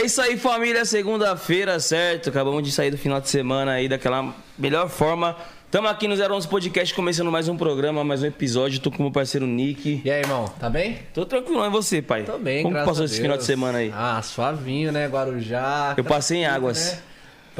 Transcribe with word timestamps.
É 0.00 0.06
isso 0.06 0.18
aí, 0.22 0.38
família. 0.38 0.82
Segunda-feira, 0.86 1.78
certo? 1.78 2.30
Acabamos 2.30 2.62
de 2.62 2.72
sair 2.72 2.90
do 2.90 2.96
final 2.96 3.20
de 3.20 3.28
semana 3.28 3.72
aí 3.72 3.86
daquela 3.86 4.34
melhor 4.58 4.88
forma. 4.88 5.36
Tamo 5.70 5.88
aqui 5.88 6.08
no 6.08 6.14
011 6.16 6.48
Podcast, 6.48 6.94
começando 6.94 7.30
mais 7.30 7.48
um 7.48 7.56
programa, 7.56 8.02
mais 8.02 8.22
um 8.22 8.26
episódio. 8.26 8.80
Tô 8.80 8.90
com 8.90 8.96
o 9.00 9.02
meu 9.02 9.12
parceiro 9.12 9.46
Nick. 9.46 10.00
E 10.02 10.10
aí, 10.10 10.20
irmão, 10.20 10.46
tá 10.58 10.70
bem? 10.70 11.00
Tô 11.12 11.26
tranquilo, 11.26 11.62
e 11.66 11.68
você, 11.68 12.00
pai? 12.00 12.22
Tô 12.22 12.38
bem, 12.38 12.62
Como 12.62 12.72
graças 12.72 12.88
passou 12.88 13.02
a 13.02 13.04
esse 13.04 13.14
Deus. 13.16 13.22
final 13.22 13.36
de 13.36 13.44
semana 13.44 13.76
aí? 13.76 13.92
Ah, 13.94 14.22
suavinho, 14.22 14.90
né? 14.90 15.06
Guarujá. 15.06 15.92
Eu 15.94 16.02
passei 16.04 16.38
em 16.38 16.46
águas. 16.46 16.92
Né? 16.92 17.09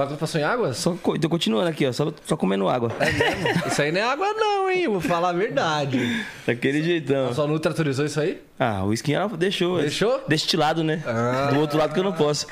Pa- 0.09 0.17
Passou 0.17 0.41
em 0.41 0.45
águas? 0.45 0.77
Só 0.79 0.95
co- 0.95 1.19
tô 1.19 1.29
continuando 1.29 1.69
aqui, 1.69 1.87
ó. 1.87 1.93
Só, 1.93 2.13
só 2.25 2.37
comendo 2.37 2.69
água. 2.69 2.91
É 3.01 3.13
mesmo? 3.13 3.67
Isso 3.67 3.83
aí 3.83 3.93
não 3.93 4.01
é 4.01 4.05
água 4.05 4.27
não, 4.33 4.71
hein? 4.71 4.89
Vou 4.89 5.01
falar 5.01 5.31
a 5.31 5.33
verdade. 5.33 6.25
Daquele 6.47 6.83
jeitão. 6.83 7.29
A 7.29 7.35
sua 7.35 7.47
Nutra 7.47 7.71
autorizou 7.73 8.07
isso 8.07 8.19
aí? 8.21 8.41
Ah, 8.59 8.83
o 8.83 8.89
whisky 8.89 9.13
ela 9.13 9.29
deixou. 9.29 9.79
Deixou? 9.79 10.23
Destilado, 10.27 10.83
né? 10.83 11.03
Ah. 11.07 11.51
Do 11.53 11.61
outro 11.61 11.79
lado 11.79 11.93
que 11.93 12.01
eu 12.01 12.05
não 12.05 12.13
posso. 12.13 12.47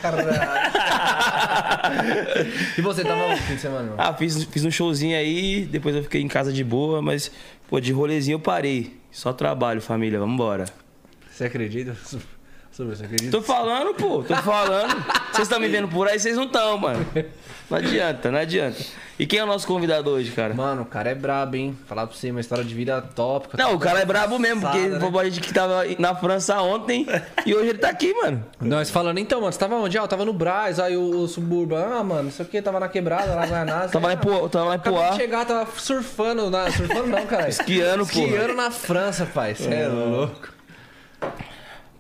E 2.76 2.80
você 2.82 3.02
tava 3.04 3.28
no 3.28 3.36
fim 3.36 3.54
de 3.54 3.60
semana, 3.60 3.82
irmão? 3.84 3.96
Ah, 3.98 4.12
fiz, 4.14 4.44
fiz 4.44 4.64
um 4.64 4.70
showzinho 4.70 5.16
aí, 5.16 5.64
depois 5.64 5.94
eu 5.96 6.02
fiquei 6.02 6.20
em 6.20 6.28
casa 6.28 6.52
de 6.52 6.62
boa, 6.62 7.00
mas, 7.00 7.30
pô, 7.68 7.80
de 7.80 7.92
rolezinho 7.92 8.36
eu 8.36 8.40
parei. 8.40 8.96
Só 9.10 9.32
trabalho, 9.32 9.80
família, 9.80 10.18
vambora. 10.18 10.66
Você 11.30 11.44
acredita? 11.44 11.96
Você 12.86 13.04
acredita? 13.04 13.30
Tô 13.30 13.42
falando, 13.42 13.94
pô, 13.94 14.22
tô 14.22 14.36
falando. 14.36 14.94
Vocês 15.32 15.46
estão 15.46 15.58
me 15.58 15.68
vendo 15.68 15.88
por 15.88 16.08
aí, 16.08 16.18
vocês 16.18 16.36
não 16.36 16.44
estão, 16.44 16.78
mano. 16.78 17.04
Não 17.70 17.76
adianta, 17.76 18.30
não 18.30 18.38
adianta. 18.38 18.78
E 19.18 19.26
quem 19.26 19.40
é 19.40 19.44
o 19.44 19.46
nosso 19.46 19.66
convidado 19.66 20.08
hoje, 20.10 20.30
cara? 20.30 20.54
Mano, 20.54 20.82
o 20.82 20.86
cara 20.86 21.10
é 21.10 21.14
brabo, 21.14 21.56
hein? 21.56 21.76
Falar 21.86 22.06
pra 22.06 22.16
você 22.16 22.30
uma 22.30 22.40
história 22.40 22.64
de 22.64 22.72
vida 22.72 23.02
top. 23.02 23.48
Não, 23.58 23.74
o 23.74 23.78
cara 23.78 24.00
é 24.00 24.06
brabo 24.06 24.38
mesmo, 24.38 24.60
porque 24.60 24.78
né? 24.78 25.00
foi 25.00 25.26
a 25.26 25.30
gente 25.30 25.40
que 25.40 25.52
tava 25.52 25.82
na 25.98 26.14
França 26.14 26.62
ontem 26.62 27.04
e 27.44 27.52
hoje 27.52 27.70
ele 27.70 27.78
tá 27.78 27.88
aqui, 27.88 28.14
mano. 28.14 28.44
Nós 28.60 28.90
falando, 28.90 29.18
então, 29.18 29.40
mano, 29.40 29.52
você 29.52 29.58
tava 29.58 29.74
onde? 29.74 29.98
Ah, 29.98 30.02
eu 30.02 30.08
tava 30.08 30.24
no 30.24 30.32
Brás, 30.32 30.78
aí 30.78 30.96
o, 30.96 31.24
o. 31.24 31.76
Ah, 31.76 32.04
mano, 32.04 32.28
isso 32.28 32.40
aqui 32.40 32.62
tava 32.62 32.78
na 32.78 32.88
quebrada, 32.88 33.34
lá 33.34 33.40
na 33.40 33.46
Guanás. 33.46 33.90
Tava 33.90 34.06
lá 34.06 34.12
em 34.14 34.18
Poá, 34.18 34.48
tava 34.48 34.64
lá 34.66 34.74
em 34.76 34.78
de 34.78 34.84
Poá. 34.88 35.12
chegar, 35.14 35.44
tava 35.44 35.68
surfando, 35.76 36.48
na, 36.48 36.70
surfando 36.70 37.08
não, 37.08 37.26
cara. 37.26 37.48
Esquiando, 37.48 38.06
pô. 38.06 38.20
Esquiando 38.20 38.54
na 38.54 38.70
França, 38.70 39.26
pai. 39.26 39.54
Você 39.54 39.68
é 39.68 39.88
louco. 39.88 40.48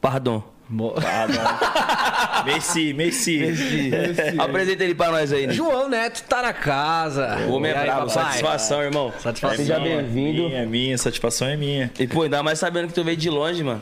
Pardon. 0.00 0.57
Mo- 0.68 0.94
Messi, 2.44 2.92
Messi. 2.94 3.40
Apresenta 4.38 4.84
ele 4.84 4.94
pra 4.94 5.10
nós 5.10 5.32
aí, 5.32 5.46
né? 5.46 5.52
João 5.54 5.88
Neto 5.88 6.22
tá 6.28 6.42
na 6.42 6.52
casa. 6.52 7.38
O 7.48 7.52
homem 7.54 7.72
é 7.72 7.76
aí, 7.78 7.84
brabo, 7.86 8.06
papai? 8.08 8.24
satisfação, 8.24 8.82
irmão. 8.82 9.12
Satisfação. 9.18 9.56
Seja 9.56 9.78
minha, 9.80 9.96
bem-vindo. 10.02 10.48
Minha, 10.48 10.66
minha, 10.66 10.98
satisfação 10.98 11.48
é 11.48 11.56
minha. 11.56 11.90
E, 11.98 12.06
pô, 12.06 12.22
ainda 12.22 12.42
mais 12.42 12.58
sabendo 12.58 12.88
que 12.88 12.94
tu 12.94 13.02
veio 13.02 13.16
de 13.16 13.30
longe, 13.30 13.62
mano. 13.64 13.80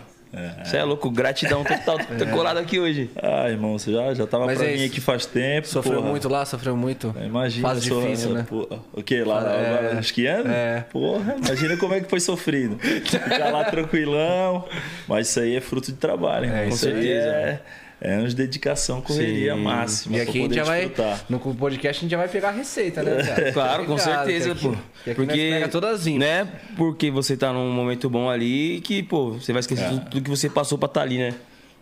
Você 0.65 0.77
é 0.77 0.85
louco, 0.85 1.11
gratidão 1.11 1.65
total. 1.65 1.99
Tô 2.19 2.27
colado 2.27 2.59
aqui 2.59 2.79
hoje. 2.79 3.11
Ah, 3.23 3.49
irmão, 3.49 3.79
você 3.79 3.93
já, 3.93 4.13
já 4.15 4.27
tava 4.27 4.47
Mas 4.47 4.59
pra 4.59 4.67
é 4.67 4.71
mim 4.73 4.77
isso. 4.83 4.87
aqui 4.93 5.01
faz 5.01 5.27
tempo. 5.27 5.67
Sofreu 5.67 5.97
porra. 5.99 6.09
muito 6.11 6.29
lá, 6.29 6.45
sofreu 6.45 6.77
muito. 6.77 7.15
Imagina, 7.25 7.69
Fase 7.69 7.89
sou- 7.89 8.03
difícil, 8.03 8.31
né? 8.31 8.47
pô, 8.49 8.69
o 8.93 9.03
que 9.03 9.23
lá? 9.25 9.41
É. 9.53 9.93
lá 9.95 10.01
esquiando? 10.01 10.49
É. 10.51 10.85
Porra, 10.91 11.37
imagina 11.45 11.77
como 11.77 11.95
é 11.95 12.01
que 12.01 12.09
foi 12.11 12.21
sofrido. 12.21 12.79
Ficar 12.83 13.51
lá 13.51 13.65
tranquilão. 13.65 14.65
Mas 15.09 15.29
isso 15.29 15.41
aí 15.41 15.57
é 15.57 15.61
fruto 15.61 15.91
de 15.93 15.99
trabalho, 15.99 16.47
irmão. 16.47 16.59
É, 16.61 16.65
Com 16.69 16.77
certeza. 16.77 17.61
É, 18.01 18.11
é 18.11 18.15
anos 18.15 18.35
de 18.35 18.37
dedicação, 18.37 19.01
correria 19.01 19.55
Sim. 19.55 19.61
máxima. 19.61 20.17
E 20.17 20.21
aqui 20.21 20.39
a 20.39 20.43
gente 20.43 20.55
já 20.55 20.65
vai. 20.65 20.93
No 21.29 21.39
podcast 21.39 21.99
a 21.99 22.03
gente 22.03 22.11
já 22.11 22.17
vai 22.17 22.29
pegar 22.29 22.49
a 22.49 22.53
receita, 22.53 23.03
né, 23.03 23.23
cara? 23.23 23.53
Claro, 23.57 23.87
com 23.87 23.99
certeza, 23.99 24.55
pô. 24.55 24.75
que 25.05 25.11
aqui 25.11 25.27
nós 25.27 25.37
pega 25.37 25.69
todas 25.69 26.07
não 26.07 26.27
é 26.27 26.47
porque 26.77 27.11
você 27.11 27.37
tá 27.37 27.53
num 27.53 27.71
momento 27.73 28.11
bom 28.11 28.29
ali 28.29 28.81
que, 28.81 29.03
pô, 29.03 29.33
você 29.33 29.53
vai 29.53 29.61
esquecer 29.61 29.89
tudo, 29.89 30.11
tudo 30.11 30.25
que 30.25 30.31
você 30.31 30.49
passou 30.49 30.77
pra 30.77 30.87
estar 30.87 31.03
ali, 31.03 31.19
né? 31.19 31.35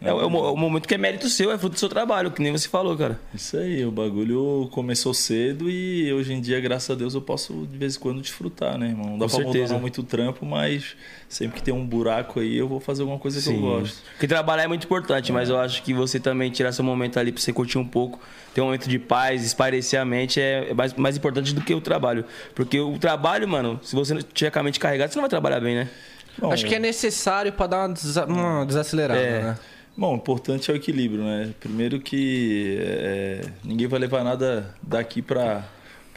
É, 0.02 0.12
o- 0.12 0.20
é 0.20 0.26
o, 0.26 0.30
mo- 0.30 0.52
o 0.52 0.56
momento 0.56 0.86
que 0.86 0.94
é 0.94 0.98
mérito 0.98 1.28
seu, 1.30 1.50
é 1.50 1.56
fruto 1.56 1.74
do 1.74 1.78
seu 1.78 1.88
trabalho, 1.88 2.30
que 2.30 2.42
nem 2.42 2.52
você 2.52 2.68
falou, 2.68 2.94
cara. 2.96 3.18
Isso 3.34 3.56
aí, 3.56 3.86
o 3.86 3.90
bagulho 3.90 4.68
começou 4.70 5.14
cedo 5.14 5.70
e 5.70 6.12
hoje 6.12 6.34
em 6.34 6.40
dia, 6.42 6.60
graças 6.60 6.90
a 6.90 6.94
Deus, 6.94 7.14
eu 7.14 7.22
posso 7.22 7.66
de 7.70 7.78
vez 7.78 7.96
em 7.96 8.00
quando 8.00 8.20
desfrutar, 8.20 8.76
né, 8.76 8.88
irmão? 8.88 9.10
Não 9.10 9.18
dá 9.18 9.24
Com 9.26 9.30
pra 9.30 9.36
certeza. 9.44 9.56
abandonar 9.74 9.80
muito 9.80 10.02
trampo, 10.02 10.44
mas 10.44 10.94
sempre 11.28 11.56
que 11.58 11.62
tem 11.62 11.72
um 11.72 11.86
buraco 11.86 12.38
aí, 12.40 12.54
eu 12.56 12.68
vou 12.68 12.80
fazer 12.80 13.00
alguma 13.02 13.18
coisa 13.18 13.40
que 13.40 13.48
eu 13.56 13.60
gosto. 13.60 14.02
Porque 14.12 14.28
trabalhar 14.28 14.64
é 14.64 14.68
muito 14.68 14.84
importante, 14.84 15.32
mas 15.32 15.48
eu 15.48 15.58
acho 15.58 15.82
que 15.82 15.94
você 15.94 16.20
também 16.20 16.50
tirar 16.50 16.72
seu 16.72 16.84
momento 16.84 17.18
ali 17.18 17.32
pra 17.32 17.40
você 17.40 17.52
curtir 17.52 17.78
um 17.78 17.86
pouco, 17.86 18.20
ter 18.52 18.60
um 18.60 18.66
momento 18.66 18.88
de 18.88 18.98
paz, 18.98 19.42
espairecer 19.44 19.98
a 19.98 20.04
mente 20.04 20.38
é 20.40 20.70
é 20.70 20.74
mais, 20.74 20.92
mais 20.94 21.16
importante 21.16 21.54
do 21.54 21.62
que 21.62 21.72
o 21.72 21.80
trabalho. 21.80 22.24
Porque 22.54 22.78
o 22.78 22.98
trabalho, 22.98 23.48
mano, 23.48 23.80
se 23.82 23.94
você 23.96 24.12
não 24.12 24.20
tiver 24.20 24.50
com 24.50 24.58
a 24.58 24.62
mente 24.62 24.78
carregada, 24.78 25.10
você 25.10 25.16
não 25.16 25.22
vai 25.22 25.30
trabalhar 25.30 25.60
bem, 25.60 25.76
né? 25.76 25.88
Bom, 26.36 26.52
Acho 26.52 26.66
que 26.66 26.74
é 26.74 26.78
necessário 26.80 27.52
pra 27.52 27.66
dar 27.68 27.78
uma, 27.86 27.94
desa- 27.94 28.26
uma 28.26 28.66
desacelerada, 28.66 29.20
É. 29.20 29.42
né? 29.42 29.58
Bom, 29.96 30.14
o 30.14 30.16
importante 30.16 30.70
é 30.70 30.74
o 30.74 30.76
equilíbrio, 30.76 31.22
né? 31.22 31.54
Primeiro 31.60 32.00
que 32.00 32.76
é, 32.80 33.42
ninguém 33.62 33.86
vai 33.86 34.00
levar 34.00 34.24
nada 34.24 34.74
daqui 34.82 35.22
para 35.22 35.64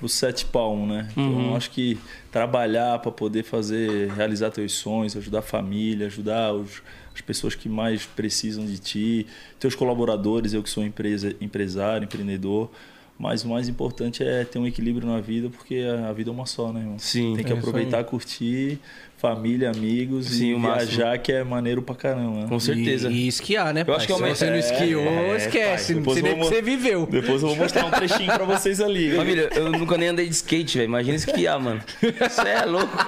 o 0.01 0.09
sete 0.09 0.45
para 0.45 0.67
um, 0.67 0.88
né? 0.88 1.07
Então, 1.11 1.49
eu 1.49 1.55
acho 1.55 1.69
que 1.69 1.97
trabalhar 2.31 2.97
para 2.99 3.11
poder 3.11 3.43
fazer, 3.43 4.11
realizar 4.13 4.49
teus 4.49 4.73
sonhos, 4.73 5.16
ajudar 5.16 5.39
a 5.39 5.43
família, 5.43 6.07
ajudar 6.07 6.53
os, 6.53 6.81
as 7.13 7.21
pessoas 7.21 7.53
que 7.53 7.69
mais 7.69 8.05
precisam 8.05 8.66
de 8.66 8.79
ti, 8.79 9.27
teus 9.59 9.75
colaboradores, 9.75 10.53
eu 10.53 10.63
que 10.63 10.69
sou 10.69 10.83
empresa, 10.83 11.35
empresário, 11.39 12.05
empreendedor. 12.05 12.71
Mas 13.19 13.43
o 13.43 13.49
mais 13.49 13.67
importante 13.67 14.23
é 14.23 14.43
ter 14.43 14.59
um 14.59 14.67
equilíbrio 14.67 15.07
na 15.07 15.19
vida, 15.19 15.49
porque 15.49 15.83
a 16.07 16.13
vida 16.13 16.29
é 16.29 16.33
uma 16.33 16.45
só, 16.45 16.71
né, 16.71 16.81
irmão? 16.81 16.99
Sim, 16.99 17.33
Tem 17.35 17.43
que 17.43 17.51
é 17.51 17.57
aproveitar, 17.57 18.03
curtir, 18.03 18.79
família, 19.17 19.72
amigos 19.72 20.28
Sim, 20.28 20.50
e 20.50 20.53
o 20.53 20.59
máximo. 20.59 20.91
viajar, 20.97 21.17
que 21.17 21.31
é 21.31 21.44
maneiro 21.44 21.81
pra 21.81 21.95
caramba. 21.95 22.41
né? 22.41 22.45
Com 22.47 22.59
certeza. 22.59 23.09
E, 23.09 23.25
e 23.25 23.28
esquiar, 23.28 23.73
né, 23.73 23.83
pai? 23.83 23.95
acho 23.95 24.05
que 24.07 24.13
é 24.13 24.16
Se 24.16 24.22
uma- 24.22 24.35
você 24.35 24.45
não 24.45 24.53
é, 24.53 24.59
esquiou, 24.59 25.03
é, 25.03 25.38
esquece. 25.38 25.95
pai, 25.95 26.13
que 26.16 26.22
vamos- 26.22 26.47
você 26.50 26.61
viveu. 26.61 27.07
Depois 27.07 27.41
eu 27.41 27.47
vou 27.50 27.55
mostrar 27.57 27.85
um 27.85 27.91
trechinho 27.91 28.31
pra 28.31 28.45
vocês 28.45 28.79
ali. 28.79 29.16
Família, 29.16 29.50
eu 29.55 29.72
nunca 29.72 29.97
nem 29.97 30.09
andei 30.09 30.28
de 30.28 30.35
skate, 30.35 30.78
velho. 30.78 30.88
Imagina 30.88 31.16
esquiar, 31.16 31.59
mano. 31.59 31.81
Você 32.01 32.47
é 32.47 32.63
louco. 32.66 33.07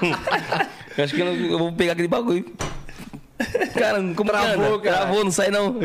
Eu 0.97 1.03
acho 1.03 1.14
que 1.16 1.22
eu, 1.22 1.25
não- 1.25 1.34
eu 1.52 1.58
vou 1.59 1.72
pegar 1.74 1.94
aquele 1.94 2.08
bagulho. 2.08 2.46
Cara, 3.74 4.00
como 4.16 4.30
Travou, 4.30 4.80
cara. 4.80 4.97
Travou, 4.97 5.24
não 5.24 5.31
sai 5.31 5.50
não. 5.50 5.78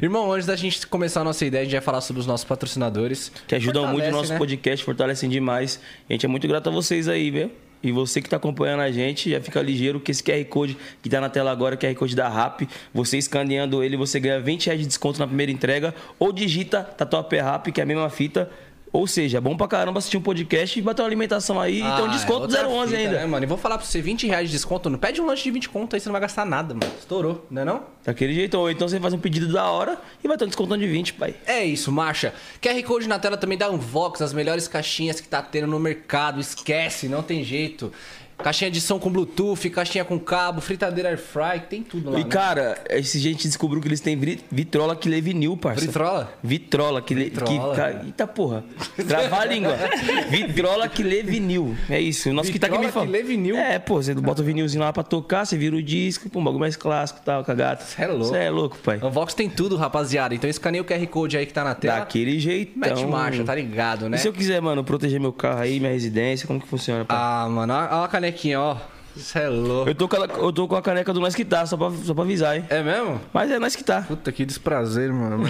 Irmão, 0.00 0.30
antes 0.32 0.46
da 0.46 0.54
gente 0.54 0.86
começar 0.86 1.22
a 1.22 1.24
nossa 1.24 1.44
ideia, 1.44 1.62
a 1.62 1.64
gente 1.64 1.72
vai 1.72 1.80
falar 1.80 2.00
sobre 2.00 2.20
os 2.20 2.26
nossos 2.26 2.44
patrocinadores. 2.44 3.32
Que 3.48 3.56
ajudam 3.56 3.82
muito 3.84 3.94
o 3.94 3.98
Fortalece, 3.98 4.16
nosso 4.16 4.32
né? 4.34 4.38
podcast, 4.38 4.84
fortalecem 4.84 5.28
demais. 5.28 5.80
A 6.08 6.12
gente 6.12 6.24
é 6.24 6.28
muito 6.28 6.46
grato 6.46 6.68
a 6.68 6.72
vocês 6.72 7.08
aí, 7.08 7.30
velho. 7.32 7.50
E 7.82 7.92
você 7.92 8.20
que 8.20 8.28
tá 8.28 8.36
acompanhando 8.36 8.80
a 8.80 8.90
gente, 8.90 9.30
já 9.30 9.40
fica 9.40 9.62
ligeiro 9.62 10.00
que 10.00 10.10
esse 10.10 10.22
QR 10.22 10.44
Code 10.46 10.76
que 11.00 11.08
tá 11.08 11.20
na 11.20 11.28
tela 11.28 11.50
agora, 11.50 11.76
QR 11.76 11.94
Code 11.94 12.16
da 12.16 12.28
RAP, 12.28 12.62
você 12.92 13.18
escaneando 13.18 13.82
ele, 13.82 13.96
você 13.96 14.18
ganha 14.18 14.40
20 14.40 14.66
reais 14.66 14.80
de 14.80 14.86
desconto 14.86 15.18
na 15.18 15.26
primeira 15.26 15.52
entrega, 15.52 15.94
ou 16.18 16.32
digita 16.32 16.82
Tatuapé 16.82 17.40
RAP, 17.40 17.68
que 17.68 17.80
é 17.80 17.84
a 17.84 17.86
mesma 17.86 18.10
fita. 18.10 18.50
Ou 18.92 19.06
seja, 19.06 19.38
é 19.38 19.40
bom 19.40 19.56
pra 19.56 19.68
caramba 19.68 19.98
assistir 19.98 20.16
um 20.16 20.22
podcast 20.22 20.78
e 20.78 20.82
bater 20.82 21.02
uma 21.02 21.08
alimentação 21.08 21.60
aí 21.60 21.78
e 21.78 21.82
ter 21.82 22.02
um 22.02 22.04
Ah, 22.06 22.08
desconto 22.08 22.40
é 22.56 22.60
outra 22.64 22.68
011 22.68 22.90
fita, 22.90 22.98
ainda. 23.08 23.18
Né, 23.20 23.26
mano? 23.26 23.44
E 23.44 23.46
vou 23.46 23.58
falar 23.58 23.76
pra 23.78 23.86
você, 23.86 24.00
20 24.00 24.26
reais 24.26 24.48
de 24.48 24.52
desconto, 24.54 24.88
não 24.88 24.98
pede 24.98 25.20
um 25.20 25.26
lanche 25.26 25.44
de 25.44 25.50
20 25.50 25.68
conto 25.68 25.94
aí, 25.94 26.00
você 26.00 26.08
não 26.08 26.12
vai 26.12 26.20
gastar 26.22 26.44
nada, 26.46 26.74
mano. 26.74 26.92
Estourou, 26.98 27.46
não 27.50 27.62
é 27.62 27.64
não? 27.64 27.82
Daquele 28.04 28.32
jeito, 28.34 28.58
ou 28.58 28.70
então 28.70 28.88
você 28.88 28.98
faz 28.98 29.12
um 29.12 29.18
pedido 29.18 29.52
da 29.52 29.70
hora 29.70 29.98
e 30.24 30.28
vai 30.28 30.36
ter 30.36 30.44
um 30.44 30.48
descontão 30.48 30.76
de 30.78 30.86
20, 30.86 31.14
pai. 31.14 31.34
É 31.46 31.64
isso, 31.64 31.92
marcha. 31.92 32.32
QR 32.62 32.82
Code 32.84 33.08
na 33.08 33.18
tela 33.18 33.36
também 33.36 33.58
dá 33.58 33.70
um 33.70 33.76
Vox, 33.78 34.22
as 34.22 34.32
melhores 34.32 34.66
caixinhas 34.66 35.20
que 35.20 35.28
tá 35.28 35.42
tendo 35.42 35.66
no 35.66 35.78
mercado. 35.78 36.40
Esquece, 36.40 37.08
não 37.08 37.22
tem 37.22 37.44
jeito. 37.44 37.92
Caixinha 38.38 38.70
de 38.70 38.80
som 38.80 38.98
com 38.98 39.10
Bluetooth, 39.10 39.68
caixinha 39.68 40.04
com 40.04 40.18
cabo, 40.18 40.60
fritadeira 40.60 41.08
air 41.08 41.18
fry, 41.18 41.60
tem 41.68 41.82
tudo 41.82 42.10
lá. 42.10 42.20
E 42.20 42.24
né? 42.24 42.28
cara, 42.30 42.78
esse 42.88 43.18
gente 43.18 43.46
descobriu 43.48 43.82
que 43.82 43.88
eles 43.88 44.00
têm 44.00 44.16
vi- 44.16 44.40
vitrola 44.50 44.94
que 44.94 45.08
lê 45.08 45.20
vinil, 45.20 45.56
parça. 45.56 45.84
Vitrola? 45.84 46.32
Vitrola 46.42 47.02
que 47.02 47.14
lê. 47.14 47.24
Vitrola. 47.24 47.74
Que, 47.74 48.06
eita 48.06 48.26
porra. 48.28 48.64
Travar 49.08 49.40
a 49.42 49.44
língua. 49.44 49.76
Vitrola 50.30 50.88
que 50.88 51.02
lê 51.02 51.22
vinil. 51.22 51.76
É 51.90 52.00
isso. 52.00 52.30
O 52.30 52.32
nosso 52.32 52.52
que 52.52 52.58
tá 52.58 52.68
aqui 52.68 52.78
me 52.78 52.86
Vitrola 52.86 53.06
falando. 53.06 53.16
que 53.16 53.22
lê 53.22 53.28
vinil? 53.28 53.56
É, 53.56 53.78
pô, 53.78 54.00
você 54.02 54.14
bota 54.14 54.42
o 54.42 54.44
vinilzinho 54.44 54.82
lá 54.84 54.92
pra 54.92 55.02
tocar, 55.02 55.44
você 55.44 55.56
vira 55.56 55.74
o 55.74 55.82
disco, 55.82 56.30
pô, 56.30 56.38
um 56.40 56.44
bagulho 56.44 56.60
mais 56.60 56.76
clássico 56.76 57.20
e 57.22 57.24
tal, 57.24 57.44
cagata. 57.44 57.84
Cê 57.84 58.02
é 58.02 58.06
louco. 58.06 58.24
Você 58.24 58.36
é 58.36 58.50
louco, 58.50 58.78
pai. 58.78 58.98
O 59.02 59.10
Vox 59.10 59.34
tem 59.34 59.48
tudo, 59.50 59.76
rapaziada. 59.76 60.34
Então 60.34 60.48
escaneia 60.48 60.82
o 60.82 60.84
QR 60.84 61.04
Code 61.08 61.36
aí 61.36 61.44
que 61.46 61.52
tá 61.52 61.64
na 61.64 61.74
tela. 61.74 61.98
Daquele 62.00 62.38
jeito. 62.38 62.78
Mete 62.78 63.04
marcha, 63.04 63.42
tá 63.42 63.54
ligado, 63.54 64.08
né? 64.08 64.16
E 64.16 64.20
se 64.20 64.28
eu 64.28 64.32
quiser, 64.32 64.60
mano, 64.62 64.84
proteger 64.84 65.18
meu 65.18 65.32
carro 65.32 65.60
aí, 65.60 65.80
minha 65.80 65.92
residência, 65.92 66.46
como 66.46 66.60
que 66.60 66.68
funciona, 66.68 67.04
pai? 67.04 67.16
Ah, 67.18 67.48
mano, 67.48 67.72
olha 67.74 68.04
a 68.04 68.08
canequinha, 68.28 68.60
ó. 68.60 68.76
Isso 69.16 69.36
é 69.36 69.48
louco. 69.48 69.90
Eu, 69.90 69.94
tô 69.96 70.06
com 70.06 70.16
a, 70.16 70.26
eu 70.26 70.52
tô 70.52 70.68
com 70.68 70.76
a 70.76 70.82
caneca 70.82 71.12
do 71.12 71.18
Nós 71.18 71.34
Que 71.34 71.44
Tá, 71.44 71.66
só 71.66 71.76
pra, 71.76 71.90
só 71.90 72.14
pra 72.14 72.22
avisar, 72.22 72.56
hein? 72.56 72.64
É 72.68 72.82
mesmo? 72.82 73.20
Mas 73.32 73.50
é 73.50 73.58
Nós 73.58 73.74
Que 73.74 73.82
Tá. 73.82 74.02
Puta 74.02 74.30
que 74.30 74.44
desprazer, 74.44 75.12
mano. 75.12 75.42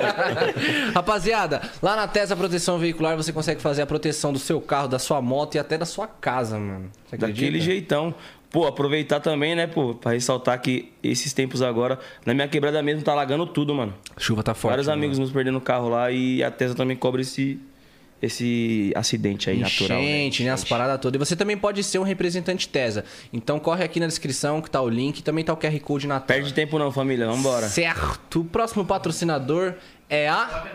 Rapaziada, 0.94 1.60
lá 1.82 1.94
na 1.94 2.08
Tesa 2.08 2.34
Proteção 2.34 2.78
Veicular 2.78 3.16
você 3.16 3.32
consegue 3.32 3.60
fazer 3.60 3.82
a 3.82 3.86
proteção 3.86 4.32
do 4.32 4.38
seu 4.38 4.60
carro, 4.60 4.88
da 4.88 4.98
sua 4.98 5.20
moto 5.20 5.56
e 5.56 5.58
até 5.58 5.76
da 5.76 5.84
sua 5.84 6.06
casa, 6.06 6.58
mano. 6.58 6.90
Você 7.06 7.16
acredita? 7.16 7.40
Daquele 7.42 7.60
jeitão. 7.60 8.14
Pô, 8.50 8.66
aproveitar 8.66 9.20
também, 9.20 9.54
né, 9.54 9.68
pô, 9.68 9.94
pra 9.94 10.10
ressaltar 10.12 10.60
que 10.60 10.92
esses 11.04 11.32
tempos 11.32 11.62
agora, 11.62 12.00
na 12.26 12.34
minha 12.34 12.48
quebrada 12.48 12.82
mesmo, 12.82 13.00
tá 13.02 13.12
alagando 13.12 13.46
tudo, 13.46 13.72
mano. 13.72 13.94
Chuva 14.18 14.42
tá 14.42 14.54
forte. 14.54 14.72
Vários 14.72 14.88
mano. 14.88 14.98
amigos 14.98 15.18
meus 15.20 15.30
perdendo 15.30 15.60
carro 15.60 15.88
lá 15.88 16.10
e 16.10 16.42
a 16.42 16.50
Tesla 16.50 16.74
também 16.74 16.96
cobra 16.96 17.20
esse, 17.20 17.60
esse 18.22 18.92
acidente 18.94 19.48
aí 19.48 19.58
natural. 19.58 19.98
né? 19.98 20.04
Enchente, 20.04 20.44
né? 20.44 20.50
As 20.50 20.64
paradas 20.64 20.98
todas. 21.00 21.20
E 21.20 21.24
você 21.24 21.34
também 21.36 21.56
pode 21.56 21.82
ser 21.82 21.98
um 21.98 22.02
representante 22.02 22.68
TESA. 22.68 23.04
Então 23.32 23.58
corre 23.58 23.84
aqui 23.84 23.98
na 23.98 24.06
descrição 24.06 24.60
que 24.60 24.70
tá 24.70 24.80
o 24.80 24.88
link. 24.88 25.22
Também 25.22 25.44
tá 25.44 25.52
o 25.52 25.56
QR 25.56 25.78
Code 25.80 26.06
na 26.06 26.20
tela. 26.20 26.40
Perde 26.40 26.54
tempo 26.54 26.78
não, 26.78 26.92
família. 26.92 27.26
Vambora. 27.26 27.68
Certo. 27.68 28.40
O 28.40 28.44
próximo 28.44 28.84
patrocinador 28.84 29.74
é 30.08 30.28
a... 30.28 30.66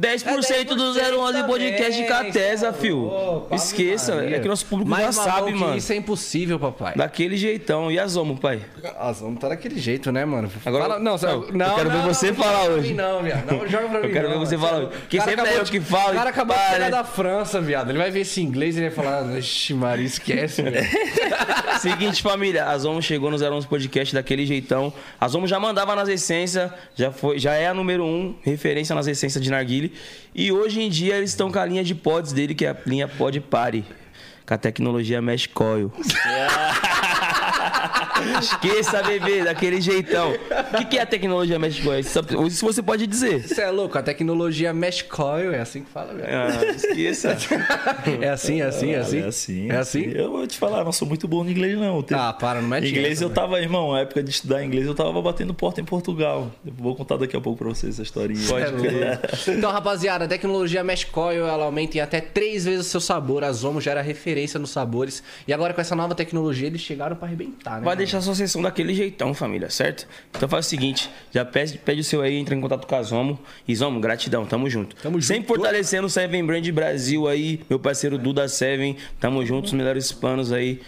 10% 0.00 0.64
do 0.74 0.92
011 1.20 1.44
podcast 1.44 2.00
de 2.02 2.08
Catesa, 2.08 2.72
fio. 2.72 3.06
Opa, 3.06 3.54
Esqueça, 3.54 4.14
é 4.24 4.40
que 4.40 4.48
nosso 4.48 4.64
público 4.66 4.90
Mais 4.90 5.04
já 5.06 5.12
sabe, 5.12 5.52
que 5.52 5.58
mano. 5.58 5.76
Isso 5.76 5.92
é 5.92 5.96
impossível, 5.96 6.58
papai. 6.58 6.94
Daquele 6.96 7.36
jeitão. 7.36 7.90
E 7.90 7.98
a 7.98 8.06
Zomo, 8.06 8.36
pai? 8.38 8.60
Nós 8.82 9.20
vamos 9.20 9.38
tá 9.38 9.48
daquele 9.48 9.78
jeito, 9.78 10.10
né, 10.10 10.24
mano? 10.24 10.50
Agora- 10.64 10.84
Fala- 10.84 10.98
não, 10.98 11.16
não, 11.52 11.66
eu 11.68 11.74
quero 11.74 11.90
ver 11.90 12.02
você 12.02 12.28
não, 12.28 12.34
falar 12.34 12.52
joga 12.52 12.64
pra 12.68 12.74
hoje. 12.74 12.94
Não, 12.94 13.22
viado. 13.22 13.46
Não 13.52 13.68
joga 13.68 13.88
pra 13.88 14.00
mim. 14.00 14.12
quero 14.12 14.28
não, 14.30 14.38
ver 14.38 14.46
você 14.46 14.56
mano. 14.56 14.68
falar. 14.68 14.82
Sério. 14.92 15.06
Que 15.08 15.16
O 15.16 15.20
cara 15.20 15.30
sempre 15.30 15.44
é 15.44 15.48
acabou 15.48 15.58
eu 15.60 15.64
de- 15.64 15.70
que 15.70 15.80
falo 15.80 16.10
O 16.10 16.14
cara 16.14 16.30
acabou 16.30 16.56
de 16.56 16.62
chegar 16.70 16.90
da 16.90 17.04
França, 17.04 17.60
viado. 17.60 17.90
Ele 17.90 17.98
vai 17.98 18.10
ver 18.10 18.20
esse 18.20 18.40
inglês 18.40 18.76
e 18.76 18.80
ele 18.80 18.90
vai 18.90 19.04
falar, 19.04 19.38
ixi, 19.38 19.74
Maria, 19.74 20.06
esquece, 20.06 20.62
velho. 20.62 20.86
Seguinte, 21.80 22.22
família, 22.22 22.66
a 22.66 22.78
Zomo 22.78 23.02
chegou 23.02 23.30
no 23.30 23.36
011 23.36 23.66
Podcast 23.66 24.14
daquele 24.14 24.46
jeitão. 24.46 24.92
A 25.20 25.26
Zomo 25.28 25.46
já 25.46 25.58
mandava 25.58 25.94
nas 25.96 26.08
essências, 26.08 26.70
já, 26.94 27.10
foi, 27.10 27.38
já 27.38 27.54
é 27.54 27.66
a 27.66 27.74
número 27.74 28.04
um, 28.04 28.34
referência 28.42 28.94
nas 28.94 29.06
essências 29.06 29.42
de 29.42 29.50
E 30.34 30.52
hoje 30.52 30.80
em 30.80 30.90
dia 30.90 31.16
eles 31.16 31.30
estão 31.30 31.50
com 31.50 31.58
a 31.58 31.64
linha 31.64 31.82
de 31.82 31.94
pods 31.94 32.32
dele, 32.32 32.54
que 32.54 32.66
é 32.66 32.70
a 32.70 32.76
linha 32.86 33.08
Pod 33.08 33.40
Party. 33.40 33.84
Com 34.46 34.54
a 34.54 34.58
tecnologia 34.58 35.22
Mesh 35.22 35.46
Coil. 35.46 35.90
Esqueça, 38.40 39.02
bebê, 39.02 39.44
daquele 39.44 39.80
jeitão. 39.80 40.32
O 40.72 40.76
que, 40.78 40.84
que 40.84 40.98
é 40.98 41.02
a 41.02 41.06
tecnologia 41.06 41.58
Mesh 41.58 41.80
Coil? 41.80 42.00
Isso 42.46 42.64
você 42.66 42.82
pode 42.82 43.06
dizer. 43.06 43.46
Você 43.46 43.62
é 43.62 43.70
louco, 43.70 43.96
a 43.98 44.02
tecnologia 44.02 44.72
Mesh 44.72 45.02
Coil, 45.02 45.52
é 45.52 45.60
assim 45.60 45.82
que 45.82 45.90
fala, 45.90 46.12
velho. 46.14 46.28
Ah, 46.28 46.64
esqueça. 46.74 47.36
É 48.20 48.28
assim, 48.28 48.60
é 48.60 48.66
assim, 48.66 48.90
é 48.92 48.98
assim? 48.98 49.18
É 49.20 49.26
assim. 49.26 49.70
É 49.70 49.76
assim? 49.76 50.02
Eu 50.10 50.30
vou 50.30 50.46
te 50.46 50.58
falar, 50.58 50.84
não 50.84 50.92
sou 50.92 51.06
muito 51.08 51.26
bom 51.26 51.42
no 51.44 51.50
inglês, 51.50 51.78
não. 51.78 52.02
Tem- 52.02 52.16
Ah, 52.18 52.32
para, 52.32 52.60
não 52.60 52.68
mete 52.68 52.88
Inglês 52.88 53.12
essa, 53.14 53.24
eu 53.24 53.28
velho. 53.28 53.40
tava, 53.40 53.60
irmão, 53.60 53.92
na 53.92 54.00
época 54.00 54.22
de 54.22 54.30
estudar 54.30 54.64
inglês 54.64 54.86
eu 54.86 54.94
tava 54.94 55.20
batendo 55.22 55.54
porta 55.54 55.80
em 55.80 55.84
Portugal. 55.84 56.50
Eu 56.64 56.72
vou 56.76 56.94
contar 56.94 57.16
daqui 57.16 57.36
a 57.36 57.40
pouco 57.40 57.58
pra 57.58 57.68
vocês 57.68 57.94
essa 57.94 58.02
historinha. 58.02 58.40
Pode 58.48 58.62
É. 58.88 59.18
Então, 59.52 59.70
rapaziada, 59.70 60.24
a 60.24 60.28
tecnologia 60.28 60.82
Mesh 60.84 61.04
Coil 61.04 61.46
ela 61.46 61.64
aumenta 61.64 61.98
em 61.98 62.00
até 62.00 62.20
três 62.20 62.64
vezes 62.64 62.86
o 62.86 62.88
seu 62.88 63.00
sabor. 63.00 63.44
A 63.44 63.52
Zomo 63.52 63.80
já 63.80 63.92
era 63.92 64.02
referência 64.02 64.58
nos 64.58 64.70
sabores. 64.70 65.22
E 65.46 65.52
agora 65.52 65.72
com 65.74 65.80
essa 65.80 65.94
nova 65.96 66.14
tecnologia 66.14 66.66
eles 66.66 66.80
chegaram 66.80 67.16
pra 67.16 67.26
arrebentar, 67.26 67.72
né? 67.78 67.84
Vai 67.84 67.94
mano? 67.94 67.96
Deixar 68.12 68.20
sua 68.20 68.34
sessão 68.34 68.60
daquele 68.60 68.94
jeitão, 68.94 69.32
família, 69.32 69.70
certo? 69.70 70.06
Então 70.30 70.48
faz 70.48 70.66
o 70.66 70.68
seguinte, 70.68 71.10
já 71.32 71.44
pede, 71.44 71.78
pede 71.78 72.00
o 72.00 72.04
seu 72.04 72.20
aí, 72.20 72.36
entra 72.36 72.54
em 72.54 72.60
contato 72.60 72.86
com 72.86 72.94
a 72.94 73.02
Zomo. 73.02 73.38
E 73.66 73.74
Zomo, 73.74 74.00
gratidão, 74.00 74.44
tamo 74.44 74.68
junto. 74.68 74.94
Tamo 74.96 75.20
junto. 75.20 75.26
Sempre 75.26 75.48
fortalecendo 75.48 76.06
o 76.06 76.10
Seven 76.10 76.44
Brand 76.44 76.68
Brasil 76.70 77.26
aí, 77.26 77.60
meu 77.70 77.78
parceiro 77.78 78.18
Duda 78.18 78.46
Seven. 78.48 78.96
Tamo 79.18 79.44
junto, 79.46 79.66
os 79.66 79.72
melhores 79.72 80.12
planos 80.12 80.52
aí. 80.52 80.80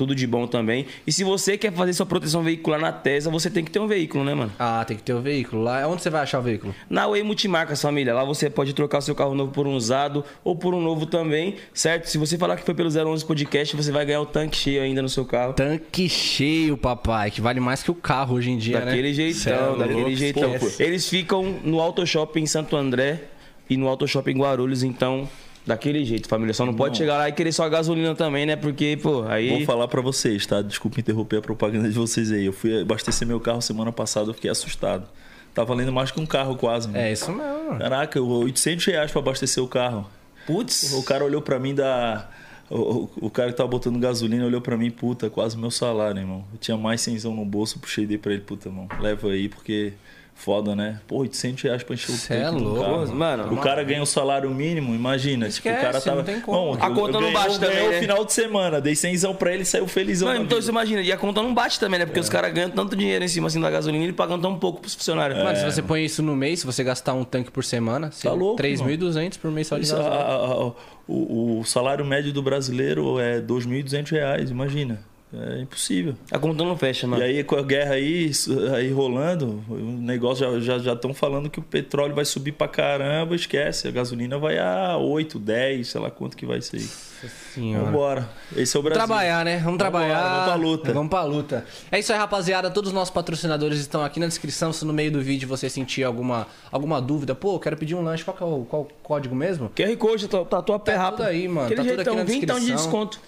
Tudo 0.00 0.14
de 0.14 0.26
bom 0.26 0.46
também. 0.46 0.86
E 1.06 1.12
se 1.12 1.22
você 1.22 1.58
quer 1.58 1.70
fazer 1.74 1.92
sua 1.92 2.06
proteção 2.06 2.42
veicular 2.42 2.80
na 2.80 2.90
Tesa, 2.90 3.28
você 3.30 3.50
tem 3.50 3.62
que 3.62 3.70
ter 3.70 3.78
um 3.80 3.86
veículo, 3.86 4.24
né, 4.24 4.32
mano? 4.32 4.50
Ah, 4.58 4.82
tem 4.82 4.96
que 4.96 5.02
ter 5.02 5.12
o 5.12 5.20
veículo 5.20 5.62
lá. 5.62 5.86
Onde 5.86 6.00
você 6.00 6.08
vai 6.08 6.22
achar 6.22 6.38
o 6.38 6.42
veículo? 6.42 6.74
Na 6.88 7.06
Way 7.06 7.22
Multimarcas, 7.22 7.82
família. 7.82 8.14
Lá 8.14 8.24
você 8.24 8.48
pode 8.48 8.72
trocar 8.72 9.02
seu 9.02 9.14
carro 9.14 9.34
novo 9.34 9.52
por 9.52 9.66
um 9.66 9.74
usado 9.74 10.24
ou 10.42 10.56
por 10.56 10.72
um 10.72 10.80
novo 10.80 11.04
também, 11.04 11.56
certo? 11.74 12.06
Se 12.06 12.16
você 12.16 12.38
falar 12.38 12.56
que 12.56 12.62
foi 12.64 12.72
pelo 12.72 12.88
011 12.88 13.26
Podcast, 13.26 13.76
você 13.76 13.92
vai 13.92 14.06
ganhar 14.06 14.22
o 14.22 14.26
tanque 14.26 14.56
cheio 14.56 14.80
ainda 14.82 15.02
no 15.02 15.08
seu 15.10 15.26
carro. 15.26 15.52
Tanque 15.52 16.08
cheio, 16.08 16.78
papai, 16.78 17.30
que 17.30 17.42
vale 17.42 17.60
mais 17.60 17.82
que 17.82 17.90
o 17.90 17.94
carro 17.94 18.36
hoje 18.36 18.50
em 18.50 18.56
dia, 18.56 18.80
Daquele 18.80 19.08
né? 19.08 19.12
jeitão, 19.12 19.74
é 19.74 19.78
daquele 19.80 20.00
louco, 20.00 20.16
jeitão. 20.16 20.54
esquece. 20.54 20.82
Eles 20.82 21.06
ficam 21.10 21.56
no 21.62 21.78
Auto 21.78 22.06
Shopping 22.06 22.40
em 22.40 22.46
Santo 22.46 22.74
André 22.74 23.24
e 23.68 23.76
no 23.76 23.86
Auto 23.86 24.08
Shopping 24.08 24.38
Guarulhos, 24.38 24.82
então, 24.82 25.28
daquele 25.66 26.04
jeito, 26.04 26.28
família. 26.28 26.52
Só 26.54 26.64
não 26.66 26.74
pode 26.74 26.96
chegar 26.98 27.16
lá 27.18 27.28
e 27.28 27.32
querer 27.32 27.52
só 27.52 27.68
gasolina 27.68 28.14
também, 28.14 28.46
né? 28.46 28.56
Porque, 28.56 28.98
pô, 29.02 29.22
aí. 29.28 29.50
Vou 29.50 29.64
falar 29.64 29.88
pra 29.88 30.00
vocês, 30.00 30.44
tá? 30.46 30.62
Desculpa 30.62 31.00
interromper 31.00 31.36
a 31.38 31.42
propaganda 31.42 31.88
de 31.88 31.94
vocês 31.94 32.30
aí. 32.32 32.44
Eu 32.46 32.52
fui 32.52 32.80
abastecer 32.82 33.26
meu 33.26 33.40
carro 33.40 33.60
semana 33.62 33.92
passada, 33.92 34.30
eu 34.30 34.34
fiquei 34.34 34.50
assustado. 34.50 35.06
Tá 35.54 35.64
valendo 35.64 35.92
mais 35.92 36.10
que 36.10 36.20
um 36.20 36.26
carro 36.26 36.54
quase, 36.56 36.86
mano. 36.88 36.98
É 37.00 37.12
isso 37.12 37.30
mesmo. 37.32 37.64
mano. 37.66 37.78
Caraca, 37.78 38.20
800 38.20 38.84
reais 38.86 39.10
pra 39.10 39.20
abastecer 39.20 39.62
o 39.62 39.66
carro. 39.68 40.08
Putz. 40.46 40.92
O 40.94 41.02
cara 41.02 41.24
olhou 41.24 41.42
pra 41.42 41.58
mim 41.58 41.74
da. 41.74 42.28
O, 42.70 43.08
o- 43.20 43.30
cara 43.30 43.50
que 43.50 43.56
tava 43.56 43.68
botando 43.68 43.98
gasolina 43.98 44.46
olhou 44.46 44.60
pra 44.60 44.76
mim, 44.76 44.92
puta, 44.92 45.28
quase 45.28 45.58
meu 45.58 45.72
salário, 45.72 46.20
irmão. 46.20 46.44
Eu 46.52 46.58
tinha 46.58 46.76
mais 46.76 47.00
cenzão 47.00 47.34
no 47.34 47.44
bolso, 47.44 47.80
puxei 47.80 48.04
e 48.04 48.06
dei 48.06 48.16
pra 48.18 48.32
ele, 48.32 48.42
puta, 48.42 48.68
irmão. 48.68 48.86
Leva 49.00 49.28
aí, 49.32 49.48
porque 49.48 49.92
foda, 50.40 50.74
né? 50.74 51.00
Pô, 51.06 51.18
800 51.18 51.62
reais 51.64 51.82
pra 51.82 51.94
encher 51.94 52.12
o 52.12 52.16
Cê 52.16 52.34
é 52.34 52.50
louco, 52.50 52.80
carro. 52.80 53.14
mano. 53.14 53.52
O 53.52 53.56
cara 53.58 53.84
ganha 53.84 54.02
o 54.02 54.06
salário 54.06 54.50
mínimo, 54.50 54.94
imagina. 54.94 55.48
tipo, 55.50 55.68
o 55.68 55.70
Esquece, 55.72 55.80
cara 55.86 56.00
tava. 56.00 56.16
não 56.16 56.24
tem 56.24 56.40
como. 56.40 56.74
A 56.82 56.90
conta 56.90 57.20
não 57.20 57.32
bate 57.32 57.54
eu 57.54 57.60
também, 57.60 57.76
ganhei 57.76 57.90
né? 57.90 57.96
o 57.96 58.00
final 58.00 58.24
de 58.24 58.32
semana, 58.32 58.80
dei 58.80 58.94
cenzão 58.94 59.34
pra 59.34 59.52
ele 59.52 59.62
e 59.62 59.66
saiu 59.66 59.86
felizão. 59.86 60.28
Não, 60.28 60.34
então 60.36 60.48
vida. 60.48 60.62
você 60.62 60.70
imagina, 60.70 61.02
e 61.02 61.12
a 61.12 61.16
conta 61.16 61.42
não 61.42 61.52
bate 61.52 61.78
também, 61.78 61.98
né? 62.00 62.06
Porque 62.06 62.20
os 62.20 62.28
caras 62.28 62.52
ganham 62.52 62.70
tanto 62.70 62.96
dinheiro 62.96 63.24
em 63.24 63.28
cima 63.28 63.48
assim, 63.48 63.60
da 63.60 63.70
gasolina 63.70 64.04
e 64.04 64.12
pagam 64.12 64.40
tão 64.40 64.58
pouco 64.58 64.80
pros 64.80 64.94
funcionários. 64.94 65.38
Mano, 65.42 65.56
se 65.56 65.64
você 65.64 65.82
põe 65.82 66.04
isso 66.04 66.22
no 66.22 66.34
mês, 66.34 66.60
se 66.60 66.66
você 66.66 66.82
gastar 66.82 67.12
um 67.14 67.24
tanque 67.24 67.50
por 67.50 67.62
semana, 67.64 68.10
Tá 68.22 68.32
louco, 68.32 68.62
3.200 68.62 69.38
por 69.38 69.50
mês 69.50 69.66
só 69.66 69.76
de 69.78 69.88
gasolina. 69.90 70.74
o, 71.06 71.60
o 71.60 71.64
salário 71.64 72.04
médio 72.04 72.32
do 72.32 72.42
brasileiro 72.42 73.18
é 73.20 73.40
2.200 73.40 74.10
reais, 74.12 74.50
imagina. 74.50 75.00
É 75.32 75.60
impossível. 75.60 76.16
A 76.30 76.38
conta 76.38 76.64
não 76.64 76.76
fecha, 76.76 77.06
mano. 77.06 77.22
E 77.22 77.26
aí, 77.26 77.44
com 77.44 77.56
a 77.56 77.62
guerra 77.62 77.94
aí, 77.94 78.30
aí 78.74 78.90
rolando, 78.90 79.62
o 79.68 79.76
negócio 79.76 80.60
já 80.60 80.76
estão 80.76 80.80
já, 80.80 80.92
estão 80.92 81.14
falando 81.14 81.48
que 81.48 81.60
o 81.60 81.62
petróleo 81.62 82.14
vai 82.14 82.24
subir 82.24 82.52
pra 82.52 82.66
caramba, 82.66 83.36
esquece. 83.36 83.86
A 83.86 83.90
gasolina 83.92 84.38
vai 84.38 84.58
a 84.58 84.96
8, 84.96 85.38
10, 85.38 85.86
sei 85.86 86.00
lá 86.00 86.10
quanto 86.10 86.36
que 86.36 86.44
vai 86.44 86.60
ser. 86.60 86.82
Senhora. 87.28 87.84
Vambora. 87.84 88.28
Esse 88.56 88.76
é 88.76 88.80
o 88.80 88.82
Vamos 88.82 88.96
Brasil. 88.96 89.06
trabalhar, 89.08 89.44
né? 89.44 89.52
Vamos 89.52 89.64
Vamos 89.64 89.78
trabalhar. 89.78 90.20
lá, 90.20 90.28
vamos 90.30 90.44
pra 90.44 90.54
luta. 90.54 90.92
Vamos 90.92 91.10
pra 91.10 91.22
luta. 91.24 91.64
É 91.90 91.98
isso 91.98 92.12
aí, 92.12 92.18
rapaziada. 92.18 92.70
Todos 92.70 92.88
os 92.88 92.94
nossos 92.94 93.12
patrocinadores 93.12 93.78
estão 93.78 94.04
aqui 94.04 94.18
na 94.20 94.26
descrição. 94.26 94.72
Se 94.72 94.84
no 94.84 94.92
meio 94.92 95.10
do 95.12 95.20
vídeo 95.20 95.48
você 95.48 95.68
sentir 95.68 96.04
alguma, 96.04 96.46
alguma 96.70 97.00
dúvida, 97.00 97.34
pô, 97.34 97.58
quero 97.58 97.76
pedir 97.76 97.94
um 97.94 98.02
lanche, 98.02 98.24
qual 98.24 98.36
que 98.36 98.42
é 98.42 98.46
o, 98.46 98.64
qual 98.68 98.82
o 98.82 98.88
código 99.02 99.34
mesmo? 99.34 99.70
QR 99.74 99.96
Code, 99.96 100.28
tá, 100.28 100.44
tá 100.44 100.62
tua 100.62 100.78
pé 100.78 100.92
Tá 100.94 100.98
rápido. 101.02 101.16
tudo 101.18 101.28
aí, 101.28 101.48
mano. 101.48 101.66
Aquele 101.66 101.76
Tá 101.76 101.82
tudo 101.82 101.92
aqui 101.92 102.04
jeitão, 102.04 102.14
na 102.16 102.24
vintão 102.24 102.60
de 102.60 102.72
desconto. 102.72 103.20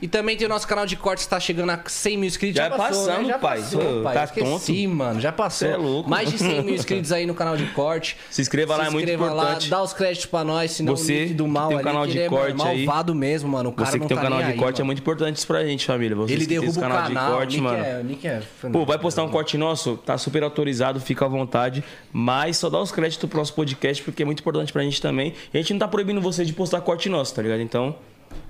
E 0.00 0.08
também 0.08 0.36
tem 0.36 0.46
o 0.46 0.50
nosso 0.50 0.66
canal 0.66 0.86
de 0.86 0.96
cortes 0.96 1.24
que 1.24 1.30
tá 1.30 1.38
chegando 1.40 1.70
a 1.70 1.80
100 1.86 2.16
mil 2.16 2.26
inscritos. 2.26 2.56
Já 2.56 2.64
é 2.66 2.70
passando, 2.70 3.22
né? 3.22 3.28
Já 3.28 3.38
pai. 3.38 3.58
passou, 3.60 4.02
pai. 4.02 4.14
tá 4.14 4.24
Esqueci, 4.24 4.86
mano. 4.86 5.20
Já 5.20 5.30
passou. 5.32 5.68
Cê 5.68 5.74
é 5.74 5.76
louco. 5.76 6.08
Mais 6.08 6.30
de 6.30 6.38
100 6.38 6.62
mil 6.64 6.74
inscritos 6.76 7.12
aí 7.12 7.26
no 7.26 7.34
canal 7.34 7.56
de 7.56 7.66
corte. 7.72 8.16
Se 8.30 8.40
inscreva 8.40 8.76
lá, 8.76 8.86
é 8.86 8.90
muito 8.90 9.04
inscreva 9.08 9.26
importante. 9.32 9.70
lá, 9.70 9.76
dá 9.78 9.82
os 9.82 9.92
créditos 9.92 10.26
pra 10.26 10.42
nós, 10.44 10.70
senão 10.72 10.96
Você 10.96 11.26
o 11.30 11.34
do 11.34 11.44
que 11.44 11.50
mal 11.50 11.68
tem 11.68 11.76
um 11.76 11.80
ali, 11.80 11.84
canal 11.88 12.06
de 12.06 12.12
ele 12.12 12.20
é, 12.26 12.28
mano, 12.30 12.40
corte 12.56 12.68
aí. 12.68 12.84
malvado 12.86 13.14
mesmo, 13.14 13.37
mano. 13.46 13.70
O 13.70 13.72
cara 13.72 13.90
Você 13.90 13.98
que 13.98 14.06
tem 14.06 14.16
um 14.16 14.20
tá 14.20 14.24
canal 14.24 14.38
nem 14.38 14.48
de 14.48 14.52
aí, 14.54 14.58
corte 14.58 14.80
é 14.80 14.82
mano. 14.82 14.86
muito 14.88 15.00
importante 15.00 15.36
isso 15.36 15.46
pra 15.46 15.64
gente, 15.64 15.84
família. 15.86 16.16
Vocês 16.16 16.38
Ele 16.38 16.46
derruba 16.46 16.70
o 16.70 16.80
canal, 16.80 17.08
de 17.08 17.14
corte, 17.14 17.56
Nick 17.56 17.62
mano. 17.62 17.84
É, 17.84 18.02
Nick 18.02 18.26
é 18.26 18.42
Pô, 18.72 18.84
vai 18.84 18.98
postar 18.98 19.22
um 19.24 19.28
corte 19.28 19.56
nosso, 19.58 19.96
tá 19.96 20.16
super 20.18 20.42
autorizado, 20.42 21.00
fica 21.00 21.24
à 21.24 21.28
vontade. 21.28 21.82
Mas 22.12 22.56
só 22.56 22.68
dá 22.70 22.80
os 22.80 22.90
créditos 22.90 23.28
pro 23.28 23.38
nosso 23.38 23.54
podcast, 23.54 24.02
porque 24.02 24.22
é 24.22 24.26
muito 24.26 24.40
importante 24.40 24.72
pra 24.72 24.82
gente 24.82 25.00
também. 25.00 25.34
E 25.52 25.58
a 25.58 25.60
gente 25.60 25.72
não 25.72 25.80
tá 25.80 25.88
proibindo 25.88 26.20
vocês 26.20 26.46
de 26.46 26.54
postar 26.54 26.80
corte 26.80 27.08
nosso, 27.08 27.34
tá 27.34 27.42
ligado? 27.42 27.60
Então, 27.60 27.94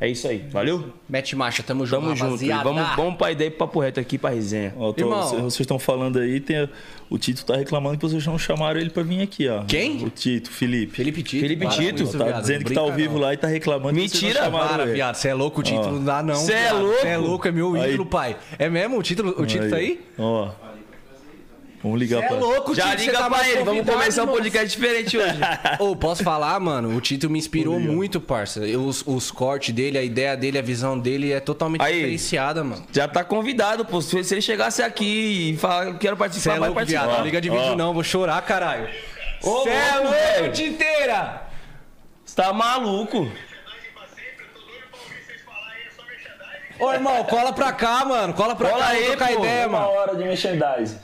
é 0.00 0.08
isso 0.08 0.26
aí. 0.28 0.46
Valeu? 0.50 0.92
Mete 1.08 1.34
marcha, 1.36 1.62
tamo 1.62 1.84
junto, 1.86 2.02
Tamo 2.02 2.16
junto. 2.16 2.44
E 2.44 2.48
vamos, 2.48 2.82
vamos 2.96 3.16
pra 3.16 3.32
ideia 3.32 3.48
e 3.48 3.50
pro 3.50 3.60
papo 3.66 3.80
reto 3.80 3.98
aqui 4.00 4.16
pra 4.18 4.30
resenha. 4.30 4.74
Ó, 4.76 4.92
tô- 4.92 5.04
Irmão. 5.04 5.22
vocês 5.22 5.40
vocês 5.42 5.60
estão 5.60 5.78
falando 5.78 6.18
aí, 6.18 6.40
tem, 6.40 6.68
o 7.10 7.18
Tito 7.18 7.44
tá 7.44 7.56
reclamando 7.56 7.96
que 7.98 8.06
vocês 8.08 8.24
não 8.26 8.38
chamaram 8.38 8.78
ele 8.80 8.90
pra 8.90 9.02
vir 9.02 9.22
aqui, 9.22 9.48
ó. 9.48 9.64
Quem? 9.64 10.04
O 10.04 10.10
Tito, 10.10 10.50
Felipe. 10.50 10.94
Felipe 10.94 11.22
Tito. 11.22 11.40
Felipe 11.42 11.64
para 11.66 11.74
Tito, 11.74 12.02
isso, 12.02 12.18
Tá 12.18 12.24
viado, 12.24 12.40
dizendo 12.42 12.64
que 12.64 12.74
tá 12.74 12.80
ao 12.80 12.92
vivo 12.92 13.14
não. 13.14 13.20
lá 13.22 13.34
e 13.34 13.36
tá 13.36 13.48
reclamando 13.48 13.94
que 13.98 14.08
vocês 14.08 14.22
Mentira, 14.22 14.40
não 14.40 14.50
chamaram 14.52 14.68
Para, 14.68 14.82
ele. 14.84 14.92
viado, 14.92 15.14
você 15.16 15.28
é 15.28 15.34
louco, 15.34 15.60
o 15.60 15.62
título 15.62 15.92
não 15.96 16.04
dá 16.04 16.22
não. 16.22 16.34
Cê 16.36 16.52
é 16.52 16.72
louco? 16.72 17.00
Cê 17.00 17.08
é 17.08 17.16
louco, 17.16 17.48
é 17.48 17.52
meu 17.52 17.74
Aí. 17.74 17.88
ídolo, 17.94 18.06
pai. 18.06 18.36
É 18.58 18.68
mesmo? 18.68 18.98
O 18.98 19.02
título, 19.02 19.34
o 19.40 19.46
título 19.46 19.70
tá 19.70 19.76
aí? 19.76 20.00
Ó. 20.18 20.50
Vamos 21.80 22.00
ligar 22.00 22.24
é 22.24 22.26
pra 22.26 22.36
louco, 22.36 22.74
Já 22.74 22.90
Tito, 22.90 23.02
liga 23.02 23.18
tá 23.18 23.30
pra 23.30 23.48
ele, 23.48 23.62
vamos 23.62 23.86
começar 23.86 24.24
um 24.24 24.26
podcast 24.26 24.68
diferente 24.68 25.16
hoje. 25.16 25.38
Ô, 25.78 25.94
posso 25.94 26.24
falar, 26.24 26.58
mano? 26.58 26.96
O 26.96 27.00
Tito 27.00 27.30
me 27.30 27.38
inspirou 27.38 27.78
muito, 27.78 28.20
parça. 28.20 28.60
Eu- 28.66 28.84
Os, 28.84 29.04
os 29.06 29.30
cortes 29.30 29.72
dele, 29.72 29.96
a 29.96 30.02
ideia 30.02 30.36
dele, 30.36 30.58
a 30.58 30.62
visão 30.62 30.98
dele 30.98 31.32
é 31.32 31.38
totalmente 31.38 31.80
Aí. 31.82 31.94
diferenciada, 31.94 32.64
mano. 32.64 32.84
Já 32.92 33.06
tá 33.06 33.22
convidado, 33.22 33.84
pô. 33.84 34.00
Se 34.02 34.24
se 34.24 34.34
ele 34.34 34.42
chegasse 34.42 34.82
aqui 34.82 35.52
e 35.52 35.56
falar 35.56 35.92
que 35.92 35.98
quero 36.00 36.16
participar, 36.16 36.56
é 36.56 36.58
vai 36.58 36.68
louco, 36.68 36.84
viado. 36.84 37.02
participar. 37.04 37.18
Não 37.18 37.24
liga 37.24 37.40
de 37.40 37.48
vídeo 37.48 37.72
Ó. 37.72 37.76
não, 37.76 37.94
vou 37.94 38.02
chorar, 38.02 38.42
caralho. 38.42 38.88
Ô, 39.42 39.62
Cê 39.62 39.70
é 39.70 39.94
louco, 39.98 40.10
velho. 40.10 40.66
inteira. 40.66 41.42
Você 42.24 42.34
tá 42.34 42.52
maluco? 42.52 43.30
Ô, 46.80 46.92
irmão, 46.92 47.24
cola 47.24 47.52
pra 47.52 47.72
cá, 47.72 48.04
mano. 48.04 48.32
Cola 48.34 48.54
pra 48.54 48.68
Cola 48.70 48.82
cá, 48.84 48.90
aí, 48.90 49.04
trocar 49.06 49.28
pô. 49.28 49.38
ideia, 49.40 49.68
mano. 49.68 49.86
hora 49.86 50.14
de 50.16 50.24
merchandising. 50.24 50.98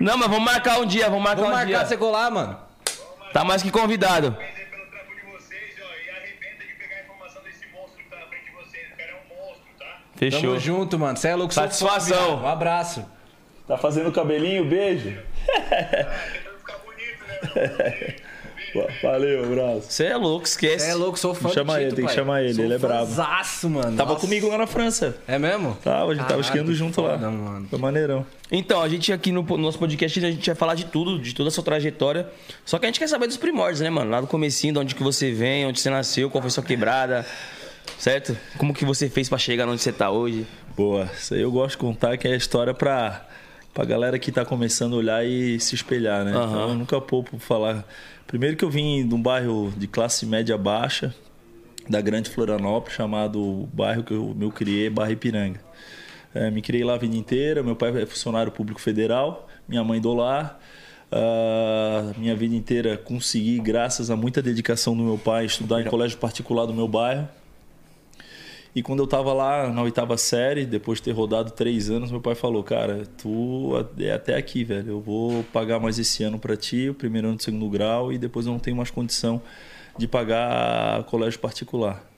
Não, 0.00 0.16
mas 0.16 0.28
vamos 0.28 0.44
marcar 0.44 0.78
um 0.80 0.86
dia, 0.86 1.08
vamos 1.08 1.22
marcar 1.24 1.42
Vamos 1.42 1.50
um 1.52 1.58
marcar 1.58 1.78
dia. 1.78 1.86
você 1.86 1.96
colar, 1.96 2.30
mano. 2.30 2.58
Tá 3.32 3.44
mais 3.44 3.62
que 3.62 3.70
convidado. 3.70 4.32
Parabéns 4.32 4.58
aí 4.58 4.66
pelo 4.66 4.86
trampo 4.90 5.14
de 5.14 5.32
vocês, 5.32 5.74
ó. 5.80 5.84
E 5.84 6.10
arrependa 6.10 6.64
de 6.64 6.74
pegar 6.74 6.96
a 6.96 7.00
informação 7.02 7.42
desse 7.42 7.66
monstro 7.72 7.96
que 8.02 8.04
tá 8.10 8.16
na 8.16 8.26
frente 8.26 8.44
de 8.44 8.50
vocês. 8.52 8.86
O 8.92 8.96
cara 8.96 9.10
é 9.10 9.14
um 9.14 9.36
monstro, 9.36 9.64
tá? 9.78 9.86
Fechou. 10.16 10.40
Tamo 10.42 10.58
junto, 10.60 10.98
mano. 10.98 11.16
Você 11.16 11.28
é 11.28 11.34
louco, 11.34 11.52
Satisfação. 11.52 12.42
Um 12.42 12.48
abraço. 12.48 13.04
Tá 13.66 13.76
fazendo 13.76 14.10
cabelinho? 14.12 14.64
Beijo. 14.64 15.10
Tentando 15.46 16.58
ficar 16.58 16.78
bonito, 16.78 17.24
né? 17.56 18.16
Valeu, 19.02 19.44
abraço. 19.44 19.86
Você 19.90 20.04
é 20.04 20.16
louco, 20.16 20.46
esquece. 20.46 20.84
Você 20.86 20.90
é 20.90 20.94
louco, 20.94 21.18
sou 21.18 21.34
fã 21.34 21.48
Chama 21.50 21.74
do 21.74 21.80
ele, 21.80 21.92
tem 21.96 22.06
que 22.06 22.12
chamar 22.12 22.42
ele, 22.42 22.54
Sou 22.54 22.64
ele 22.64 22.74
é 22.74 22.78
brabo. 22.78 23.06
fãzaço, 23.06 23.70
mano. 23.70 23.96
Tava 23.96 24.12
Nossa. 24.12 24.20
comigo 24.26 24.48
lá 24.48 24.58
na 24.58 24.66
França. 24.66 25.16
É 25.26 25.38
mesmo? 25.38 25.76
Tava, 25.82 26.12
a 26.12 26.14
gente 26.14 26.26
tava 26.26 26.40
esquiando 26.40 26.74
junto 26.74 27.00
lá. 27.00 27.10
foda, 27.12 27.30
mano. 27.30 27.66
Foi 27.68 27.78
maneirão. 27.78 28.26
Então, 28.50 28.80
a 28.82 28.88
gente 28.88 29.12
aqui 29.12 29.32
no 29.32 29.42
no 29.42 29.56
nosso 29.58 29.78
podcast, 29.78 30.18
a 30.24 30.30
gente 30.30 30.46
vai 30.46 30.54
falar 30.54 30.74
de 30.74 30.86
tudo, 30.86 31.18
de 31.18 31.34
toda 31.34 31.48
a 31.48 31.50
sua 31.50 31.64
trajetória. 31.64 32.28
Só 32.64 32.78
que 32.78 32.86
a 32.86 32.88
gente 32.88 32.98
quer 32.98 33.08
saber 33.08 33.26
dos 33.26 33.36
primórdios, 33.36 33.80
né, 33.80 33.90
mano? 33.90 34.10
Lá 34.10 34.20
do 34.20 34.26
comecinho, 34.26 34.72
de 34.74 34.78
onde 34.80 34.94
que 34.94 35.02
você 35.02 35.30
vem, 35.32 35.66
onde 35.66 35.80
você 35.80 35.90
nasceu, 35.90 36.28
qual 36.30 36.42
foi 36.42 36.50
sua 36.50 36.62
quebrada, 36.62 37.24
certo? 37.98 38.36
Como 38.58 38.72
que 38.74 38.84
você 38.84 39.08
fez 39.08 39.28
pra 39.28 39.38
chegar 39.38 39.68
onde 39.68 39.80
você 39.82 39.92
tá 39.92 40.10
hoje? 40.10 40.46
Boa, 40.76 41.08
isso 41.18 41.34
aí 41.34 41.40
eu 41.40 41.50
gosto 41.50 41.72
de 41.72 41.78
contar 41.78 42.16
que 42.16 42.28
é 42.28 42.32
a 42.32 42.36
história 42.36 42.72
pra, 42.72 43.26
pra 43.74 43.84
galera 43.84 44.18
que 44.18 44.30
tá 44.30 44.44
começando 44.44 44.94
a 44.94 44.96
olhar 44.98 45.26
e 45.26 45.58
se 45.58 45.74
espelhar, 45.74 46.24
né? 46.24 46.32
Aham. 46.32 46.46
Então 46.46 46.68
eu 46.68 46.74
nunca 46.74 47.00
poupo 47.00 47.38
falar. 47.38 47.84
Primeiro 48.28 48.58
que 48.58 48.64
eu 48.64 48.68
vim 48.68 49.08
de 49.08 49.14
um 49.14 49.22
bairro 49.22 49.72
de 49.74 49.86
classe 49.86 50.26
média 50.26 50.56
baixa, 50.58 51.14
da 51.88 51.98
Grande 51.98 52.28
Florianópolis, 52.28 52.94
chamado 52.94 53.66
bairro 53.72 54.02
que 54.02 54.12
eu 54.12 54.34
me 54.36 54.50
criei, 54.52 54.90
bairro 54.90 55.12
Ipiranga. 55.12 55.58
É, 56.34 56.50
me 56.50 56.60
criei 56.60 56.84
lá 56.84 56.92
a 56.92 56.98
vida 56.98 57.16
inteira, 57.16 57.62
meu 57.62 57.74
pai 57.74 58.02
é 58.02 58.04
funcionário 58.04 58.52
público 58.52 58.82
federal, 58.82 59.48
minha 59.66 59.82
mãe 59.82 59.98
do 59.98 60.12
lar. 60.12 60.60
Ah, 61.10 62.12
minha 62.18 62.36
vida 62.36 62.54
inteira 62.54 62.98
consegui, 62.98 63.58
graças 63.60 64.10
a 64.10 64.16
muita 64.16 64.42
dedicação 64.42 64.94
do 64.94 65.02
meu 65.02 65.16
pai, 65.16 65.46
estudar 65.46 65.80
em 65.80 65.86
colégio 65.86 66.18
particular 66.18 66.66
do 66.66 66.74
meu 66.74 66.86
bairro. 66.86 67.26
E 68.78 68.82
quando 68.82 69.00
eu 69.00 69.08
tava 69.08 69.32
lá 69.32 69.72
na 69.72 69.82
oitava 69.82 70.16
série, 70.16 70.64
depois 70.64 71.00
de 71.00 71.06
ter 71.06 71.10
rodado 71.10 71.50
três 71.50 71.90
anos, 71.90 72.12
meu 72.12 72.20
pai 72.20 72.36
falou: 72.36 72.62
Cara, 72.62 73.02
tu 73.20 73.72
é 73.98 74.12
até 74.12 74.36
aqui, 74.36 74.62
velho. 74.62 74.90
Eu 74.90 75.00
vou 75.00 75.42
pagar 75.52 75.80
mais 75.80 75.98
esse 75.98 76.22
ano 76.22 76.38
pra 76.38 76.56
ti, 76.56 76.88
o 76.88 76.94
primeiro 76.94 77.26
ano 77.26 77.36
do 77.38 77.42
segundo 77.42 77.68
grau, 77.68 78.12
e 78.12 78.18
depois 78.18 78.46
eu 78.46 78.52
não 78.52 78.60
tenho 78.60 78.76
mais 78.76 78.88
condição 78.88 79.42
de 79.98 80.06
pagar 80.06 81.02
colégio 81.06 81.40
particular. 81.40 82.08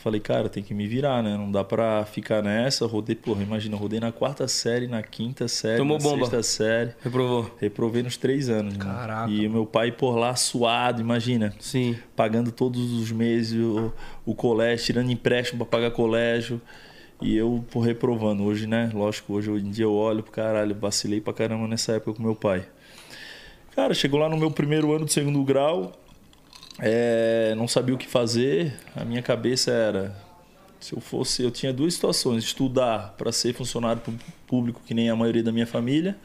Falei, 0.00 0.20
cara, 0.20 0.48
tem 0.48 0.62
que 0.62 0.72
me 0.72 0.86
virar, 0.86 1.24
né? 1.24 1.36
Não 1.36 1.50
dá 1.50 1.64
pra 1.64 2.04
ficar 2.04 2.40
nessa. 2.40 2.86
Rodei, 2.86 3.16
porra, 3.16 3.42
imagina, 3.42 3.74
eu 3.74 3.78
rodei 3.80 3.98
na 3.98 4.12
quarta 4.12 4.46
série, 4.46 4.86
na 4.86 5.02
quinta 5.02 5.48
série, 5.48 5.78
Tomou 5.78 5.98
na 5.98 6.04
bomba. 6.04 6.18
sexta 6.26 6.42
série. 6.42 6.92
Reprovou? 7.02 7.50
Reprovei 7.60 8.02
nos 8.04 8.16
três 8.16 8.48
anos. 8.48 8.74
né? 8.78 8.84
Caraca. 8.84 9.28
E 9.28 9.44
o 9.44 9.50
meu 9.50 9.66
pai 9.66 9.90
por 9.90 10.16
lá 10.16 10.36
suado, 10.36 11.00
imagina 11.00 11.52
Sim. 11.58 11.96
pagando 12.14 12.52
todos 12.52 12.80
os 12.92 13.10
meses 13.10 13.58
o, 13.60 13.92
o 14.24 14.36
colégio, 14.36 14.86
tirando 14.86 15.10
empréstimo 15.10 15.66
para 15.66 15.78
pagar 15.80 15.90
colégio. 15.90 16.60
E 17.20 17.36
eu 17.36 17.64
pô, 17.68 17.80
reprovando. 17.80 18.44
Hoje, 18.44 18.68
né? 18.68 18.88
Lógico, 18.94 19.32
hoje 19.32 19.50
em 19.50 19.68
dia 19.68 19.84
eu 19.86 19.92
olho 19.92 20.22
pro 20.22 20.30
caralho, 20.30 20.76
vacilei 20.76 21.20
pra 21.20 21.32
caramba 21.32 21.66
nessa 21.66 21.94
época 21.94 22.14
com 22.14 22.22
meu 22.22 22.36
pai. 22.36 22.64
Cara, 23.74 23.92
chegou 23.94 24.20
lá 24.20 24.28
no 24.28 24.36
meu 24.36 24.50
primeiro 24.52 24.92
ano 24.94 25.04
de 25.06 25.12
segundo 25.12 25.42
grau, 25.42 25.90
é, 26.80 27.54
não 27.56 27.66
sabia 27.66 27.94
o 27.94 27.98
que 27.98 28.06
fazer. 28.06 28.72
A 28.94 29.04
minha 29.04 29.22
cabeça 29.22 29.70
era: 29.70 30.16
se 30.78 30.94
eu 30.94 31.00
fosse, 31.00 31.42
eu 31.42 31.50
tinha 31.50 31.72
duas 31.72 31.94
situações: 31.94 32.44
estudar 32.44 33.14
para 33.18 33.32
ser 33.32 33.52
funcionário 33.54 34.00
público, 34.46 34.80
que 34.86 34.94
nem 34.94 35.10
a 35.10 35.16
maioria 35.16 35.42
da 35.42 35.52
minha 35.52 35.66
família, 35.66 36.16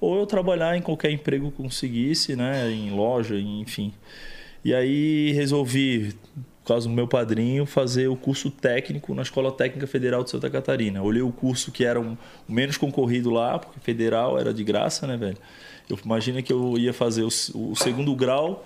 ou 0.00 0.18
eu 0.18 0.26
trabalhar 0.26 0.76
em 0.76 0.82
qualquer 0.82 1.10
emprego 1.10 1.50
que 1.50 1.56
conseguisse, 1.56 2.34
né? 2.34 2.70
Em 2.70 2.90
loja, 2.90 3.38
enfim. 3.38 3.92
E 4.64 4.74
aí 4.74 5.32
resolvi, 5.32 6.12
por 6.62 6.68
causa 6.68 6.88
do 6.88 6.94
meu 6.94 7.08
padrinho, 7.08 7.64
fazer 7.64 8.08
o 8.08 8.16
curso 8.16 8.50
técnico 8.50 9.14
na 9.14 9.22
Escola 9.22 9.50
Técnica 9.50 9.86
Federal 9.86 10.22
de 10.22 10.30
Santa 10.30 10.50
Catarina. 10.50 11.02
Olhei 11.02 11.22
o 11.22 11.32
curso 11.32 11.72
que 11.72 11.84
era 11.84 12.00
o 12.00 12.18
menos 12.48 12.76
concorrido 12.76 13.30
lá, 13.30 13.58
porque 13.58 13.80
federal 13.80 14.38
era 14.38 14.52
de 14.52 14.62
graça, 14.64 15.06
né, 15.06 15.16
velho? 15.16 15.38
Eu 15.88 15.98
imagina 16.04 16.42
que 16.42 16.52
eu 16.52 16.76
ia 16.76 16.92
fazer 16.92 17.22
o, 17.22 17.28
o 17.54 17.74
segundo 17.74 18.14
grau 18.14 18.64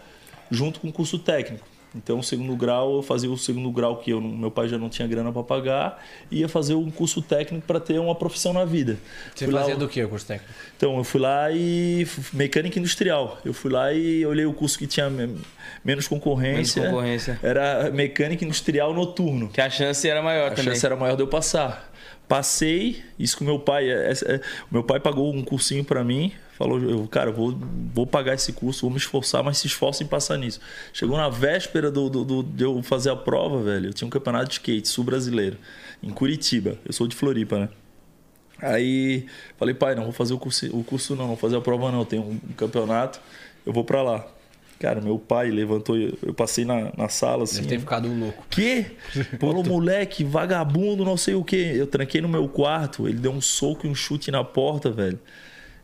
junto 0.51 0.81
com 0.81 0.89
o 0.89 0.93
curso 0.93 1.19
técnico. 1.19 1.67
Então, 1.97 2.19
o 2.19 2.25
segundo 2.25 2.57
grau, 2.57 2.97
eu 2.97 3.03
fazia 3.05 3.31
o 3.31 3.39
segundo 3.39 3.71
grau 3.71 3.99
que 3.99 4.11
eu, 4.11 4.21
meu 4.21 4.51
pai 4.51 4.67
já 4.69 4.77
não 4.77 4.89
tinha 4.89 5.07
grana 5.07 5.31
para 5.33 5.45
pagar, 5.45 6.05
e 6.29 6.41
ia 6.41 6.49
fazer 6.49 6.75
um 6.75 6.91
curso 6.91 7.23
técnico 7.23 7.65
para 7.65 7.79
ter 7.79 8.01
uma 8.01 8.17
profissão 8.17 8.53
na 8.53 8.65
vida. 8.65 8.99
Você 9.33 9.45
Fui 9.45 9.55
lá- 9.55 9.61
fazia 9.61 9.77
do 9.77 9.87
que 9.89 10.03
o 10.03 10.09
curso 10.09 10.27
técnico? 10.27 10.53
então, 10.77 10.97
eu 10.99 11.05
fui 11.05 11.21
lá 11.21 11.53
e. 11.53 12.05
Mecânica 12.33 12.81
industrial. 12.81 13.39
Eu 13.45 13.55
fui 13.55 13.71
lá 13.71 13.93
e 13.93 14.27
olhei 14.27 14.45
o 14.45 14.53
curso 14.53 14.77
que 14.77 14.89
tinha 14.89 15.09
me- 15.09 15.37
menos 15.85 16.09
concorrência. 16.09 16.83
Menos 16.83 16.97
concorrência. 16.97 17.39
Era 17.41 17.89
mecânica 17.93 18.45
industrial 18.45 18.93
noturno. 18.93 19.49
Que 19.51 19.61
a 19.61 19.71
chance 19.71 20.09
era 20.09 20.21
maior 20.21 20.49
A 20.49 20.51
também. 20.51 20.73
chance 20.75 20.85
era 20.85 20.97
maior 20.97 21.15
de 21.15 21.23
eu 21.23 21.29
passar. 21.29 21.93
Passei, 22.27 23.05
isso 23.17 23.37
que 23.37 23.45
meu 23.45 23.61
pai. 23.61 23.89
é- 23.89 24.11
é- 24.13 24.37
o 24.69 24.73
meu 24.75 24.83
pai 24.83 24.99
pagou 24.99 25.33
um 25.33 25.45
cursinho 25.45 25.85
pra 25.85 26.03
mim. 26.03 26.33
Falou, 26.57 26.79
eu, 26.81 27.07
cara, 27.09 27.33
vou, 27.33 27.59
vou 27.93 28.07
pagar 28.07 28.35
esse 28.35 28.53
curso, 28.53 28.83
vou 28.83 28.91
me 28.91 28.97
esforçar, 28.97 29.43
mas 29.43 29.59
se 29.59 29.67
esforça 29.67 30.05
em 30.05 30.07
passar 30.07 30.37
nisso. 30.39 30.61
Chegou 30.93 31.17
na 31.17 31.29
véspera 31.29 31.91
do, 31.91 32.09
do- 32.09 32.25
do- 32.25 32.43
de 32.45 32.63
eu 32.63 32.81
fazer 32.83 33.11
a 33.11 33.17
prova, 33.17 33.61
velho. 33.63 33.87
Eu 33.89 33.93
tinha 33.93 34.07
um 34.07 34.11
campeonato 34.11 34.47
de 34.47 34.53
skate 34.55 34.87
sul 34.89 35.03
brasileiro, 35.03 35.57
em 36.03 36.11
Curitiba. 36.11 36.79
Eu 36.87 36.93
sou 36.93 37.09
de 37.09 37.17
Floripa, 37.17 37.59
né? 37.59 37.69
Aí 38.61 39.27
falei, 39.59 39.75
pai, 39.75 39.95
não 39.95 40.05
vou 40.05 40.13
fazer 40.13 40.33
o 40.33 40.39
curso, 40.39 40.67
o 40.77 40.85
curso 40.85 41.13
não, 41.15 41.23
não 41.23 41.29
vou 41.29 41.37
fazer 41.37 41.57
a 41.57 41.61
prova 41.61 41.91
não, 41.91 42.05
tem 42.05 42.19
um, 42.21 42.39
campeonato, 42.57 43.21
eu 43.67 43.73
vou 43.73 43.85
pra 43.85 44.03
lá. 44.03 44.25
Cara, 44.79 45.01
meu 45.01 45.19
pai 45.19 45.51
levantou, 45.51 45.97
eu 45.97 46.35
passei 46.35 46.65
na, 46.65 46.93
na 46.97 47.09
sala 47.09 47.45
assim. 47.45 47.57
Deve 47.63 47.69
ter 47.69 47.79
ficado 47.81 48.07
um 48.09 48.21
louco. 48.21 48.45
Que? 48.51 48.87
Falou, 49.41 49.65
moleque, 49.65 50.23
vagabundo, 50.25 51.05
não 51.05 51.17
sei 51.17 51.35
o 51.35 51.43
que. 51.45 51.57
Eu 51.57 51.87
tranquei 51.87 52.21
no 52.21 52.29
meu 52.29 52.49
quarto, 52.49 53.09
ele 53.09 53.19
deu 53.19 53.33
um 53.33 53.41
soco 53.41 53.87
e 53.87 53.91
um 53.91 53.95
chute 53.95 54.31
na 54.31 54.45
porta, 54.45 54.91
velho. 54.91 55.19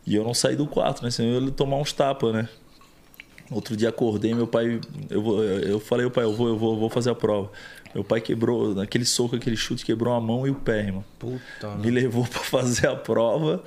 E 0.05 0.15
eu 0.15 0.23
não 0.23 0.33
saí 0.33 0.55
do 0.55 0.65
quarto, 0.65 1.03
né? 1.03 1.11
Senão 1.11 1.29
eu 1.29 1.43
ia 1.45 1.51
tomar 1.51 1.77
uns 1.77 1.93
tapas, 1.93 2.33
né? 2.33 2.49
Outro 3.51 3.75
dia 3.75 3.89
acordei, 3.89 4.33
meu 4.33 4.47
pai. 4.47 4.79
Eu, 5.09 5.21
vou, 5.21 5.43
eu 5.43 5.79
falei, 5.79 6.09
pai, 6.09 6.23
eu 6.23 6.33
vou, 6.33 6.47
eu 6.47 6.57
vou, 6.57 6.73
eu 6.73 6.79
vou 6.79 6.89
fazer 6.89 7.09
a 7.09 7.15
prova. 7.15 7.51
Meu 7.93 8.03
pai 8.03 8.21
quebrou, 8.21 8.73
naquele 8.73 9.05
soco, 9.05 9.35
aquele 9.35 9.57
chute, 9.57 9.85
quebrou 9.85 10.13
a 10.13 10.21
mão 10.21 10.47
e 10.47 10.49
o 10.49 10.55
pé, 10.55 10.79
irmão. 10.79 11.03
Puta, 11.19 11.75
Me 11.75 11.91
levou 11.91 12.25
pra 12.27 12.39
fazer 12.39 12.87
a 12.87 12.95
prova 12.95 13.61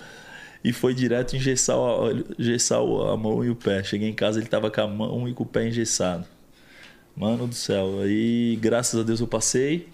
e 0.64 0.72
foi 0.72 0.94
direto 0.94 1.36
engessar, 1.36 1.76
engessar 2.38 2.78
a 2.80 3.16
mão 3.16 3.44
e 3.44 3.50
o 3.50 3.54
pé. 3.54 3.84
Cheguei 3.84 4.08
em 4.08 4.14
casa, 4.14 4.40
ele 4.40 4.48
tava 4.48 4.70
com 4.70 4.80
a 4.80 4.88
mão 4.88 5.28
e 5.28 5.34
com 5.34 5.42
o 5.42 5.46
pé 5.46 5.68
engessado. 5.68 6.24
Mano 7.14 7.46
do 7.46 7.54
céu. 7.54 8.00
Aí, 8.00 8.56
graças 8.60 8.98
a 8.98 9.02
Deus, 9.02 9.20
eu 9.20 9.26
passei. 9.26 9.86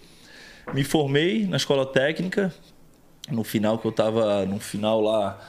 Me 0.73 0.85
formei 0.85 1.45
na 1.45 1.57
escola 1.57 1.85
técnica. 1.85 2.53
No 3.29 3.43
final 3.43 3.77
que 3.77 3.85
eu 3.85 3.91
tava, 3.91 4.45
no 4.45 4.59
final 4.59 5.01
lá, 5.01 5.39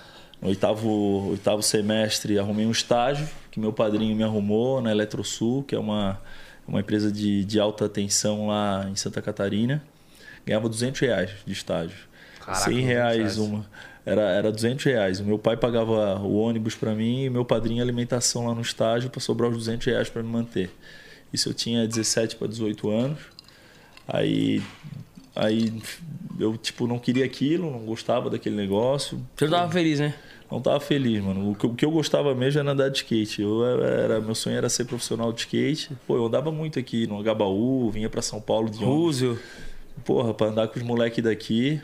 no 0.43 0.49
oitavo, 0.49 1.31
oitavo 1.31 1.63
semestre, 1.63 2.37
arrumei 2.37 2.67
um 2.67 2.73
estágio 2.73 3.29
que 3.53 3.61
meu 3.61 3.73
padrinho 3.73 4.17
me 4.17 4.25
arrumou 4.25 4.81
na 4.81 4.91
Eletrosul, 4.91 5.63
que 5.63 5.75
é 5.75 5.79
uma, 5.79 6.21
uma 6.67 6.81
empresa 6.81 7.13
de, 7.13 7.45
de 7.45 7.61
alta 7.61 7.89
tensão 7.89 8.49
lá 8.49 8.89
em 8.91 8.97
Santa 8.97 9.23
Catarina. 9.23 9.83
Ganhava 10.45 10.69
200 10.69 11.01
reais 11.01 11.31
de 11.47 11.53
estágio. 11.53 11.97
Caraca, 12.41 12.65
100 12.65 12.81
reais 12.81 13.17
200 13.19 13.37
reais. 13.37 13.39
uma. 13.39 13.67
Era, 14.05 14.23
era 14.23 14.51
200 14.51 14.85
reais. 14.85 15.21
O 15.21 15.25
meu 15.25 15.39
pai 15.39 15.57
pagava 15.57 16.19
o 16.19 16.35
ônibus 16.35 16.75
para 16.75 16.93
mim 16.93 17.23
e 17.23 17.31
meu 17.31 17.45
padrinho 17.45 17.81
alimentação 17.81 18.49
lá 18.49 18.55
no 18.55 18.63
estágio 18.63 19.11
para 19.11 19.21
sobrar 19.21 19.49
os 19.49 19.57
200 19.59 19.87
reais 19.87 20.11
para 20.11 20.25
me 20.25 20.29
manter. 20.29 20.75
Isso 21.33 21.51
eu 21.51 21.55
tinha 21.55 21.87
17 21.87 22.35
para 22.35 22.49
18 22.49 22.91
anos. 22.91 23.21
Aí, 24.09 24.61
aí 25.37 25.73
eu 26.41 26.57
tipo 26.57 26.89
não 26.89 26.99
queria 26.99 27.25
aquilo, 27.25 27.71
não 27.71 27.81
gostava 27.81 28.29
daquele 28.29 28.57
negócio. 28.57 29.25
Você 29.37 29.45
não 29.45 29.53
tava 29.53 29.71
feliz, 29.71 30.01
né? 30.01 30.15
Não 30.53 30.61
tava 30.61 30.79
feliz, 30.81 31.25
mano. 31.25 31.53
O 31.53 31.55
que, 31.55 31.67
o 31.67 31.75
que 31.75 31.83
eu 31.83 31.91
gostava 31.91 32.35
mesmo 32.35 32.61
era 32.61 32.73
andar 32.73 32.91
de 32.91 32.99
skate. 32.99 33.41
Eu 33.41 33.65
era, 33.65 34.21
meu 34.21 34.35
sonho 34.35 34.55
era 34.55 34.69
ser 34.69 34.85
profissional 34.85 35.33
de 35.33 35.41
skate. 35.41 35.97
Pô, 36.07 36.15
eu 36.15 36.27
andava 36.27 36.53
muito 36.53 36.79
aqui 36.79 37.07
no 37.07 37.19
Agabaú, 37.19 37.91
vinha 37.91 38.11
para 38.11 38.21
São 38.21 38.39
Paulo 38.39 38.69
de. 38.69 38.85
Rússio. 38.85 39.39
Porra, 40.05 40.35
pra 40.35 40.49
andar 40.49 40.69
com 40.69 40.79
os 40.79 40.85
moleques 40.85 41.25
daqui. 41.25 41.81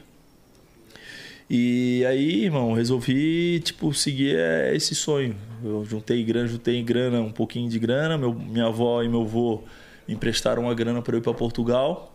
E 1.48 2.04
aí, 2.04 2.44
irmão, 2.44 2.74
resolvi, 2.74 3.58
tipo, 3.60 3.94
seguir 3.94 4.36
é, 4.36 4.76
esse 4.76 4.94
sonho. 4.94 5.34
Eu 5.64 5.82
juntei 5.86 6.22
grana, 6.22 6.46
juntei 6.46 6.82
grana, 6.82 7.22
um 7.22 7.32
pouquinho 7.32 7.70
de 7.70 7.78
grana. 7.78 8.18
Meu, 8.18 8.34
minha 8.34 8.66
avó 8.66 9.02
e 9.02 9.08
meu 9.08 9.22
avô 9.22 9.62
emprestaram 10.06 10.64
uma 10.64 10.74
grana 10.74 11.00
para 11.00 11.14
eu 11.14 11.20
ir 11.20 11.22
para 11.22 11.32
Portugal. 11.32 12.14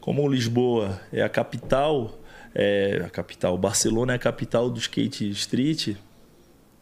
Como 0.00 0.26
Lisboa 0.26 0.98
é 1.12 1.20
a 1.20 1.28
capital, 1.28 2.18
é 2.54 3.02
a 3.04 3.10
capital, 3.10 3.58
Barcelona 3.58 4.12
é 4.12 4.16
a 4.16 4.18
capital 4.18 4.70
do 4.70 4.78
skate 4.78 5.28
street. 5.30 5.96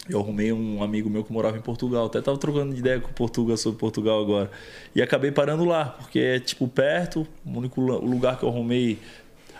Eu 0.08 0.18
arrumei 0.20 0.52
um 0.52 0.82
amigo 0.82 1.08
meu 1.08 1.22
que 1.22 1.32
morava 1.32 1.56
em 1.56 1.60
Portugal. 1.60 2.06
Até 2.06 2.20
tava 2.20 2.36
trocando 2.36 2.74
ideia 2.76 2.98
com 3.00 3.12
Portugal 3.12 3.56
sobre 3.56 3.78
Portugal 3.78 4.20
agora. 4.20 4.50
E 4.94 5.00
acabei 5.00 5.30
parando 5.30 5.64
lá, 5.64 5.84
porque 5.86 6.18
é 6.18 6.40
tipo 6.40 6.66
perto, 6.66 7.26
o 7.46 7.50
único 7.58 7.80
lu- 7.80 8.04
lugar 8.04 8.36
que 8.36 8.42
eu 8.44 8.48
arrumei, 8.48 8.98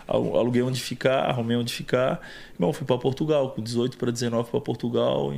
alu- 0.05 0.37
aluguei 0.37 0.61
onde 0.61 0.81
ficar, 0.81 1.21
arrumei 1.29 1.55
onde 1.55 1.73
ficar. 1.73 2.19
Irmão, 2.55 2.73
fui 2.73 2.85
para 2.85 2.97
Portugal, 2.97 3.51
com 3.51 3.61
18 3.63 3.97
para 3.97 4.11
19 4.11 4.51
para 4.51 4.59
Portugal, 4.59 5.31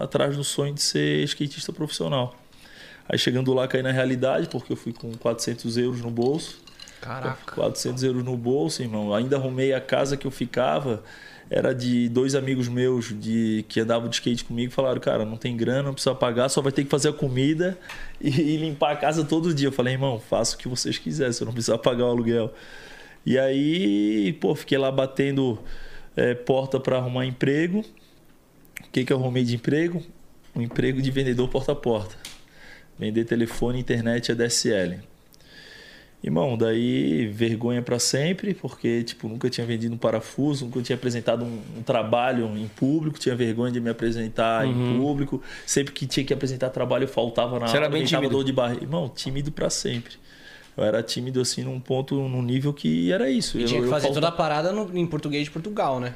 atrás 0.00 0.34
do 0.36 0.42
sonho 0.42 0.72
de 0.72 0.80
ser 0.82 1.22
skatista 1.24 1.70
profissional. 1.70 2.34
Aí 3.06 3.18
chegando 3.18 3.52
lá, 3.52 3.68
caí 3.68 3.82
na 3.82 3.92
realidade, 3.92 4.48
porque 4.48 4.72
eu 4.72 4.76
fui 4.76 4.92
com 4.94 5.12
400 5.18 5.76
euros 5.76 6.00
no 6.00 6.10
bolso. 6.10 6.58
Caraca. 7.06 7.54
400 7.54 8.02
euros 8.02 8.24
no 8.24 8.36
bolso, 8.36 8.82
irmão. 8.82 9.14
Ainda 9.14 9.36
arrumei 9.36 9.72
a 9.72 9.80
casa 9.80 10.16
que 10.16 10.26
eu 10.26 10.30
ficava. 10.30 11.02
era 11.48 11.72
de 11.72 12.08
dois 12.08 12.34
amigos 12.34 12.66
meus 12.66 13.18
de 13.18 13.64
que 13.68 13.78
andavam 13.80 14.08
de 14.08 14.16
skate 14.16 14.44
comigo 14.44 14.72
falaram, 14.72 15.00
cara, 15.00 15.24
não 15.24 15.36
tem 15.36 15.56
grana, 15.56 15.84
não 15.84 15.92
precisa 15.94 16.14
pagar, 16.14 16.48
só 16.48 16.60
vai 16.60 16.72
ter 16.72 16.82
que 16.82 16.90
fazer 16.90 17.10
a 17.10 17.12
comida 17.12 17.78
e, 18.20 18.28
e 18.28 18.56
limpar 18.56 18.92
a 18.92 18.96
casa 18.96 19.24
todo 19.24 19.54
dia. 19.54 19.68
Eu 19.68 19.72
falei, 19.72 19.94
irmão, 19.94 20.18
faça 20.18 20.56
o 20.56 20.58
que 20.58 20.68
vocês 20.68 20.98
quiserem, 20.98 21.32
você 21.32 21.44
não 21.44 21.52
precisa 21.52 21.78
pagar 21.78 22.04
o 22.06 22.10
aluguel. 22.10 22.52
E 23.24 23.38
aí, 23.38 24.32
pô, 24.40 24.54
fiquei 24.54 24.78
lá 24.78 24.90
batendo 24.90 25.58
é, 26.16 26.34
porta 26.34 26.80
para 26.80 26.96
arrumar 26.96 27.26
emprego. 27.26 27.80
O 27.80 28.90
que, 28.90 29.04
que 29.04 29.12
eu 29.12 29.18
arrumei 29.18 29.44
de 29.44 29.54
emprego? 29.54 30.02
Um 30.54 30.62
emprego 30.62 31.02
de 31.02 31.10
vendedor 31.10 31.48
porta 31.48 31.72
a 31.72 31.74
porta. 31.74 32.16
Vender 32.98 33.24
telefone, 33.24 33.78
internet 33.78 34.28
e 34.28 34.32
ADSL. 34.32 35.00
Irmão, 36.24 36.56
daí 36.56 37.26
vergonha 37.28 37.80
para 37.82 37.98
sempre, 38.00 38.52
porque 38.54 39.04
tipo, 39.04 39.28
nunca 39.28 39.48
tinha 39.48 39.64
vendido 39.66 39.94
um 39.94 39.98
parafuso, 39.98 40.64
nunca 40.64 40.80
tinha 40.82 40.96
apresentado 40.96 41.44
um, 41.44 41.60
um 41.78 41.82
trabalho 41.82 42.46
em 42.56 42.66
público, 42.66 43.18
tinha 43.18 43.36
vergonha 43.36 43.70
de 43.70 43.80
me 43.80 43.90
apresentar 43.90 44.66
uhum. 44.66 44.96
em 44.96 44.98
público. 44.98 45.42
Sempre 45.64 45.92
que 45.92 46.06
tinha 46.06 46.24
que 46.26 46.32
apresentar 46.34 46.70
trabalho, 46.70 47.04
eu 47.04 47.08
faltava 47.08 47.60
na 47.60 47.68
Você 47.68 47.76
era 47.76 47.88
bem 47.88 48.04
tímido. 48.04 48.30
dor 48.30 48.44
de 48.44 48.52
barriga. 48.52 48.82
Irmão, 48.82 49.08
tímido 49.08 49.52
para 49.52 49.70
sempre. 49.70 50.14
Eu 50.76 50.84
era 50.84 51.02
tímido 51.02 51.40
assim 51.40 51.62
num 51.62 51.78
ponto, 51.78 52.14
num 52.16 52.42
nível 52.42 52.72
que 52.72 53.12
era 53.12 53.30
isso. 53.30 53.56
E 53.56 53.62
eu, 53.62 53.66
tinha 53.68 53.80
que 53.80 53.86
eu 53.86 53.90
fazer 53.90 54.06
falta- 54.08 54.14
toda 54.20 54.28
a 54.28 54.32
parada 54.32 54.72
no- 54.72 54.90
em 54.98 55.06
português 55.06 55.44
de 55.44 55.50
Portugal, 55.50 56.00
né? 56.00 56.12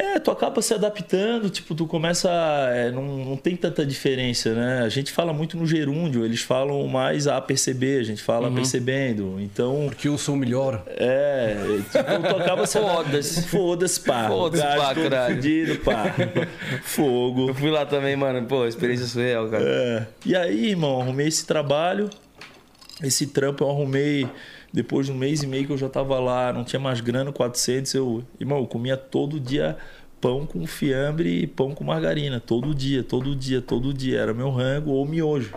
É, 0.00 0.20
tu 0.20 0.30
acaba 0.30 0.62
se 0.62 0.72
adaptando, 0.72 1.50
tipo, 1.50 1.74
tu 1.74 1.84
começa. 1.84 2.30
é, 2.72 2.92
não, 2.92 3.02
não 3.02 3.36
tem 3.36 3.56
tanta 3.56 3.84
diferença, 3.84 4.54
né? 4.54 4.82
A 4.84 4.88
gente 4.88 5.10
fala 5.10 5.32
muito 5.32 5.56
no 5.56 5.66
gerúndio, 5.66 6.24
eles 6.24 6.40
falam 6.40 6.86
mais 6.86 7.26
a 7.26 7.40
perceber, 7.40 7.98
a 8.00 8.04
gente 8.04 8.22
fala 8.22 8.48
percebendo. 8.48 9.40
Então, 9.40 9.86
Porque 9.88 10.06
eu 10.06 10.16
sou 10.16 10.36
o 10.36 10.38
melhor. 10.38 10.84
é. 10.86 11.56
Tipo, 11.90 12.28
tu 12.28 12.36
acaba 12.36 12.64
se 12.66 12.78
Foda-se. 12.78 13.42
Foda-se, 13.48 14.00
pá. 14.00 14.28
Foda-se, 14.28 14.62
pá, 14.62 14.94
caralho. 14.94 15.34
fudido, 15.34 15.76
pá. 15.80 16.14
Fogo. 16.84 17.48
Eu 17.48 17.54
fui 17.54 17.70
lá 17.70 17.84
também, 17.84 18.14
mano. 18.14 18.46
Pô, 18.46 18.66
experiência 18.66 19.06
surreal, 19.06 19.48
cara. 19.48 19.64
É. 19.64 20.06
E 20.24 20.36
aí, 20.36 20.70
irmão, 20.70 21.00
arrumei 21.00 21.26
esse 21.26 21.44
trabalho. 21.44 22.08
Esse 23.02 23.26
trampo 23.26 23.64
eu 23.64 23.70
arrumei 23.70 24.28
depois 24.72 25.06
de 25.06 25.12
um 25.12 25.16
mês 25.16 25.42
e 25.42 25.46
meio 25.46 25.66
que 25.66 25.72
eu 25.72 25.78
já 25.78 25.88
tava 25.88 26.18
lá, 26.18 26.52
não 26.52 26.64
tinha 26.64 26.80
mais 26.80 27.00
grana, 27.00 27.32
400. 27.32 27.94
Eu, 27.94 28.24
irmão, 28.38 28.58
eu 28.58 28.66
comia 28.66 28.96
todo 28.96 29.40
dia 29.40 29.76
pão 30.20 30.44
com 30.44 30.66
fiambre 30.66 31.42
e 31.42 31.46
pão 31.46 31.74
com 31.74 31.84
margarina. 31.84 32.40
Todo 32.40 32.74
dia, 32.74 33.02
todo 33.02 33.34
dia, 33.34 33.62
todo 33.62 33.94
dia. 33.94 34.18
Era 34.18 34.34
meu 34.34 34.50
rango 34.50 34.90
ou 34.90 35.06
miojo. 35.06 35.54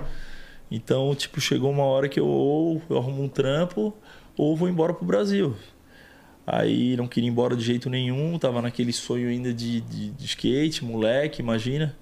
Então, 0.70 1.14
tipo, 1.16 1.42
chegou 1.42 1.70
uma 1.70 1.84
hora 1.84 2.08
que 2.08 2.20
eu 2.20 2.28
ou 2.28 2.82
eu 2.90 2.98
arrumo 2.98 3.24
um 3.24 3.28
trampo 3.28 3.94
ou 4.38 4.56
vou 4.56 4.70
embora 4.70 4.94
pro 4.94 5.06
Brasil. 5.06 5.56
Aí 6.48 6.96
não 6.96 7.08
queria 7.08 7.30
ir 7.30 7.32
embora 7.32 7.56
de 7.56 7.64
jeito 7.64 7.90
nenhum, 7.90 8.40
tava 8.40 8.62
naquele 8.62 8.92
sonho 8.92 9.30
ainda 9.30 9.54
de, 9.54 9.82
de, 9.82 10.10
de 10.12 10.26
skate, 10.26 10.84
moleque, 10.84 11.42
imagina. 11.42 11.96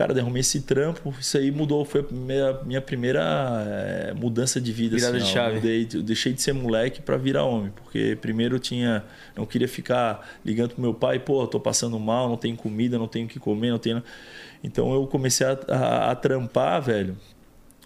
Cara, 0.00 0.14
derrumei 0.14 0.40
esse 0.40 0.62
trampo, 0.62 1.14
isso 1.20 1.36
aí 1.36 1.50
mudou, 1.50 1.84
foi 1.84 2.00
a 2.00 2.04
minha, 2.10 2.52
minha 2.64 2.80
primeira 2.80 3.20
eh, 3.68 4.14
mudança 4.14 4.58
de 4.58 4.72
vida. 4.72 4.96
Virada 4.96 5.18
assim, 5.18 5.26
de 5.26 5.30
chave. 5.30 5.54
Mudei- 5.56 5.88
eu 5.92 6.02
deixei 6.02 6.32
de 6.32 6.40
ser 6.40 6.54
moleque 6.54 7.02
para 7.02 7.18
virar 7.18 7.44
homem, 7.44 7.70
porque 7.70 8.16
primeiro 8.18 8.56
eu 8.56 8.58
tinha, 8.58 9.04
não 9.36 9.44
queria 9.44 9.68
ficar 9.68 10.26
ligando 10.42 10.70
pro 10.70 10.80
meu 10.80 10.94
pai, 10.94 11.18
pô, 11.18 11.46
tô 11.46 11.60
passando 11.60 12.00
mal, 12.00 12.30
não 12.30 12.38
tenho 12.38 12.56
comida, 12.56 12.98
não 12.98 13.06
tenho 13.06 13.26
o 13.26 13.28
que 13.28 13.38
comer, 13.38 13.72
não 13.72 13.78
tenho. 13.78 14.02
Então 14.64 14.90
eu 14.94 15.06
comecei 15.06 15.46
a, 15.46 15.58
a, 15.68 16.10
a 16.12 16.14
trampar, 16.14 16.80
velho, 16.80 17.14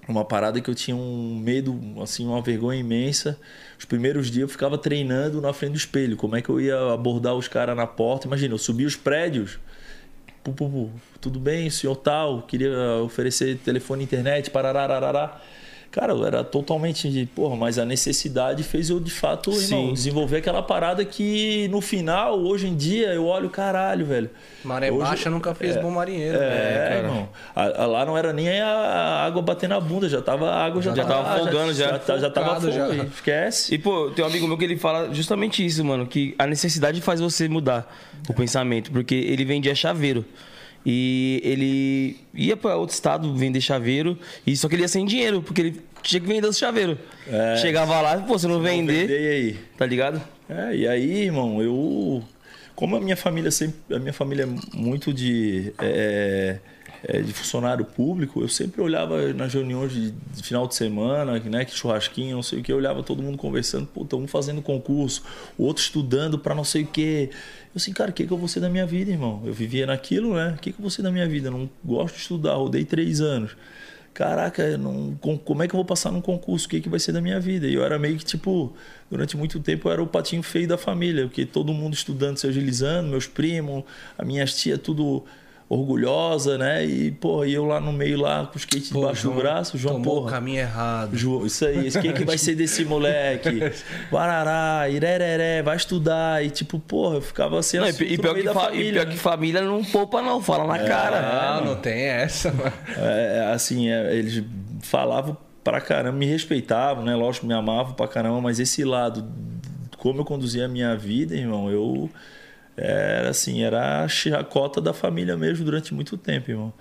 uma 0.06 0.25
parada 0.25 0.61
que 0.61 0.71
eu 0.71 0.75
tinha 0.76 0.97
um 0.97 1.37
medo, 1.37 1.76
assim, 2.00 2.25
uma 2.25 2.40
vergonha 2.40 2.78
imensa. 2.78 3.37
Os 3.76 3.85
primeiros 3.87 4.30
dias 4.30 4.42
eu 4.42 4.49
ficava 4.49 4.78
treinando 4.78 5.40
na 5.40 5.52
frente 5.52 5.73
do 5.73 5.78
espelho, 5.78 6.16
como 6.16 6.37
é 6.37 6.40
que 6.40 6.49
eu 6.49 6.61
ia 6.61 6.92
abordar 6.92 7.35
os 7.35 7.49
caras 7.49 7.76
na 7.76 7.88
porta. 7.88 8.28
Imagina, 8.28 8.54
eu 8.54 8.59
subia 8.59 8.87
os 8.87 8.94
prédios. 8.94 9.59
Pu, 10.44 10.52
pu, 10.52 10.68
pu, 10.68 10.90
tudo 11.22 11.40
bem, 11.40 11.70
senhor 11.70 11.96
tal, 11.96 12.42
queria 12.42 12.70
oferecer 13.02 13.56
telefone 13.64 14.04
internet, 14.04 14.50
pararararará. 14.50 15.40
Cara, 15.94 16.12
eu 16.12 16.26
era 16.26 16.42
totalmente 16.42 17.08
de, 17.08 17.24
porra, 17.24 17.54
mas 17.54 17.78
a 17.78 17.84
necessidade 17.84 18.64
fez 18.64 18.90
eu 18.90 18.98
de 18.98 19.12
fato, 19.12 19.52
irmão, 19.52 19.92
desenvolver 19.92 20.38
aquela 20.38 20.60
parada 20.60 21.04
que 21.04 21.68
no 21.68 21.80
final, 21.80 22.36
hoje 22.40 22.66
em 22.66 22.74
dia, 22.74 23.12
eu 23.14 23.24
olho, 23.26 23.48
caralho, 23.48 24.04
velho. 24.04 24.28
Maré 24.64 24.90
Hoje- 24.90 25.06
baixa 25.06 25.30
nunca 25.30 25.54
fez 25.54 25.76
bom 25.76 25.92
marinheiro. 25.92 26.36
É, 26.36 26.40
né, 26.40 26.88
cara? 26.88 26.94
irmão. 26.96 27.28
A- 27.54 27.82
a- 27.84 27.86
lá 27.86 28.04
não 28.04 28.18
era 28.18 28.32
nem 28.32 28.60
a 28.60 29.22
água 29.24 29.40
batendo 29.40 29.70
na 29.70 29.80
bunda, 29.80 30.08
já 30.08 30.21
tava 30.21 30.50
a 30.50 30.64
água 30.64 30.82
já, 30.82 30.92
Já 30.97 31.04
tava 31.04 31.38
folgando, 31.38 31.73
já. 31.73 31.90
Já, 31.92 31.99
tá- 32.00 32.19
já 32.19 32.28
tava 32.30 32.47
Focado, 32.56 32.73
já. 32.73 32.86
fogo, 32.88 33.04
esquece. 33.14 33.73
E, 33.73 33.78
pô, 33.78 34.10
tem 34.10 34.25
um 34.25 34.28
amigo 34.28 34.49
meu 34.49 34.58
que 34.58 34.64
ele 34.64 34.76
fala 34.76 35.14
justamente 35.14 35.64
isso, 35.64 35.84
mano. 35.84 36.08
Que 36.08 36.34
a 36.36 36.45
necessidade 36.45 37.00
faz 37.02 37.21
você 37.21 37.49
mudar 37.49 37.86
o 38.28 38.34
pensamento. 38.34 38.90
Porque 38.90 39.14
ele 39.14 39.45
vendia 39.45 39.76
chaveiro. 39.76 40.25
E 40.84 41.40
ele 41.42 42.16
ia 42.34 42.56
pra 42.56 42.76
outro 42.76 42.94
estado 42.94 43.34
vender 43.34 43.60
chaveiro. 43.60 44.18
E 44.47 44.56
só 44.56 44.68
que 44.68 44.75
ele 44.75 44.82
ia 44.82 44.88
sem 44.88 45.04
dinheiro, 45.06 45.40
porque 45.42 45.60
ele 45.60 45.80
tinha 46.02 46.20
que 46.20 46.26
vender 46.26 46.47
os 46.47 46.58
chaveiros. 46.58 46.99
É. 47.26 47.56
Chegava 47.56 48.00
lá, 48.00 48.18
pô, 48.18 48.38
se 48.38 48.47
não 48.47 48.60
vender, 48.60 49.06
Vendei 49.06 49.28
aí. 49.28 49.58
tá 49.76 49.86
ligado? 49.86 50.23
É, 50.49 50.76
e 50.76 50.86
aí, 50.86 51.23
irmão, 51.25 51.62
eu. 51.62 52.23
Como 52.75 52.97
a 52.97 53.00
minha 53.00 53.16
família 53.16 53.50
sempre. 53.50 53.76
A 53.94 53.99
minha 53.99 54.12
família 54.12 54.44
é 54.44 54.76
muito 54.76 55.12
de. 55.12 55.73
é, 55.80 56.58
é, 57.06 57.20
de 57.20 57.32
funcionário 57.32 57.84
público, 57.84 58.40
eu 58.40 58.49
sempre 58.49 58.80
olhava 58.80 59.32
nas 59.32 59.52
reuniões 59.52 59.92
de, 59.92 60.10
de 60.10 60.42
final 60.42 60.66
de 60.66 60.75
semana, 60.75 61.38
né, 61.38 61.64
que 61.64 61.76
churrasquinho, 61.76 62.36
não 62.36 62.42
sei 62.42 62.60
o 62.60 62.62
que, 62.62 62.73
eu 62.73 62.76
olhava 62.76 63.02
todo 63.02 63.23
mundo 63.23 63.36
conversando, 63.36 63.86
puta, 63.86 64.16
um 64.16 64.26
fazendo 64.26 64.62
concurso, 64.62 65.23
o 65.58 65.64
outro 65.64 65.82
estudando 65.82 66.38
para 66.38 66.54
não 66.54 66.64
sei 66.64 66.82
o 66.82 66.86
que. 66.86 67.30
Eu 67.75 67.78
assim, 67.78 67.93
cara, 67.93 68.10
o 68.10 68.15
que, 68.15 68.25
que 68.26 68.32
eu 68.32 68.39
vou 68.39 68.47
ser 68.47 68.60
da 68.60 68.69
minha 68.71 68.87
vida, 68.87 69.10
irmão? 69.10 69.43
Eu 69.45 69.52
vivia 69.52 69.84
naquilo, 69.87 70.34
né? 70.34 70.54
O 70.56 70.60
que, 70.60 70.71
que 70.73 70.78
eu 70.78 70.82
vou 70.82 70.91
ser 70.91 71.02
da 71.02 71.10
minha 71.10 71.26
vida? 71.28 71.49
Eu 71.49 71.52
não 71.52 71.71
gosto 71.84 72.15
de 72.15 72.21
estudar, 72.21 72.54
rodei 72.54 72.84
três 72.84 73.21
anos. 73.21 73.56
Caraca, 74.13 74.78
não, 74.78 75.17
com- 75.21 75.37
como 75.37 75.65
é 75.65 75.67
que 75.67 75.75
eu 75.75 75.78
vou 75.78 75.84
passar 75.84 76.13
num 76.13 76.21
concurso? 76.21 76.67
O 76.67 76.71
que, 76.71 76.80
que 76.80 76.89
vai 76.89 77.00
ser 77.00 77.10
da 77.10 77.21
minha 77.21 77.41
vida? 77.41 77.67
E 77.67 77.75
eu 77.75 77.84
era 77.84 77.99
meio 77.99 78.17
que 78.17 78.25
tipo, 78.25 78.73
durante 79.10 79.37
muito 79.37 79.58
tempo 79.58 79.89
eu 79.89 79.93
era 79.93 80.00
o 80.02 80.06
patinho 80.06 80.41
feio 80.43 80.69
da 80.69 80.78
família, 80.78 81.25
porque 81.26 81.45
todo 81.45 81.75
mundo 81.75 81.95
estudando, 81.95 82.37
se 82.39 82.47
agilizando, 82.47 83.08
meus 83.10 83.26
primos, 83.26 83.82
as 84.17 84.25
minhas 84.25 84.54
tias, 84.54 84.78
tudo 84.80 85.25
orgulhosa, 85.75 86.56
né? 86.58 86.84
E, 86.84 87.10
porra, 87.10 87.47
e 87.47 87.54
eu 87.54 87.65
lá 87.65 87.80
no 87.80 87.93
meio 87.93 88.19
lá 88.21 88.47
com 88.47 88.54
o 88.54 88.58
skate 88.58 88.91
Pô, 88.93 89.00
debaixo 89.00 89.23
João 89.23 89.34
do 89.37 89.41
braço, 89.43 89.78
João, 89.78 89.95
tomou 89.95 90.15
o 90.17 90.21
porra. 90.21 90.30
caminho 90.32 90.60
errado. 90.60 91.17
João, 91.17 91.45
isso 91.47 91.65
aí, 91.67 91.89
o 91.89 92.00
que, 92.00 92.13
que 92.13 92.25
vai 92.25 92.39
ser 92.39 92.54
desse 92.54 92.84
moleque? 92.87 93.60
Barará, 94.10 94.89
ireré, 94.89 95.63
vai 95.63 95.76
estudar. 95.76 96.45
E 96.45 96.50
tipo, 96.50 96.78
porra, 96.78 97.17
eu 97.17 97.23
ficava 97.23 97.58
assim, 97.58 97.78
Não, 97.78 97.87
e, 97.89 97.91
e 97.91 98.17
no 98.17 98.23
pior, 98.23 98.34
que 98.34 98.43
da 98.43 98.54
fa- 98.54 98.60
e 98.60 98.65
família, 98.71 98.93
pior 98.93 99.06
né? 99.06 99.13
que 99.13 99.19
família 99.19 99.63
não 99.63 99.84
poupa, 99.84 100.23
não. 100.23 100.41
Fala 100.43 100.67
na 100.67 100.84
cara. 100.84 101.19
Ah, 101.19 101.60
não 101.65 101.76
tem 101.76 102.04
essa, 102.04 102.52
mano. 102.52 102.73
É, 102.97 103.50
assim, 103.52 103.89
é, 103.91 104.15
eles 104.17 104.43
falavam 104.80 105.37
pra 105.63 105.80
caramba, 105.80 106.19
me 106.19 106.26
respeitavam, 106.26 107.04
né? 107.04 107.15
Lógico, 107.15 107.47
me 107.47 107.54
amavam 107.54 107.95
pra 107.95 108.06
caramba, 108.06 108.41
mas 108.41 108.60
esse 108.60 108.84
lado, 108.84 109.25
como 109.97 110.21
eu 110.21 110.25
conduzia 110.25 110.67
a 110.67 110.69
minha 110.69 110.95
vida, 110.95 111.34
irmão, 111.34 111.71
eu 111.71 112.10
era 112.76 113.30
assim, 113.30 113.63
era 113.63 114.02
a 114.02 114.08
chacota 114.08 114.80
da 114.80 114.93
família 114.93 115.37
mesmo 115.37 115.65
durante 115.65 115.95
muito 115.95 116.17
tempo, 116.17 116.50
irmão. 116.50 116.73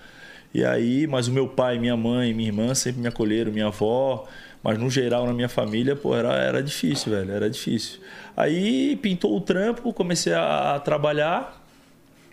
E 0.53 0.63
aí, 0.63 1.07
mas 1.07 1.27
o 1.27 1.31
meu 1.31 1.47
pai, 1.47 1.79
minha 1.79 1.97
mãe, 1.97 2.33
minha 2.33 2.49
irmã 2.49 2.75
sempre 2.75 3.01
me 3.01 3.07
acolheram, 3.07 3.51
minha 3.51 3.67
avó, 3.67 4.27
mas 4.61 4.77
no 4.77 4.89
geral 4.89 5.25
na 5.25 5.33
minha 5.33 5.49
família, 5.49 5.95
pô, 5.95 6.15
era, 6.15 6.33
era 6.35 6.63
difícil, 6.63 7.11
velho, 7.11 7.31
era 7.31 7.49
difícil. 7.49 7.99
Aí 8.37 8.95
pintou 8.97 9.35
o 9.35 9.41
trampo, 9.41 9.91
comecei 9.93 10.33
a, 10.33 10.75
a 10.75 10.79
trabalhar, 10.79 11.61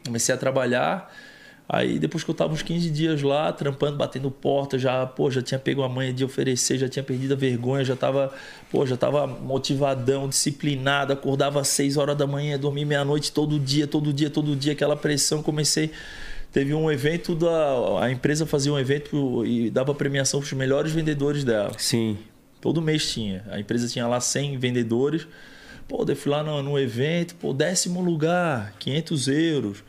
comecei 0.05 0.35
a 0.35 0.39
trabalhar. 0.39 1.13
Aí 1.73 2.01
depois 2.01 2.25
que 2.25 2.31
eu 2.31 2.35
tava 2.35 2.53
uns 2.53 2.63
15 2.63 2.91
dias 2.91 3.23
lá, 3.23 3.53
trampando, 3.53 3.97
batendo 3.97 4.29
porta, 4.29 4.77
já, 4.77 5.07
pô, 5.07 5.31
já 5.31 5.41
tinha 5.41 5.59
pego 5.59 5.85
a 5.85 5.89
manha 5.89 6.13
de 6.13 6.25
oferecer, 6.25 6.77
já 6.79 6.89
tinha 6.89 7.03
perdido 7.03 7.35
a 7.35 7.37
vergonha, 7.37 7.85
já 7.85 7.95
tava, 7.95 8.33
pô, 8.73 8.85
já 8.85 8.97
tava 8.97 9.25
motivadão, 9.27 10.29
disciplinado, 10.29 11.13
acordava 11.13 11.61
às 11.61 11.69
6 11.69 11.97
horas 11.97 12.17
da 12.17 12.27
manhã, 12.27 12.59
dormia 12.59 12.85
meia-noite 12.85 13.31
todo 13.31 13.57
dia, 13.57 13.87
todo 13.87 14.13
dia, 14.13 14.29
todo 14.29 14.57
dia, 14.57 14.73
aquela 14.73 14.97
pressão, 14.97 15.43
comecei 15.45 15.93
Teve 16.53 16.75
um 16.75 16.91
evento 16.91 17.37
da 17.37 18.03
a 18.03 18.11
empresa 18.11 18.45
fazia 18.45 18.73
um 18.73 18.79
evento 18.79 19.47
e 19.47 19.71
dava 19.71 19.95
premiação 19.95 20.41
para 20.41 20.47
os 20.47 20.53
melhores 20.53 20.91
vendedores 20.91 21.45
dela. 21.45 21.73
Sim. 21.79 22.19
Todo 22.61 22.83
mês 22.83 23.11
tinha. 23.11 23.45
A 23.51 23.61
empresa 23.61 23.87
tinha 23.87 24.07
lá 24.07 24.21
100 24.21 24.59
vendedores. 24.59 25.29
Pô, 25.87 26.05
eu 26.07 26.17
fui 26.17 26.31
lá 26.31 26.43
no, 26.43 26.63
no 26.63 26.79
evento, 26.79 27.37
pô, 27.37 27.53
décimo 27.53 28.01
lugar, 28.01 28.75
500 28.81 29.29
euros. 29.29 29.85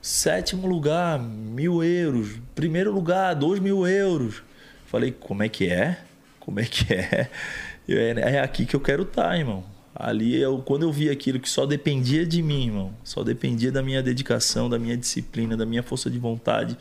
Sétimo 0.00 0.66
lugar, 0.66 1.18
mil 1.18 1.82
euros. 1.82 2.36
Primeiro 2.54 2.92
lugar, 2.92 3.34
dois 3.34 3.60
mil 3.60 3.86
euros. 3.86 4.42
Falei, 4.86 5.12
como 5.12 5.42
é 5.42 5.48
que 5.48 5.66
é? 5.68 5.98
Como 6.40 6.60
é 6.60 6.64
que 6.64 6.92
é? 6.92 7.28
Eu, 7.86 7.98
é, 7.98 8.34
é 8.34 8.40
aqui 8.40 8.66
que 8.66 8.76
eu 8.76 8.80
quero 8.80 9.02
estar, 9.04 9.34
irmão. 9.38 9.64
Ali, 9.94 10.38
eu, 10.38 10.58
quando 10.58 10.82
eu 10.82 10.92
vi 10.92 11.08
aquilo 11.08 11.40
que 11.40 11.48
só 11.48 11.64
dependia 11.64 12.26
de 12.26 12.42
mim, 12.42 12.66
irmão, 12.66 12.92
só 13.02 13.24
dependia 13.24 13.72
da 13.72 13.82
minha 13.82 14.02
dedicação, 14.02 14.68
da 14.68 14.78
minha 14.78 14.94
disciplina, 14.94 15.56
da 15.56 15.64
minha 15.64 15.82
força 15.82 16.10
de 16.10 16.18
vontade, 16.18 16.76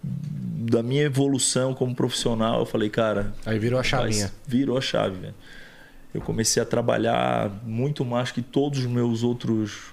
da 0.00 0.80
minha 0.80 1.02
evolução 1.02 1.74
como 1.74 1.92
profissional, 1.92 2.60
eu 2.60 2.66
falei, 2.66 2.88
cara, 2.88 3.34
Aí 3.44 3.58
virou 3.58 3.80
a 3.80 3.82
chavinha. 3.82 4.30
virou 4.46 4.78
a 4.78 4.80
chave, 4.80 5.18
velho. 5.18 5.34
Eu 6.14 6.20
comecei 6.20 6.62
a 6.62 6.66
trabalhar 6.66 7.50
muito 7.64 8.04
mais 8.04 8.30
que 8.30 8.40
todos 8.40 8.78
os 8.78 8.86
meus 8.86 9.24
outros 9.24 9.92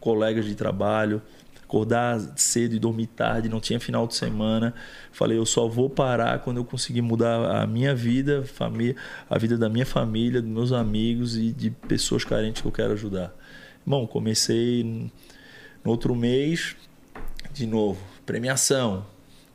colegas 0.00 0.44
de 0.44 0.56
trabalho, 0.56 1.22
acordar 1.70 2.20
cedo 2.34 2.74
e 2.74 2.80
dormir 2.80 3.06
tarde, 3.06 3.48
não 3.48 3.60
tinha 3.60 3.78
final 3.78 4.04
de 4.04 4.16
semana. 4.16 4.74
Falei, 5.12 5.38
eu 5.38 5.46
só 5.46 5.68
vou 5.68 5.88
parar 5.88 6.40
quando 6.40 6.56
eu 6.56 6.64
conseguir 6.64 7.00
mudar 7.00 7.62
a 7.62 7.66
minha 7.66 7.94
vida, 7.94 8.42
família, 8.42 8.96
a 9.28 9.38
vida 9.38 9.56
da 9.56 9.68
minha 9.68 9.86
família, 9.86 10.42
dos 10.42 10.50
meus 10.50 10.72
amigos 10.72 11.36
e 11.36 11.52
de 11.52 11.70
pessoas 11.70 12.24
carentes 12.24 12.60
que 12.60 12.66
eu 12.66 12.72
quero 12.72 12.92
ajudar. 12.94 13.32
Bom, 13.86 14.04
comecei 14.04 14.82
no 15.84 15.90
outro 15.92 16.12
mês, 16.16 16.74
de 17.52 17.66
novo, 17.66 18.00
premiação. 18.26 19.06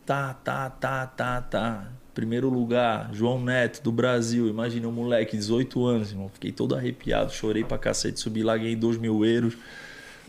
Tá, 0.06 0.34
tá, 0.34 0.69
tá, 0.69 1.06
tá, 1.06 1.41
tá. 1.41 1.91
Primeiro 2.13 2.49
lugar, 2.49 3.10
João 3.12 3.43
Neto, 3.43 3.84
do 3.84 3.91
Brasil. 3.91 4.47
Imagina 4.47 4.88
um 4.88 4.91
moleque, 4.91 5.36
18 5.36 5.86
anos, 5.86 6.12
irmão. 6.12 6.30
Fiquei 6.30 6.54
todo 6.54 6.75
arrepiado, 6.75 7.34
chorei 7.34 7.65
pra 7.65 7.78
cacete, 7.78 8.21
subi 8.21 8.41
lá, 8.41 8.56
ganhei 8.56 8.75
2 8.75 8.97
mil 8.97 9.25
euros. 9.25 9.58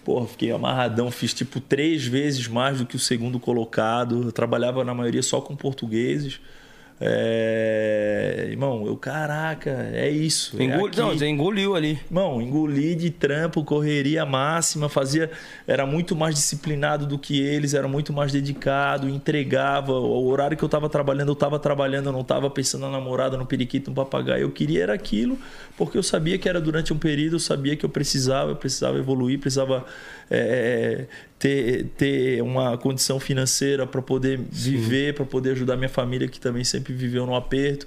Porra, 0.07 0.29
fiquei 0.29 0.53
amarradão, 0.53 1.11
fiz 1.11 1.35
tipo 1.35 1.59
três 1.59 2.07
vezes 2.07 2.47
mais 2.47 2.79
do 2.79 2.87
que 2.87 2.95
o 2.95 2.99
segundo 2.99 3.41
colocado. 3.41 4.23
Eu 4.23 4.31
trabalhava 4.31 4.85
na 4.85 4.95
maioria 4.95 5.21
só 5.21 5.41
com 5.41 5.57
portugueses. 5.57 6.39
É... 6.99 8.47
Irmão, 8.49 8.87
eu, 8.87 8.97
caraca, 8.97 9.91
é 9.93 10.09
isso. 10.09 10.57
É 10.59 10.65
Engoli... 10.65 10.89
aqui. 10.89 11.01
Não, 11.01 11.11
você 11.11 11.27
engoliu 11.27 11.75
ali. 11.75 12.01
Irmão, 12.09 12.41
engoli 12.41 12.95
de 12.95 13.11
trampo, 13.11 13.63
correria 13.63 14.25
máxima, 14.25 14.89
fazia. 14.89 15.31
Era 15.67 15.85
muito 15.85 16.17
mais 16.17 16.35
disciplinado 16.35 17.07
do 17.07 17.19
que 17.19 17.39
eles, 17.41 17.75
era 17.75 17.87
muito 17.87 18.13
mais 18.13 18.33
dedicado, 18.33 19.09
entregava. 19.09 19.93
O 19.93 20.27
horário 20.27 20.57
que 20.57 20.65
eu 20.65 20.69
tava 20.69 20.89
trabalhando, 20.89 21.29
eu 21.29 21.37
tava 21.37 21.59
trabalhando, 21.59 22.07
eu 22.07 22.13
não 22.13 22.25
tava 22.25 22.49
pensando 22.49 22.83
na 22.83 22.91
namorada, 22.91 23.37
no 23.37 23.45
periquito, 23.45 23.91
no 23.91 23.97
papagaio. 23.97 24.43
Eu 24.43 24.51
queria 24.51 24.85
era 24.85 24.95
aquilo, 24.95 25.39
porque 25.77 25.99
eu 25.99 26.03
sabia 26.03 26.39
que 26.39 26.49
era 26.49 26.61
durante 26.61 26.93
um 26.93 26.99
período, 26.99 27.37
eu 27.37 27.41
sabia 27.41 27.77
que 27.77 27.85
eu 27.85 27.91
precisava, 27.91 28.53
eu 28.53 28.57
precisava 28.57 28.99
evoluir, 28.99 29.39
precisava 29.39 29.85
é, 30.31 31.07
ter, 31.39 31.87
ter 31.97 32.43
uma 32.43 32.77
condição 32.79 33.21
financeira 33.21 33.87
para 33.87 34.01
poder 34.01 34.39
viver, 34.51 35.15
para 35.15 35.25
poder 35.25 35.51
ajudar 35.53 35.77
minha 35.77 35.89
família 35.89 36.29
que 36.29 36.41
também 36.41 36.65
sempre 36.65 36.93
viveu 36.93 37.27
no 37.27 37.35
aperto. 37.35 37.87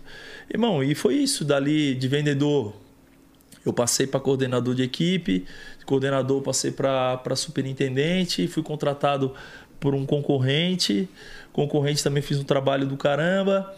Irmão, 0.52 0.84
e 0.84 0.94
foi 0.94 1.16
isso, 1.16 1.44
dali 1.44 1.96
de 1.96 2.08
vendedor. 2.08 2.74
Eu 3.66 3.74
passei 3.74 4.08
para 4.08 4.20
coordenador 4.20 4.74
de 4.74 4.84
equipe, 4.84 5.46
coordenador 5.86 6.42
passei 6.42 6.72
para 6.72 7.36
superintendente, 7.36 8.48
fui 8.48 8.64
contratado 8.64 9.34
por 9.80 9.96
um 9.96 10.06
concorrente, 10.06 11.10
concorrente 11.52 12.04
também 12.04 12.22
fiz 12.22 12.38
um 12.38 12.44
trabalho 12.44 12.86
do 12.86 12.96
caramba. 12.96 13.74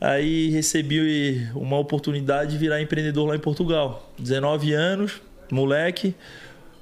Aí 0.00 0.50
recebi 0.50 1.48
uma 1.54 1.78
oportunidade 1.78 2.52
de 2.52 2.58
virar 2.58 2.82
empreendedor 2.82 3.28
lá 3.28 3.36
em 3.36 3.38
Portugal. 3.38 4.12
19 4.18 4.72
anos, 4.74 5.22
moleque, 5.50 6.14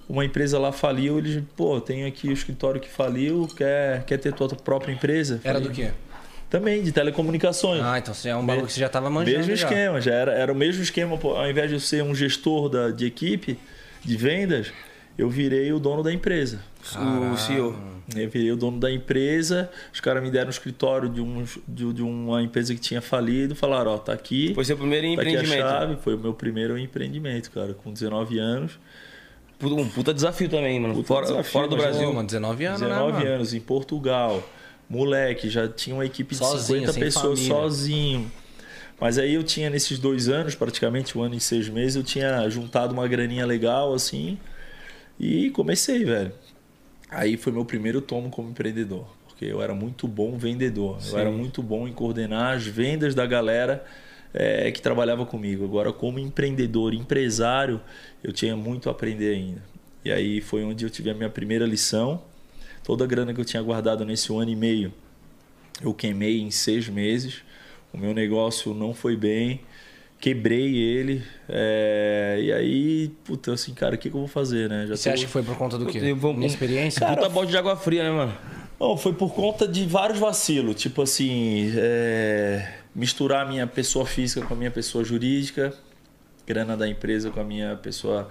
uma 0.08 0.24
empresa 0.24 0.58
lá 0.58 0.72
faliu, 0.72 1.18
eles, 1.18 1.42
pô, 1.56 1.80
tem 1.80 2.04
aqui 2.04 2.28
o 2.28 2.32
escritório 2.32 2.80
que 2.80 2.88
faliu, 2.88 3.48
quer, 3.56 4.04
quer 4.04 4.18
ter 4.18 4.32
tua 4.32 4.48
própria 4.48 4.92
empresa? 4.92 5.40
Era 5.44 5.54
Falei, 5.54 5.68
do 5.68 5.74
quê? 5.74 5.90
Também, 6.50 6.82
de 6.82 6.92
telecomunicações. 6.92 7.82
Ah, 7.82 7.98
então 7.98 8.14
você 8.14 8.28
é 8.28 8.36
um 8.36 8.44
bagulho 8.44 8.66
que 8.66 8.72
você 8.72 8.80
já 8.80 8.88
tava 8.88 9.10
manjando. 9.10 9.38
mesmo 9.38 9.56
já. 9.56 9.66
esquema, 9.66 10.00
já 10.00 10.14
era, 10.14 10.32
era 10.32 10.52
o 10.52 10.54
mesmo 10.54 10.82
esquema, 10.82 11.16
pô, 11.16 11.36
ao 11.36 11.48
invés 11.50 11.68
de 11.68 11.76
eu 11.76 11.80
ser 11.80 12.02
um 12.02 12.14
gestor 12.14 12.68
da, 12.68 12.90
de 12.90 13.06
equipe, 13.06 13.58
de 14.04 14.16
vendas, 14.16 14.72
eu 15.16 15.28
virei 15.30 15.72
o 15.72 15.78
dono 15.78 16.02
da 16.02 16.12
empresa. 16.12 16.60
O 17.32 17.36
CEO. 17.36 17.74
Eu 18.14 18.28
virei 18.28 18.52
o 18.52 18.56
dono 18.56 18.78
da 18.78 18.90
empresa, 18.92 19.70
os 19.92 19.98
caras 19.98 20.22
me 20.22 20.30
deram 20.30 20.48
um 20.48 20.50
escritório 20.50 21.08
de, 21.08 21.22
um, 21.22 21.44
de, 21.66 21.92
de 21.92 22.02
uma 22.02 22.42
empresa 22.42 22.74
que 22.74 22.80
tinha 22.80 23.00
falido, 23.00 23.54
falaram, 23.54 23.92
ó, 23.92 23.98
tá 23.98 24.12
aqui, 24.12 24.52
Foi 24.54 24.64
seu 24.64 24.76
primeiro 24.76 25.06
tá 25.16 25.22
aqui 25.22 25.30
a 25.30 25.40
empreendimento. 25.40 25.68
chave. 25.68 25.96
Foi 26.02 26.14
o 26.14 26.18
meu 26.18 26.34
primeiro 26.34 26.76
empreendimento, 26.76 27.50
cara, 27.50 27.72
com 27.72 27.90
19 27.92 28.38
anos. 28.38 28.78
Um 29.62 29.88
puta 29.88 30.12
desafio 30.12 30.48
também, 30.48 30.78
mano. 30.80 30.94
Puta 30.94 31.06
fora, 31.06 31.26
desafio, 31.26 31.52
fora 31.52 31.68
do 31.68 31.76
Brasil. 31.76 32.12
Mano, 32.12 32.26
19 32.26 32.64
anos, 32.64 32.80
19 32.80 33.12
né, 33.12 33.18
mano? 33.18 33.34
anos, 33.34 33.54
em 33.54 33.60
Portugal. 33.60 34.42
Moleque, 34.88 35.48
já 35.48 35.66
tinha 35.66 35.96
uma 35.96 36.04
equipe 36.04 36.34
de 36.34 36.38
Sozinho, 36.38 36.80
50 36.80 36.92
sem 36.92 37.02
pessoas 37.02 37.38
família. 37.40 37.56
sozinho. 37.56 38.32
Mas 39.00 39.18
aí 39.18 39.34
eu 39.34 39.42
tinha, 39.42 39.70
nesses 39.70 39.98
dois 39.98 40.28
anos, 40.28 40.54
praticamente 40.54 41.16
um 41.16 41.22
ano 41.22 41.34
e 41.34 41.40
seis 41.40 41.68
meses, 41.68 41.96
eu 41.96 42.02
tinha 42.02 42.48
juntado 42.48 42.92
uma 42.92 43.08
graninha 43.08 43.44
legal, 43.44 43.92
assim, 43.92 44.38
e 45.18 45.50
comecei, 45.50 46.04
velho. 46.04 46.32
Aí 47.10 47.36
foi 47.36 47.52
meu 47.52 47.64
primeiro 47.64 48.00
tomo 48.00 48.30
como 48.30 48.50
empreendedor, 48.50 49.06
porque 49.26 49.44
eu 49.44 49.62
era 49.62 49.74
muito 49.74 50.06
bom 50.06 50.36
vendedor. 50.36 50.98
Eu 51.10 51.18
era 51.18 51.30
muito 51.30 51.62
bom 51.62 51.88
em 51.88 51.92
coordenar 51.92 52.56
as 52.56 52.66
vendas 52.66 53.14
da 53.14 53.26
galera 53.26 53.84
é, 54.34 54.70
que 54.72 54.82
trabalhava 54.82 55.24
comigo. 55.24 55.64
Agora, 55.64 55.92
como 55.92 56.18
empreendedor, 56.18 56.92
empresário, 56.92 57.80
eu 58.22 58.32
tinha 58.32 58.56
muito 58.56 58.88
a 58.88 58.92
aprender 58.92 59.34
ainda. 59.34 59.62
E 60.04 60.10
aí 60.12 60.40
foi 60.40 60.62
onde 60.64 60.84
eu 60.84 60.90
tive 60.90 61.08
a 61.10 61.14
minha 61.14 61.30
primeira 61.30 61.64
lição. 61.64 62.20
Toda 62.82 63.04
a 63.04 63.06
grana 63.06 63.32
que 63.32 63.40
eu 63.40 63.44
tinha 63.44 63.62
guardado 63.62 64.04
nesse 64.04 64.30
um 64.30 64.38
ano 64.38 64.50
e 64.50 64.56
meio, 64.56 64.92
eu 65.82 65.94
queimei 65.94 66.40
em 66.40 66.50
seis 66.50 66.88
meses. 66.88 67.36
O 67.92 67.96
meu 67.96 68.12
negócio 68.12 68.74
não 68.74 68.92
foi 68.92 69.16
bem, 69.16 69.60
quebrei 70.20 70.76
ele. 70.76 71.22
é, 71.48 72.38
E 72.42 72.52
aí, 72.52 73.08
puta, 73.24 73.52
assim, 73.54 73.72
cara, 73.72 73.94
o 73.94 73.98
que, 73.98 74.10
que 74.10 74.14
eu 74.16 74.20
vou 74.20 74.28
fazer, 74.28 74.68
né? 74.68 74.86
Já 74.88 74.96
Você 74.96 75.08
tô- 75.08 75.14
acha 75.14 75.24
que 75.24 75.30
foi 75.30 75.42
por 75.42 75.56
conta 75.56 75.78
do 75.78 75.86
quê? 75.86 75.98
Eu 76.02 76.16
vou- 76.16 76.34
Minha 76.34 76.46
experiência? 76.48 77.00
Cara, 77.00 77.16
Puta 77.16 77.28
balde 77.30 77.50
de 77.52 77.56
água 77.56 77.76
fria, 77.76 78.02
né, 78.02 78.10
mano? 78.10 78.36
Não, 78.78 78.96
foi 78.96 79.12
por 79.14 79.32
conta 79.32 79.66
de 79.66 79.86
vários 79.86 80.18
vacilos. 80.18 80.74
Tipo 80.74 81.02
assim, 81.02 81.72
é, 81.76 82.68
misturar 82.94 83.46
a 83.46 83.48
minha 83.48 83.66
pessoa 83.66 84.06
física 84.06 84.46
com 84.46 84.54
a 84.54 84.56
minha 84.56 84.70
pessoa 84.70 85.02
jurídica, 85.04 85.74
grana 86.46 86.76
da 86.76 86.88
empresa 86.88 87.30
com 87.30 87.40
a 87.40 87.44
minha 87.44 87.76
pessoa. 87.76 88.30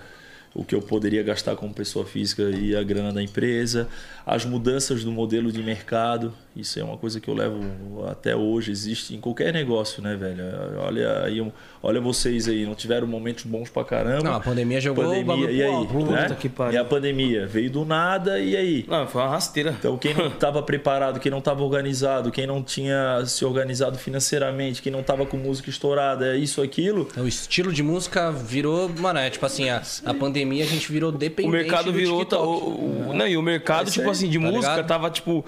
O 0.56 0.64
que 0.64 0.76
eu 0.76 0.82
poderia 0.82 1.24
gastar 1.24 1.56
como 1.56 1.74
pessoa 1.74 2.06
física 2.06 2.44
e 2.44 2.76
a 2.76 2.84
grana 2.84 3.12
da 3.12 3.24
empresa, 3.24 3.88
as 4.24 4.46
mudanças 4.46 5.04
do 5.04 5.12
modelo 5.12 5.52
de 5.52 5.64
mercado, 5.64 6.32
isso 6.56 6.80
é 6.80 6.84
uma 6.84 6.96
coisa 6.96 7.20
que 7.20 7.28
eu 7.28 7.34
levo 7.34 7.60
até 8.08 8.36
hoje, 8.36 8.72
existe 8.72 9.16
em 9.16 9.20
qualquer 9.20 9.52
negócio, 9.52 10.04
né, 10.04 10.16
velho? 10.16 10.44
Olha 10.78 11.24
aí, 11.24 11.52
olha 11.82 12.00
vocês 12.00 12.48
aí, 12.48 12.66
não 12.66 12.76
tiveram 12.76 13.08
momentos 13.08 13.46
bons 13.46 13.72
pra 13.72 13.84
caramba. 13.84 14.24
Não, 14.24 14.36
a 14.36 14.40
pandemia 14.40 14.80
jogou 14.80 15.06
pandemia, 15.06 15.50
e 15.50 15.64
aí? 15.64 15.88
né? 16.12 16.38
Que 16.40 16.48
pariu. 16.48 16.74
E 16.74 16.78
a 16.78 16.86
pandemia 16.86 17.48
veio 17.48 17.72
do 17.72 17.84
nada, 17.84 18.40
e 18.40 18.56
aí? 18.56 18.86
Não, 18.88 19.08
foi 19.08 19.22
uma 19.22 19.32
rasteira. 19.32 19.76
Então, 19.80 19.98
quem 19.98 20.14
não 20.14 20.28
estava 20.28 20.62
preparado, 20.62 21.20
quem 21.20 21.32
não 21.32 21.40
estava 21.40 21.64
organizado, 21.64 22.32
quem 22.32 22.46
não 22.46 22.62
tinha 22.62 23.26
se 23.26 23.44
organizado 23.44 23.98
financeiramente, 23.98 24.84
quem 24.84 24.92
não 24.92 25.02
estava 25.02 25.26
com 25.26 25.38
música 25.38 25.72
estourada, 25.72 26.36
é 26.36 26.38
isso, 26.38 26.62
aquilo. 26.62 27.08
O 27.18 27.28
estilo 27.28 27.74
de 27.74 27.82
música 27.82 28.32
virou, 28.32 28.88
mano, 28.90 29.18
é 29.18 29.32
tipo 29.32 29.46
assim, 29.46 29.70
a, 29.70 29.82
a 30.06 30.14
pandemia 30.14 30.43
a 30.52 30.66
gente 30.66 30.92
virou 30.92 31.10
O 31.10 31.12
dependente 31.18 31.52
mercado 31.56 31.86
do 31.86 31.94
virou. 31.94 32.20
TikTok. 32.20 32.44
O, 32.46 33.10
o- 33.10 33.14
não, 33.14 33.28
e 33.28 33.36
o 33.38 33.42
mercado, 33.42 33.90
tipo 33.92 34.06
aí, 34.06 34.12
assim, 34.12 34.30
de 34.30 34.40
tá 34.40 34.46
música, 34.46 34.70
ligado? 34.72 34.88
tava 34.88 35.10
tipo. 35.10 35.46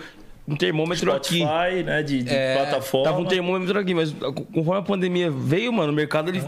Um 0.48 0.56
termômetro 0.56 1.12
aqui. 1.12 1.40
Spotify, 1.40 1.84
né, 1.84 2.04
de, 2.04 2.22
de 2.22 2.30
plataforma. 2.56 3.06
Tava 3.10 3.20
um 3.20 3.26
termômetro 3.26 3.80
aqui, 3.80 3.96
mas 3.96 4.14
conforme 4.54 4.80
a 4.80 4.84
pandemia 4.84 5.32
veio, 5.32 5.74
mano, 5.74 5.92
o 5.92 5.96
mercado 5.96 6.30
ele 6.30 6.40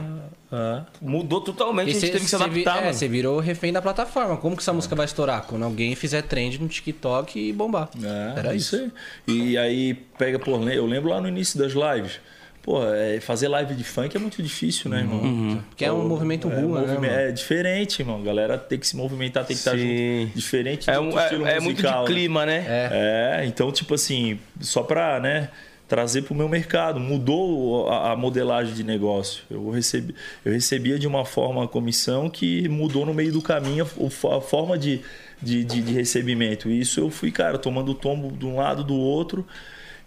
Ah, 0.52 0.84
mudou 1.02 1.42
totalmente. 1.42 1.88
E 1.88 1.90
a 1.90 1.94
gente 1.94 2.02
cê- 2.02 2.08
teve 2.12 2.20
que 2.24 2.30
se 2.30 2.38
cê 2.38 2.44
vi- 2.48 2.62
adaptar, 2.62 2.78
é, 2.78 2.82
mano. 2.86 2.94
Você 2.94 3.08
virou 3.08 3.40
refém 3.40 3.74
da 3.74 3.82
plataforma. 3.82 4.38
Como 4.38 4.56
que 4.56 4.62
essa 4.62 4.72
música 4.72 4.96
vai 4.96 5.06
estourar? 5.08 5.42
Quando 5.48 5.64
alguém 5.66 5.96
fizer 5.96 6.22
trend 6.22 6.62
no 6.62 6.68
TikTok 6.70 7.40
e 7.40 7.52
bombar. 7.52 7.90
é, 8.02 8.40
Era 8.40 8.54
isso 8.56 8.76
isso. 8.76 8.92
aí. 9.28 9.36
E 9.52 9.58
aí, 9.58 9.94
pega, 10.18 10.38
pô, 10.38 10.52
eu 10.70 10.86
lembro 10.86 11.10
lá 11.10 11.20
no 11.20 11.28
início 11.28 11.58
das 11.60 11.74
lives. 11.74 12.20
Pô, 12.68 12.84
é, 12.84 13.22
fazer 13.22 13.48
live 13.48 13.74
de 13.76 13.84
funk 13.86 14.14
é 14.18 14.20
muito 14.20 14.44
difícil, 14.44 14.92
né, 14.92 14.98
irmão? 15.00 15.64
Porque 15.70 15.86
é 15.86 15.92
um 15.94 16.06
movimento 16.06 16.50
é, 16.52 16.60
rua, 16.60 16.82
né? 17.00 17.30
É 17.30 17.32
diferente, 17.32 18.02
irmão. 18.02 18.20
A 18.20 18.24
galera 18.26 18.58
tem 18.58 18.78
que 18.78 18.86
se 18.86 18.94
movimentar, 18.98 19.46
tem 19.46 19.56
que 19.56 19.62
estar 19.62 19.72
Sim. 19.78 20.24
junto. 20.26 20.36
Diferente 20.36 20.84
de 20.84 20.90
É, 20.90 21.00
outro 21.00 21.16
um- 21.18 21.24
estilo 21.24 21.48
é, 21.48 21.56
é 21.56 21.60
muito 21.62 21.78
de 21.78 21.84
né? 21.88 22.04
clima, 22.06 22.46
né? 22.46 22.66
É, 22.68 23.44
então, 23.46 23.72
tipo 23.72 23.94
assim, 23.94 24.38
só 24.60 24.84
pra, 24.84 25.18
né, 25.18 25.48
trazer 25.88 26.24
pro 26.24 26.36
meu 26.36 26.50
mercado, 26.50 27.00
mudou 27.00 27.88
a, 27.90 28.12
a 28.12 28.16
modelagem 28.18 28.74
de 28.74 28.84
negócio. 28.84 29.44
Eu, 29.50 29.70
recebi, 29.70 30.14
eu 30.44 30.52
recebia 30.52 31.00
de 31.00 31.08
uma 31.08 31.24
forma 31.24 31.64
a 31.64 31.68
comissão 31.70 32.30
que 32.30 32.68
mudou 32.68 33.06
no 33.06 33.14
meio 33.14 33.32
do 33.32 33.42
caminho 33.42 33.88
o 33.96 34.10
fo- 34.10 34.34
a 34.34 34.42
forma 34.42 34.78
de, 34.78 35.00
de, 35.42 35.64
de, 35.64 35.82
de 35.82 35.94
recebimento. 35.94 36.70
E 36.70 36.82
isso 36.82 37.00
eu 37.00 37.10
fui, 37.10 37.32
cara, 37.32 37.58
tomando 37.58 37.94
tombo 37.94 38.30
de 38.38 38.46
um 38.46 38.58
lado 38.58 38.84
do 38.84 38.94
outro. 38.94 39.48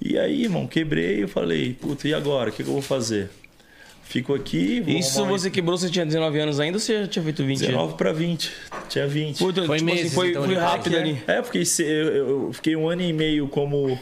E 0.01 0.19
aí, 0.19 0.45
irmão, 0.45 0.67
quebrei 0.67 1.23
eu 1.23 1.29
falei, 1.29 1.75
puta, 1.75 2.09
e 2.09 2.15
agora? 2.15 2.51
O 2.51 2.53
que, 2.53 2.63
que 2.63 2.69
eu 2.69 2.73
vou 2.73 2.83
fazer? 2.83 3.29
Fico 4.03 4.35
aqui. 4.35 4.81
vou 4.81 4.93
Isso 4.95 5.23
um 5.23 5.29
você 5.29 5.49
quebrou, 5.51 5.79
você 5.79 5.89
tinha 5.89 6.05
19 6.05 6.41
anos 6.41 6.59
ainda 6.59 6.77
ou 6.77 6.81
você 6.81 7.03
já 7.03 7.07
tinha 7.07 7.23
feito 7.23 7.45
20? 7.45 7.59
19 7.61 7.95
para 7.95 8.13
20. 8.13 8.51
Tinha 8.89 9.07
20. 9.07 9.39
Puta, 9.39 9.65
Foi 9.67 9.79
tipo 9.79 9.91
assim, 9.91 10.01
meses, 10.03 10.15
foi, 10.15 10.31
então, 10.31 10.45
foi 10.45 10.55
rápido 10.57 10.93
bike, 10.95 11.11
ali. 11.11 11.23
É, 11.29 11.41
se- 11.65 11.85
eu, 11.85 12.07
eu 12.47 12.53
fiquei 12.53 12.75
um 12.75 12.89
ano 12.89 13.03
e 13.03 13.13
meio 13.13 13.47
como, 13.47 13.97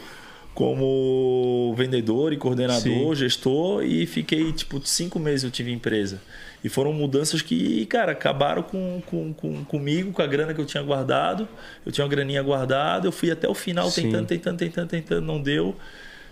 como 0.55 1.75
vendedor 1.77 2.33
e 2.33 2.37
coordenador, 2.37 3.13
gestor, 3.15 3.83
e 3.83 4.05
fiquei, 4.07 4.51
tipo, 4.51 4.81
cinco 4.83 5.19
meses 5.19 5.43
eu 5.43 5.51
tive 5.51 5.71
empresa. 5.71 6.19
E 6.63 6.67
foram 6.69 6.91
mudanças 6.91 7.41
que, 7.41 7.85
cara, 7.85 8.11
acabaram 8.11 8.61
com, 8.61 9.01
com, 9.05 9.33
com, 9.33 9.63
comigo, 9.63 10.11
com 10.11 10.21
a 10.21 10.27
grana 10.27 10.53
que 10.53 10.59
eu 10.59 10.65
tinha 10.65 10.83
guardado. 10.83 11.47
Eu 11.85 11.91
tinha 11.91 12.03
uma 12.03 12.09
graninha 12.11 12.43
guardada, 12.43 13.07
eu 13.07 13.11
fui 13.11 13.31
até 13.31 13.47
o 13.47 13.53
final 13.53 13.89
Sim. 13.89 14.03
tentando, 14.03 14.27
tentando, 14.27 14.57
tentando, 14.57 14.87
tentando, 14.89 15.21
não 15.25 15.41
deu. 15.41 15.75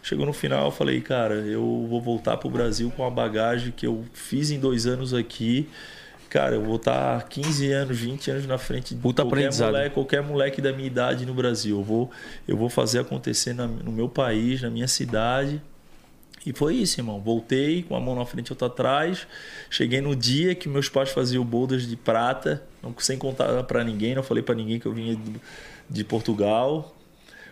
Chegou 0.03 0.25
no 0.25 0.33
final, 0.33 0.65
eu 0.65 0.71
falei, 0.71 1.01
cara, 1.01 1.35
eu 1.35 1.85
vou 1.89 2.01
voltar 2.01 2.37
pro 2.37 2.49
Brasil 2.49 2.91
com 2.95 3.05
a 3.05 3.09
bagagem 3.09 3.73
que 3.75 3.85
eu 3.87 4.03
fiz 4.13 4.51
em 4.51 4.59
dois 4.59 4.85
anos 4.85 5.13
aqui. 5.13 5.67
cara, 6.29 6.55
eu 6.55 6.63
vou 6.63 6.75
estar 6.75 7.23
15 7.29 7.71
anos, 7.71 7.97
20 7.97 8.31
anos 8.31 8.45
na 8.47 8.57
frente 8.57 8.93
de 8.93 9.01
Puta 9.01 9.23
qualquer 9.23 9.49
moleque, 9.53 9.93
qualquer 9.93 10.21
moleque 10.21 10.61
da 10.61 10.71
minha 10.73 10.87
idade 10.87 11.25
no 11.25 11.33
Brasil. 11.33 11.77
Eu 11.77 11.83
vou, 11.83 12.11
eu 12.47 12.55
vou 12.57 12.69
fazer 12.69 12.99
acontecer 12.99 13.53
na- 13.53 13.65
no 13.67 13.91
meu 13.93 14.09
país, 14.09 14.61
na 14.61 14.69
minha 14.69 14.87
cidade. 14.89 15.61
E 16.47 16.53
foi 16.53 16.75
isso, 16.75 16.97
irmão. 16.97 17.19
Voltei 17.19 17.83
com 17.83 17.93
a 17.93 17.99
mão 17.99 18.15
na 18.15 18.25
frente 18.25 18.47
e 18.47 18.53
outra 18.53 18.67
atrás. 18.67 19.27
Cheguei 19.69 19.99
no 19.99 20.15
dia 20.15 20.55
que 20.55 20.69
meus 20.69 20.87
pais 20.87 21.09
faziam 21.09 21.43
boulders 21.43 21.85
de 21.85 21.97
prata, 21.97 22.63
não, 22.81 22.95
sem 22.99 23.17
contar 23.17 23.61
pra 23.63 23.83
ninguém, 23.83 24.15
não 24.15 24.23
falei 24.23 24.41
pra 24.41 24.55
ninguém 24.55 24.79
que 24.79 24.85
eu 24.85 24.93
vinha 24.93 25.13
de, 25.13 25.33
de 25.89 26.03
Portugal. 26.05 26.95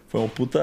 Foi 0.08 0.22
uma 0.22 0.30
puta 0.30 0.62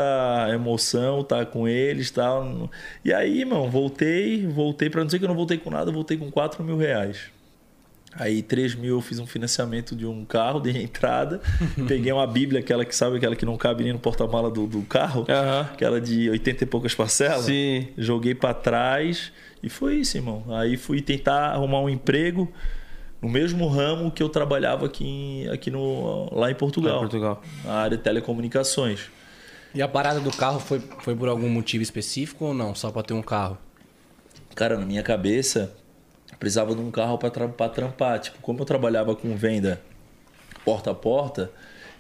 emoção 0.51 1.21
estar 1.21 1.45
com 1.45 1.69
eles 1.69 2.09
e 2.09 2.13
tal. 2.15 2.71
E 3.05 3.13
aí, 3.13 3.41
irmão, 3.41 3.71
voltei, 3.71 4.47
voltei 4.47 4.89
pra 4.89 5.01
não 5.01 5.07
dizer 5.07 5.19
que 5.19 5.27
eu 5.27 5.29
não 5.29 5.37
voltei 5.37 5.59
com 5.59 5.69
nada, 5.69 5.93
voltei 5.93 6.17
com 6.17 6.31
4 6.31 6.65
mil 6.65 6.79
reais. 6.79 7.31
Aí 8.17 8.43
3 8.43 8.75
mil 8.75 8.97
eu 8.97 9.01
fiz 9.01 9.19
um 9.19 9.27
financiamento 9.27 9.97
de 9.97 10.05
um 10.07 10.25
carro, 10.25 10.61
dei 10.61 10.77
a 10.77 10.83
entrada, 10.83 11.41
peguei 11.89 12.13
uma 12.13 12.27
bíblia, 12.27 12.61
aquela 12.61 12.85
que 12.85 12.95
sabe, 12.95 13.17
aquela 13.17 13.35
que 13.35 13.47
não 13.47 13.57
cabe 13.57 13.85
nem 13.85 13.93
no 13.95 13.99
porta-mala 13.99 14.51
do, 14.51 14.67
do 14.67 14.83
carro, 14.83 15.25
Aham. 15.29 15.69
aquela 15.73 16.01
de 16.01 16.29
80 16.29 16.65
e 16.65 16.67
poucas 16.67 16.95
parcelas. 16.95 17.47
Sim. 17.47 17.89
Joguei 17.97 18.35
pra 18.35 18.53
trás 18.53 19.33
e 19.63 19.69
foi 19.71 19.97
isso, 19.97 20.17
irmão. 20.19 20.45
Aí 20.51 20.77
fui 20.77 21.01
tentar 21.01 21.53
arrumar 21.53 21.81
um 21.81 21.89
emprego 21.89 22.53
no 23.23 23.29
mesmo 23.31 23.67
ramo 23.69 24.11
que 24.11 24.23
eu 24.23 24.29
trabalhava 24.29 24.85
aqui, 24.85 25.07
em- 25.07 25.49
aqui 25.49 25.71
no, 25.71 26.29
lá 26.35 26.51
em 26.51 26.55
Portugal, 26.55 26.93
Lá 26.93 26.99
em 26.99 27.01
Portugal. 27.09 27.43
na 27.65 27.73
área 27.73 27.97
de 27.97 28.03
telecomunicações. 28.03 29.07
E 29.75 29.81
a 29.81 29.89
parada 29.89 30.21
do 30.21 30.31
carro 30.31 30.61
foi, 30.61 30.81
foi 31.01 31.17
por 31.17 31.29
algum 31.29 31.49
motivo 31.49 31.83
específico 31.83 32.45
ou 32.45 32.53
não? 32.53 32.75
Só 32.75 32.91
pra 32.91 33.03
ter 33.03 33.15
um 33.15 33.23
carro? 33.23 33.57
Cara, 34.55 34.77
na 34.79 34.85
minha 34.85 35.03
cabeça, 35.03 35.73
precisava 36.43 36.75
de 36.75 36.81
um 36.81 36.91
carro 36.91 37.17
para 37.19 37.47
pra 37.49 37.69
trampar. 37.69 38.19
Tipo, 38.19 38.39
como 38.43 38.59
eu 38.61 38.65
trabalhava 38.65 39.15
com 39.15 39.37
venda 39.37 39.81
porta 40.65 40.91
a 40.91 40.95
porta, 40.95 41.53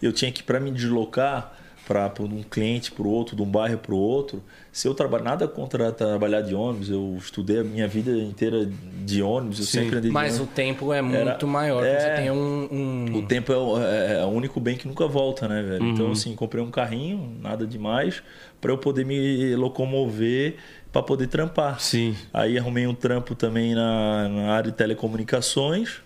eu 0.02 0.12
tinha 0.12 0.32
que, 0.32 0.42
para 0.42 0.58
me 0.58 0.72
deslocar 0.72 1.56
para 1.86 2.12
um 2.20 2.42
cliente 2.42 2.90
para 2.92 3.04
o 3.04 3.08
outro, 3.10 3.36
de 3.36 3.42
um 3.42 3.46
bairro 3.46 3.76
para 3.78 3.92
o 3.94 3.98
outro, 3.98 4.42
se 4.72 4.86
eu 4.88 4.94
trabalho 4.94 5.22
nada 5.24 5.46
contra 5.48 5.90
trabalhar 5.92 6.40
de 6.40 6.54
ônibus, 6.54 6.88
eu 6.88 7.16
estudei 7.18 7.58
a 7.58 7.64
minha 7.64 7.86
vida 7.88 8.10
inteira 8.12 8.68
de 9.04 9.20
ônibus, 9.22 9.58
eu 9.60 9.64
Sim. 9.64 9.70
sempre 9.80 9.96
andei 9.98 10.08
de 10.10 10.14
Mas 10.14 10.34
o 10.34 10.36
ônibus. 10.42 10.54
tempo 10.54 10.92
é 10.92 11.02
muito 11.02 11.16
Era- 11.16 11.46
maior. 11.46 11.84
é. 11.84 12.00
Você 12.00 12.10
tem 12.22 12.30
um. 12.30 12.68
um- 12.72 13.16
O 13.18 13.22
tempo 13.26 13.52
é 13.52 13.56
o, 13.56 13.78
é- 13.82 14.20
é 14.20 14.24
o 14.24 14.28
único 14.28 14.58
bem 14.60 14.76
que 14.76 14.86
nunca 14.88 15.06
volta, 15.06 15.46
né, 15.48 15.62
velho? 15.62 15.84
Uhum. 15.84 15.90
Então, 15.92 16.10
assim, 16.12 16.34
comprei 16.36 16.62
um 16.62 16.70
carrinho, 16.70 17.36
nada 17.40 17.64
demais, 17.66 18.22
para 18.60 18.70
eu 18.72 18.78
poder 18.78 19.04
me 19.04 19.54
locomover, 19.56 20.56
para 20.92 21.02
poder 21.02 21.26
trampar. 21.28 21.80
Sim. 21.80 22.14
Aí 22.32 22.58
arrumei 22.58 22.86
um 22.86 22.94
trampo 22.94 23.34
também 23.34 23.74
na, 23.74 24.28
na 24.28 24.52
área 24.52 24.70
de 24.70 24.76
telecomunicações, 24.76 26.00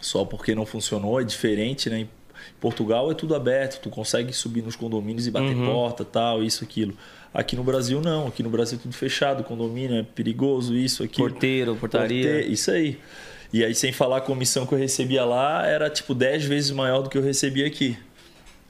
só 0.00 0.24
porque 0.24 0.54
não 0.54 0.64
funcionou, 0.64 1.20
é 1.20 1.24
diferente, 1.24 1.90
né? 1.90 2.00
Em 2.00 2.08
Portugal 2.60 3.10
é 3.10 3.14
tudo 3.14 3.34
aberto, 3.34 3.80
tu 3.80 3.90
consegue 3.90 4.32
subir 4.32 4.62
nos 4.62 4.74
condomínios 4.76 5.26
e 5.26 5.30
bater 5.30 5.54
porta, 5.66 6.04
tal, 6.04 6.42
isso, 6.42 6.64
aquilo. 6.64 6.94
Aqui 7.32 7.54
no 7.54 7.62
Brasil 7.62 8.00
não, 8.00 8.26
aqui 8.26 8.42
no 8.42 8.50
Brasil 8.50 8.78
é 8.78 8.82
tudo 8.82 8.94
fechado, 8.94 9.44
condomínio 9.44 9.98
é 9.98 10.02
perigoso, 10.02 10.74
isso, 10.74 11.02
aquilo. 11.02 11.28
Porteiro, 11.30 11.76
portaria. 11.76 12.32
Porte- 12.34 12.52
Isso 12.52 12.70
aí. 12.70 12.98
E 13.52 13.64
aí, 13.64 13.74
sem 13.74 13.92
falar 13.92 14.18
a 14.18 14.20
comissão 14.20 14.64
que 14.66 14.72
eu 14.72 14.78
recebia 14.78 15.24
lá, 15.24 15.66
era 15.66 15.90
tipo 15.90 16.14
10 16.14 16.44
vezes 16.44 16.70
maior 16.70 17.02
do 17.02 17.10
que 17.10 17.18
eu 17.18 17.22
recebia 17.22 17.66
aqui. 17.66 17.96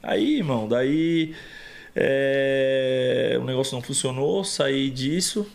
Aí, 0.03 0.39
irmão, 0.39 0.67
daí 0.67 1.35
é, 1.95 3.37
o 3.41 3.45
negócio 3.45 3.75
não 3.75 3.83
funcionou, 3.83 4.45
saí 4.45 4.91
disso, 4.91 5.47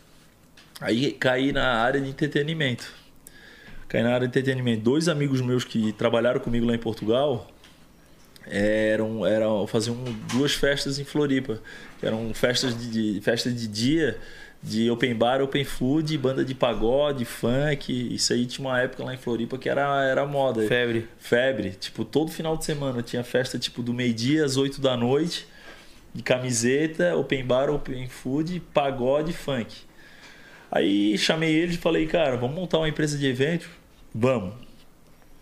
aí 0.81 1.11
caí 1.11 1.51
na 1.51 1.65
área 1.81 2.01
de 2.01 2.09
entretenimento. 2.09 2.91
Caí 3.87 4.03
na 4.03 4.13
área 4.13 4.27
de 4.27 4.31
entretenimento. 4.31 4.81
Dois 4.81 5.07
amigos 5.07 5.41
meus 5.41 5.63
que 5.63 5.93
trabalharam 5.93 6.39
comigo 6.39 6.65
lá 6.65 6.73
em 6.73 6.79
Portugal 6.79 7.47
eram, 8.47 9.25
eram 9.25 9.65
faziam 9.67 9.97
duas 10.31 10.53
festas 10.53 10.99
em 10.99 11.03
Floripa, 11.03 11.59
eram 12.01 12.33
festas 12.33 12.77
de, 12.77 13.13
de 13.13 13.21
festas 13.21 13.55
de 13.55 13.67
dia 13.67 14.19
de 14.65 14.89
open 14.89 15.13
bar, 15.13 15.43
open 15.43 15.63
food, 15.63 16.17
banda 16.17 16.43
de 16.43 16.55
pagode, 16.55 17.23
funk. 17.23 18.15
Isso 18.15 18.33
aí 18.33 18.47
tinha 18.47 18.67
uma 18.67 18.81
época 18.81 19.03
lá 19.03 19.13
em 19.13 19.17
Floripa 19.17 19.59
que 19.59 19.69
era 19.69 20.03
era 20.03 20.25
moda. 20.25 20.67
Febre. 20.67 21.07
Febre. 21.19 21.71
Tipo, 21.79 22.03
todo 22.03 22.31
final 22.31 22.57
de 22.57 22.65
semana 22.65 23.03
tinha 23.03 23.23
festa 23.23 23.59
tipo 23.59 23.83
do 23.83 23.93
meio-dia 23.93 24.43
às 24.43 24.57
8 24.57 24.81
da 24.81 24.97
noite, 24.97 25.47
de 26.15 26.23
camiseta, 26.23 27.13
open 27.17 27.43
bar, 27.43 27.69
open 27.69 28.07
food, 28.07 28.61
pagode, 28.73 29.33
funk. 29.33 29.75
Aí 30.71 31.17
chamei 31.17 31.53
eles 31.53 31.75
e 31.75 31.77
falei, 31.77 32.07
cara, 32.07 32.37
vamos 32.37 32.55
montar 32.55 32.77
uma 32.77 32.87
empresa 32.87 33.17
de 33.17 33.27
eventos? 33.27 33.67
Vamos. 34.13 34.53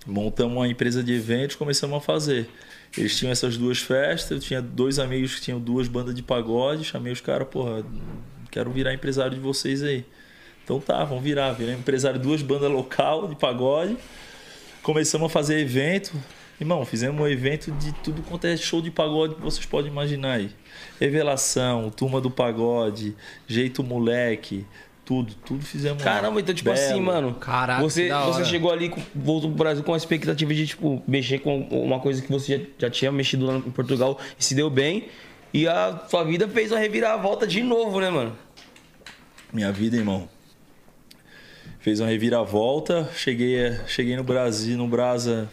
Montamos 0.08 0.58
uma 0.58 0.68
empresa 0.68 1.04
de 1.04 1.14
eventos, 1.14 1.56
começamos 1.56 1.96
a 1.96 2.02
fazer. 2.02 2.50
Eles 2.98 3.16
tinham 3.16 3.32
essas 3.32 3.56
duas 3.56 3.78
festas, 3.78 4.32
eu 4.32 4.40
tinha 4.40 4.62
dois 4.64 4.98
amigos 4.98 5.36
que 5.36 5.42
tinham 5.42 5.60
duas 5.60 5.88
bandas 5.88 6.16
de 6.16 6.24
pagode, 6.24 6.84
chamei 6.84 7.14
os 7.14 7.22
caras, 7.22 7.48
porra, 7.48 7.86
quero 8.50 8.72
virar 8.72 8.96
empresário 8.96 9.36
de 9.36 9.40
vocês 9.40 9.84
aí. 9.84 10.04
Então 10.64 10.80
tá, 10.80 11.04
vamos 11.04 11.24
virar, 11.24 11.52
virei 11.52 11.76
empresário 11.76 12.20
de 12.20 12.28
duas 12.28 12.42
bandas 12.42 12.72
local 12.72 13.28
de 13.28 13.36
pagode. 13.36 13.96
Começamos 14.82 15.28
a 15.28 15.30
fazer 15.30 15.60
evento. 15.60 16.12
Irmão, 16.64 16.86
fizemos 16.86 17.22
um 17.22 17.28
evento 17.28 17.72
de 17.74 17.92
tudo 17.92 18.22
quanto 18.22 18.48
é 18.48 18.56
show 18.56 18.82
de 18.82 18.90
pagode 18.90 19.36
que 19.36 19.42
vocês 19.42 19.66
podem 19.66 19.92
imaginar 19.92 20.36
aí. 20.36 20.50
Revelação, 20.98 21.90
turma 21.90 22.22
do 22.22 22.32
pagode, 22.32 23.18
jeito 23.46 23.84
moleque, 23.84 24.66
tudo, 25.04 25.34
tudo 25.46 25.66
fizemos. 25.66 26.02
Caramba, 26.02 26.40
então, 26.40 26.56
tipo 26.56 26.72
Belo. 26.72 26.82
assim, 26.82 27.02
mano. 27.02 27.34
Caraca, 27.34 27.82
você, 27.82 28.04
que 28.04 28.10
da 28.10 28.24
hora. 28.24 28.32
você 28.32 28.46
chegou 28.46 28.72
ali, 28.72 28.90
voltou 29.14 29.50
pro 29.50 29.58
Brasil 29.58 29.84
com 29.84 29.94
a 29.94 29.98
expectativa 29.98 30.54
de, 30.54 30.66
tipo, 30.66 31.04
mexer 31.06 31.40
com 31.40 31.64
uma 31.64 32.00
coisa 32.00 32.22
que 32.22 32.32
você 32.32 32.58
já, 32.58 32.66
já 32.88 32.90
tinha 32.90 33.12
mexido 33.12 33.46
lá 33.46 33.58
em 33.58 33.62
Portugal 33.64 34.18
e 34.40 34.44
se 34.46 34.56
deu 34.56 34.70
bem. 34.70 35.10
E 35.54 35.68
a 35.68 36.02
sua 36.08 36.24
vida 36.24 36.48
fez 36.48 36.72
uma 36.72 36.80
reviravolta 36.80 37.46
de 37.46 37.62
novo, 37.62 38.00
né, 38.00 38.10
mano? 38.10 38.38
Minha 39.52 39.70
vida, 39.70 39.98
irmão. 39.98 40.30
Fez 41.82 42.00
uma 42.00 42.08
reviravolta, 42.08 43.10
cheguei, 43.14 43.78
cheguei 43.86 44.16
no 44.16 44.24
Brasil, 44.24 44.78
no 44.78 44.88
Brasa, 44.88 45.50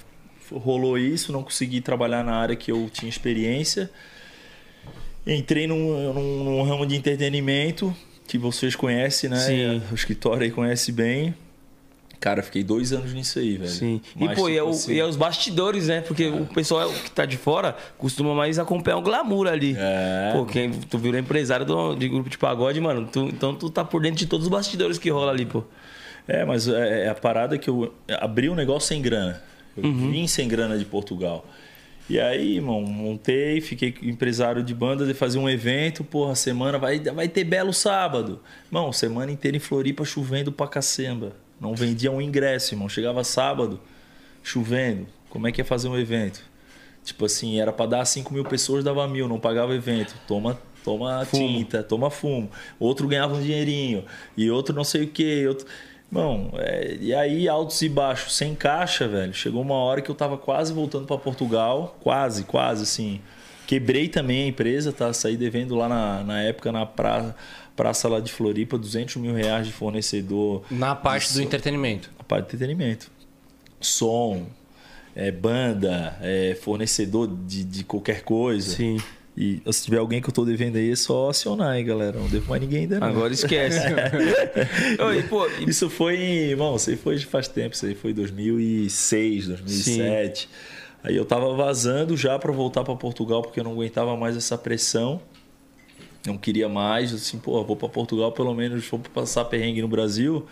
rolou 0.53 0.99
isso, 0.99 1.33
não 1.33 1.43
consegui 1.43 1.81
trabalhar 1.81 2.25
na 2.25 2.35
área 2.35 2.57
que 2.57 2.71
eu 2.73 2.89
tinha 2.93 3.09
experiência. 3.09 3.91
Entrei 5.27 5.67
num, 5.67 6.13
num- 6.13 6.45
num 6.45 6.63
ramo 6.63 6.87
de 6.87 6.97
entretenimento 6.97 7.95
que 8.27 8.39
vocês 8.39 8.75
conhecem, 8.75 9.29
né? 9.29 9.37
Sim. 9.37 9.83
O 9.91 9.95
escritório 9.95 10.43
aí 10.45 10.51
conhece 10.51 10.91
bem. 10.93 11.35
Cara, 12.19 12.43
fiquei 12.43 12.63
dois 12.63 12.93
anos 12.93 13.15
nisso 13.15 13.39
aí, 13.39 13.57
velho. 13.57 13.71
Sim. 13.71 14.01
E, 14.19 14.29
pô, 14.35 14.49
e 14.49 14.53
é, 14.53 14.57
tipo 14.57 14.67
o- 14.67 14.71
assim, 14.71 14.93
e 14.93 14.99
é 15.01 15.05
os 15.07 15.17
bastidores, 15.17 15.87
né? 15.89 16.03
Porque 16.03 16.27
o 16.29 16.45
pessoal 16.47 16.91
que 16.93 17.11
tá 17.11 17.25
de 17.25 17.37
fora 17.39 17.75
costuma 17.97 18.35
mais 18.35 18.59
acompanhar 18.59 18.99
o 18.99 19.03
glamour 19.03 19.47
ali. 19.47 19.75
É. 19.79 20.33
Pô, 20.35 20.45
quem, 20.45 20.71
tu 20.71 20.99
virou 20.99 21.19
empresário 21.19 21.65
do- 21.65 21.95
de 21.95 22.09
grupo 22.09 22.29
de 22.29 22.37
pagode, 22.37 22.79
mano. 22.81 23.09
tu- 23.11 23.27
então 23.27 23.55
tu 23.55 23.71
tá 23.71 23.85
por 23.85 24.03
dentro 24.03 24.19
de 24.19 24.27
todos 24.27 24.47
os 24.47 24.51
bastidores 24.51 24.99
que 24.99 25.09
rola 25.11 25.33
ali, 25.33 25.47
pô. 25.47 25.65
É, 26.29 26.45
mas 26.45 26.69
é, 26.69 27.05
é 27.05 27.09
a 27.09 27.15
parada 27.15 27.57
que 27.57 27.69
eu 27.71 27.93
abri 28.21 28.49
um 28.51 28.55
negócio 28.55 28.89
sem 28.89 29.01
grana. 29.01 29.43
Eu 29.77 29.85
Uhum. 29.85 30.11
vim 30.11 30.27
sem 30.27 30.49
grana 30.49 30.79
de 30.79 30.85
Portugal. 30.85 31.47
E 32.09 32.19
aí, 32.19 32.57
irmão, 32.57 32.83
montei, 32.83 33.61
fiquei 33.61 33.95
empresário 34.03 34.65
de 34.65 34.75
bandas 34.75 35.09
e 35.09 35.15
fazia 35.15 35.41
um 35.41 35.49
evento, 35.49 36.03
porra, 36.03 36.35
semana 36.35 36.77
vai, 36.77 36.99
vai 36.99 37.29
ter 37.29 37.45
belo 37.45 37.73
sábado. 37.73 38.41
Irmão, 38.67 38.93
semana 38.93 39.31
inteira 39.31 39.57
em 39.57 39.61
Floripa 39.61 40.05
chovendo 40.05 40.51
pra 40.51 40.67
cacemba. 40.67 41.37
Não 41.61 41.75
vendia 41.75 42.11
um 42.11 42.21
ingresso, 42.21 42.75
irmão. 42.75 42.89
Chegava 42.89 43.23
sábado, 43.23 43.79
chovendo. 44.43 45.07
Como 45.29 45.47
é 45.47 45.53
que 45.53 45.61
ia 45.61 45.65
fazer 45.65 45.89
um 45.89 45.97
evento? 45.97 46.43
Tipo 47.05 47.27
assim, 47.27 47.61
era 47.61 47.73
pra 47.73 47.87
dar 47.87 48.05
5 48.05 48.33
mil 48.35 48.45
pessoas, 48.45 48.83
dava 48.83 49.07
mil, 49.07 49.29
não 49.29 49.39
pagava 49.39 49.73
evento. 49.75 50.15
Toma, 50.27 50.61
toma 50.85 51.25
tinta, 51.31 51.83
toma 51.83 52.11
fumo. 52.11 52.51
Outro 52.79 53.07
ganhava 53.07 53.37
um 53.37 53.41
dinheirinho. 53.43 54.05
E 54.37 54.51
outro 54.51 54.75
não 54.75 54.85
sei 54.85 55.05
o 55.05 55.07
que. 55.07 55.47
Outro... 55.47 55.67
Irmão, 56.11 56.51
é, 56.57 56.97
e 57.01 57.15
aí 57.15 57.49
altos 57.49 57.81
e 57.83 57.89
baixos, 57.89 58.35
sem 58.35 58.55
caixa, 58.55 59.07
velho. 59.07 59.33
Chegou 59.33 59.63
uma 59.63 59.77
hora 59.77 60.03
que 60.03 60.11
eu 60.11 60.15
tava 60.15 60.37
quase 60.37 60.73
voltando 60.73 61.07
pra 61.07 61.17
Portugal. 61.17 61.97
Quase, 62.01 62.45
quase, 62.45 62.83
assim. 62.83 63.21
Quebrei 63.67 64.09
também 64.09 64.45
a 64.45 64.47
empresa, 64.49 64.93
tá? 64.93 65.13
Saí 65.13 65.37
devendo 65.37 65.77
lá 65.77 65.89
na, 65.89 66.25
na 66.25 66.43
época 66.43 66.73
na 66.73 66.85
pra, 66.85 67.37
praça 67.77 68.09
lá 68.09 68.19
de 68.21 68.31
Floripa, 68.31 68.77
200 68.77 69.17
mil 69.17 69.33
reais 69.33 69.67
de 69.67 69.73
fornecedor. 69.73 70.65
Na 70.71 70.95
parte 70.95 71.33
do 71.33 71.41
entretenimento. 71.41 72.11
A 72.19 72.25
parte 72.25 72.49
de 72.49 72.57
entretenimento. 72.57 73.11
Som, 73.81 74.49
é, 75.15 75.31
banda, 75.31 76.19
é, 76.21 76.59
fornecedor 76.61 77.27
de, 77.47 77.65
de 77.65 77.85
qualquer 77.85 78.23
coisa. 78.23 78.77
Sim. 78.77 78.99
E 79.37 79.63
se 79.73 79.85
tiver 79.85 79.99
alguém 79.99 80.21
que 80.21 80.29
eu 80.29 80.33
tô 80.35 80.45
devendo 80.45 80.77
aí, 80.77 80.91
é 80.91 80.97
só 80.97 81.31
acionar, 81.31 81.77
hein, 81.79 81.85
galera. 81.85 82.19
Não 82.19 82.29
devo 82.29 82.51
mais 82.51 82.61
ninguém 82.61 82.81
ainda 82.81 83.01
não. 83.01 83.07
Agora 83.07 83.33
esquece. 83.33 83.79
Oi, 85.03 85.23
pô, 85.23 85.47
e- 85.47 85.71
Isso 85.71 85.89
foi, 85.89 86.19
irmão, 86.19 86.77
isso 86.77 86.91
aí 86.91 86.97
foi 86.97 87.19
faz 87.21 87.49
tempo, 87.49 87.75
isso 87.75 87.87
aí 87.87 87.95
foi 87.95 88.13
2006, 88.13 89.47
2007. 89.49 90.49
Aí 91.03 91.17
eu 91.17 91.25
tava 91.25 91.55
vazando 91.55 92.17
já 92.17 92.39
para 92.39 92.53
voltar 92.53 92.85
para 92.85 92.95
Portugal 92.97 93.41
porque 93.41 93.61
eu 93.61 93.65
não 93.65 93.73
aguentava 93.73 94.17
mais 94.17 94.37
essa 94.37 94.59
pressão. 94.59 95.21
Não 96.27 96.37
queria 96.37 96.69
mais, 96.69 97.15
assim, 97.15 97.39
pô, 97.39 97.65
vou 97.65 97.77
para 97.77 97.89
Portugal 97.89 98.33
pelo 98.33 98.53
menos, 98.55 98.87
vou 98.89 99.01
passar 99.01 99.45
perrengue 99.47 99.81
no 99.81 99.89
Brasil. 99.89 100.45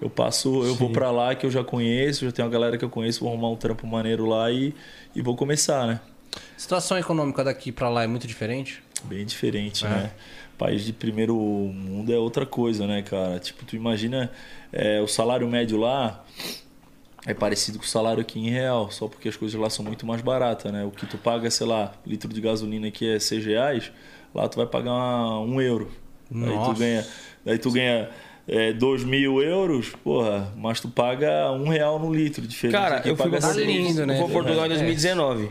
Eu 0.00 0.08
passo, 0.08 0.62
eu 0.64 0.76
vou 0.76 0.90
pra 0.90 1.10
lá 1.10 1.34
que 1.34 1.44
eu 1.44 1.50
já 1.50 1.64
conheço, 1.64 2.24
já 2.24 2.30
tenho 2.30 2.46
uma 2.46 2.52
galera 2.52 2.78
que 2.78 2.84
eu 2.84 2.88
conheço, 2.90 3.18
vou 3.20 3.30
arrumar 3.30 3.50
um 3.50 3.56
trampo 3.56 3.84
maneiro 3.84 4.26
lá 4.26 4.48
e, 4.52 4.72
e 5.16 5.20
vou 5.20 5.34
começar, 5.34 5.88
né? 5.88 6.00
Situação 6.56 6.98
econômica 6.98 7.42
daqui 7.44 7.70
pra 7.72 7.88
lá 7.88 8.02
é 8.04 8.06
muito 8.06 8.26
diferente? 8.26 8.82
Bem 9.04 9.24
diferente, 9.24 9.84
É. 9.86 9.88
né? 9.88 10.10
País 10.56 10.84
de 10.84 10.92
primeiro 10.92 11.36
mundo 11.36 12.12
é 12.12 12.18
outra 12.18 12.44
coisa, 12.44 12.86
né, 12.86 13.00
cara? 13.02 13.38
Tipo, 13.38 13.64
tu 13.64 13.76
imagina 13.76 14.30
é, 14.72 15.00
o 15.00 15.06
salário 15.06 15.46
médio 15.48 15.78
lá 15.78 16.24
é 17.26 17.32
parecido 17.32 17.78
com 17.78 17.84
o 17.84 17.88
salário 17.88 18.20
aqui 18.20 18.40
em 18.40 18.50
real, 18.50 18.90
só 18.90 19.06
porque 19.06 19.28
as 19.28 19.36
coisas 19.36 19.58
lá 19.60 19.70
são 19.70 19.84
muito 19.84 20.04
mais 20.04 20.20
baratas, 20.20 20.72
né? 20.72 20.84
O 20.84 20.90
que 20.90 21.06
tu 21.06 21.16
paga, 21.16 21.48
sei 21.50 21.66
lá, 21.66 21.92
litro 22.06 22.32
de 22.32 22.40
gasolina 22.40 22.88
aqui 22.88 23.08
é 23.08 23.18
6 23.20 23.44
reais, 23.44 23.92
lá 24.34 24.48
tu 24.48 24.56
vai 24.56 24.66
pagar 24.66 24.92
uma- 24.92 25.40
um 25.40 25.60
euro. 25.60 25.90
Aí 26.30 26.36
Nossa. 26.40 26.72
tu 26.74 26.78
ganha, 26.78 27.06
daí 27.44 27.58
tu 27.58 27.70
ganha 27.70 28.10
é, 28.48 28.72
2 28.72 29.04
mil 29.04 29.40
euros, 29.42 29.90
porra, 30.02 30.52
mas 30.56 30.80
tu 30.80 30.88
paga 30.88 31.52
um 31.52 31.68
real 31.68 31.98
no 31.98 32.12
litro, 32.12 32.46
diferente. 32.46 32.74
Cara, 32.76 32.96
aqui 32.96 33.10
eu 33.10 33.16
fui 33.16 33.30
paga 33.30 33.40
Tá 33.46 33.52
lindo, 33.52 34.06
né? 34.06 34.14
eu 34.14 34.18
fui 34.24 34.32
pra 34.32 34.42
Portugal 34.42 34.66
em 34.66 34.72
É. 34.72 35.50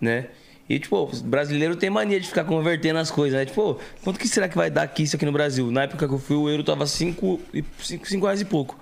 2019, 0.00 0.02
né? 0.02 0.26
E, 0.68 0.78
tipo, 0.78 0.96
o 0.96 1.06
brasileiro 1.24 1.74
tem 1.74 1.90
mania 1.90 2.20
de 2.20 2.28
ficar 2.28 2.44
convertendo 2.44 3.00
as 3.00 3.10
coisas, 3.10 3.36
né? 3.36 3.44
Tipo, 3.44 3.80
quanto 4.04 4.20
que 4.20 4.28
será 4.28 4.48
que 4.48 4.56
vai 4.56 4.70
dar 4.70 4.82
aqui 4.82 5.02
isso 5.02 5.16
aqui 5.16 5.26
no 5.26 5.32
Brasil? 5.32 5.68
Na 5.70 5.82
época 5.82 6.06
que 6.06 6.14
eu 6.14 6.18
fui, 6.18 6.36
o 6.36 6.48
euro 6.48 6.62
tava 6.62 6.86
5 6.86 7.40
reais 8.22 8.40
e 8.40 8.44
pouco. 8.44 8.78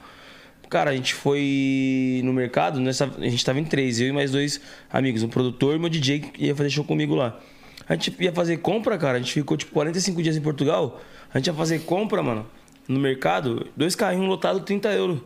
Cara, 0.69 0.91
a 0.91 0.95
gente 0.95 1.15
foi 1.15 2.21
no 2.25 2.33
mercado, 2.33 2.79
nessa, 2.79 3.07
a 3.07 3.29
gente 3.29 3.43
tava 3.43 3.59
em 3.59 3.65
três, 3.65 3.99
eu 4.01 4.09
e 4.09 4.13
mais 4.13 4.31
dois 4.31 4.61
amigos, 4.93 5.23
um 5.23 5.29
produtor 5.29 5.75
e 5.75 5.79
meu 5.79 5.89
DJ 5.89 6.21
que 6.21 6.45
ia 6.45 6.55
fazer 6.55 6.69
show 6.69 6.85
comigo 6.85 7.15
lá. 7.15 7.41
A 7.89 7.95
gente 7.95 8.15
ia 8.21 8.33
fazer 8.33 8.59
compra, 8.59 8.99
cara, 8.99 9.17
a 9.17 9.19
gente 9.19 9.33
ficou 9.33 9.57
tipo 9.57 9.73
45 9.73 10.23
dias 10.23 10.37
em 10.37 10.43
Portugal, 10.43 11.01
a 11.33 11.39
gente 11.39 11.47
ia 11.47 11.55
fazer 11.55 11.79
compra, 11.81 12.23
mano, 12.23 12.47
no 12.87 13.01
mercado, 13.01 13.67
dois 13.75 13.95
carrinhos 13.95 14.29
lotados, 14.29 14.63
30 14.65 14.93
euros. 14.93 15.21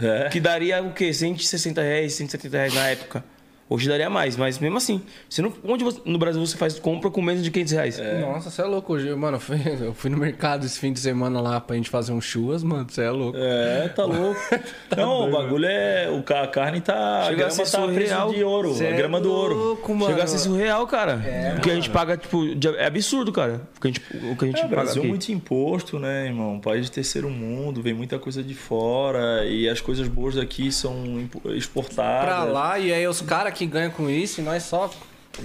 É. 0.00 0.30
Que 0.30 0.40
daria 0.40 0.82
o 0.82 0.94
quê? 0.94 1.12
160 1.12 1.82
reais, 1.82 2.14
170 2.14 2.56
reais 2.56 2.72
na 2.74 2.88
época. 2.88 3.24
Hoje 3.70 3.86
daria 3.88 4.08
mais, 4.08 4.36
mas 4.36 4.58
mesmo 4.58 4.78
assim, 4.78 5.02
você 5.28 5.42
não, 5.42 5.52
onde 5.62 5.84
você- 5.84 6.00
no 6.06 6.18
Brasil 6.18 6.40
você 6.44 6.56
faz 6.56 6.78
compra 6.78 7.10
com 7.10 7.20
menos 7.20 7.42
de 7.42 7.50
500 7.50 7.72
reais? 7.72 8.00
Nossa, 8.20 8.50
você 8.50 8.62
é 8.62 8.64
louco 8.64 8.94
hoje. 8.94 9.14
Mano, 9.14 9.36
eu 9.36 9.40
fui, 9.40 9.60
eu 9.80 9.92
fui 9.92 10.10
no 10.10 10.16
mercado 10.16 10.64
esse 10.64 10.78
fim 10.78 10.92
de 10.92 10.98
semana 11.00 11.38
lá 11.40 11.60
pra 11.60 11.76
gente 11.76 11.90
fazer 11.90 12.12
um 12.12 12.20
churras, 12.20 12.62
mano. 12.62 12.86
Você 12.88 13.02
é 13.02 13.10
louco. 13.10 13.36
É, 13.38 13.88
tá 13.88 14.04
louco. 14.04 14.40
não, 14.96 15.28
o 15.28 15.30
bagulho 15.30 15.66
é. 15.66 16.08
O, 16.08 16.24
a 16.34 16.46
carne 16.46 16.80
tá. 16.80 17.24
Chega 17.26 17.44
a 17.44 17.46
a 17.46 17.50
grama 17.50 17.50
ser 17.50 17.70
tá 17.70 17.84
a 17.84 17.86
preço 17.88 18.08
surreal. 18.14 18.32
de 18.32 18.42
ouro. 18.44 18.74
Cê 18.74 18.86
a 18.86 18.90
é 18.90 18.96
grama 18.96 19.20
do 19.20 19.30
ouro. 19.32 19.54
louco, 19.54 19.94
mano. 19.94 20.10
Chega 20.12 20.24
a 20.24 20.26
ser 20.26 20.38
surreal, 20.38 20.86
cara. 20.86 21.20
o 21.58 21.60
que 21.60 21.70
a 21.70 21.74
gente 21.74 21.90
paga, 21.90 22.16
tipo, 22.16 22.54
de- 22.54 22.68
é 22.68 22.86
absurdo, 22.86 23.30
cara. 23.32 23.60
O 23.76 23.80
que 23.80 23.88
a 23.88 23.90
gente, 23.90 24.00
o 24.32 24.36
que 24.36 24.44
a 24.44 24.48
gente 24.48 24.58
É, 24.60 24.62
paga 24.62 24.68
Brasil 24.76 24.96
é 25.02 25.04
aqui. 25.04 25.08
muito 25.08 25.28
imposto, 25.30 25.98
né, 25.98 26.26
irmão? 26.26 26.54
Um 26.54 26.60
país 26.60 26.86
de 26.86 26.92
terceiro 26.92 27.28
mundo, 27.28 27.82
vem 27.82 27.92
muita 27.92 28.18
coisa 28.18 28.42
de 28.42 28.54
fora 28.54 29.44
e 29.44 29.68
as 29.68 29.80
coisas 29.80 30.08
boas 30.08 30.36
daqui 30.36 30.72
são 30.72 31.28
exportadas. 31.54 32.24
Pra 32.24 32.44
lá, 32.44 32.78
e 32.78 32.92
aí 32.92 33.06
os 33.06 33.20
caras 33.20 33.52
que 33.58 33.66
ganham 33.66 33.90
com 33.90 34.08
isso 34.08 34.40
e 34.40 34.44
nós 34.44 34.62
só. 34.62 34.90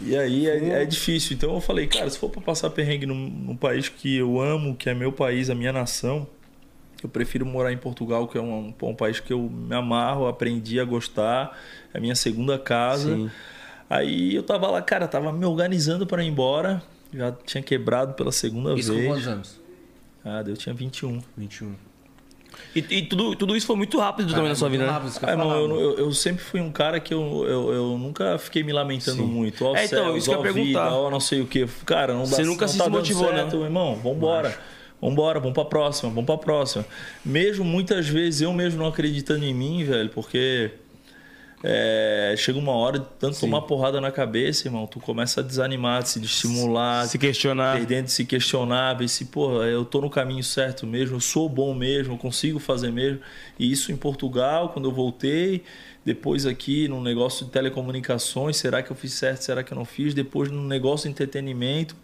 E 0.04 0.16
aí 0.16 0.48
é, 0.48 0.82
é 0.82 0.86
difícil. 0.86 1.36
Então 1.36 1.54
eu 1.54 1.60
falei, 1.60 1.88
cara, 1.88 2.10
se 2.10 2.18
for 2.18 2.30
pra 2.30 2.42
passar 2.42 2.70
perrengue 2.70 3.06
num, 3.06 3.16
num 3.16 3.56
país 3.56 3.90
que 3.90 4.18
eu 4.18 4.40
amo, 4.40 4.76
que 4.76 4.90
é 4.90 4.94
meu 4.94 5.12
país, 5.12 5.50
a 5.50 5.56
minha 5.56 5.74
nação, 5.74 6.28
eu 7.04 7.10
prefiro 7.10 7.46
morar 7.46 7.74
em 7.74 7.78
Portugal, 7.78 8.28
que 8.28 8.38
é 8.38 8.42
um, 8.42 8.74
um 8.82 8.96
país 8.96 9.20
que 9.20 9.34
eu 9.34 9.42
me 9.42 9.76
amarro, 9.76 10.28
aprendi 10.28 10.80
a 10.80 10.86
gostar, 10.86 11.58
é 11.94 11.98
a 11.98 12.02
minha 12.02 12.16
segunda 12.16 12.58
casa. 12.58 13.16
Sim. 13.16 13.32
Aí 13.90 14.34
eu 14.34 14.44
tava 14.44 14.70
lá, 14.70 14.82
cara, 14.82 15.08
tava 15.08 15.32
me 15.32 15.46
organizando 15.46 16.08
para 16.08 16.24
ir 16.24 16.28
embora, 16.28 16.82
já 17.14 17.32
tinha 17.32 17.62
quebrado 17.62 18.14
pela 18.14 18.32
segunda 18.32 18.74
Isso 18.74 18.92
com 18.92 18.98
vez. 18.98 19.08
quantos 19.08 19.28
anos? 19.28 19.62
Ah, 20.24 20.44
eu 20.48 20.56
tinha 20.56 20.74
21. 20.74 21.22
21. 21.38 21.76
E, 22.76 22.80
e 22.90 23.02
tudo, 23.04 23.36
tudo 23.36 23.56
isso 23.56 23.68
foi 23.68 23.76
muito 23.76 24.00
rápido 24.00 24.34
também 24.34 24.50
na 24.50 24.56
sua 24.56 24.70
vida, 24.70 24.86
né? 24.86 24.92
Rápido, 24.92 25.14
Ah, 25.22 25.32
irmão, 25.32 25.52
eu, 25.56 25.80
eu, 25.80 25.98
eu 26.00 26.12
sempre 26.12 26.44
fui 26.44 26.60
um 26.60 26.72
cara 26.72 27.00
que 27.00 27.14
eu, 27.14 27.46
eu, 27.48 27.74
eu 27.74 27.98
nunca 27.98 28.38
fiquei 28.38 28.64
me 28.64 28.74
lamentando 28.74 29.18
Sim. 29.18 29.28
muito. 29.28 29.64
Ó, 29.66 29.76
É, 29.76 29.86
então, 29.86 30.06
céus, 30.06 30.18
isso 30.18 30.30
que 30.30 30.48
eu 30.48 30.54
vida, 30.54 30.92
ó, 30.94 31.10
não 31.10 31.20
sei 31.20 31.42
o 31.42 31.46
que. 31.48 31.68
Cara, 31.86 32.14
não 32.14 32.24
dá 32.24 32.28
Você 32.30 32.44
nunca 32.44 32.66
não 32.66 32.72
se 32.72 32.78
tá 32.78 32.86
desmotivou, 32.86 33.32
né? 33.32 33.42
certo, 33.42 33.64
irmão. 33.64 33.96
Vambora. 33.96 34.58
Vambora, 35.02 35.40
vamos 35.40 35.54
pra 35.54 35.66
próxima, 35.66 36.10
vamos 36.10 36.26
pra 36.26 36.38
próxima. 36.38 36.86
Mesmo 37.26 37.66
muitas 37.66 38.08
vezes 38.08 38.42
eu 38.42 38.54
mesmo 38.54 38.80
não 38.80 38.88
acreditando 38.88 39.44
em 39.44 39.54
mim, 39.54 39.84
velho, 39.84 40.10
porque 40.10 40.72
é, 41.66 42.36
chega 42.38 42.60
uma 42.60 42.74
hora 42.74 43.00
de 43.00 43.06
tanto 43.18 43.40
tomar 43.40 43.62
porrada 43.62 44.02
na 44.02 44.12
cabeça, 44.12 44.68
irmão, 44.68 44.86
tu 44.86 45.00
começa 45.00 45.40
a 45.40 45.44
desanimar, 45.44 46.06
se 46.06 46.20
estimular, 46.20 47.08
Se 47.08 47.18
questionar. 47.18 47.78
perdendo, 47.78 48.08
se 48.10 48.26
questionar, 48.26 48.96
ver 48.96 49.08
se, 49.08 49.26
pô, 49.26 49.64
eu 49.64 49.86
tô 49.86 50.02
no 50.02 50.10
caminho 50.10 50.44
certo 50.44 50.86
mesmo, 50.86 51.16
eu 51.16 51.22
sou 51.22 51.48
bom 51.48 51.74
mesmo, 51.74 52.16
eu 52.16 52.18
consigo 52.18 52.60
fazer 52.60 52.92
mesmo. 52.92 53.22
E 53.58 53.72
isso 53.72 53.94
em 53.94 53.96
Portugal, 53.96 54.70
quando 54.70 54.90
eu 54.90 54.92
voltei, 54.92 55.64
depois 56.04 56.46
aqui 56.46 56.90
no 56.90 57.02
negócio 57.02 57.46
de 57.46 57.52
telecomunicações, 57.52 58.58
será 58.58 58.84
que 58.84 58.92
eu 58.92 58.96
fiz 58.96 59.14
certo, 59.14 59.42
será 59.44 59.64
que 59.64 59.72
eu 59.72 59.78
não 59.78 59.86
fiz? 59.86 60.14
Depois 60.14 60.52
no 60.52 60.64
negócio 60.68 61.08
de 61.08 61.12
entretenimento. 61.12 61.96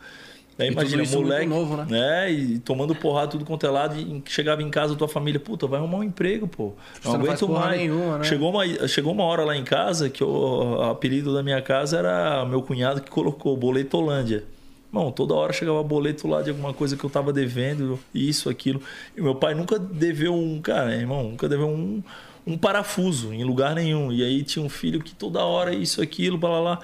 E 0.60 0.72
imagina, 0.72 1.04
muito 1.04 1.22
moleque, 1.22 1.45
novo, 1.45 1.78
né? 1.78 1.86
né? 1.89 2.32
E 2.32 2.60
tomando 2.60 2.93
porrada 2.93 3.32
tudo 3.32 3.45
quanto 3.45 3.65
é 3.65 3.69
lado, 3.69 4.00
e 4.00 4.22
chegava 4.26 4.62
em 4.62 4.69
casa, 4.69 4.95
tua 4.95 5.08
família, 5.08 5.39
puta, 5.39 5.67
vai 5.67 5.80
arrumar 5.80 6.00
um 6.00 6.04
emprego, 6.04 6.48
pô. 6.48 6.74
Você 7.02 7.17
não 7.17 7.26
faz 7.26 7.39
porra 7.39 7.72
nenhuma, 7.72 8.17
né? 8.17 8.24
Chegou 8.24 8.50
uma, 8.50 8.88
chegou 8.88 9.13
uma 9.13 9.24
hora 9.24 9.43
lá 9.43 9.56
em 9.56 9.63
casa 9.63 10.10
que 10.10 10.24
o 10.24 10.82
apelido 10.82 11.34
da 11.34 11.41
minha 11.41 11.62
casa 11.62 11.98
era 11.98 12.45
meu 12.45 12.62
cunhado 12.62 13.02
que 13.02 13.10
colocou 13.10 13.56
Boletolândia. 13.56 14.43
Bom, 14.91 15.12
toda 15.12 15.36
hora 15.36 15.54
chegava 15.54 15.84
boleto 15.84 16.28
lá 16.28 16.41
de 16.41 16.50
alguma 16.50 16.74
coisa 16.74 16.98
que 16.98 17.04
eu 17.04 17.10
tava 17.12 17.32
devendo, 17.32 18.00
isso, 18.13 18.50
aquilo. 18.50 18.82
E 19.15 19.22
meu 19.22 19.36
pai 19.36 19.54
nunca 19.54 19.78
deveu 19.78 20.34
um, 20.34 20.60
cara, 20.60 20.95
irmão, 20.95 21.24
nunca 21.26 21.48
deveu 21.48 21.67
um, 21.67 22.02
um 22.45 22.58
parafuso 22.58 23.32
em 23.32 23.43
lugar 23.43 23.76
nenhum. 23.76 24.12
E 24.12 24.24
aí 24.24 24.41
tinha 24.41 24.65
um 24.65 24.69
filho 24.69 25.00
que 25.00 25.13
toda 25.13 25.43
hora 25.45 25.76
isso, 25.76 26.02
aquilo, 26.02 26.39
blá 26.39 26.50
blá 26.50 26.60
lá. 26.60 26.80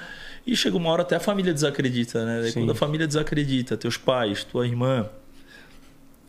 E 0.45 0.55
chega 0.55 0.77
uma 0.77 0.89
hora 0.91 1.01
até 1.01 1.15
a 1.15 1.19
família 1.19 1.53
desacredita, 1.53 2.23
né? 2.25 2.51
Quando 2.53 2.71
a 2.71 2.75
família 2.75 3.07
desacredita, 3.07 3.75
teus 3.75 3.97
pais, 3.97 4.43
tua 4.43 4.67
irmã, 4.67 5.09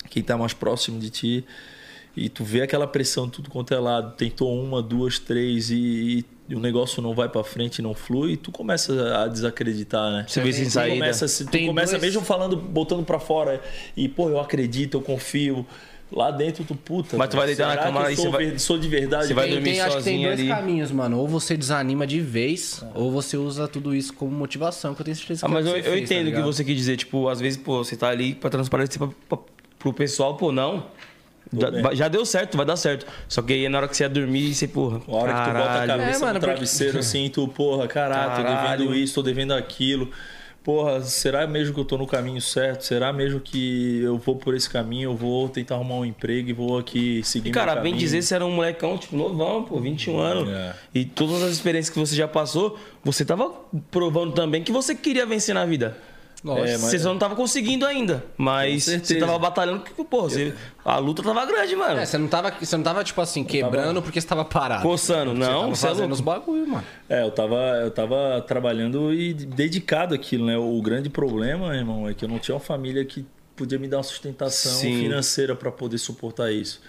quem 0.08 0.22
tá 0.22 0.36
mais 0.38 0.52
próximo 0.54 0.98
de 0.98 1.10
ti, 1.10 1.44
e 2.16 2.28
tu 2.30 2.42
vê 2.44 2.62
aquela 2.62 2.86
pressão 2.86 3.28
tudo 3.28 3.50
quanto 3.50 3.74
é 3.74 3.78
lado, 3.78 4.14
tentou 4.16 4.58
uma, 4.58 4.82
duas, 4.82 5.18
três 5.18 5.70
e, 5.70 6.24
e 6.48 6.54
o 6.54 6.58
negócio 6.60 7.02
não 7.02 7.14
vai 7.14 7.28
pra 7.28 7.44
frente, 7.44 7.82
não 7.82 7.92
flui, 7.92 8.38
tu 8.38 8.50
começa 8.50 9.22
a 9.22 9.26
desacreditar, 9.28 10.10
né? 10.10 10.24
Você 10.26 10.40
vê 10.40 10.50
sem 10.52 10.70
saída. 10.70 10.94
começa, 10.94 11.26
tu 11.44 11.50
Tem 11.50 11.66
começa 11.66 11.92
dois- 11.92 12.02
mesmo 12.02 12.22
falando, 12.22 12.56
botando 12.56 13.04
pra 13.04 13.20
fora 13.20 13.60
e 13.94 14.08
pô, 14.08 14.30
eu 14.30 14.40
acredito, 14.40 14.96
eu 14.96 15.02
confio. 15.02 15.66
Lá 16.12 16.30
dentro 16.30 16.62
tu 16.64 16.74
puta. 16.76 17.16
Mas 17.16 17.28
tu 17.28 17.36
vai 17.36 17.46
deitar 17.46 17.66
na 17.66 17.76
que 17.76 17.82
cama 17.82 18.12
e 18.12 18.16
sou, 18.16 18.30
vai- 18.30 18.46
ver- 18.46 18.58
sou 18.60 18.78
de 18.78 18.86
verdade. 18.88 19.26
você 19.26 19.34
vai 19.34 19.48
dormir 19.50 19.72
tem- 19.72 19.80
acho 19.80 19.96
que 19.98 20.02
tem 20.04 20.12
sozinho 20.14 20.28
dois 20.28 20.40
ali. 20.40 20.48
caminhos, 20.48 20.92
mano. 20.92 21.18
Ou 21.18 21.26
você 21.26 21.56
desanima 21.56 22.06
de 22.06 22.20
vez, 22.20 22.84
ou 22.94 23.10
você 23.10 23.36
usa 23.36 23.66
tudo 23.66 23.92
isso 23.94 24.14
como 24.14 24.30
motivação, 24.30 24.94
que 24.94 25.00
eu 25.00 25.04
tenho 25.04 25.16
certeza 25.16 25.40
que 25.40 25.46
Ah, 25.46 25.48
mas 25.48 25.66
é 25.66 25.68
eu, 25.70 25.74
que 25.74 25.82
você 25.82 25.88
eu 25.88 25.92
fez, 25.94 26.08
tá 26.08 26.14
entendo 26.14 26.26
o 26.26 26.30
que 26.30 26.36
ligado? 26.36 26.52
você 26.52 26.64
quis 26.64 26.76
dizer. 26.76 26.96
Tipo, 26.96 27.28
às 27.28 27.40
vezes, 27.40 27.58
pô, 27.58 27.82
você 27.82 27.96
tá 27.96 28.08
ali 28.08 28.34
pra 28.36 28.48
transparecer 28.48 28.98
pra, 28.98 29.08
pra, 29.28 29.38
pro 29.80 29.92
pessoal, 29.92 30.36
pô, 30.36 30.52
não. 30.52 30.86
Já, 31.94 32.08
deu 32.08 32.24
certo, 32.26 32.56
vai 32.56 32.66
dar 32.66 32.76
certo. 32.76 33.06
Só 33.28 33.40
que 33.42 33.52
aí 33.52 33.68
na 33.68 33.78
hora 33.78 33.88
que 33.88 33.96
você 33.96 34.02
ia 34.04 34.08
dormir, 34.08 34.52
você, 34.54 34.66
porra. 34.66 35.00
A 35.08 35.12
hora 35.12 35.32
que 35.32 35.40
tu 35.40 35.46
bota 35.46 35.58
a 35.58 35.64
caralho. 35.66 35.88
cabeça 35.88 36.18
É, 36.18 36.20
mano, 36.20 36.34
no 36.34 36.40
porque- 36.40 36.46
travesseiro 36.52 36.98
assim, 36.98 37.28
tu, 37.28 37.46
porra, 37.48 37.86
caralho, 37.88 38.30
tô 38.36 38.42
Caralho. 38.48 38.78
devendo 38.78 38.94
isso, 38.96 39.14
tô 39.14 39.22
devendo 39.22 39.52
aquilo. 39.54 40.10
Porra, 40.66 41.00
será 41.00 41.46
mesmo 41.46 41.72
que 41.72 41.78
eu 41.78 41.84
tô 41.84 41.96
no 41.96 42.08
caminho 42.08 42.40
certo? 42.40 42.82
Será 42.82 43.12
mesmo 43.12 43.38
que 43.38 44.00
eu 44.02 44.18
vou 44.18 44.34
por 44.34 44.52
esse 44.52 44.68
caminho? 44.68 45.12
Eu 45.12 45.16
vou 45.16 45.48
tentar 45.48 45.76
arrumar 45.76 45.94
um 45.94 46.04
emprego 46.04 46.50
e 46.50 46.52
vou 46.52 46.76
aqui 46.76 47.22
seguir 47.22 47.50
E, 47.50 47.52
cara, 47.52 47.74
meu 47.74 47.84
bem 47.84 47.94
dizer, 47.94 48.20
você 48.20 48.34
era 48.34 48.44
um 48.44 48.50
molecão, 48.50 48.98
tipo, 48.98 49.16
novão, 49.16 49.62
pô, 49.62 49.78
21 49.78 50.18
anos. 50.18 50.48
É. 50.48 50.74
E 50.92 51.04
todas 51.04 51.40
as 51.44 51.52
experiências 51.52 51.94
que 51.94 52.00
você 52.00 52.16
já 52.16 52.26
passou, 52.26 52.76
você 53.04 53.24
tava 53.24 53.48
provando 53.92 54.32
também 54.32 54.60
que 54.60 54.72
você 54.72 54.92
queria 54.92 55.24
vencer 55.24 55.54
na 55.54 55.64
vida. 55.64 55.96
Nossa. 56.44 56.60
É, 56.60 56.72
mas- 56.72 56.80
Você 56.82 56.98
só 56.98 57.08
não 57.08 57.18
tava 57.18 57.34
conseguindo 57.34 57.84
ainda. 57.86 58.24
Mas 58.36 58.84
você 58.84 59.18
tava 59.18 59.38
batalhando 59.38 59.80
que, 59.82 59.92
pô, 60.04 60.22
você, 60.22 60.54
a 60.84 60.98
luta 60.98 61.22
tava 61.22 61.44
grande, 61.46 61.74
mano. 61.74 61.98
É, 62.00 62.06
você 62.06 62.18
não 62.18 62.28
tava, 62.28 62.50
você 62.60 62.76
não 62.76 62.84
tava 62.84 63.02
tipo 63.02 63.20
assim, 63.20 63.42
quebrando 63.42 64.00
porque 64.02 64.20
você 64.20 64.26
tava 64.26 64.44
parado. 64.44 64.82
Coçando, 64.82 65.32
Você 65.32 65.38
não, 65.38 65.60
tava 65.62 65.74
você 65.74 65.86
é 65.86 65.88
fazendo 65.88 66.00
louco. 66.08 66.14
os 66.14 66.20
bagulho, 66.20 66.66
mano. 66.68 66.84
É, 67.08 67.22
eu 67.22 67.30
tava, 67.30 67.56
eu 67.82 67.90
tava 67.90 68.44
trabalhando 68.46 69.12
e 69.12 69.32
dedicado 69.34 70.14
àquilo, 70.14 70.46
né? 70.46 70.56
O 70.56 70.80
grande 70.82 71.08
problema, 71.10 71.74
irmão, 71.74 72.08
é 72.08 72.14
que 72.14 72.24
eu 72.24 72.28
não 72.28 72.38
tinha 72.38 72.54
uma 72.54 72.60
família 72.60 73.04
que 73.04 73.24
podia 73.56 73.78
me 73.78 73.88
dar 73.88 73.96
uma 73.96 74.02
sustentação 74.02 74.72
Sim. 74.72 75.00
financeira 75.00 75.56
para 75.56 75.72
poder 75.72 75.98
suportar 75.98 76.52
isso. 76.52 76.80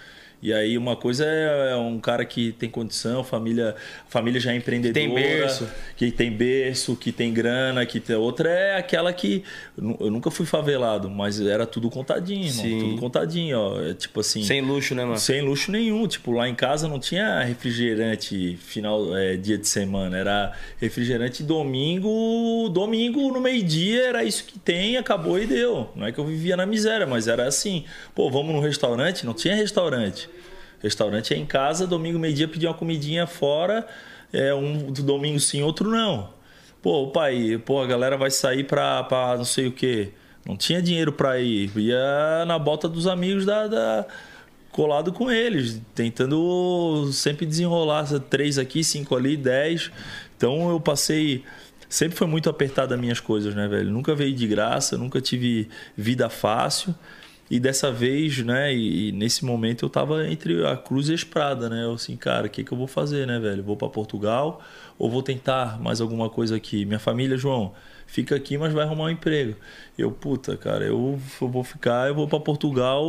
E 0.42 0.54
aí 0.54 0.78
uma 0.78 0.96
coisa 0.96 1.26
é 1.26 1.72
é 1.72 1.76
um 1.76 2.00
cara 2.00 2.24
que 2.24 2.52
tem 2.52 2.70
condição, 2.70 3.24
família, 3.24 3.76
família 4.08 4.40
já 4.40 4.52
é 4.54 4.56
empreendedora, 4.56 4.94
tem 5.06 5.14
berço. 5.14 5.68
que 5.96 6.12
tem 6.12 6.32
berço, 6.32 6.96
que 6.96 7.12
tem 7.12 7.34
grana, 7.34 7.86
que 7.86 8.00
tem 8.00 8.16
outra 8.16 8.50
é 8.50 8.78
aquela 8.78 9.12
que 9.12 9.44
eu 9.78 9.84
nu- 9.84 9.98
eu 10.00 10.12
nunca 10.12 10.30
fui 10.30 10.46
favelado, 10.46 11.10
mas 11.10 11.42
era 11.42 11.66
tudo 11.66 11.90
contadinho, 11.90 12.46
irmão, 12.46 12.80
tudo 12.80 13.00
contadinho, 13.00 13.58
ó, 13.60 13.82
é 13.82 13.94
tipo 13.96 14.20
assim, 14.20 14.44
Sem 14.44 14.62
luxo, 14.62 14.94
né, 14.94 15.04
mano? 15.04 15.18
sem 15.18 15.42
luxo 15.42 15.72
nenhum. 15.72 16.08
Tipo, 16.08 16.32
lá 16.32 16.48
em 16.48 16.54
casa 16.56 16.88
não 16.88 17.00
tinha 17.00 17.42
refrigerante 17.44 18.58
final 18.62 19.16
é, 19.18 19.36
dia 19.38 19.58
de 19.58 19.68
semana. 19.68 20.18
Era 20.18 20.54
refrigerante 20.80 21.42
domingo. 21.44 22.70
Domingo 22.70 23.32
no 23.32 23.40
meio-dia 23.42 24.04
era 24.08 24.24
isso 24.24 24.44
que 24.46 24.60
tem, 24.60 24.98
acabou 24.98 25.40
e 25.40 25.46
deu. 25.46 25.90
Não 25.96 26.06
é 26.06 26.12
que 26.12 26.20
eu 26.20 26.26
vivia 26.26 26.56
na 26.56 26.66
miséria, 26.66 27.06
mas 27.08 27.28
era 27.28 27.48
assim. 27.48 27.86
Pô, 28.14 28.30
vamos 28.30 28.54
no 28.54 28.62
restaurante? 28.62 29.26
Não 29.26 29.34
tinha 29.34 29.56
restaurante. 29.56 30.30
Restaurante 30.82 31.34
é 31.34 31.38
em 31.38 31.46
casa, 31.46 31.88
domingo, 31.88 32.20
meio-dia, 32.20 32.48
pedir 32.48 32.68
uma 32.68 32.74
comidinha 32.74 33.26
fora, 33.26 33.88
é 34.32 34.54
um 34.54 34.92
do 34.92 35.02
domingo 35.04 35.40
sim, 35.40 35.62
outro 35.64 35.90
não. 35.90 36.30
Pô, 36.82 37.08
pai, 37.08 37.62
pô, 37.66 37.82
a 37.82 37.88
galera 37.88 38.16
vai 38.18 38.30
sair 38.30 38.64
pra, 38.64 39.04
pra 39.04 39.36
não 39.38 39.46
sei 39.46 39.68
o 39.68 39.72
quê. 39.72 40.10
Não 40.46 40.56
tinha 40.56 40.82
dinheiro 40.82 41.12
pra 41.12 41.40
ir. 41.40 41.72
Ia 41.76 42.46
na 42.46 42.58
bota 42.58 42.88
dos 42.88 43.08
amigos 43.08 43.46
da, 43.46 43.68
da- 43.68 44.06
colado 44.72 45.12
com 45.12 45.30
eles, 45.32 45.82
tentando 45.96 47.10
sempre 47.12 47.46
desenrolar 47.46 48.06
três 48.30 48.58
aqui, 48.60 48.84
cinco 48.84 49.16
ali, 49.16 49.36
dez. 49.36 49.92
Então 50.38 50.70
eu 50.70 50.80
passei. 50.80 51.44
Sempre 51.90 52.18
foi 52.18 52.28
muito 52.28 52.50
apertado 52.50 52.94
as 52.94 53.00
minhas 53.00 53.20
coisas, 53.20 53.56
né, 53.56 53.68
velho? 53.68 53.90
Nunca 53.90 54.14
veio 54.14 54.34
de 54.34 54.46
graça, 54.46 54.98
nunca 54.98 55.20
tive 55.20 55.68
vida 55.98 56.30
fácil. 56.30 56.94
E 57.50 57.60
dessa 57.60 57.92
vez, 57.92 58.40
né, 58.40 58.76
e, 58.76 59.12
nesse 59.14 59.46
momento 59.46 59.86
eu 59.86 59.90
tava 59.90 60.28
entre 60.28 60.66
a 60.66 60.76
cruz 60.76 61.08
e 61.08 61.14
a 61.14 61.16
esprada, 61.16 61.70
né? 61.70 61.86
Eu 61.86 61.94
assim, 61.94 62.18
cara, 62.18 62.48
o 62.48 62.50
que, 62.50 62.64
que 62.64 62.72
eu 62.72 62.78
vou 62.78 62.88
fazer, 62.88 63.26
né, 63.26 63.40
velho? 63.40 63.64
Vou 63.64 63.78
para 63.78 63.88
Portugal 63.88 64.62
ou 65.00 65.10
vou 65.10 65.24
tentar 65.24 65.80
mais 65.82 66.02
alguma 66.02 66.30
coisa 66.30 66.56
aqui? 66.58 66.84
Minha 66.86 67.00
família, 67.00 67.38
João, 67.38 67.74
fica 68.06 68.36
aqui, 68.36 68.58
mas 68.58 68.74
vai 68.74 68.84
arrumar 68.84 69.06
um 69.06 69.10
emprego. 69.10 69.56
Eu, 69.98 70.12
puta, 70.12 70.58
cara, 70.58 70.86
eu 70.86 71.20
vou 71.40 71.64
ficar, 71.64 72.08
eu 72.08 72.16
vou 72.16 72.28
para 72.28 72.40
Portugal, 72.40 73.06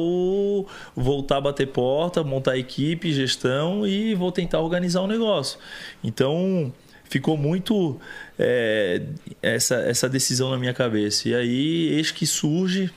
voltar 0.95 1.39
a 1.39 1.41
bater 1.41 1.67
porta, 1.69 2.23
montar 2.23 2.57
equipe, 2.57 3.13
gestão 3.13 3.87
e 3.87 4.15
vou 4.15 4.31
tentar 4.31 4.61
organizar 4.61 5.03
um 5.03 5.07
negócio. 5.07 5.59
Então, 6.03 6.73
ficou 7.05 7.37
muito 7.37 7.99
é, 8.39 9.03
essa, 9.43 9.77
essa 9.77 10.09
decisão 10.09 10.51
na 10.51 10.59
minha 10.59 10.75
cabeça. 10.75 11.29
E 11.29 11.35
aí, 11.35 11.89
eis 11.95 12.11
que 12.11 12.27
surge, 12.27 12.91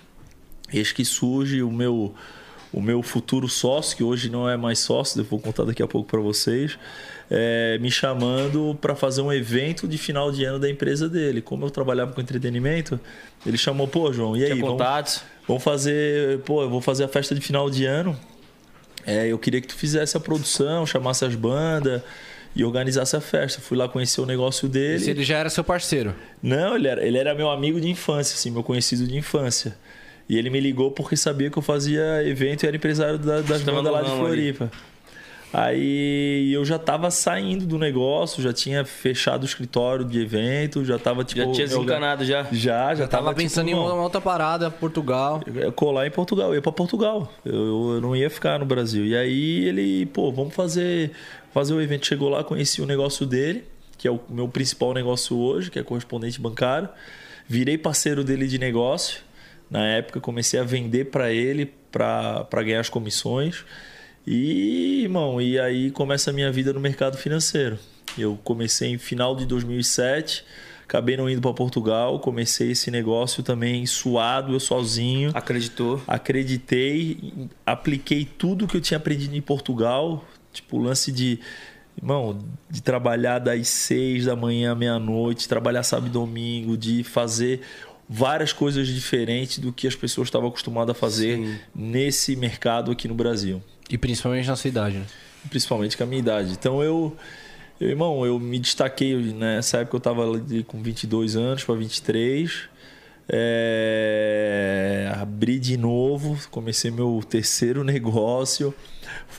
eis 0.74 0.92
que 0.92 1.06
surge 1.06 1.62
o 1.62 1.72
meu 1.72 2.14
o 2.74 2.82
meu 2.82 3.04
futuro 3.04 3.50
sócio, 3.50 3.98
que 3.98 4.04
hoje 4.04 4.30
não 4.30 4.50
é 4.50 4.56
mais 4.56 4.80
sócio, 4.80 5.20
eu 5.20 5.26
vou 5.26 5.40
contar 5.40 5.66
daqui 5.66 5.84
a 5.84 5.88
pouco 5.88 6.10
para 6.10 6.22
vocês, 6.22 6.80
é, 7.30 7.78
me 7.80 7.92
chamando 7.92 8.78
para 8.80 8.96
fazer 8.96 9.22
um 9.22 9.32
evento 9.32 9.88
de 9.88 9.98
final 9.98 10.32
de 10.32 10.46
ano 10.46 10.58
da 10.58 10.70
empresa 10.70 11.10
dele. 11.10 11.42
Como 11.42 11.66
eu 11.66 11.70
trabalhava 11.70 12.14
com 12.14 12.22
entretenimento, 12.22 13.00
ele 13.46 13.58
chamou, 13.58 13.88
pô, 13.88 14.12
João, 14.14 14.38
e 14.38 14.44
aí? 14.44 14.52
Tinha 14.52 14.62
vamos-? 14.62 14.78
Vamos 15.48 15.64
fazer, 15.64 16.40
pô, 16.40 16.62
eu 16.62 16.70
vou 16.70 16.80
fazer 16.80 17.04
a 17.04 17.08
festa 17.08 17.36
de 17.36 17.42
final 17.42 17.70
de 17.70 17.86
ano. 17.86 18.18
É, 19.06 19.28
eu 19.28 19.38
queria 19.38 19.60
que 19.60 19.68
tu 19.68 19.76
fizesse 19.76 20.16
a 20.16 20.20
produção, 20.20 20.86
chamasse 20.86 21.26
as 21.26 21.36
bandas 21.36 22.02
e 22.56 22.64
organizasse 22.64 23.16
a 23.16 23.22
festa. 23.22 23.60
Fui 23.60 23.78
lá 23.78 23.90
conhecer 23.90 24.22
o 24.22 24.26
negócio 24.26 24.70
dele. 24.70 25.00
Se 25.00 25.10
ele 25.10 25.24
já 25.24 25.38
era 25.38 25.50
seu 25.50 25.64
parceiro. 25.64 26.16
Não, 26.42 26.76
ele 26.76 26.88
era, 26.88 27.06
ele 27.06 27.18
era 27.18 27.34
meu 27.34 27.50
amigo 27.50 27.82
de 27.82 27.90
infância, 27.90 28.36
assim, 28.36 28.52
meu 28.52 28.64
conhecido 28.64 29.08
de 29.08 29.18
infância. 29.18 29.76
E 30.30 30.38
ele 30.38 30.50
me 30.50 30.60
ligou 30.60 30.92
porque 30.92 31.18
sabia 31.18 31.50
que 31.50 31.58
eu 31.58 31.62
fazia 31.64 32.24
evento 32.26 32.64
e 32.64 32.68
era 32.68 32.76
empresário 32.76 33.18
da- 33.20 33.42
das 33.42 33.62
bandas 33.64 33.92
lá 33.92 34.02
de 34.02 34.10
ramo 34.10 34.26
ali. 34.28 34.54
Floripa. 34.54 34.72
Aí 35.54 36.54
eu 36.54 36.64
já 36.64 36.80
tava 36.80 37.12
saindo 37.12 37.66
do 37.66 37.78
negócio, 37.78 38.42
já 38.42 38.54
tinha 38.54 38.86
fechado 38.86 39.44
o 39.44 39.46
escritório 39.46 40.06
de 40.06 40.22
evento, 40.22 40.86
já 40.86 40.98
tava 40.98 41.26
tipo. 41.26 41.42
Já 41.46 41.52
tinha 41.52 41.68
desencanado 41.68 42.24
já? 42.24 42.44
Já, 42.54 42.96
já 42.96 43.04
Eu 43.04 43.08
tava 43.10 43.26
tava 43.26 43.36
pensando 43.36 43.68
tipo, 43.68 43.78
em 43.78 43.84
uma 43.84 44.02
outra 44.02 44.22
parada, 44.22 44.72
Portugal. 44.72 45.42
colar 45.76 46.08
em 46.08 46.12
Portugal, 46.12 46.50
eu 46.50 46.56
ia 46.56 46.62
pra 46.62 46.72
Portugal. 46.72 47.30
Eu, 47.44 47.54
eu- 47.54 47.92
eu 47.96 48.02
não 48.02 48.16
ia 48.16 48.30
ficar 48.30 48.60
no 48.60 48.66
Brasil. 48.66 49.06
E 49.06 49.14
aí 49.14 49.66
ele, 49.66 50.06
pô, 50.06 50.32
vamos 50.32 50.54
fazer, 50.56 51.12
fazer 51.54 51.74
o 51.74 51.82
evento. 51.82 52.08
Chegou 52.08 52.30
lá, 52.30 52.46
conheci 52.46 52.82
o 52.82 52.86
negócio 52.86 53.26
dele, 53.26 53.66
que 53.98 54.08
é 54.08 54.12
o 54.12 54.22
meu 54.30 54.48
principal 54.48 54.94
negócio 54.94 55.38
hoje, 55.38 55.70
que 55.70 55.78
é 55.78 55.84
correspondente 55.84 56.40
bancário. 56.40 56.88
Virei 57.46 57.78
parceiro 57.78 58.24
dele 58.24 58.48
de 58.48 58.58
negócio. 58.58 59.20
Na 59.72 59.86
época 59.86 60.20
comecei 60.20 60.60
a 60.60 60.64
vender 60.64 61.06
para 61.06 61.32
ele 61.32 61.74
para 61.90 62.64
ganhar 62.64 62.82
as 62.82 62.90
comissões. 62.90 63.64
E, 64.28 65.04
irmão, 65.04 65.42
e 65.42 65.58
aí 65.58 65.90
começa 65.92 66.30
a 66.30 66.34
minha 66.34 66.52
vida 66.52 66.74
no 66.74 66.80
mercado 66.80 67.18
financeiro. 67.18 67.80
Eu 68.18 68.38
comecei 68.44 68.90
em 68.90 68.98
final 68.98 69.34
de 69.34 69.46
2007, 69.46 70.44
acabei 70.84 71.16
não 71.16 71.30
indo 71.30 71.42
para 71.42 71.54
Portugal, 71.54 72.20
comecei 72.20 72.72
esse 72.72 72.92
negócio 72.92 73.42
também 73.42 73.86
suado, 73.86 74.52
eu 74.52 74.60
sozinho. 74.60 75.32
Acreditou. 75.34 76.02
Acreditei, 76.06 77.34
apliquei 77.66 78.26
tudo 78.26 78.68
que 78.68 78.76
eu 78.76 78.82
tinha 78.82 78.98
aprendido 78.98 79.36
em 79.36 79.42
Portugal, 79.42 80.26
tipo 80.52 80.78
o 80.78 80.84
lance 80.84 81.14
de, 81.14 81.40
irmão, 81.98 82.38
de 82.70 82.82
trabalhar 82.82 83.40
das 83.40 83.70
seis 83.70 84.26
da 84.26 84.36
manhã 84.36 84.74
à 84.74 84.76
meia-noite, 84.76 85.48
trabalhar 85.48 85.84
sábado 85.84 86.08
e 86.08 86.12
domingo, 86.12 86.76
de 86.76 87.04
fazer 87.06 87.62
várias 88.14 88.52
coisas 88.52 88.90
diferentes 88.90 89.60
do 89.60 89.72
que 89.72 89.88
as 89.88 89.96
pessoas 89.96 90.28
estavam 90.28 90.50
acostumadas 90.50 90.94
a 90.94 91.00
fazer 91.00 91.62
nesse 91.74 92.36
mercado 92.36 92.92
aqui 92.92 93.08
no 93.08 93.16
Brasil 93.16 93.64
E 93.90 93.98
principalmente 93.98 94.48
na 94.48 94.58
sua 94.58 94.68
idade, 94.68 94.98
né? 94.98 95.06
principalmente 95.50 95.96
com 95.96 96.04
a 96.04 96.06
minha 96.06 96.20
idade. 96.20 96.52
Então 96.52 96.84
eu, 96.84 97.16
eu 97.80 97.88
irmão, 97.88 98.26
eu 98.26 98.38
me 98.38 98.60
destaquei 98.60 99.16
né? 99.16 99.56
nessa 99.56 99.78
época 99.78 99.96
eu 99.96 100.00
estava 100.00 100.24
com 100.68 100.84
22 100.84 101.38
anos 101.38 101.64
para 101.64 101.74
23. 101.76 102.70
É, 103.30 105.10
abri 105.16 105.58
de 105.58 105.78
novo, 105.78 106.38
comecei 106.52 106.92
meu 106.92 107.24
terceiro 107.28 107.82
negócio. 107.86 108.76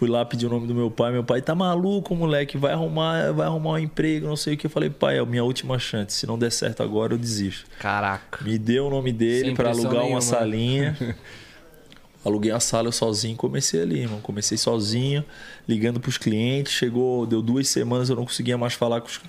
Fui 0.03 0.11
lá 0.11 0.25
pedir 0.25 0.47
o 0.47 0.51
nome 0.51 0.67
do 0.67 0.75
meu 0.75 0.91
pai. 0.91 1.13
Meu 1.13 1.23
pai 1.23 1.41
tá 1.41 1.55
maluco, 1.55 2.13
moleque, 2.17 2.59
vai 2.59 2.73
arrumar, 2.73 3.31
vai 3.31 3.47
arrumar 3.47 3.75
um 3.75 3.79
emprego, 3.79 4.27
não 4.27 4.35
sei 4.35 4.55
o 4.55 4.57
que. 4.57 4.67
Eu 4.67 4.71
falei, 4.71 4.91
pai, 4.91 5.19
é 5.19 5.21
a 5.21 5.25
minha 5.25 5.45
última 5.45 5.79
chance. 5.79 6.17
Se 6.17 6.27
não 6.27 6.37
der 6.37 6.51
certo 6.51 6.83
agora, 6.83 7.15
eu 7.15 7.19
desisto. 7.19 7.67
Caraca. 7.79 8.43
Me 8.43 8.59
deu 8.59 8.89
o 8.89 8.91
nome 8.91 9.13
dele 9.13 9.55
para 9.55 9.71
alugar 9.71 9.93
nenhuma. 9.93 10.17
uma 10.17 10.21
salinha. 10.21 10.99
Aluguei 12.25 12.51
uma 12.51 12.59
sala 12.59 12.89
eu 12.89 12.93
sozinho, 12.93 13.37
comecei 13.37 13.81
ali, 13.81 14.01
irmão. 14.01 14.21
Comecei 14.21 14.59
sozinho, 14.59 15.25
ligando 15.69 16.01
pros 16.01 16.19
clientes. 16.19 16.73
Chegou, 16.73 17.25
deu 17.25 17.41
duas 17.41 17.69
semanas, 17.69 18.11
eu 18.11 18.17
não 18.17 18.25
conseguia 18.25 18.59
mais 18.59 18.75
falar 18.75 19.01
com 19.03 19.07
os, 19.07 19.21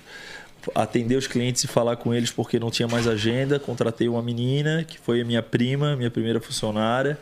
atender 0.74 1.14
os 1.14 1.28
clientes 1.28 1.62
e 1.62 1.68
falar 1.68 1.94
com 1.94 2.12
eles 2.12 2.32
porque 2.32 2.58
não 2.58 2.72
tinha 2.72 2.88
mais 2.88 3.06
agenda. 3.06 3.60
Contratei 3.60 4.08
uma 4.08 4.20
menina, 4.20 4.82
que 4.82 4.98
foi 4.98 5.20
a 5.20 5.24
minha 5.24 5.40
prima, 5.40 5.94
minha 5.94 6.10
primeira 6.10 6.40
funcionária. 6.40 7.16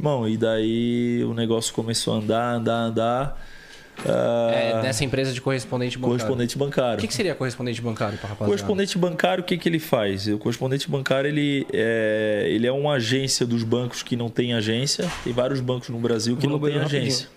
Irmão, 0.00 0.26
e 0.26 0.36
daí 0.38 1.22
o 1.24 1.34
negócio 1.34 1.74
começou 1.74 2.14
a 2.14 2.16
andar, 2.16 2.54
andar, 2.54 2.74
andar. 2.84 3.46
Ah, 4.06 4.50
É, 4.50 4.82
nessa 4.82 5.04
empresa 5.04 5.30
de 5.30 5.42
correspondente 5.42 5.98
bancário. 5.98 6.16
correspondente 6.16 6.56
bancário. 6.56 6.94
O 6.96 7.00
que, 7.02 7.06
que 7.06 7.12
seria 7.12 7.34
correspondente 7.34 7.82
bancário 7.82 8.16
pra 8.16 8.28
O 8.28 8.30
rapaziada? 8.30 8.50
correspondente 8.50 8.96
bancário, 8.96 9.42
o 9.42 9.46
que, 9.46 9.58
que 9.58 9.68
ele 9.68 9.78
faz? 9.78 10.26
O 10.26 10.38
correspondente 10.38 10.90
bancário 10.90 11.28
ele 11.28 11.66
é, 11.70 12.46
ele 12.48 12.66
é 12.66 12.72
uma 12.72 12.94
agência 12.94 13.44
dos 13.44 13.62
bancos 13.62 14.02
que 14.02 14.16
não 14.16 14.30
tem 14.30 14.54
agência. 14.54 15.06
Tem 15.22 15.34
vários 15.34 15.60
bancos 15.60 15.90
no 15.90 15.98
Brasil 15.98 16.34
que 16.36 16.46
Vou 16.46 16.58
não 16.58 16.66
tem 16.66 16.78
agência. 16.78 17.28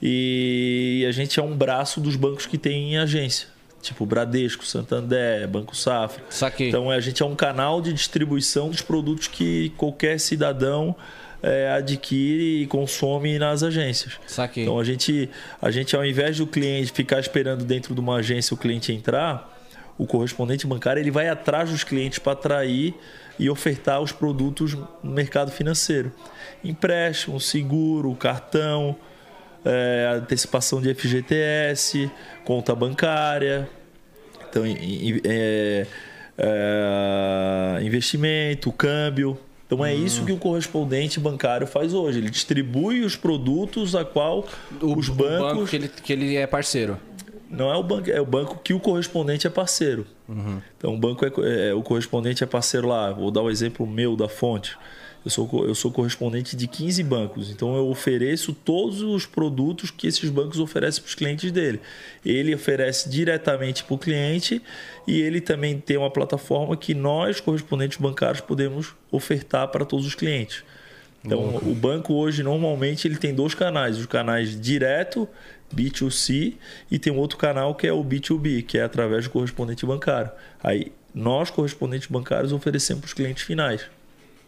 E 0.00 1.06
a 1.08 1.12
gente 1.12 1.40
é 1.40 1.42
um 1.42 1.56
braço 1.56 2.00
dos 2.02 2.16
bancos 2.16 2.44
que 2.44 2.58
tem 2.58 2.98
agência. 2.98 3.48
Tipo 3.80 4.04
Bradesco, 4.04 4.66
Santander, 4.66 5.48
Banco 5.48 5.74
Safra. 5.74 6.22
Saquei. 6.28 6.68
Então 6.68 6.90
a 6.90 7.00
gente 7.00 7.22
é 7.22 7.26
um 7.26 7.34
canal 7.34 7.80
de 7.80 7.92
distribuição 7.94 8.68
dos 8.68 8.82
produtos 8.82 9.26
que 9.26 9.70
qualquer 9.76 10.20
cidadão 10.20 10.94
é, 11.42 11.72
adquire 11.72 12.62
e 12.62 12.66
consome 12.66 13.38
nas 13.38 13.62
agências. 13.62 14.18
Saquei. 14.26 14.62
Então 14.62 14.78
a 14.78 14.84
gente, 14.84 15.28
a 15.60 15.70
gente 15.70 15.96
ao 15.96 16.04
invés 16.04 16.38
do 16.38 16.46
cliente 16.46 16.92
ficar 16.92 17.20
esperando 17.20 17.64
dentro 17.64 17.94
de 17.94 18.00
uma 18.00 18.16
agência 18.16 18.54
o 18.54 18.56
cliente 18.56 18.92
entrar, 18.92 19.50
o 19.98 20.06
correspondente 20.06 20.66
bancário 20.66 21.00
ele 21.00 21.10
vai 21.10 21.28
atrás 21.28 21.70
dos 21.70 21.84
clientes 21.84 22.18
para 22.18 22.32
atrair 22.32 22.94
e 23.38 23.50
ofertar 23.50 24.00
os 24.00 24.12
produtos 24.12 24.74
no 24.74 25.10
mercado 25.10 25.50
financeiro. 25.50 26.12
Empréstimo, 26.62 27.40
seguro, 27.40 28.14
cartão, 28.14 28.96
é, 29.64 30.12
antecipação 30.16 30.80
de 30.80 30.94
FGTS, 30.94 32.10
conta 32.44 32.74
bancária, 32.74 33.68
então, 34.52 34.64
é, 34.66 35.86
é, 36.36 37.78
investimento, 37.82 38.70
câmbio. 38.70 39.38
Então 39.74 39.84
é 39.84 39.94
isso 39.94 40.24
que 40.24 40.32
o 40.32 40.36
correspondente 40.36 41.18
bancário 41.18 41.66
faz 41.66 41.94
hoje. 41.94 42.18
Ele 42.18 42.28
distribui 42.30 43.00
os 43.02 43.16
produtos 43.16 43.94
a 43.94 44.04
qual 44.04 44.46
o, 44.80 44.98
os 44.98 45.08
o 45.08 45.14
bancos. 45.14 45.52
banco 45.54 45.66
que 45.66 45.76
ele, 45.76 45.88
que 45.88 46.12
ele 46.12 46.36
é 46.36 46.46
parceiro. 46.46 46.98
Não 47.48 47.70
é 47.72 47.76
o 47.76 47.82
banco, 47.82 48.10
é 48.10 48.20
o 48.20 48.24
banco 48.26 48.60
que 48.62 48.72
o 48.74 48.80
correspondente 48.80 49.46
é 49.46 49.50
parceiro. 49.50 50.06
Então 50.78 50.94
o 50.94 50.98
banco 50.98 51.24
é, 51.24 51.68
é- 51.68 51.74
o 51.74 51.82
correspondente 51.82 52.42
é 52.42 52.46
parceiro 52.46 52.88
lá. 52.88 53.10
Vou 53.12 53.30
dar 53.30 53.42
o 53.42 53.50
exemplo 53.50 53.86
meu 53.86 54.16
da 54.16 54.28
fonte. 54.28 54.76
Eu 55.24 55.30
sou, 55.30 55.66
eu 55.66 55.74
sou 55.74 55.92
correspondente 55.92 56.56
de 56.56 56.66
15 56.66 57.02
bancos, 57.04 57.50
então 57.50 57.76
eu 57.76 57.86
ofereço 57.88 58.52
todos 58.52 59.02
os 59.02 59.24
produtos 59.24 59.90
que 59.90 60.06
esses 60.08 60.28
bancos 60.28 60.58
oferecem 60.58 61.00
para 61.00 61.08
os 61.08 61.14
clientes 61.14 61.52
dele. 61.52 61.80
Ele 62.24 62.54
oferece 62.54 63.08
diretamente 63.08 63.84
para 63.84 63.94
o 63.94 63.98
cliente 63.98 64.60
e 65.06 65.20
ele 65.20 65.40
também 65.40 65.78
tem 65.78 65.96
uma 65.96 66.10
plataforma 66.10 66.76
que 66.76 66.92
nós, 66.92 67.40
correspondentes 67.40 67.98
bancários, 67.98 68.40
podemos 68.40 68.94
ofertar 69.12 69.68
para 69.68 69.84
todos 69.84 70.06
os 70.06 70.14
clientes. 70.14 70.64
Então, 71.24 71.56
o 71.58 71.74
banco 71.74 72.14
hoje 72.14 72.42
normalmente 72.42 73.06
ele 73.06 73.16
tem 73.16 73.32
dois 73.32 73.54
canais, 73.54 73.96
os 73.96 74.06
canais 74.06 74.60
direto 74.60 75.28
B2C 75.72 76.54
e 76.90 76.98
tem 76.98 77.12
um 77.12 77.16
outro 77.18 77.38
canal 77.38 77.76
que 77.76 77.86
é 77.86 77.92
o 77.92 78.04
B2B, 78.04 78.64
que 78.64 78.76
é 78.76 78.82
através 78.82 79.24
do 79.24 79.30
correspondente 79.30 79.86
bancário. 79.86 80.32
Aí 80.62 80.90
nós 81.14 81.48
correspondentes 81.48 82.08
bancários 82.08 82.52
oferecemos 82.52 83.02
para 83.02 83.06
os 83.06 83.14
clientes 83.14 83.44
finais, 83.44 83.88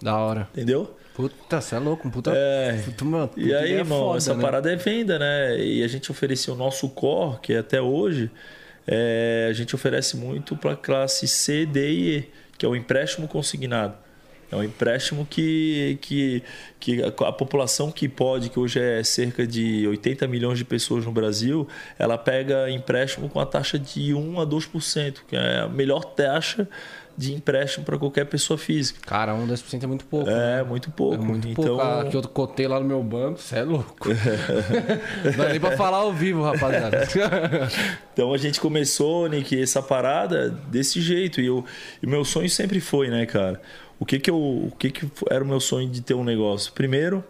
Da 0.02 0.16
hora. 0.16 0.48
entendeu? 0.52 0.94
Puta, 1.14 1.60
você 1.60 1.76
é 1.76 1.78
louco, 1.78 2.08
um 2.08 2.10
puta. 2.10 2.32
É. 2.34 2.82
puta, 2.84 3.04
mano, 3.04 3.30
E 3.36 3.42
puta 3.44 3.56
aí, 3.58 3.64
ideia 3.66 3.78
irmão, 3.78 4.00
foda, 4.00 4.18
essa 4.18 4.34
né? 4.34 4.42
parada 4.42 4.72
é 4.72 4.76
venda, 4.76 5.18
né? 5.18 5.58
E 5.58 5.82
a 5.84 5.88
gente 5.88 6.10
ofereceu 6.10 6.54
o 6.54 6.56
nosso 6.56 6.88
core, 6.88 7.38
que 7.40 7.54
até 7.54 7.80
hoje 7.80 8.30
é, 8.86 9.46
a 9.48 9.52
gente 9.52 9.74
oferece 9.74 10.16
muito 10.16 10.56
para 10.56 10.74
classe 10.74 11.28
C, 11.28 11.64
D 11.66 11.88
e 11.90 12.16
E, 12.18 12.30
que 12.58 12.66
é 12.66 12.68
o 12.68 12.74
empréstimo 12.74 13.28
consignado. 13.28 13.94
É 14.50 14.56
um 14.56 14.62
empréstimo 14.62 15.26
que, 15.28 15.98
que, 16.00 16.42
que 16.78 17.02
a, 17.02 17.08
a 17.08 17.32
população 17.32 17.90
que 17.90 18.08
pode, 18.08 18.50
que 18.50 18.58
hoje 18.58 18.78
é 18.78 19.02
cerca 19.02 19.46
de 19.46 19.86
80 19.88 20.26
milhões 20.28 20.58
de 20.58 20.64
pessoas 20.64 21.04
no 21.04 21.10
Brasil, 21.10 21.66
ela 21.98 22.16
pega 22.18 22.70
empréstimo 22.70 23.28
com 23.28 23.40
a 23.40 23.46
taxa 23.46 23.78
de 23.78 24.14
1 24.14 24.40
a 24.40 24.46
2%, 24.46 25.14
que 25.26 25.34
é 25.34 25.60
a 25.60 25.68
melhor 25.68 26.04
taxa 26.04 26.68
de 27.16 27.32
empréstimo 27.32 27.84
para 27.84 27.98
qualquer 27.98 28.24
pessoa 28.26 28.58
física. 28.58 29.00
Cara, 29.06 29.34
um 29.34 29.46
2% 29.46 29.82
é 29.82 29.86
muito 29.86 30.04
pouco. 30.04 30.26
né? 30.26 30.60
É, 30.60 30.64
muito 30.64 30.90
pouco. 30.90 31.14
É 31.14 31.18
muito 31.18 31.48
então, 31.48 31.64
pouco. 31.64 31.82
A 31.82 32.04
que 32.04 32.16
eu 32.16 32.22
cotei 32.22 32.66
lá 32.66 32.80
no 32.80 32.86
meu 32.86 33.02
banco, 33.02 33.40
você 33.40 33.58
é 33.58 33.62
louco. 33.62 34.08
Não 35.24 35.32
dá 35.36 35.48
nem 35.48 35.60
pra 35.60 35.76
falar 35.76 35.98
ao 35.98 36.12
vivo, 36.12 36.42
rapaziada. 36.42 37.04
Então 38.12 38.32
a 38.32 38.38
gente 38.38 38.60
começou, 38.60 39.28
Nick, 39.28 39.60
essa 39.60 39.82
parada 39.82 40.48
desse 40.48 41.00
jeito. 41.00 41.40
E 41.40 41.50
o 41.50 41.64
meu 42.02 42.24
sonho 42.24 42.48
sempre 42.48 42.78
foi, 42.78 43.08
né, 43.08 43.26
cara? 43.26 43.60
O 43.98 44.06
que 44.06 44.20
que, 44.20 44.30
eu, 44.30 44.36
o 44.36 44.72
que 44.78 44.90
que 44.90 45.10
era 45.28 45.42
o 45.42 45.46
meu 45.46 45.58
sonho 45.58 45.88
de 45.88 46.00
ter 46.00 46.14
um 46.14 46.22
negócio? 46.22 46.72
Primeiro, 46.72 47.24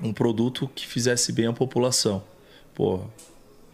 um 0.00 0.12
produto 0.12 0.70
que 0.72 0.86
fizesse 0.86 1.32
bem 1.32 1.46
a 1.46 1.52
população. 1.52 2.22
Pô, 2.74 3.00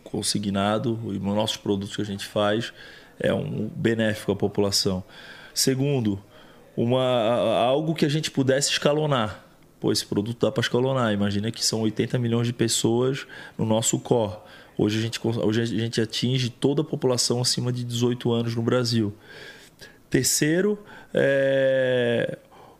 consignado, 0.03 0.99
os 1.05 1.19
nossos 1.19 1.57
produtos 1.57 1.95
que 1.95 2.03
a 2.03 2.07
gente 2.07 2.27
faz 2.27 2.73
é 3.21 3.33
um 3.33 3.71
benéfico 3.75 4.33
à 4.33 4.37
população. 4.37 5.05
Segundo, 5.55 6.19
uma, 6.77 7.03
algo 7.65 7.95
que 7.95 8.05
a 8.05 8.09
gente 8.09 8.31
pudesse 8.31 8.71
escalonar. 8.71 9.45
Pô, 9.79 9.93
esse 9.93 10.05
produto 10.05 10.47
dá 10.47 10.53
para 10.53 10.63
escalonar. 10.63 11.13
Imagina 11.13 11.51
que 11.51 11.65
são 11.65 11.83
80 11.83 12.19
milhões 12.19 12.47
de 12.47 12.53
pessoas 12.53 13.27
no 13.57 13.65
nosso 13.65 13.99
core. 13.99 14.37
Hoje 14.77 14.99
a 14.99 15.03
gente, 15.03 15.21
hoje 15.23 15.61
a 15.61 15.67
gente 15.67 16.01
atinge 16.01 16.49
toda 16.49 16.81
a 16.81 16.85
população 16.85 17.41
acima 17.41 17.73
de 17.73 17.85
18 17.85 18.33
anos 18.33 18.55
no 18.55 18.63
Brasil. 18.63 19.15
Terceiro, 20.09 20.79
é, 21.13 22.39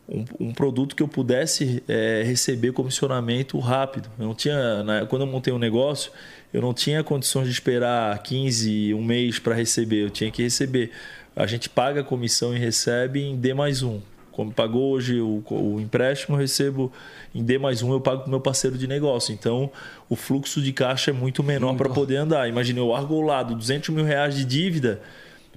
um, 0.09 0.25
um, 0.47 0.53
produto 0.53 0.95
que 0.95 1.03
eu 1.03 1.07
pudesse 1.07 1.83
é, 1.87 2.23
receber 2.25 2.71
comissionamento 2.71 3.57
rápido. 3.59 4.09
Eu 4.19 4.25
não 4.25 4.35
tinha, 4.35 4.83
quando 5.09 5.21
eu 5.21 5.27
montei 5.27 5.53
um 5.53 5.59
negócio, 5.59 6.11
eu 6.53 6.61
não 6.61 6.73
tinha 6.73 7.03
condições 7.03 7.45
de 7.45 7.51
esperar 7.51 8.17
15, 8.21 8.93
um 8.93 9.03
mês 9.03 9.39
para 9.39 9.55
receber. 9.55 10.03
Eu 10.03 10.09
tinha 10.09 10.29
que 10.29 10.43
receber. 10.43 10.91
A 11.35 11.47
gente 11.47 11.69
paga 11.69 12.01
a 12.01 12.03
comissão 12.03 12.55
e 12.55 12.59
recebe 12.59 13.21
em 13.21 13.37
D 13.37 13.53
mais 13.53 13.81
um. 13.81 14.01
Como 14.31 14.51
pagou 14.51 14.91
hoje 14.91 15.19
o, 15.19 15.43
o 15.49 15.79
empréstimo, 15.79 16.35
eu 16.35 16.39
recebo 16.39 16.91
em 17.35 17.43
D 17.43 17.57
mais 17.57 17.81
um, 17.81 17.91
eu 17.91 17.99
pago 17.99 18.21
para 18.21 18.27
o 18.27 18.29
meu 18.29 18.39
parceiro 18.39 18.77
de 18.77 18.87
negócio. 18.87 19.33
Então, 19.33 19.69
o 20.09 20.15
fluxo 20.15 20.61
de 20.61 20.71
caixa 20.71 21.11
é 21.11 21.13
muito 21.13 21.43
menor 21.43 21.75
para 21.75 21.89
poder 21.89 22.17
andar. 22.17 22.47
Imagina, 22.47 22.79
eu 22.79 22.87
largo 22.87 23.15
ao 23.15 23.21
lado 23.21 23.55
200 23.55 23.89
mil 23.89 24.05
reais 24.05 24.35
de 24.35 24.45
dívida, 24.45 25.01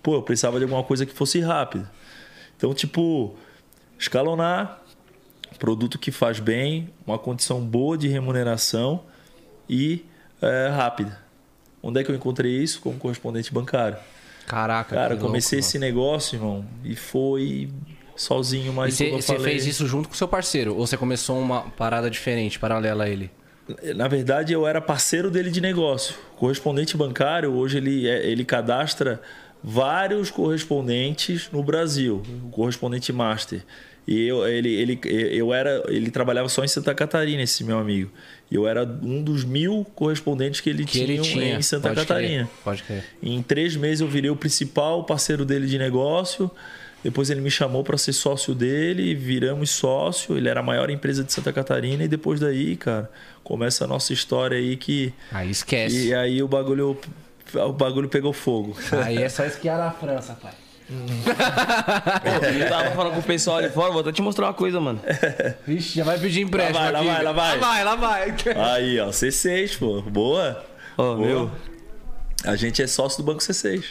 pô, 0.03 0.15
eu 0.15 0.23
precisava 0.23 0.59
de 0.59 0.65
alguma 0.65 0.83
coisa 0.83 1.07
que 1.07 1.13
fosse 1.13 1.41
rápida. 1.41 1.91
Então, 2.57 2.75
tipo, 2.75 3.37
escalonar, 3.99 4.81
produto 5.59 5.99
que 5.99 6.11
faz 6.11 6.41
bem, 6.41 6.89
uma 7.07 7.19
condição 7.19 7.61
boa 7.61 7.97
de 7.97 8.09
remuneração 8.09 9.03
e 9.69 10.05
é, 10.45 10.69
rápida. 10.69 11.19
Onde 11.83 12.01
é 12.01 12.05
que 12.05 12.11
eu 12.11 12.15
encontrei 12.15 12.53
isso? 12.53 12.81
Como 12.81 12.99
correspondente 12.99 13.53
bancário. 13.53 13.99
Caraca, 14.47 14.95
Cara, 14.95 15.17
comecei 15.17 15.59
louco, 15.59 15.69
esse 15.69 15.79
negócio, 15.79 16.37
irmão, 16.37 16.65
e 16.85 16.95
foi 16.95 17.71
sozinho, 18.15 18.73
mas 18.73 19.01
E 19.01 19.11
você 19.11 19.39
fez 19.39 19.67
isso 19.67 19.87
junto 19.87 20.09
com 20.09 20.15
seu 20.15 20.29
parceiro? 20.29 20.77
Ou 20.77 20.87
você 20.87 20.97
começou 20.97 21.39
uma 21.39 21.63
parada 21.71 22.11
diferente, 22.11 22.59
paralela 22.59 23.05
a 23.05 23.09
ele? 23.09 23.31
Na 23.97 24.07
verdade, 24.09 24.53
eu 24.53 24.67
era 24.67 24.81
parceiro 24.81 25.31
dele 25.31 25.51
de 25.51 25.61
negócio. 25.61 26.15
Correspondente 26.37 26.97
bancário, 26.97 27.53
hoje 27.53 27.79
ele, 27.79 28.07
é, 28.07 28.27
ele 28.27 28.45
cadastra 28.45 29.23
vários 29.63 30.31
correspondentes 30.31 31.49
no 31.51 31.63
Brasil, 31.63 32.23
o 32.45 32.51
correspondente 32.51 33.11
master. 33.13 33.65
E 34.07 34.27
eu, 34.27 34.47
ele, 34.47 34.75
ele, 34.75 35.01
eu 35.05 35.53
era, 35.55 35.83
ele 35.89 36.11
trabalhava 36.11 36.49
só 36.49 36.63
em 36.63 36.69
Santa 36.69 36.95
Catarina, 36.95 37.43
esse 37.43 37.65
meu 37.65 37.79
amigo. 37.79 38.11
E 38.51 38.55
eu 38.55 38.69
era 38.69 38.85
um 39.03 39.23
dos 39.23 39.45
mil 39.45 39.87
correspondentes 39.95 40.61
que 40.61 40.69
ele, 40.69 40.85
Que 40.85 40.93
tinha, 40.93 41.05
ele 41.05 41.19
tinha 41.21 41.57
em 41.57 41.63
Santa 41.63 41.89
pode 41.89 42.01
Catarina. 42.01 42.45
Crer, 42.45 42.63
pode 42.63 42.83
crer. 42.83 43.05
Em 43.23 43.43
três 43.43 43.75
meses 43.77 44.03
eu 44.03 44.09
virei 44.09 44.31
o 44.31 44.37
principal 44.37 45.05
parceiro 45.05 45.45
dele 45.45 45.67
de 45.67 45.79
negócio. 45.79 46.51
Depois 47.03 47.29
ele 47.29 47.41
me 47.41 47.51
chamou 47.51 47.85
para 47.85 47.99
ser 47.99 48.13
sócio 48.15 48.55
dele, 48.55 49.15
viramos 49.15 49.71
sócio. 49.71 50.37
Ele 50.37 50.49
era 50.49 50.61
a 50.61 50.63
maior 50.63 50.89
empresa 50.91 51.25
de 51.25 51.33
Santa 51.33 51.53
Catarina. 51.53 52.05
E 52.05 52.09
depois 52.09 52.41
daí, 52.41 52.77
cara, 52.77 53.11
começa 53.43 53.85
a 53.85 53.87
nossa 53.87 54.13
história 54.13 54.57
aí 54.57 54.77
que. 54.77 55.13
Aí 55.31 55.51
esquece. 55.51 56.09
E 56.09 56.15
aí 56.15 56.43
o 56.43 56.49
bagulho, 56.49 56.99
o 57.55 57.73
bagulho 57.73 58.09
pegou 58.09 58.33
fogo. 58.33 58.77
Aí 59.03 59.19
é 59.19 59.29
só 59.29 59.45
esquiar 59.45 59.79
na 59.79 59.91
França, 59.91 60.35
pai. 60.35 60.53
Eu 60.89 62.69
tava 62.69 62.91
falando 62.91 63.15
com 63.15 63.21
o 63.21 63.23
pessoal 63.23 63.59
ali 63.59 63.69
fora, 63.71 63.91
vou 63.91 64.01
até 64.01 64.13
te 64.13 64.23
mostrar 64.23 64.47
uma 64.47 64.55
coisa, 64.55 64.81
mano. 64.81 65.01
Vixe, 65.67 65.97
já 65.97 66.05
vai 66.05 66.19
pedir 66.19 66.43
empréstimo 66.43 66.79
Lá 66.79 66.91
vai, 66.91 66.93
lá 66.93 66.99
aqui. 67.01 67.09
vai, 67.09 67.23
lá 67.25 67.33
vai. 67.33 67.59
Lá 67.59 67.67
vai, 67.67 67.85
lá 67.85 67.97
vai. 67.97 68.35
Aí, 68.75 69.01
ó, 69.01 69.09
C6, 69.09 69.79
pô. 69.79 70.03
Boa. 70.03 70.65
Ó, 70.97 71.15
Boa. 71.15 71.27
meu. 71.27 71.51
A 72.45 72.57
gente 72.57 72.83
é 72.83 72.87
sócio 72.87 73.23
do 73.23 73.27
Banco 73.27 73.41
C6. 73.43 73.85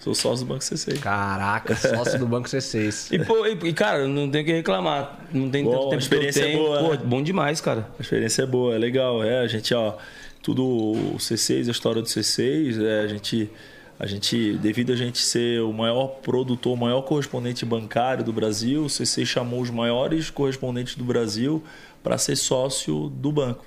Sou 0.00 0.14
sócio 0.14 0.44
do 0.44 0.48
Banco 0.50 0.62
C6. 0.62 0.98
Caraca, 1.00 1.74
sócio 1.76 2.18
do 2.18 2.26
Banco 2.26 2.48
C6. 2.48 3.12
E, 3.12 3.24
pô, 3.24 3.46
e, 3.46 3.52
e, 3.68 3.72
cara, 3.72 4.06
não 4.06 4.28
tem 4.28 4.42
o 4.42 4.44
que 4.44 4.52
reclamar. 4.52 5.18
Não 5.32 5.48
tem 5.48 5.64
Bom, 5.64 5.70
tanto 5.70 5.86
a 5.86 5.90
tempo 5.90 6.02
experiência 6.02 6.42
que 6.42 6.48
eu 6.48 6.50
é 6.50 6.56
tenho. 6.56 6.66
boa, 6.66 6.78
Pô, 6.80 6.90
né? 6.90 7.00
bom 7.04 7.22
demais, 7.22 7.60
cara. 7.60 7.88
A 7.98 8.02
experiência 8.02 8.42
é 8.42 8.46
boa, 8.46 8.74
é 8.74 8.78
legal. 8.78 9.22
É, 9.24 9.38
a 9.38 9.46
gente, 9.46 9.72
ó, 9.72 9.94
tudo 10.42 10.62
o 10.66 11.16
C6, 11.18 11.68
a 11.68 11.70
história 11.70 12.02
do 12.02 12.08
C6, 12.08 12.84
é, 12.84 13.00
a 13.04 13.06
gente 13.06 13.50
a 13.98 14.06
gente, 14.06 14.54
devido 14.58 14.92
a 14.92 14.96
gente 14.96 15.18
ser 15.18 15.60
o 15.62 15.72
maior 15.72 16.08
produtor, 16.08 16.72
o 16.72 16.76
maior 16.76 17.02
correspondente 17.02 17.64
bancário 17.64 18.24
do 18.24 18.32
Brasil, 18.32 18.84
o 18.84 18.86
C6 18.86 19.24
chamou 19.24 19.60
os 19.60 19.70
maiores 19.70 20.30
correspondentes 20.30 20.96
do 20.96 21.04
Brasil 21.04 21.62
para 22.02 22.18
ser 22.18 22.36
sócio 22.36 23.08
do 23.08 23.30
banco. 23.30 23.64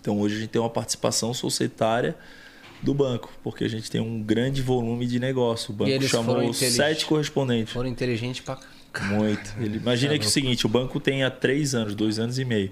Então 0.00 0.18
hoje 0.20 0.36
a 0.36 0.40
gente 0.40 0.50
tem 0.50 0.60
uma 0.60 0.70
participação 0.70 1.32
societária 1.34 2.16
do 2.82 2.92
banco, 2.92 3.32
porque 3.42 3.64
a 3.64 3.68
gente 3.68 3.90
tem 3.90 4.00
um 4.00 4.22
grande 4.22 4.60
volume 4.60 5.06
de 5.06 5.18
negócio. 5.18 5.72
O 5.72 5.74
banco 5.74 6.02
chamou 6.02 6.52
sete 6.52 7.06
correspondentes. 7.06 7.72
Foram 7.72 7.88
inteligentes 7.88 8.40
pra 8.40 8.58
Muito. 9.08 9.54
Ele, 9.58 9.78
imagina 9.78 10.18
que 10.18 10.24
é 10.24 10.28
o 10.28 10.30
seguinte, 10.30 10.66
o 10.66 10.68
banco 10.68 11.00
tem 11.00 11.24
há 11.24 11.30
três 11.30 11.74
anos, 11.74 11.94
dois 11.94 12.18
anos 12.18 12.38
e 12.38 12.44
meio. 12.44 12.70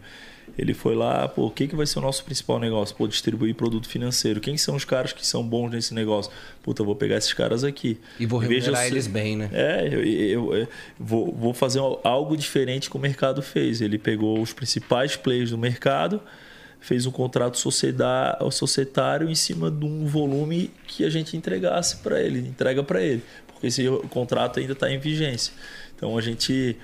Ele 0.58 0.74
foi 0.74 0.94
lá, 0.94 1.26
pô, 1.28 1.46
o 1.46 1.50
que, 1.50 1.66
que 1.66 1.74
vai 1.74 1.86
ser 1.86 1.98
o 1.98 2.02
nosso 2.02 2.22
principal 2.24 2.58
negócio? 2.60 2.94
Pô, 2.94 3.08
distribuir 3.08 3.54
produto 3.54 3.88
financeiro. 3.88 4.38
Quem 4.40 4.56
são 4.58 4.76
os 4.76 4.84
caras 4.84 5.12
que 5.12 5.26
são 5.26 5.42
bons 5.42 5.70
nesse 5.70 5.94
negócio? 5.94 6.30
Puta, 6.62 6.84
vou 6.84 6.94
pegar 6.94 7.16
esses 7.16 7.32
caras 7.32 7.64
aqui. 7.64 7.98
E 8.20 8.26
vou 8.26 8.38
remunerar 8.38 8.86
eles 8.92 9.06
bem, 9.06 9.36
né? 9.36 9.48
É, 9.52 9.88
eu, 9.90 10.04
eu- 10.04 10.54
eu 10.54 10.68
vou, 11.00 11.32
vou 11.32 11.54
fazer 11.54 11.80
algo 12.04 12.36
diferente 12.36 12.90
que 12.90 12.96
o 12.96 13.00
mercado 13.00 13.40
fez. 13.42 13.80
Ele 13.80 13.96
pegou 13.96 14.40
os 14.40 14.52
principais 14.52 15.16
players 15.16 15.50
do 15.50 15.56
mercado, 15.58 16.20
fez 16.80 17.06
um 17.06 17.10
contrato 17.10 17.56
societário 18.50 19.30
em 19.30 19.34
cima 19.34 19.70
de 19.70 19.84
um 19.84 20.06
volume 20.06 20.70
que 20.86 21.04
a 21.04 21.10
gente 21.10 21.36
entregasse 21.36 21.96
para 21.98 22.20
ele, 22.20 22.40
entrega 22.40 22.82
para 22.82 23.00
ele, 23.00 23.22
porque 23.46 23.68
esse 23.68 23.86
contrato 24.10 24.58
ainda 24.60 24.72
está 24.72 24.90
em 24.90 24.98
vigência. 24.98 25.52
Então 25.96 26.18
a 26.18 26.20
gente 26.20 26.76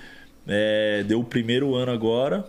é, 0.47 1.03
deu 1.05 1.19
o 1.19 1.23
primeiro 1.23 1.75
ano 1.75 1.91
agora, 1.91 2.45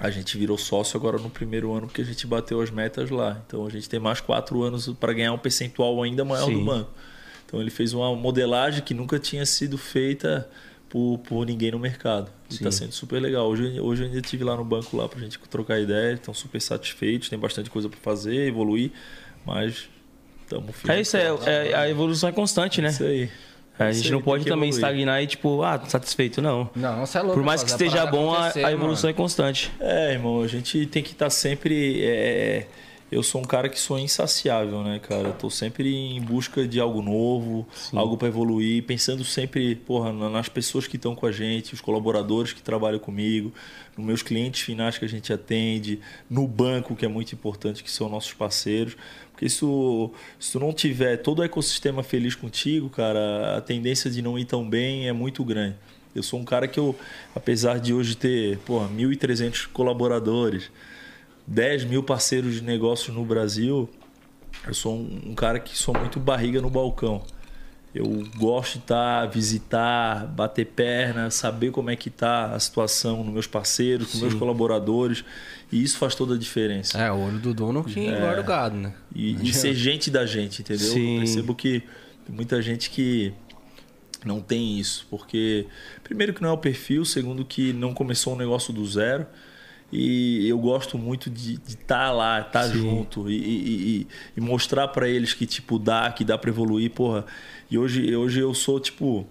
a 0.00 0.10
gente 0.10 0.38
virou 0.38 0.56
sócio 0.56 0.96
agora 0.96 1.18
no 1.18 1.28
primeiro 1.28 1.72
ano 1.72 1.86
porque 1.86 2.02
a 2.02 2.04
gente 2.04 2.26
bateu 2.26 2.60
as 2.60 2.70
metas 2.70 3.10
lá. 3.10 3.40
Então 3.46 3.66
a 3.66 3.70
gente 3.70 3.88
tem 3.88 3.98
mais 3.98 4.20
quatro 4.20 4.62
anos 4.62 4.88
para 5.00 5.12
ganhar 5.12 5.32
um 5.32 5.38
percentual 5.38 6.02
ainda 6.02 6.24
maior 6.24 6.46
Sim. 6.46 6.58
do 6.58 6.64
banco. 6.64 6.90
Então 7.46 7.60
ele 7.60 7.70
fez 7.70 7.92
uma 7.92 8.14
modelagem 8.14 8.82
que 8.82 8.94
nunca 8.94 9.18
tinha 9.18 9.44
sido 9.44 9.76
feita 9.78 10.48
por, 10.88 11.18
por 11.18 11.44
ninguém 11.44 11.72
no 11.72 11.78
mercado. 11.78 12.30
E 12.50 12.54
está 12.54 12.70
sendo 12.70 12.92
super 12.92 13.20
legal. 13.20 13.48
Hoje, 13.48 13.80
hoje 13.80 14.02
eu 14.02 14.06
ainda 14.06 14.20
estive 14.20 14.44
lá 14.44 14.56
no 14.56 14.64
banco 14.64 14.96
lá 14.96 15.08
para 15.08 15.18
a 15.18 15.22
gente 15.22 15.38
trocar 15.50 15.80
ideia, 15.80 16.14
estão 16.14 16.32
super 16.32 16.60
satisfeitos, 16.60 17.28
tem 17.28 17.38
bastante 17.38 17.68
coisa 17.68 17.88
para 17.88 17.98
fazer, 17.98 18.46
evoluir, 18.46 18.92
mas 19.44 19.88
estamos 20.42 20.74
É 20.88 21.00
isso, 21.00 21.16
é, 21.16 21.36
é- 21.46 21.74
a 21.74 21.88
evolução 21.88 22.28
é 22.28 22.32
constante, 22.32 22.80
né? 22.80 22.90
Isso 22.90 23.04
aí. 23.04 23.30
A 23.78 23.92
gente 23.92 24.06
aí, 24.06 24.10
não 24.12 24.20
pode 24.20 24.44
também 24.44 24.70
evoluir. 24.70 24.84
estagnar 24.88 25.22
e, 25.22 25.26
tipo, 25.26 25.62
ah, 25.62 25.78
tô 25.78 25.88
satisfeito, 25.88 26.42
não. 26.42 26.68
Não, 26.74 27.06
você 27.06 27.18
é 27.18 27.20
louco. 27.22 27.36
Por 27.36 27.44
mais 27.44 27.62
que 27.62 27.70
fazer 27.70 27.84
esteja 27.86 28.06
bom, 28.06 28.32
a, 28.32 28.48
a 28.54 28.72
evolução 28.72 29.08
mano. 29.08 29.10
é 29.10 29.12
constante. 29.12 29.72
É, 29.80 30.12
irmão, 30.12 30.42
a 30.42 30.46
gente 30.48 30.84
tem 30.86 31.02
que 31.02 31.12
estar 31.12 31.30
sempre. 31.30 32.00
é, 32.04 32.66
Eu 33.10 33.22
sou 33.22 33.40
um 33.40 33.44
cara 33.44 33.68
que 33.70 33.78
sou 33.80 33.98
insaciável, 33.98 34.82
né, 34.82 34.98
cara? 34.98 35.28
Eu 35.28 35.32
tô 35.32 35.48
sempre 35.48 35.94
em 35.94 36.20
busca 36.20 36.66
de 36.68 36.78
algo 36.78 37.00
novo, 37.00 37.66
algo 37.94 38.18
para 38.18 38.28
evoluir, 38.28 38.82
pensando 38.82 39.24
sempre, 39.24 39.74
porra, 39.76 40.12
na- 40.12 40.28
nas 40.28 40.48
pessoas 40.48 40.86
que 40.86 40.96
estão 40.96 41.14
com 41.14 41.24
a 41.24 41.32
gente, 41.32 41.72
os 41.72 41.80
colaboradores 41.80 42.52
que 42.52 42.60
trabalham 42.60 42.98
comigo, 42.98 43.50
nos 43.96 44.04
meus 44.06 44.22
clientes 44.22 44.60
finais 44.60 44.98
que 44.98 45.04
a 45.06 45.08
gente 45.08 45.32
atende, 45.32 46.00
no 46.28 46.46
banco, 46.46 46.94
que 46.94 47.04
é 47.06 47.08
muito 47.08 47.32
importante, 47.32 47.82
que 47.82 47.90
são 47.90 48.08
nossos 48.10 48.34
parceiros. 48.34 48.94
Porque 49.38 49.46
isso, 49.46 50.10
se 50.36 50.50
tu 50.50 50.58
não 50.58 50.72
tiver 50.72 51.16
todo 51.18 51.38
o 51.38 51.44
ecossistema 51.44 52.02
feliz 52.02 52.34
contigo, 52.34 52.90
cara, 52.90 53.58
a 53.58 53.60
tendência 53.60 54.10
de 54.10 54.20
não 54.20 54.36
ir 54.36 54.44
tão 54.44 54.68
bem 54.68 55.06
é 55.06 55.12
muito 55.12 55.44
grande. 55.44 55.76
Eu 56.12 56.24
sou 56.24 56.40
um 56.40 56.44
cara 56.44 56.66
que 56.66 56.80
eu, 56.80 56.92
apesar 57.36 57.78
de 57.78 57.94
hoje 57.94 58.16
ter, 58.16 58.58
porra, 58.58 58.88
1.300 58.88 59.68
colaboradores, 59.72 60.72
10 61.46 61.84
mil 61.84 62.02
parceiros 62.02 62.56
de 62.56 62.62
negócios 62.62 63.14
no 63.14 63.24
Brasil, 63.24 63.88
eu 64.66 64.74
sou 64.74 64.96
um, 64.96 65.20
um 65.26 65.34
cara 65.36 65.60
que 65.60 65.78
sou 65.78 65.96
muito 65.96 66.18
barriga 66.18 66.60
no 66.60 66.68
balcão. 66.68 67.22
Eu 67.94 68.04
gosto 68.36 68.74
de 68.74 68.78
estar, 68.80 69.26
visitar, 69.26 70.26
bater 70.26 70.66
perna, 70.66 71.30
saber 71.30 71.70
como 71.70 71.90
é 71.90 71.96
que 71.96 72.10
tá 72.10 72.52
a 72.54 72.60
situação 72.60 73.24
nos 73.24 73.32
meus 73.32 73.46
parceiros, 73.46 74.12
com 74.12 74.18
meus 74.18 74.34
colaboradores. 74.34 75.24
E 75.72 75.82
isso 75.82 75.96
faz 75.98 76.14
toda 76.14 76.34
a 76.34 76.38
diferença. 76.38 76.98
É, 76.98 77.10
o 77.10 77.18
olho 77.18 77.38
do 77.38 77.52
dono 77.54 77.82
que 77.82 77.98
engorda 78.00 78.40
o 78.40 78.44
gado, 78.44 78.76
né? 78.76 78.92
E, 79.14 79.34
e 79.42 79.52
ser 79.54 79.74
gente 79.74 80.10
da 80.10 80.26
gente, 80.26 80.60
entendeu? 80.62 80.86
Sim. 80.92 81.14
Eu 81.14 81.18
percebo 81.20 81.54
que 81.54 81.82
tem 82.26 82.34
muita 82.36 82.60
gente 82.60 82.90
que 82.90 83.32
não 84.24 84.40
tem 84.40 84.78
isso. 84.78 85.06
Porque, 85.10 85.66
primeiro, 86.04 86.34
que 86.34 86.42
não 86.42 86.50
é 86.50 86.52
o 86.52 86.58
perfil, 86.58 87.04
segundo, 87.04 87.44
que 87.44 87.72
não 87.72 87.94
começou 87.94 88.34
um 88.34 88.36
negócio 88.36 88.72
do 88.72 88.86
zero. 88.86 89.26
E 89.90 90.46
eu 90.46 90.58
gosto 90.58 90.98
muito 90.98 91.30
de 91.30 91.54
estar 91.66 92.10
lá, 92.12 92.40
estar 92.42 92.68
junto 92.68 93.30
e, 93.30 93.34
e- 93.36 94.06
e- 94.36 94.40
mostrar 94.40 94.86
pra 94.88 95.08
eles 95.08 95.32
que, 95.32 95.46
tipo, 95.46 95.78
dá, 95.78 96.12
que 96.12 96.24
dá 96.24 96.36
pra 96.36 96.50
evoluir, 96.50 96.90
porra. 96.90 97.24
E 97.70 97.76
hoje, 97.78 98.14
hoje 98.16 98.40
eu 98.40 98.54
sou, 98.54 98.80
tipo, 98.80 99.26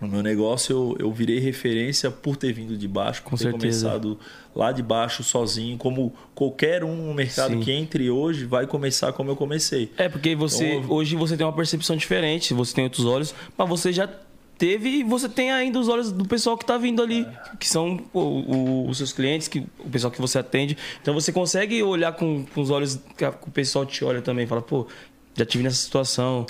no 0.00 0.08
meu 0.08 0.22
negócio 0.22 0.96
eu, 0.98 1.06
eu 1.08 1.12
virei 1.12 1.38
referência 1.38 2.10
por 2.10 2.36
ter 2.36 2.52
vindo 2.52 2.76
de 2.76 2.88
baixo, 2.88 3.22
por 3.22 3.30
Com 3.30 3.36
ter 3.36 3.44
certeza. 3.44 3.88
começado 3.90 4.18
lá 4.56 4.72
de 4.72 4.82
baixo 4.82 5.22
sozinho, 5.22 5.76
como 5.76 6.12
qualquer 6.34 6.82
um 6.82 6.96
no 7.08 7.14
mercado 7.14 7.52
Sim. 7.54 7.60
que 7.60 7.70
entre 7.70 8.10
hoje 8.10 8.46
vai 8.46 8.66
começar 8.66 9.12
como 9.12 9.30
eu 9.30 9.36
comecei. 9.36 9.92
É, 9.98 10.08
porque 10.08 10.34
você 10.34 10.76
Então, 10.76 10.90
hoje 10.90 11.14
você 11.16 11.36
tem 11.36 11.44
uma 11.46 11.52
percepção 11.52 11.96
diferente, 11.96 12.54
você 12.54 12.74
tem 12.74 12.84
outros 12.84 13.04
olhos, 13.04 13.34
mas 13.58 13.68
você 13.68 13.92
já 13.92 14.08
teve 14.56 14.88
e 14.90 15.02
você 15.02 15.26
tem 15.26 15.50
ainda 15.50 15.78
os 15.78 15.88
olhos 15.88 16.12
do 16.12 16.26
pessoal 16.26 16.56
que 16.56 16.66
tá 16.66 16.76
vindo 16.76 17.02
ali, 17.02 17.26
que 17.58 17.66
são 17.66 17.98
o- 18.12 18.86
os 18.90 18.98
seus 18.98 19.10
clientes, 19.10 19.48
que, 19.48 19.60
o 19.78 19.88
pessoal 19.90 20.10
que 20.10 20.20
você 20.20 20.38
atende. 20.38 20.76
Então 21.00 21.14
você 21.14 21.32
consegue 21.32 21.82
olhar 21.82 22.12
com, 22.12 22.44
com 22.54 22.60
os 22.60 22.68
olhos 22.70 22.98
que, 23.16 23.24
a- 23.24 23.32
que 23.32 23.48
o 23.48 23.50
pessoal 23.50 23.86
te 23.86 24.04
olha 24.04 24.20
também, 24.20 24.46
fala, 24.46 24.60
pô, 24.60 24.86
já 25.34 25.44
tive 25.44 25.64
nessa 25.64 25.76
situação. 25.76 26.46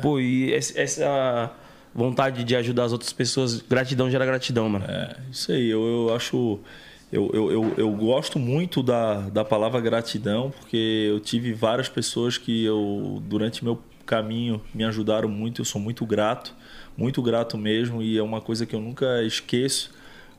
Pô, 0.00 0.18
e 0.20 0.52
essa 0.52 1.52
vontade 1.94 2.44
de 2.44 2.56
ajudar 2.56 2.84
as 2.84 2.92
outras 2.92 3.12
pessoas, 3.12 3.60
gratidão 3.60 4.10
gera 4.10 4.24
gratidão, 4.24 4.68
mano. 4.68 4.84
É, 4.86 5.16
isso 5.30 5.52
aí, 5.52 5.68
eu, 5.68 5.82
eu 5.84 6.14
acho. 6.14 6.58
Eu, 7.12 7.28
eu, 7.34 7.50
eu, 7.50 7.74
eu 7.76 7.90
gosto 7.90 8.38
muito 8.38 8.84
da, 8.84 9.28
da 9.30 9.44
palavra 9.44 9.80
gratidão, 9.80 10.50
porque 10.50 11.08
eu 11.10 11.18
tive 11.18 11.52
várias 11.52 11.88
pessoas 11.88 12.38
que 12.38 12.64
eu, 12.64 13.20
durante 13.26 13.64
meu 13.64 13.82
caminho, 14.06 14.62
me 14.72 14.84
ajudaram 14.84 15.28
muito. 15.28 15.60
Eu 15.60 15.64
sou 15.64 15.80
muito 15.80 16.06
grato, 16.06 16.54
muito 16.96 17.20
grato 17.20 17.58
mesmo, 17.58 18.00
e 18.00 18.16
é 18.16 18.22
uma 18.22 18.40
coisa 18.40 18.64
que 18.64 18.74
eu 18.74 18.80
nunca 18.80 19.24
esqueço. 19.24 19.92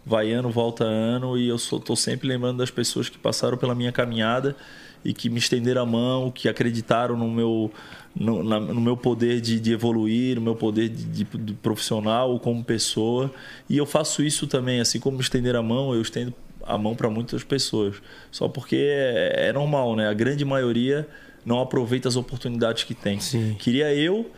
Vai 0.04 0.32
ano, 0.32 0.50
volta 0.50 0.84
ano, 0.84 1.38
e 1.38 1.50
eu 1.50 1.58
estou 1.58 1.96
sempre 1.96 2.28
lembrando 2.28 2.58
das 2.58 2.72
pessoas 2.72 3.08
que 3.08 3.20
passaram 3.20 3.56
pela 3.56 3.76
minha 3.76 3.92
caminhada 3.92 4.56
e 5.04 5.14
que 5.14 5.30
me 5.30 5.40
estenderam 5.40 5.82
a 5.82 5.86
mão, 5.86 6.30
que 6.32 6.48
acreditaram 6.50 7.18
no 7.18 7.30
meu, 7.30 7.72
no, 8.16 8.44
na- 8.44 8.60
no 8.60 8.80
meu 8.82 8.96
poder 8.96 9.42
de, 9.42 9.60
de 9.60 9.72
evoluir, 9.74 10.36
no 10.36 10.42
meu 10.42 10.56
poder 10.56 10.90
de, 10.90 11.04
de- 11.04 11.24
de 11.38 11.54
profissional 11.54 12.40
como 12.40 12.64
pessoa. 12.64 13.34
E 13.70 13.78
eu 13.78 13.86
faço 13.86 14.24
isso 14.24 14.46
também, 14.48 14.80
assim 14.80 15.00
como 15.00 15.18
me 15.18 15.24
estender 15.24 15.56
a 15.56 15.62
mão, 15.62 15.94
eu 15.96 16.02
estendo 16.02 16.34
a 16.64 16.78
mão 16.78 16.96
para 16.96 17.10
muitas 17.10 17.44
pessoas. 17.44 17.96
Só 18.32 18.48
porque 18.48 18.76
é, 18.78 19.48
é 19.50 19.54
normal, 19.54 19.96
né? 19.96 20.08
A 20.08 20.14
grande 20.14 20.46
maioria 20.46 21.08
não 21.44 21.60
aproveita 21.60 22.08
as 22.08 22.16
oportunidades 22.16 22.84
que 22.84 22.94
tem. 22.94 23.20
Sim. 23.20 23.56
Queria 23.58 23.92
eu 23.96 24.30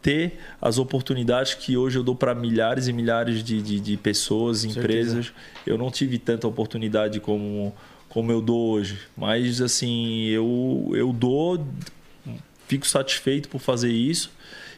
ter 0.00 0.38
as 0.60 0.78
oportunidades 0.78 1.54
que 1.54 1.76
hoje 1.76 1.98
eu 1.98 2.02
dou 2.04 2.14
para 2.14 2.34
milhares 2.34 2.86
e 2.88 2.92
milhares 2.92 3.42
de, 3.42 3.60
de, 3.62 3.80
de 3.80 3.96
pessoas, 3.96 4.62
empresas. 4.64 5.32
Eu 5.66 5.76
não 5.78 5.90
tive 5.90 6.18
tanta 6.18 6.46
oportunidade 6.46 7.18
como, 7.20 7.74
como 8.14 8.30
eu 8.30 8.40
dou 8.40 8.70
hoje. 8.70 8.96
Mas, 9.16 9.60
assim, 9.60 10.26
eu, 10.28 10.92
eu 10.94 11.12
dou, 11.12 11.66
fico 12.68 12.86
satisfeito 12.86 13.48
por 13.48 13.60
fazer 13.60 13.90
isso 13.90 14.30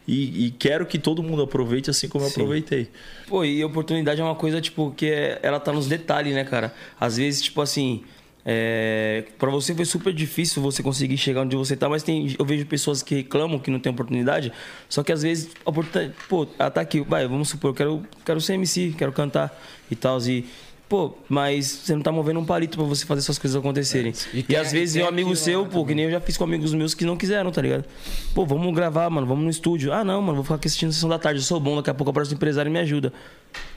e, 0.09 0.47
e 0.47 0.51
quero 0.53 0.87
que 0.87 0.99
todo 0.99 1.23
mundo 1.23 1.43
aproveite 1.43 1.91
assim 1.91 2.09
como 2.09 2.25
eu 2.25 2.29
Sim. 2.31 2.41
aproveitei. 2.41 2.89
Pô, 3.29 3.45
e 3.45 3.63
oportunidade 3.63 4.21
é 4.21 4.25
uma 4.25 4.35
coisa, 4.35 4.59
tipo, 4.61 4.91
que 4.97 5.07
é- 5.07 5.39
ela 5.43 5.61
tá 5.61 5.71
nos 5.71 5.87
detalhes, 5.87 6.35
né, 6.35 6.45
cara? 6.45 6.75
Às 6.99 7.19
vezes, 7.19 7.43
tipo 7.43 7.61
assim, 7.61 8.05
é... 8.45 9.25
para 9.39 9.51
você 9.51 9.75
foi 9.75 9.85
super 9.85 10.15
difícil 10.15 10.63
você 10.63 10.83
conseguir 10.83 11.19
chegar 11.19 11.43
onde 11.43 11.57
você 11.57 11.77
tá, 11.77 11.89
mas 11.91 12.03
tem, 12.03 12.35
eu 12.39 12.45
vejo 12.45 12.65
pessoas 12.65 13.03
que 13.03 13.17
reclamam 13.17 13.59
que 13.59 13.71
não 13.71 13.81
tem 13.81 13.93
oportunidade, 13.93 14.51
só 14.89 15.03
que 15.03 15.13
às 15.13 15.23
vezes, 15.23 15.51
a 15.65 15.71
oportunidade, 15.71 16.15
pô, 16.29 16.47
ela 16.59 16.71
tá 16.71 16.81
aqui, 16.81 17.01
vai, 17.01 17.29
vamos 17.29 17.49
supor, 17.51 17.71
eu 17.71 17.75
quero, 17.75 18.03
quero 18.25 18.41
ser 18.41 18.55
MC, 18.55 18.95
quero 18.97 19.13
cantar 19.13 19.61
e 19.91 19.95
tal, 19.95 20.19
e. 20.23 20.47
Pô, 20.89 21.17
mas 21.29 21.67
você 21.67 21.95
não 21.97 22.01
tá 22.01 22.13
movendo 22.13 22.39
um 22.39 22.45
palito 22.45 22.79
pra 22.79 22.87
você 22.87 23.05
fazer 23.05 23.19
essas 23.21 23.37
coisas 23.39 23.57
acontecerem. 23.59 24.13
E 24.33 24.39
E, 24.39 24.43
tem- 24.45 24.57
às 24.57 24.71
vezes 24.71 24.93
tem 24.95 25.03
vem 25.03 25.05
um 25.11 25.13
amigo 25.13 25.35
seu, 25.35 25.67
pô, 25.67 25.85
que 25.85 25.93
nem 25.97 26.05
eu 26.05 26.11
já 26.13 26.21
fiz 26.21 26.37
com 26.37 26.45
amigos 26.45 26.73
meus 26.75 26.95
que 26.95 27.05
não 27.05 27.17
quiseram, 27.17 27.51
tá 27.51 27.61
ligado? 27.61 27.85
Pô, 28.33 28.47
vamos 28.47 28.73
gravar, 28.73 29.11
mano, 29.11 29.27
vamos 29.27 29.43
no 29.43 29.51
estúdio. 29.51 29.93
Ah, 29.93 30.05
não, 30.05 30.23
mano, 30.23 30.37
vou 30.37 30.45
ficar 30.45 30.55
aqui 30.55 30.69
assistindo 30.69 30.91
a 30.91 30.93
sessão 30.93 31.09
da 31.09 31.19
tarde, 31.19 31.41
eu 31.41 31.45
sou 31.45 31.59
bom, 31.59 31.75
daqui 31.75 31.91
a 31.91 31.95
pouco 31.95 32.11
aparece 32.11 32.33
um 32.33 32.37
empresário 32.37 32.71
e 32.71 32.73
me 32.73 32.79
ajuda. 32.79 33.13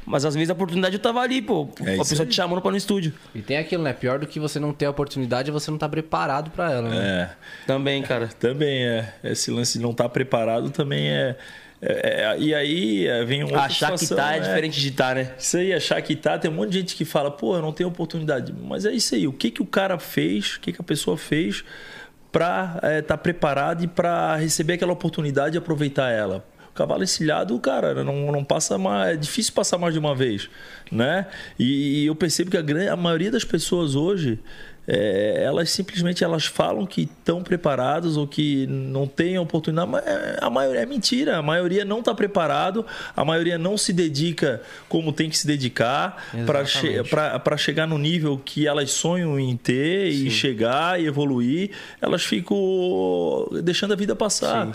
Mas 0.05 0.23
às 0.23 0.35
vezes 0.35 0.51
a 0.51 0.53
oportunidade 0.53 0.95
eu 0.95 0.99
tava 1.01 1.19
ali, 1.21 1.41
pô. 1.41 1.69
É 1.83 1.95
a 1.95 1.97
pessoa 1.97 2.21
aí. 2.21 2.27
te 2.29 2.35
chamando 2.35 2.61
pra 2.61 2.69
ir 2.69 2.73
no 2.73 2.77
estúdio. 2.77 3.13
E 3.33 3.41
tem 3.41 3.57
aquilo, 3.57 3.81
né? 3.81 3.91
Pior 3.93 4.19
do 4.19 4.27
que 4.27 4.39
você 4.39 4.59
não 4.59 4.71
ter 4.71 4.85
a 4.85 4.89
oportunidade, 4.91 5.49
é 5.49 5.51
você 5.53 5.71
não 5.71 5.77
tá 5.79 5.89
preparado 5.89 6.51
pra 6.51 6.71
ela, 6.71 6.89
né? 6.89 6.97
É. 6.97 7.29
Também, 7.65 8.03
cara. 8.03 8.27
Também 8.39 8.85
é. 8.85 9.13
Esse 9.23 9.49
lance 9.49 9.77
de 9.79 9.83
não 9.83 9.91
estar 9.91 10.09
preparado 10.09 10.69
também 10.69 11.09
é. 11.09 11.35
É- 11.81 12.23
é- 12.23 12.39
e 12.39 12.53
aí 12.53 13.07
é, 13.07 13.23
vem 13.25 13.43
um 13.43 13.55
Achar 13.55 13.97
que 13.97 14.07
tá 14.07 14.35
é 14.35 14.39
diferente 14.39 14.79
de 14.79 14.91
tá, 14.91 15.15
né? 15.15 15.31
Isso 15.37 15.57
aí, 15.57 15.73
achar 15.73 16.01
que 16.01 16.15
tá, 16.15 16.37
tem 16.37 16.49
um 16.51 16.53
monte 16.53 16.71
de 16.71 16.79
gente 16.79 16.95
que 16.95 17.05
fala, 17.05 17.31
pô, 17.31 17.55
eu 17.55 17.61
não 17.61 17.71
tenho 17.71 17.87
oportunidade. 17.89 18.53
Mas 18.63 18.85
é 18.85 18.91
isso 18.91 19.15
aí, 19.15 19.27
o 19.27 19.33
que, 19.33 19.49
que 19.51 19.61
o 19.61 19.65
cara 19.65 19.97
fez, 19.97 20.55
o 20.55 20.59
que, 20.59 20.73
que 20.73 20.81
a 20.81 20.83
pessoa 20.83 21.17
fez 21.17 21.63
pra 22.31 22.79
estar 22.99 23.17
preparado 23.17 23.83
e 23.83 23.87
pra 23.87 24.35
receber 24.35 24.73
aquela 24.73 24.93
oportunidade 24.93 25.55
e 25.55 25.57
aproveitar 25.57 26.09
ela. 26.11 26.45
O 26.69 26.73
cavalo 26.73 27.03
encilhado, 27.03 27.57
cara, 27.59 28.03
não, 28.03 28.31
não 28.31 28.43
passa 28.43 28.77
mais. 28.77 29.13
É 29.13 29.17
difícil 29.17 29.51
passar 29.53 29.77
mais 29.77 29.93
de 29.93 29.99
uma 29.99 30.15
vez, 30.15 30.49
né? 30.91 31.25
E, 31.57 32.05
eu 32.05 32.15
percebo 32.15 32.51
que 32.51 32.57
a, 32.57 32.61
gran- 32.61 32.91
a 32.91 32.95
maioria 32.95 33.31
das 33.31 33.43
pessoas 33.43 33.95
hoje. 33.95 34.39
É, 34.91 35.43
elas 35.43 35.69
simplesmente 35.69 36.23
elas 36.23 36.45
falam 36.47 36.83
que 36.83 37.01
estão 37.03 37.43
preparadas 37.43 38.17
ou 38.17 38.25
que 38.27 38.65
não 38.67 39.05
têm 39.05 39.35
a 39.35 39.41
oportunidade, 39.41 39.87
mas 39.91 40.03
é- 40.05 40.39
a 40.41 40.49
maioria 40.49 40.81
é 40.81 40.85
mentira. 40.87 41.37
A 41.37 41.41
maioria 41.43 41.85
não 41.85 41.99
está 41.99 42.13
preparado, 42.15 42.83
a 43.15 43.23
maioria 43.23 43.57
não 43.57 43.77
se 43.77 43.93
dedica 43.93 44.61
como 44.87 45.13
tem 45.13 45.29
que 45.29 45.37
se 45.37 45.45
dedicar 45.45 46.25
para 47.03 47.39
para 47.39 47.55
chegar 47.57 47.87
no 47.87 47.97
nível 47.99 48.41
que 48.43 48.65
elas 48.67 48.89
sonham 48.89 49.39
em 49.39 49.55
ter 49.55 50.07
e 50.07 50.31
chegar 50.31 50.99
e 50.99 51.05
evoluir, 51.05 51.69
elas 52.01 52.23
ficam 52.23 52.57
deixando 53.63 53.93
a 53.93 53.95
vida 53.95 54.15
passar. 54.15 54.65
Sim. 54.67 54.73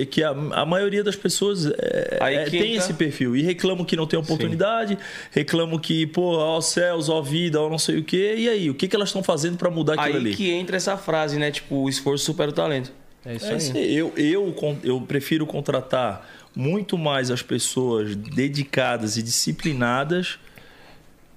É 0.00 0.04
que 0.06 0.22
a, 0.22 0.30
a 0.30 0.64
maioria 0.66 1.02
das 1.04 1.16
pessoas 1.16 1.66
é, 1.66 2.18
Aí 2.20 2.34
é, 2.36 2.44
tem 2.44 2.74
esse 2.74 2.94
perfil 2.94 3.34
e 3.36 3.42
reclamam 3.42 3.84
que 3.84 3.96
não 3.96 4.06
tem 4.06 4.18
oportunidade, 4.18 4.96
reclamam 5.30 5.78
que, 5.78 6.06
pô, 6.06 6.36
ó 6.36 6.60
céus, 6.60 7.08
ó 7.08 7.20
vida, 7.20 7.60
ó 7.60 7.68
não 7.68 7.78
sei 7.78 7.98
o 7.98 8.04
quê. 8.04 8.34
E 8.38 8.48
aí, 8.48 8.70
o 8.70 8.74
que, 8.74 8.86
que 8.88 8.96
elas 8.96 9.08
estão 9.10 9.22
fazendo 9.22 9.56
para 9.56 9.70
mudar 9.70 9.94
aquilo 9.94 10.08
Aí 10.08 10.16
ali? 10.16 10.34
que 10.34 10.50
entra 10.50 10.76
essa 10.76 10.96
frase, 10.96 11.38
né? 11.38 11.50
Tipo, 11.50 11.76
o 11.76 11.88
esforço 11.88 12.24
supera 12.24 12.50
o 12.50 12.52
talento. 12.52 12.92
É 13.24 13.34
isso 13.36 13.46
É 13.46 13.54
aí. 13.54 13.84
aí. 13.84 13.94
Eu, 13.96 14.12
eu, 14.16 14.54
eu 14.82 15.00
prefiro 15.00 15.46
contratar 15.46 16.28
muito 16.54 16.98
mais 16.98 17.30
as 17.30 17.40
pessoas 17.42 18.14
dedicadas 18.16 19.16
e 19.16 19.22
disciplinadas 19.22 20.38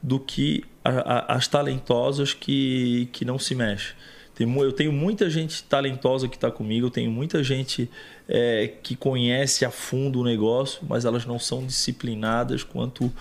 do 0.01 0.19
que 0.19 0.63
a- 0.83 0.89
a- 1.33 1.35
as 1.35 1.47
talentosas 1.47 2.33
que, 2.33 3.07
que 3.11 3.25
não 3.25 3.39
se 3.39 3.55
mexem. 3.55 3.93
Tem 4.35 4.53
eu 4.59 4.71
tenho 4.73 4.91
muita 4.91 5.29
gente 5.29 5.63
talentosa 5.63 6.27
que 6.27 6.35
está 6.35 6.51
comigo, 6.51 6.87
eu 6.87 6.91
tenho 6.91 7.09
muita 7.09 7.41
gente 7.43 7.89
é, 8.27 8.71
que 8.81 8.95
conhece 8.95 9.63
a 9.65 9.71
fundo 9.71 10.19
o 10.19 10.23
negócio, 10.23 10.79
mas 10.87 11.05
elas 11.05 11.25
não 11.25 11.37
são 11.39 11.65
disciplinadas 11.65 12.63
quanto 12.63 13.11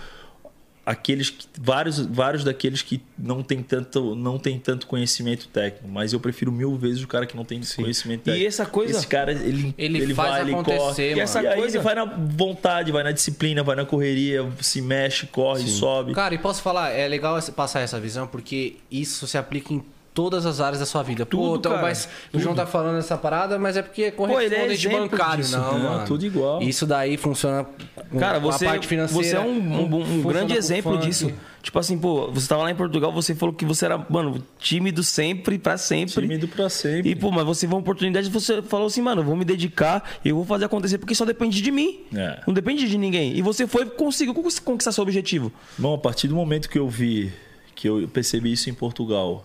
aqueles 0.85 1.31
que, 1.31 1.47
vários 1.59 1.97
vários 1.97 2.43
daqueles 2.43 2.83
que 2.83 3.01
não 3.17 3.41
tem 3.41 3.63
tanto 3.63 4.13
não 4.15 4.37
tem 4.37 4.59
tanto 4.59 4.85
conhecimento 4.85 5.47
técnico. 5.47 5.87
Mas 5.87 6.13
eu 6.13 6.19
prefiro 6.19 6.51
mil 6.51 6.75
vezes 6.77 7.01
o 7.03 7.07
cara 7.07 7.25
que 7.25 7.35
não 7.35 7.43
tem 7.43 7.59
conhecimento 7.75 8.21
E 8.21 8.23
técnico. 8.25 8.47
essa 8.47 8.65
coisa- 8.67 8.97
esse 8.99 9.07
cara 9.07 9.31
ele 9.31 9.73
Ele 9.79 10.13
faz 10.13 10.29
vai 10.29 10.41
ele 10.41 10.51
acontecer, 10.53 10.77
corre. 11.09 11.13
e, 11.15 11.19
essa 11.19 11.39
aí 11.39 11.55
coisa- 11.59 11.77
ele 11.77 11.83
vai 11.83 11.95
na 11.95 12.05
vontade 12.05 12.91
vai 12.91 13.03
na 13.03 13.11
disciplina 13.11 13.63
vai 13.63 13.75
na 13.75 13.83
correria 13.85 14.47
se 14.61 14.79
mexe 14.79 15.25
corre 15.25 15.67
sobe. 15.67 16.13
Cara, 16.13 16.35
e 16.35 16.37
posso 16.37 16.61
falar, 16.61 16.91
é 16.91 17.07
legal 17.07 17.39
passar 17.55 17.79
essa 17.79 17.99
visão, 17.99 18.27
porque 18.27 18.75
isso 18.91 19.25
se 19.25 19.37
aplica 19.39 19.73
em 19.73 19.83
todas 20.15 20.45
as 20.45 20.59
áreas 20.61 20.79
da 20.79 20.85
sua 20.85 21.03
vida. 21.03 21.25
Pô, 21.25 21.37
Tudo, 21.37 21.57
então, 21.59 21.71
cara, 21.73 21.83
mas 21.83 22.09
o 22.33 22.39
João 22.39 22.55
tá 22.55 22.65
falando 22.65 22.97
essa 22.97 23.17
parada, 23.17 23.59
mas 23.59 23.75
é 23.77 23.81
porque 23.83 24.03
é 24.05 24.11
Pô, 24.11 24.23
ele 24.23 24.31
é 24.31 24.35
correspondente 24.49 24.87
exemplo 24.87 25.09
bancário, 25.09 25.43
disso. 25.43 25.57
não, 25.57 25.77
Não, 25.77 25.89
mano. 25.91 26.05
tudo 26.07 26.25
igual. 26.25 26.61
Isso 26.63 26.85
daí 26.87 27.17
funciona 27.17 27.65
com 28.09 28.17
Cara, 28.17 28.39
com 28.39 28.49
você, 28.49 28.65
a 28.65 28.69
parte 28.69 28.87
financeira. 28.87 29.23
você 29.23 29.35
é 29.35 29.39
um, 29.41 29.59
um- 29.83 30.19
um 30.19 30.21
grande 30.23 30.55
exemplo 30.55 30.97
disso. 30.97 31.31
Tipo 31.61 31.79
assim, 31.79 31.97
pô, 31.97 32.31
você 32.31 32.47
tava 32.47 32.61
lá 32.63 32.71
em 32.71 32.75
Portugal, 32.75 33.11
você 33.11 33.33
falou 33.35 33.53
que 33.53 33.65
você 33.65 33.85
era, 33.85 33.97
mano, 34.09 34.41
tímido 34.59 35.03
sempre, 35.03 35.57
pra 35.57 35.77
sempre. 35.77 36.13
Tímido 36.21 36.47
pra 36.47 36.69
sempre. 36.69 37.09
E, 37.09 37.15
pô, 37.15 37.29
mas 37.31 37.43
você 37.43 37.65
viu 37.67 37.75
uma 37.75 37.81
oportunidade, 37.81 38.29
você 38.29 38.61
falou 38.61 38.85
assim, 38.87 39.01
mano, 39.01 39.21
eu 39.21 39.25
vou 39.25 39.35
me 39.35 39.43
dedicar, 39.43 40.03
eu 40.23 40.35
vou 40.35 40.45
fazer 40.45 40.65
acontecer, 40.65 40.97
porque 40.99 41.15
só 41.15 41.25
depende 41.25 41.61
de 41.61 41.71
mim. 41.71 42.01
É. 42.15 42.39
Não 42.47 42.53
depende 42.53 42.87
de 42.87 42.97
ninguém. 42.97 43.35
E 43.35 43.41
você 43.41 43.65
foi 43.67 43.85
conseguiu 43.87 44.33
conquistar 44.63 44.91
seu 44.91 45.01
objetivo. 45.01 45.51
Bom, 45.77 45.95
a 45.95 45.97
partir 45.97 46.27
do 46.27 46.35
momento 46.35 46.69
que 46.69 46.77
eu 46.77 46.87
vi, 46.87 47.33
que 47.73 47.89
eu 47.89 48.07
percebi 48.13 48.51
isso 48.51 48.69
em 48.69 48.73
Portugal, 48.73 49.43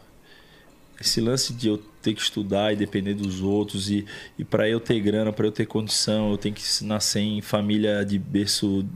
esse 1.01 1.21
lance 1.21 1.53
de 1.53 1.69
eu 1.69 1.79
ter 2.03 2.15
que 2.15 2.21
estudar 2.21 2.73
e 2.73 2.77
depender 2.77 3.15
dos 3.15 3.41
outros 3.41 3.91
e, 3.91 4.05
e 4.39 4.45
para 4.45 4.69
eu 4.69 4.79
ter 4.79 5.01
grana, 5.01 5.33
para 5.33 5.47
eu 5.47 5.53
ter 5.53 5.67
condição, 5.67 6.31
eu 6.31 6.39
tenho 6.39 6.55
que 6.55 6.63
nascer 6.85 7.21
em 7.21 7.41
família 7.41 8.05
de 8.05 8.19
berço 8.19 8.87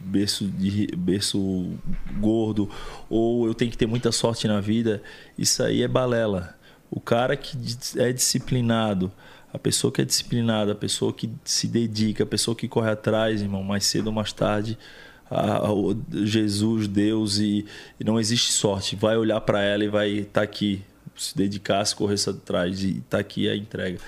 berço 0.00 0.46
de 0.46 0.88
berço 0.96 1.72
gordo 2.20 2.70
ou 3.08 3.46
eu 3.46 3.54
tenho 3.54 3.70
que 3.70 3.78
ter 3.78 3.86
muita 3.86 4.12
sorte 4.12 4.46
na 4.46 4.60
vida, 4.60 5.02
isso 5.36 5.62
aí 5.62 5.82
é 5.82 5.88
balela. 5.88 6.56
O 6.90 7.00
cara 7.00 7.36
que 7.36 7.56
é 7.96 8.12
disciplinado, 8.12 9.10
a 9.52 9.58
pessoa 9.58 9.92
que 9.92 10.02
é 10.02 10.04
disciplinada, 10.04 10.72
a 10.72 10.74
pessoa 10.74 11.12
que 11.12 11.30
se 11.44 11.66
dedica, 11.66 12.22
a 12.24 12.26
pessoa 12.26 12.54
que 12.54 12.68
corre 12.68 12.90
atrás, 12.90 13.40
irmão, 13.40 13.62
mais 13.62 13.84
cedo 13.86 14.08
ou 14.08 14.12
mais 14.12 14.32
tarde, 14.32 14.78
a, 15.30 15.58
a, 15.58 15.70
Jesus, 16.24 16.86
Deus 16.86 17.38
e, 17.38 17.64
e, 17.98 18.04
não 18.04 18.20
existe 18.20 18.52
sorte. 18.52 18.94
Vai 18.96 19.16
olhar 19.16 19.40
para 19.40 19.62
ela 19.62 19.84
e 19.84 19.88
vai 19.88 20.10
estar 20.10 20.32
tá 20.32 20.42
aqui, 20.42 20.82
se 21.16 21.36
dedicar, 21.36 21.84
se 21.84 21.94
correr 21.94 22.16
atrás 22.28 22.82
e 22.82 23.02
tá 23.08 23.18
aqui 23.18 23.48
a 23.48 23.56
entrega. 23.56 23.98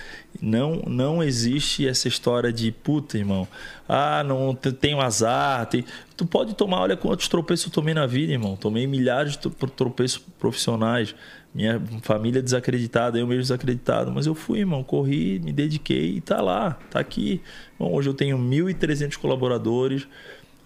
Não, 0.41 0.83
não 0.87 1.23
existe 1.23 1.87
essa 1.87 2.09
história 2.09 2.53
de 2.53 2.71
puta, 2.71 3.17
irmão. 3.17 3.47
Ah, 3.89 4.23
não 4.25 4.55
tenho 4.55 5.01
azar. 5.01 5.67
Tem... 5.67 5.85
Tu 6.17 6.27
pode 6.27 6.55
tomar, 6.55 6.81
olha 6.81 6.97
quantos 6.97 7.29
tropeços 7.29 7.67
eu 7.67 7.73
tomei 7.73 7.95
na 7.95 8.07
vida, 8.07 8.33
irmão. 8.33 8.57
Tomei 8.57 8.87
milhares 8.87 9.37
de 9.37 9.49
tropeços 9.49 10.19
profissionais. 10.39 11.15
Minha 11.55 11.81
família 12.03 12.43
desacreditada, 12.43 13.19
eu 13.19 13.27
mesmo 13.27 13.43
desacreditado. 13.43 14.11
Mas 14.13 14.27
eu 14.27 14.35
fui, 14.35 14.59
irmão, 14.59 14.85
corri, 14.85 15.39
me 15.39 15.53
dediquei 15.53 16.17
e 16.17 16.21
tá 16.21 16.43
lá, 16.43 16.79
tá 16.91 17.01
aqui. 17.01 17.41
Bom, 17.79 17.93
hoje 17.95 18.11
eu 18.11 18.15
tenho 18.15 18.37
1.300 18.37 19.17
colaboradores. 19.17 20.07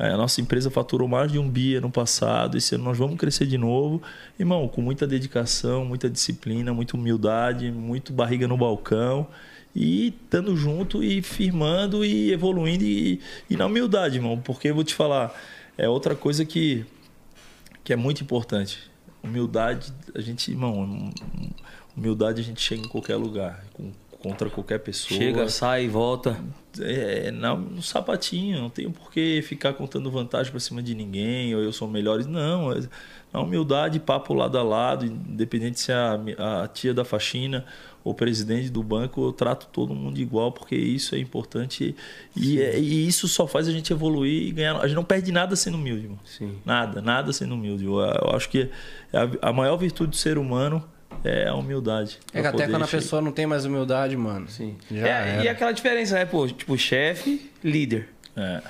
É, 0.01 0.13
a 0.13 0.17
nossa 0.17 0.41
empresa 0.41 0.71
faturou 0.71 1.07
mais 1.07 1.31
de 1.31 1.39
um 1.39 1.47
bi 1.47 1.79
no 1.79 1.91
passado. 1.91 2.57
Esse 2.57 2.75
ano 2.75 2.85
nós 2.85 2.97
vamos 2.97 3.19
crescer 3.19 3.45
de 3.45 3.59
novo. 3.59 4.03
Irmão, 4.39 4.67
com 4.67 4.81
muita 4.81 5.07
dedicação, 5.07 5.85
muita 5.85 6.09
disciplina, 6.09 6.73
muita 6.73 6.97
humildade, 6.97 7.71
muito 7.71 8.11
barriga 8.11 8.49
no 8.49 8.57
balcão. 8.57 9.27
E 9.77 10.09
estando 10.09 10.57
junto 10.57 11.05
e 11.05 11.21
firmando 11.21 12.03
e 12.03 12.33
evoluindo 12.33 12.83
e, 12.83 13.21
e 13.51 13.57
na 13.59 13.67
humildade, 13.67 14.17
irmão. 14.17 14.41
Porque 14.41 14.69
eu 14.69 14.75
vou 14.75 14.85
te 14.85 14.95
falar, 14.95 15.39
é 15.77 15.87
outra 15.87 16.15
coisa 16.15 16.47
que, 16.47 16.87
que 17.85 17.93
é 17.93 17.97
muito 17.97 18.23
importante. 18.23 18.79
Humildade, 19.23 19.93
a 20.15 20.21
gente, 20.23 20.51
irmão, 20.51 21.13
humildade 21.95 22.41
a 22.41 22.45
gente 22.45 22.63
chega 22.63 22.81
em 22.81 22.89
qualquer 22.89 23.17
lugar. 23.17 23.67
Com 23.75 23.93
contra 24.21 24.49
qualquer 24.51 24.79
pessoa. 24.81 25.19
Chega, 25.19 25.49
sai, 25.49 25.89
volta. 25.89 26.39
É, 26.81 27.31
não, 27.31 27.59
no 27.59 27.83
sapatinho, 27.83 28.61
não 28.61 28.71
tenho 28.71 28.91
por 28.91 29.11
que 29.11 29.43
ficar 29.43 29.73
contando 29.73 30.11
vantagem 30.11 30.51
para 30.51 30.61
cima 30.61 30.83
de 30.83 30.95
ninguém, 30.95 31.55
ou 31.55 31.63
eu 31.63 31.73
sou 31.73 31.89
melhor. 31.89 32.23
Não, 32.25 32.73
é, 32.73 32.81
na 33.33 33.41
humildade, 33.41 33.99
papo 33.99 34.35
lado 34.35 34.59
a 34.59 34.63
lado, 34.63 35.05
independente 35.05 35.81
se 35.81 35.93
é 35.93 35.95
a, 35.95 36.63
a 36.65 36.69
tia 36.69 36.93
da 36.93 37.05
faxina 37.05 37.65
ou 38.03 38.15
presidente 38.15 38.71
do 38.71 38.83
banco, 38.83 39.23
eu 39.23 39.33
trato 39.33 39.67
todo 39.71 39.95
mundo 39.95 40.19
igual, 40.19 40.51
porque 40.51 40.75
isso 40.75 41.15
é 41.15 41.19
importante 41.19 41.95
e, 42.35 42.61
é, 42.61 42.79
e, 42.79 43.07
isso 43.07 43.29
só 43.29 43.47
faz 43.47 43.69
a 43.69 43.73
gente 43.73 43.93
evoluir 43.93 44.49
e 44.49 44.53
ganhar. 44.53 44.77
A 44.77 44.87
gente 44.87 44.97
não 44.97 45.05
perde 45.05 45.31
nada 45.31 45.55
sendo 45.55 45.77
humilde, 45.77 46.05
irmão. 46.05 46.19
Sim. 46.25 46.57
Nada, 46.65 47.03
nada 47.03 47.33
sendo 47.33 47.55
humilde. 47.55 47.85
Eu, 47.85 47.99
eu 48.01 48.35
acho 48.35 48.49
que 48.49 48.71
a, 49.13 49.51
a 49.51 49.53
maior 49.53 49.77
virtude 49.77 50.11
do 50.11 50.17
ser 50.17 50.39
humano 50.39 50.83
é 51.25 51.49
a 51.49 51.55
humildade. 51.55 52.19
É 52.33 52.41
que 52.41 52.47
até 52.47 52.67
quando 52.67 52.85
a 52.85 52.89
pessoa 52.89 53.21
não 53.21 53.33
tem 53.33 53.47
mais 53.47 53.65
humildade, 53.65 54.17
mano. 54.17 54.49
Sim. 54.49 54.77
É, 54.91 55.45
e 55.45 55.49
aquela 55.49 55.73
diferença, 55.73 56.15
né, 56.15 56.25
pô? 56.25 56.47
Tipo, 56.47 56.77
chefe, 56.79 57.51
líder. 57.63 58.09
É. 58.37 58.63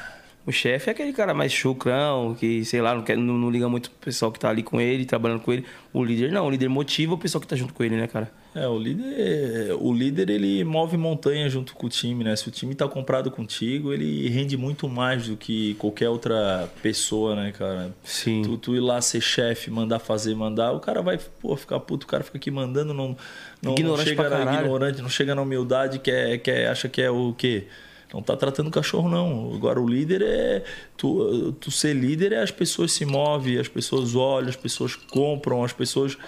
O 0.50 0.52
chefe 0.52 0.90
é 0.90 0.92
aquele 0.92 1.12
cara 1.12 1.32
mais 1.32 1.52
chucrão, 1.52 2.34
que, 2.34 2.64
sei 2.64 2.82
lá, 2.82 2.92
não, 2.92 3.02
quer, 3.02 3.16
não, 3.16 3.38
não 3.38 3.48
liga 3.48 3.68
muito 3.68 3.88
pro 3.88 4.06
pessoal 4.06 4.32
que 4.32 4.40
tá 4.40 4.48
ali 4.50 4.64
com 4.64 4.80
ele, 4.80 5.04
trabalhando 5.04 5.38
com 5.42 5.52
ele. 5.52 5.64
O 5.92 6.02
líder 6.02 6.32
não, 6.32 6.44
o 6.44 6.50
líder 6.50 6.68
motiva 6.68 7.14
o 7.14 7.18
pessoal 7.18 7.40
que 7.40 7.46
tá 7.46 7.54
junto 7.54 7.72
com 7.72 7.84
ele, 7.84 7.94
né, 7.94 8.08
cara? 8.08 8.28
É, 8.52 8.66
o 8.66 8.76
líder, 8.76 9.76
o 9.78 9.92
líder 9.94 10.28
ele 10.28 10.64
move 10.64 10.96
montanha 10.96 11.48
junto 11.48 11.72
com 11.72 11.86
o 11.86 11.88
time, 11.88 12.24
né? 12.24 12.34
Se 12.34 12.48
o 12.48 12.50
time 12.50 12.74
tá 12.74 12.88
comprado 12.88 13.30
contigo, 13.30 13.92
ele 13.92 14.28
rende 14.28 14.56
muito 14.56 14.88
mais 14.88 15.28
do 15.28 15.36
que 15.36 15.74
qualquer 15.74 16.08
outra 16.08 16.68
pessoa, 16.82 17.36
né, 17.36 17.52
cara? 17.56 17.94
Sim. 18.02 18.42
Tu, 18.42 18.58
tu 18.58 18.74
ir 18.74 18.80
lá 18.80 19.00
ser 19.00 19.20
chefe, 19.20 19.70
mandar 19.70 20.00
fazer, 20.00 20.34
mandar, 20.34 20.72
o 20.72 20.80
cara 20.80 21.00
vai, 21.00 21.16
pô, 21.40 21.54
ficar 21.54 21.78
puto, 21.78 22.06
o 22.06 22.08
cara 22.08 22.24
fica 22.24 22.38
aqui 22.38 22.50
mandando, 22.50 22.92
não, 22.92 23.16
não, 23.62 23.74
ignorante 23.74 24.16
não 24.16 24.24
chega 24.24 24.44
na 24.44 24.54
ignorante, 24.54 25.00
não 25.00 25.08
chega 25.08 25.32
na 25.32 25.42
humildade, 25.42 26.00
quer, 26.00 26.38
quer, 26.38 26.66
acha 26.66 26.88
que 26.88 27.00
é 27.00 27.08
o 27.08 27.32
quê? 27.38 27.68
Não 28.12 28.22
tá 28.22 28.36
tratando 28.36 28.70
cachorro, 28.70 29.08
não. 29.08 29.54
Agora 29.54 29.80
o 29.80 29.88
líder 29.88 30.22
é. 30.22 30.64
Tu, 30.96 31.52
tu 31.60 31.70
ser 31.70 31.94
líder 31.94 32.32
é 32.32 32.42
as 32.42 32.50
pessoas 32.50 32.92
se 32.92 33.04
movem, 33.04 33.58
as 33.58 33.68
pessoas 33.68 34.14
olham, 34.14 34.48
as 34.48 34.56
pessoas 34.56 34.96
compram, 34.96 35.62
as 35.62 35.72
pessoas 35.72 36.18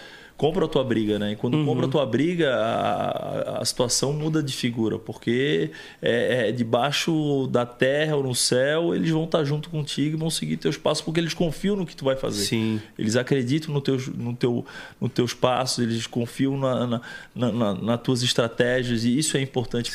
compra 0.43 0.65
a 0.65 0.69
tua 0.69 0.83
briga, 0.83 1.21
né? 1.21 1.31
E 1.31 1.37
quando 1.37 1.55
Uhum. 1.55 1.65
compra 1.65 1.87
a 1.87 1.89
tua 1.89 2.05
briga, 2.05 2.53
a, 2.53 3.59
a 3.61 3.65
situação 3.65 4.13
muda 4.13 4.43
de 4.43 4.53
figura, 4.53 4.99
porque 4.99 5.71
é, 6.03 6.49
é 6.49 6.53
debaixo 6.53 7.47
da 7.47 7.65
terra 7.65 8.17
ou 8.17 8.25
no 8.25 8.35
céu, 8.35 8.93
eles 8.93 9.09
vão 9.09 9.23
estar 9.23 9.45
junto 9.45 9.71
contigo 9.71 10.17
e 10.17 10.19
vão 10.19 10.31
seguir 10.31 10.57
teus 10.57 10.77
passos, 10.77 11.01
porque 11.05 11.21
eles 11.21 11.33
confiam 11.33 11.77
no 11.77 11.87
que 11.87 11.95
tu 11.95 12.05
vai 12.05 12.17
fazer. 12.17 12.43
Sim. 12.43 12.81
Eles 12.99 13.15
acreditam 13.15 13.73
no 13.73 13.81
teu, 13.81 13.97
no 14.17 14.35
teu, 14.35 14.67
no 15.01 15.09
teus 15.09 15.33
passos, 15.33 15.79
eles 15.79 16.09
confiam 16.09 16.59
na, 16.59 16.89
na, 16.89 17.01
na, 17.37 17.53
na, 17.53 17.75
nas 17.75 18.01
tuas 18.03 18.25
estratégias, 18.25 19.05
e 19.05 19.17
isso 19.17 19.37
é 19.37 19.41
importante 19.41 19.93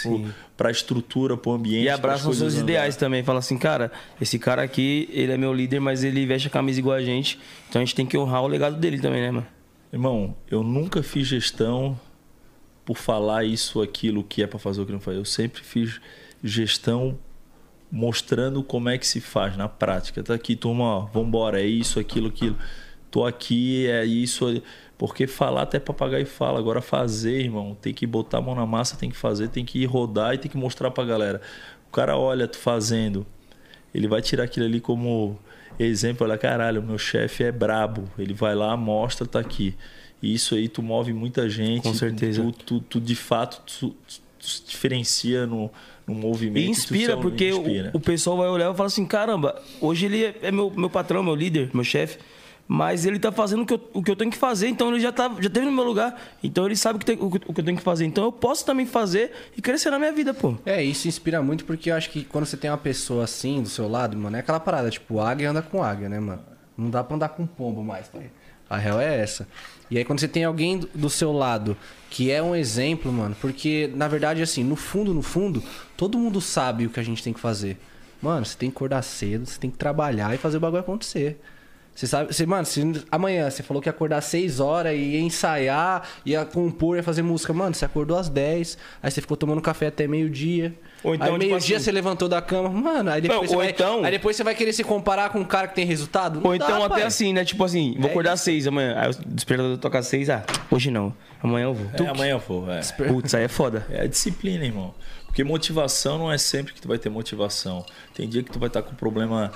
para 0.55 0.69
a 0.69 0.71
estrutura, 0.71 1.35
para 1.35 1.51
o 1.51 1.55
ambiente. 1.55 1.83
E 1.83 1.89
abraçam 1.89 2.31
seus 2.31 2.53
andarem. 2.53 2.63
ideais 2.63 2.95
também. 2.95 3.21
Fala 3.21 3.39
assim, 3.39 3.57
cara, 3.57 3.91
esse 4.21 4.39
cara 4.39 4.61
aqui, 4.63 5.09
ele 5.11 5.33
é 5.33 5.37
meu 5.37 5.53
líder, 5.53 5.81
mas 5.81 6.05
ele 6.05 6.25
veste 6.25 6.47
a 6.47 6.51
camisa 6.51 6.79
igual 6.79 6.95
a 6.95 7.01
gente. 7.03 7.37
Então 7.67 7.81
a 7.81 7.83
gente 7.83 7.93
tem 7.93 8.05
que 8.05 8.17
honrar 8.17 8.43
o 8.43 8.47
legado 8.47 8.77
dele 8.77 8.97
também, 8.97 9.19
né, 9.21 9.31
mano? 9.31 9.57
Irmão, 9.97 10.35
eu 10.47 10.61
nunca 10.61 11.01
fiz 11.01 11.25
gestão 11.25 11.99
por 12.85 12.95
falar 12.95 13.43
isso, 13.45 13.81
aquilo 13.81 14.23
que 14.23 14.43
é 14.43 14.45
para 14.45 14.59
fazer 14.59 14.79
o 14.79 14.85
que 14.85 14.91
não 14.91 14.99
faz. 14.99 15.17
Eu 15.17 15.25
sempre 15.25 15.63
fiz 15.63 15.99
gestão 16.43 17.17
mostrando 17.91 18.61
como 18.61 18.89
é 18.89 18.97
que 18.99 19.07
se 19.07 19.19
faz 19.19 19.57
na 19.57 19.67
prática. 19.67 20.21
Tá 20.21 20.35
aqui, 20.35 20.55
turma, 20.55 20.83
ó, 20.83 20.99
vambora, 21.07 21.59
é 21.59 21.65
isso, 21.65 21.99
aquilo, 21.99 22.27
aquilo. 22.27 22.55
Tô 23.09 23.25
aqui, 23.25 23.87
é 23.87 24.05
isso. 24.05 24.61
Porque 24.99 25.25
falar 25.25 25.63
até 25.63 25.79
papagaio 25.79 26.27
fala. 26.27 26.59
Agora 26.59 26.79
fazer, 26.79 27.41
irmão, 27.41 27.75
tem 27.81 27.91
que 27.91 28.05
botar 28.05 28.37
a 28.37 28.41
mão 28.41 28.53
na 28.53 28.67
massa, 28.67 28.95
tem 28.97 29.09
que 29.09 29.17
fazer, 29.17 29.47
tem 29.47 29.65
que 29.65 29.79
ir 29.79 29.85
rodar 29.85 30.35
e 30.35 30.37
tem 30.37 30.51
que 30.51 30.57
mostrar 30.57 30.91
pra 30.91 31.03
galera. 31.05 31.41
O 31.87 31.91
cara 31.91 32.15
olha 32.15 32.47
tu 32.47 32.59
fazendo, 32.59 33.25
ele 33.97 34.07
vai 34.07 34.21
tirar 34.21 34.43
aquilo 34.43 34.65
ali 34.65 34.79
como 34.79 35.37
exemplo, 35.79 36.25
olha, 36.25 36.37
caralho, 36.37 36.81
meu 36.81 36.97
chefe 36.97 37.43
é 37.43 37.51
brabo. 37.51 38.09
Ele 38.17 38.33
vai 38.33 38.55
lá, 38.55 38.75
mostra, 38.77 39.25
tá 39.27 39.39
aqui. 39.39 39.75
E 40.21 40.33
isso 40.33 40.55
aí 40.55 40.67
tu 40.67 40.81
move 40.81 41.13
muita 41.13 41.49
gente. 41.49 41.83
Com 41.83 41.93
certeza. 41.93 42.41
Tu, 42.41 42.51
tu, 42.51 42.79
tu, 42.79 43.01
de 43.01 43.15
fato 43.15 43.61
tu, 43.65 43.95
se 44.39 44.63
diferencia 44.65 45.45
no, 45.45 45.69
no 46.05 46.15
movimento. 46.15 46.65
E 46.65 46.69
inspira, 46.69 47.17
porque 47.17 47.49
inspira. 47.49 47.91
O, 47.93 47.97
o 47.97 47.99
pessoal 47.99 48.37
vai 48.37 48.47
olhar 48.47 48.71
e 48.71 48.75
falar 48.75 48.87
assim, 48.87 49.05
caramba, 49.05 49.61
hoje 49.81 50.05
ele 50.05 50.25
é, 50.25 50.35
é 50.43 50.51
meu, 50.51 50.71
meu 50.71 50.89
patrão, 50.89 51.23
meu 51.23 51.35
líder, 51.35 51.69
meu 51.73 51.83
chefe. 51.83 52.17
Mas 52.68 53.05
ele 53.05 53.18
tá 53.18 53.32
fazendo 53.32 53.61
o 53.61 53.65
que, 53.65 53.74
eu, 53.74 53.89
o 53.93 54.03
que 54.03 54.11
eu 54.11 54.15
tenho 54.15 54.30
que 54.30 54.36
fazer, 54.38 54.68
então 54.68 54.89
ele 54.89 54.99
já, 54.99 55.11
tá, 55.11 55.34
já 55.39 55.49
teve 55.49 55.65
no 55.65 55.72
meu 55.72 55.86
lugar. 55.86 56.20
Então 56.43 56.65
ele 56.65 56.76
sabe 56.76 56.97
o 56.97 56.99
que, 56.99 57.05
tem- 57.05 57.18
o, 57.18 57.28
o 57.28 57.53
que 57.53 57.61
eu 57.61 57.63
tenho 57.65 57.78
que 57.78 57.84
fazer. 57.84 58.05
Então 58.05 58.26
eu 58.26 58.32
posso 58.32 58.65
também 58.65 58.86
fazer 58.86 59.32
e 59.55 59.61
crescer 59.61 59.89
na 59.89 59.97
minha 59.97 60.11
vida, 60.11 60.34
pô. 60.34 60.55
É, 60.65 60.84
isso 60.84 61.07
inspira 61.07 61.41
muito 61.41 61.63
porque 61.63 61.89
eu 61.89 61.95
acho 61.95 62.09
que 62.09 62.26
quando 62.26 62.45
você 62.45 62.57
tem 62.57 62.70
uma 62.70 62.78
pessoa 62.78 63.24
assim 63.24 63.61
do 63.63 63.70
seu 63.70 63.88
lado, 63.88 64.18
mano, 64.18 64.36
é 64.36 64.39
aquela 64.41 64.59
parada, 64.59 64.89
tipo, 64.89 65.20
águia 65.22 65.49
anda 65.49 65.61
com 65.61 65.82
águia, 65.82 66.09
né, 66.09 66.20
mano? 66.20 66.41
Não 66.78 66.89
dá 66.89 67.03
pra 67.03 67.15
andar 67.15 67.30
com 67.30 67.47
pombo 67.47 67.82
mais, 67.84 68.07
pai. 68.09 68.30
A 68.70 68.76
real 68.78 68.99
é 68.99 69.18
essa. 69.22 69.47
E 69.89 69.97
aí 69.97 70.03
quando 70.03 70.20
você 70.20 70.28
tem 70.28 70.43
alguém 70.43 70.82
do 70.93 71.09
seu 71.09 71.32
lado 71.32 71.78
que 72.09 72.30
é 72.30 72.43
um 72.43 72.53
exemplo, 72.53 73.13
mano, 73.13 73.34
porque 73.39 73.89
na 73.95 74.09
verdade, 74.09 74.41
assim, 74.41 74.61
no 74.61 74.76
fundo, 74.76 75.13
no 75.13 75.22
fundo, 75.22 75.63
todo 75.95 76.18
mundo 76.18 76.41
sabe 76.41 76.86
o 76.86 76.89
que 76.89 76.99
a 76.99 77.03
gente 77.03 77.24
tem 77.24 77.32
que 77.32 77.39
fazer. 77.39 77.78
Mano, 78.22 78.45
você 78.45 78.57
tem 78.57 78.70
que 78.70 78.76
acordar 78.76 79.01
cedo, 79.03 79.45
você 79.45 79.57
tem 79.57 79.70
que 79.70 79.78
trabalhar 79.78 80.36
e 80.36 80.38
fazer 80.38 80.57
o 80.57 80.59
bagulho 80.59 80.82
acontecer. 80.82 81.39
Você 81.97 82.05
sabe, 82.05 82.31
você, 82.31 82.45
mano, 82.45 82.63
se 82.63 82.79
amanhã 83.11 83.49
você 83.49 83.63
falou 83.63 83.81
que 83.81 83.89
ia 83.89 83.91
acordar 83.91 84.17
às 84.19 84.25
6 84.25 84.59
horas 84.59 84.93
e 84.93 84.97
ia 84.97 85.19
ensaiar, 85.19 86.03
ia 86.23 86.45
compor, 86.45 86.95
ia 86.95 87.01
fazer 87.01 87.23
música. 87.23 87.51
Mano, 87.53 87.73
você 87.73 87.85
acordou 87.85 88.15
às 88.19 88.29
10, 88.29 88.77
aí 89.01 89.09
você 89.09 89.19
ficou 89.19 89.35
tomando 89.35 89.59
café 89.61 89.87
até 89.87 90.05
meio-dia. 90.07 90.75
Ou 91.03 91.15
então, 91.15 91.25
aí 91.25 91.33
tipo 91.33 91.45
meio-dia 91.45 91.77
assim- 91.77 91.85
você 91.85 91.91
levantou 91.91 92.29
da 92.29 92.39
cama. 92.39 92.69
Mano, 92.69 93.09
aí 93.09 93.19
depois, 93.19 93.41
Não, 93.41 93.47
você 93.47 93.55
ou 93.55 93.61
vai, 93.61 93.69
então- 93.71 94.03
aí 94.05 94.11
depois 94.11 94.35
você 94.35 94.43
vai 94.43 94.53
querer 94.53 94.73
se 94.73 94.83
comparar 94.83 95.31
com 95.31 95.39
um 95.39 95.43
cara 95.43 95.67
que 95.67 95.73
tem 95.73 95.87
resultado? 95.87 96.39
Não 96.39 96.45
Ou 96.49 96.55
então 96.55 96.67
dá, 96.67 96.85
até 96.85 96.87
pai. 96.89 97.03
assim, 97.03 97.33
né? 97.33 97.43
Tipo 97.43 97.63
assim, 97.63 97.95
vou 97.97 98.07
É 98.07 98.11
acordar 98.11 98.33
às 98.33 98.41
seis 98.41 98.67
amanhã. 98.67 98.93
Aí 98.95 99.09
o 99.09 99.13
despertador 99.29 99.77
toca 99.79 99.97
às 99.97 100.05
seis, 100.05 100.29
ah, 100.29 100.43
hoje 100.69 100.91
não. 100.91 101.11
Amanhã 101.41 101.65
eu 101.65 101.73
vou. 101.73 102.05
É, 102.05 102.09
amanhã 102.09 102.31
eu 102.33 102.39
vou. 102.39 102.71
É. 102.71 102.81
Putz, 103.07 103.33
aí 103.33 103.45
é 103.45 103.47
foda. 103.47 103.87
É 103.89 104.01
a 104.01 104.07
disciplina, 104.07 104.63
irmão. 104.63 104.93
Porque 105.25 105.43
motivação 105.43 106.19
não 106.19 106.31
é 106.31 106.37
sempre 106.37 106.73
que 106.73 106.81
tu 106.81 106.87
vai 106.87 106.99
ter 106.99 107.09
motivação. 107.09 107.83
Tem 108.13 108.29
dia 108.29 108.43
que 108.43 108.51
tu 108.51 108.59
vai 108.59 108.67
estar 108.67 108.83
com 108.83 108.93
problema 108.95 109.51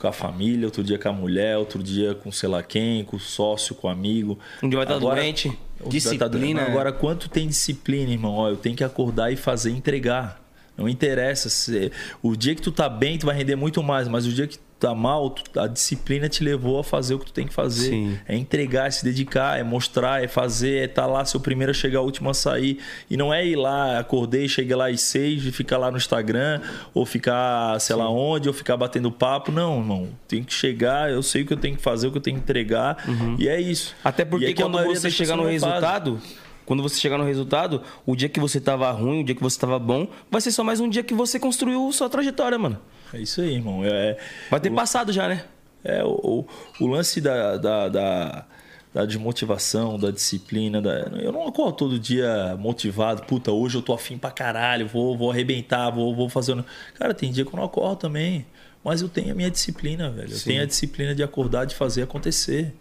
com 0.00 0.08
a 0.08 0.12
família, 0.12 0.66
outro 0.66 0.82
dia 0.82 0.98
com 0.98 1.10
a 1.10 1.12
mulher, 1.12 1.58
outro 1.58 1.82
dia 1.82 2.14
com 2.14 2.32
sei 2.32 2.48
lá 2.48 2.62
quem, 2.62 3.04
com 3.04 3.16
o 3.16 3.20
sócio, 3.20 3.74
com 3.74 3.86
o 3.86 3.90
amigo. 3.90 4.38
Um 4.62 4.68
dia 4.68 4.78
vai 4.78 4.84
estar 4.86 4.96
Agora- 4.96 5.20
doente. 5.20 5.50
Tá 5.50 5.88
Disciplina, 5.88 6.62
né? 6.62 6.70
Agora, 6.70 6.92
quanto 6.92 7.28
tem 7.28 7.48
disciplina, 7.48 8.10
irmão? 8.10 8.34
Ó, 8.34 8.48
eu 8.50 8.56
tenho 8.56 8.76
que 8.76 8.84
acordar 8.84 9.32
e 9.32 9.36
fazer 9.36 9.70
entregar. 9.70 10.40
Não 10.76 10.88
interessa. 10.88 11.48
Se... 11.48 11.90
O 12.22 12.36
dia 12.36 12.54
que 12.54 12.60
tu 12.62 12.70
tá 12.72 12.88
bem, 12.88 13.16
tu 13.18 13.26
vai 13.26 13.34
render 13.36 13.56
muito 13.56 13.82
mais. 13.82 14.06
Mas 14.08 14.26
o 14.26 14.32
dia 14.32 14.46
que 14.46 14.58
tá 14.80 14.94
mal, 14.94 15.34
a 15.56 15.66
disciplina 15.66 16.28
te 16.28 16.42
levou 16.42 16.78
a 16.78 16.84
fazer 16.84 17.14
o 17.14 17.18
que 17.18 17.26
tu 17.26 17.32
tem 17.32 17.46
que 17.46 17.52
fazer. 17.52 17.90
Sim. 17.90 18.18
É 18.26 18.36
entregar, 18.36 18.86
é 18.86 18.90
se 18.90 19.04
dedicar, 19.04 19.58
é 19.58 19.62
mostrar, 19.62 20.24
é 20.24 20.28
fazer, 20.28 20.78
é 20.78 20.84
estar 20.84 21.06
lá, 21.06 21.24
ser 21.24 21.36
o 21.36 21.40
primeiro 21.40 21.70
a 21.70 21.74
chegar, 21.74 22.00
o 22.00 22.04
último 22.04 22.30
a 22.30 22.34
sair. 22.34 22.78
E 23.08 23.16
não 23.16 23.32
é 23.32 23.46
ir 23.46 23.56
lá, 23.56 23.98
acordei, 23.98 24.48
cheguei 24.48 24.74
lá 24.74 24.88
às 24.88 25.00
seis 25.02 25.44
e 25.44 25.52
ficar 25.52 25.78
lá 25.78 25.90
no 25.90 25.96
Instagram, 25.96 26.60
ou 26.94 27.04
ficar, 27.04 27.78
sei 27.80 27.94
lá 27.94 28.08
onde, 28.08 28.48
ou 28.48 28.54
ficar 28.54 28.76
batendo 28.76 29.10
papo. 29.12 29.52
Não, 29.52 29.78
irmão. 29.78 30.08
Tem 30.26 30.42
que 30.42 30.52
chegar, 30.52 31.10
eu 31.10 31.22
sei 31.22 31.42
o 31.42 31.46
que 31.46 31.52
eu 31.52 31.58
tenho 31.58 31.76
que 31.76 31.82
fazer, 31.82 32.06
o 32.08 32.10
que 32.10 32.18
eu 32.18 32.22
tenho 32.22 32.36
que 32.36 32.42
entregar. 32.42 32.96
E 33.38 33.48
é 33.48 33.60
isso. 33.60 33.94
Até 34.02 34.24
porque 34.24 34.46
é 34.46 34.54
quando 34.54 34.82
você 34.84 35.10
chegar 35.10 35.36
no 35.36 35.42
faz. 35.44 35.52
resultado, 35.62 36.20
quando 36.64 36.82
você 36.82 36.98
chegar 36.98 37.18
no 37.18 37.24
resultado, 37.24 37.82
o 38.06 38.14
dia 38.14 38.28
que 38.28 38.38
você 38.38 38.60
tava 38.60 38.90
ruim, 38.92 39.20
o 39.20 39.24
dia 39.24 39.34
que 39.34 39.42
você 39.42 39.58
tava 39.58 39.78
bom, 39.78 40.06
vai 40.30 40.40
ser 40.40 40.52
só 40.52 40.62
mais 40.62 40.80
um 40.80 40.88
dia 40.88 41.02
que 41.02 41.12
você 41.12 41.38
construiu 41.38 41.90
sua 41.92 42.08
trajetória, 42.08 42.58
mano. 42.58 42.78
É 43.12 43.18
isso 43.18 43.40
aí, 43.40 43.54
irmão. 43.54 43.84
É, 43.84 44.16
Vai 44.50 44.60
ter 44.60 44.70
passado 44.70 45.12
já, 45.12 45.28
né? 45.28 45.44
É, 45.82 46.04
o, 46.04 46.46
o, 46.80 46.84
o 46.84 46.86
lance 46.86 47.20
da, 47.20 47.56
da, 47.56 47.88
da, 47.88 48.46
da 48.92 49.04
desmotivação, 49.06 49.98
da 49.98 50.10
disciplina. 50.10 50.80
Da... 50.80 50.90
Eu 51.20 51.32
não 51.32 51.46
acordo 51.48 51.72
todo 51.76 51.98
dia 51.98 52.56
motivado. 52.58 53.22
Puta, 53.22 53.50
hoje 53.50 53.76
eu 53.78 53.82
tô 53.82 53.92
afim 53.92 54.18
pra 54.18 54.30
caralho, 54.30 54.86
vou, 54.86 55.16
vou 55.16 55.30
arrebentar, 55.30 55.90
vou, 55.90 56.14
vou 56.14 56.28
fazer. 56.28 56.54
um-" 56.54 56.64
Cara, 56.94 57.14
tem 57.14 57.32
dia 57.32 57.44
que 57.44 57.52
eu 57.52 57.56
não 57.56 57.64
acordo 57.64 57.96
também. 57.96 58.46
Mas 58.82 59.02
eu 59.02 59.08
tenho 59.08 59.32
a 59.32 59.34
minha 59.34 59.50
disciplina, 59.50 60.10
velho. 60.10 60.32
Eu 60.32 60.40
tenho 60.40 60.62
a 60.62 60.66
disciplina 60.66 61.14
de 61.14 61.22
acordar, 61.22 61.66
de 61.66 61.74
fazer 61.74 62.02
acontecer. 62.02 62.74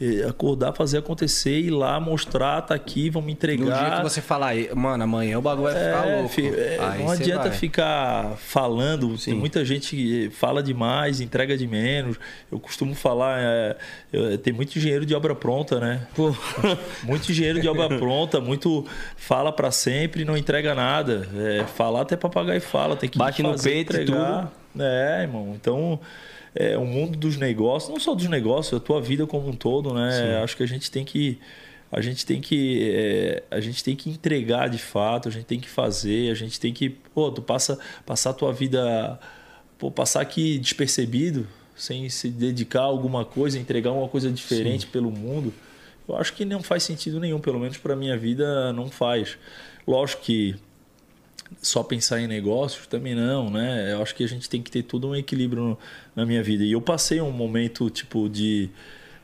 E 0.00 0.24
acordar, 0.24 0.72
fazer 0.72 0.98
acontecer, 0.98 1.56
ir 1.56 1.70
lá, 1.70 2.00
mostrar, 2.00 2.60
tá 2.62 2.74
aqui, 2.74 3.08
vamos 3.08 3.26
No 3.28 3.32
entregar. 3.32 3.78
dia 3.90 3.96
que 3.98 4.02
você 4.02 4.20
falar, 4.20 4.56
"Ei, 4.56 4.68
mano, 4.74 5.04
amanhã 5.04 5.38
o 5.38 5.40
bagulho 5.40 5.72
vai 5.72 5.74
ficar 5.74 6.08
É, 6.08 6.14
louco. 6.16 6.28
fi- 6.30 6.48
é, 6.48 6.78
não 6.98 7.10
adianta 7.12 7.48
vai. 7.48 7.52
ficar 7.52 8.32
falando. 8.38 9.16
Tem 9.16 9.34
muita 9.34 9.64
gente 9.64 9.94
que 9.94 10.30
fala 10.30 10.60
demais, 10.64 11.20
entrega 11.20 11.56
de 11.56 11.68
menos. 11.68 12.16
Eu 12.50 12.58
costumo 12.58 12.92
falar, 12.92 13.38
é, 13.40 13.76
tem 14.42 14.52
muito 14.52 14.76
engenheiro 14.76 15.06
de 15.06 15.14
obra 15.14 15.32
pronta, 15.34 15.78
né? 15.78 16.06
Pô. 16.14 16.34
Muito 17.04 17.30
engenheiro 17.30 17.60
de 17.60 17.68
obra 17.68 17.88
pronta, 17.96 18.40
muito 18.40 18.84
fala 19.16 19.52
pra 19.52 19.70
sempre 19.70 20.22
e 20.22 20.24
não 20.24 20.36
entrega 20.36 20.74
nada. 20.74 21.28
É, 21.36 21.64
falar 21.76 22.00
até 22.02 22.16
papagaio 22.16 22.60
fala, 22.60 22.96
tem 22.96 23.08
que 23.08 23.16
Bate 23.18 23.42
no 23.42 23.50
fazer, 23.50 23.70
peito 23.70 23.92
e 23.96 24.02
entregar. 24.02 24.52
É, 24.78 25.20
irmão. 25.22 25.52
Então, 25.54 26.00
é 26.54 26.78
o 26.78 26.84
mundo 26.84 27.18
dos 27.18 27.36
negócios, 27.36 27.90
não 27.90 27.98
só 27.98 28.14
dos 28.14 28.28
negócios, 28.28 28.80
a 28.80 28.84
tua 28.84 29.00
vida 29.00 29.26
como 29.26 29.48
um 29.48 29.52
todo, 29.52 29.92
né? 29.92 30.40
Acho 30.42 30.56
que 30.56 30.62
a 30.62 30.66
gente 30.66 30.90
tem 30.90 31.04
que 31.04 31.38
a 31.90 32.00
gente 32.00 32.26
tem 32.26 32.40
que 32.40 32.90
é, 32.92 33.42
a 33.50 33.60
gente 33.60 33.82
tem 33.82 33.94
que 33.94 34.10
entregar 34.10 34.68
de 34.68 34.78
fato, 34.78 35.28
a 35.28 35.32
gente 35.32 35.44
tem 35.44 35.60
que 35.60 35.68
fazer, 35.68 36.30
a 36.30 36.34
gente 36.34 36.58
tem 36.58 36.72
que, 36.72 36.90
pô, 36.90 37.30
tu 37.30 37.42
passa 37.42 37.78
passar 38.04 38.30
a 38.30 38.32
tua 38.34 38.52
vida, 38.52 39.18
pô, 39.78 39.90
passar 39.90 40.20
aqui 40.20 40.58
despercebido, 40.58 41.46
sem 41.76 42.08
se 42.08 42.28
dedicar 42.30 42.80
a 42.80 42.84
alguma 42.84 43.24
coisa, 43.24 43.58
entregar 43.58 43.92
uma 43.92 44.08
coisa 44.08 44.30
diferente 44.30 44.86
pelo 44.86 45.10
mundo. 45.10 45.52
Eu 46.06 46.16
acho 46.16 46.34
que 46.34 46.44
não 46.44 46.62
faz 46.62 46.82
sentido 46.82 47.18
nenhum, 47.18 47.40
pelo 47.40 47.58
menos 47.58 47.78
para 47.78 47.96
minha 47.96 48.16
vida 48.16 48.72
não 48.72 48.88
faz. 48.88 49.38
Lógico 49.86 50.22
que 50.22 50.56
só 51.62 51.82
pensar 51.82 52.20
em 52.20 52.26
negócios 52.26 52.86
também 52.86 53.14
não, 53.14 53.50
né? 53.50 53.92
Eu 53.92 54.02
acho 54.02 54.14
que 54.14 54.24
a 54.24 54.28
gente 54.28 54.48
tem 54.48 54.62
que 54.62 54.70
ter 54.70 54.82
todo 54.82 55.08
um 55.08 55.14
equilíbrio 55.16 55.62
no- 55.62 55.78
na 56.14 56.24
minha 56.26 56.42
vida. 56.42 56.64
E 56.64 56.72
eu 56.72 56.80
passei 56.80 57.20
um 57.20 57.30
momento 57.30 57.88
tipo 57.90 58.28
de 58.28 58.70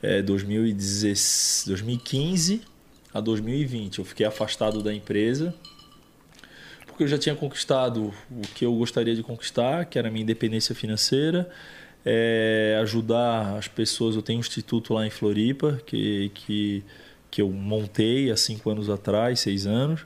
é, 0.03 0.21
2016, 0.21 1.65
2015 1.67 2.61
a 3.13 3.19
2020. 3.19 3.99
Eu 3.99 4.05
fiquei 4.05 4.25
afastado 4.25 4.81
da 4.81 4.93
empresa 4.93 5.53
porque 6.87 7.03
eu 7.03 7.07
já 7.07 7.17
tinha 7.17 7.35
conquistado 7.35 8.13
o 8.29 8.41
que 8.53 8.65
eu 8.65 8.73
gostaria 8.75 9.15
de 9.15 9.23
conquistar, 9.23 9.85
que 9.85 9.97
era 9.97 10.07
a 10.07 10.11
minha 10.11 10.23
independência 10.23 10.75
financeira, 10.75 11.49
é, 12.05 12.77
ajudar 12.81 13.57
as 13.57 13.67
pessoas. 13.67 14.15
Eu 14.15 14.21
tenho 14.21 14.37
um 14.37 14.41
instituto 14.41 14.93
lá 14.93 15.05
em 15.05 15.09
Floripa 15.09 15.81
que, 15.85 16.29
que, 16.33 16.83
que 17.29 17.41
eu 17.41 17.49
montei 17.49 18.29
há 18.29 18.37
cinco 18.37 18.69
anos 18.69 18.89
atrás, 18.89 19.39
seis 19.39 19.65
anos. 19.65 20.05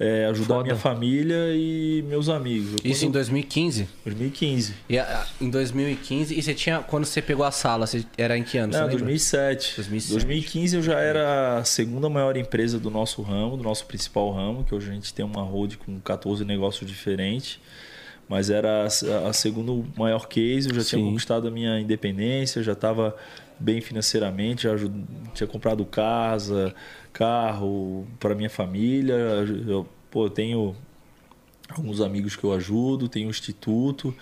É, 0.00 0.26
ajudar 0.26 0.54
Foda. 0.54 0.62
minha 0.62 0.76
família 0.76 1.36
e 1.56 2.04
meus 2.06 2.28
amigos. 2.28 2.70
Eu- 2.84 2.90
Isso 2.90 3.04
em 3.04 3.08
quando- 3.08 3.14
2015? 3.14 3.88
2015. 4.04 4.74
E 4.88 4.96
a- 4.96 5.26
em 5.40 5.50
2015, 5.50 6.38
e 6.38 6.40
você 6.40 6.54
tinha. 6.54 6.78
Quando 6.78 7.04
você 7.04 7.20
pegou 7.20 7.44
a 7.44 7.50
sala, 7.50 7.84
você 7.84 8.04
era 8.16 8.38
em 8.38 8.44
que 8.44 8.56
ano? 8.58 8.72
Não, 8.72 8.78
lembra? 8.82 8.92
2007. 8.96 9.74
2007. 9.74 10.12
2015 10.12 10.76
eu 10.76 10.82
já 10.82 11.00
era 11.00 11.58
a 11.58 11.64
segunda 11.64 12.08
maior 12.08 12.36
empresa 12.36 12.78
do 12.78 12.90
nosso 12.90 13.22
ramo, 13.22 13.56
do 13.56 13.62
nosso 13.64 13.86
principal 13.86 14.30
ramo, 14.30 14.62
que 14.62 14.72
hoje 14.72 14.88
a 14.88 14.94
gente 14.94 15.12
tem 15.12 15.24
uma 15.24 15.42
hold 15.42 15.74
com 15.84 15.98
14 15.98 16.44
negócios 16.44 16.88
diferentes. 16.88 17.58
Mas 18.28 18.50
era 18.50 18.84
a, 18.84 19.28
a 19.28 19.32
segunda 19.32 19.72
maior 19.96 20.28
case, 20.28 20.68
eu 20.68 20.74
já 20.76 20.84
tinha 20.84 21.00
Sim. 21.00 21.06
conquistado 21.08 21.48
a 21.48 21.50
minha 21.50 21.80
independência, 21.80 22.62
já 22.62 22.72
estava 22.74 23.16
bem 23.58 23.80
financeiramente, 23.80 24.62
já 24.64 24.72
ajud- 24.72 25.06
tinha 25.34 25.46
comprado 25.46 25.84
casa, 25.84 26.74
carro 27.12 28.06
para 28.20 28.34
minha 28.34 28.50
família. 28.50 29.14
Eu, 29.66 29.88
pô, 30.10 30.26
eu 30.26 30.30
tenho 30.30 30.76
alguns 31.68 32.00
amigos 32.00 32.36
que 32.36 32.44
eu 32.44 32.52
ajudo, 32.52 33.08
tenho 33.08 33.26
um 33.26 33.30
instituto. 33.30 34.14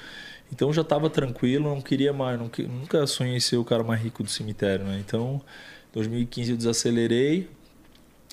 Então 0.52 0.72
já 0.72 0.82
estava 0.82 1.10
tranquilo, 1.10 1.68
não 1.68 1.80
queria 1.80 2.12
mais, 2.12 2.38
não 2.38 2.50
nunca 2.68 3.06
sonhei 3.06 3.40
ser 3.40 3.56
o 3.56 3.64
cara 3.64 3.82
mais 3.82 4.00
rico 4.00 4.22
do 4.22 4.28
cemitério, 4.30 4.84
né? 4.84 5.02
Então, 5.04 5.40
2015 5.92 6.52
eu 6.52 6.56
desacelerei 6.56 7.48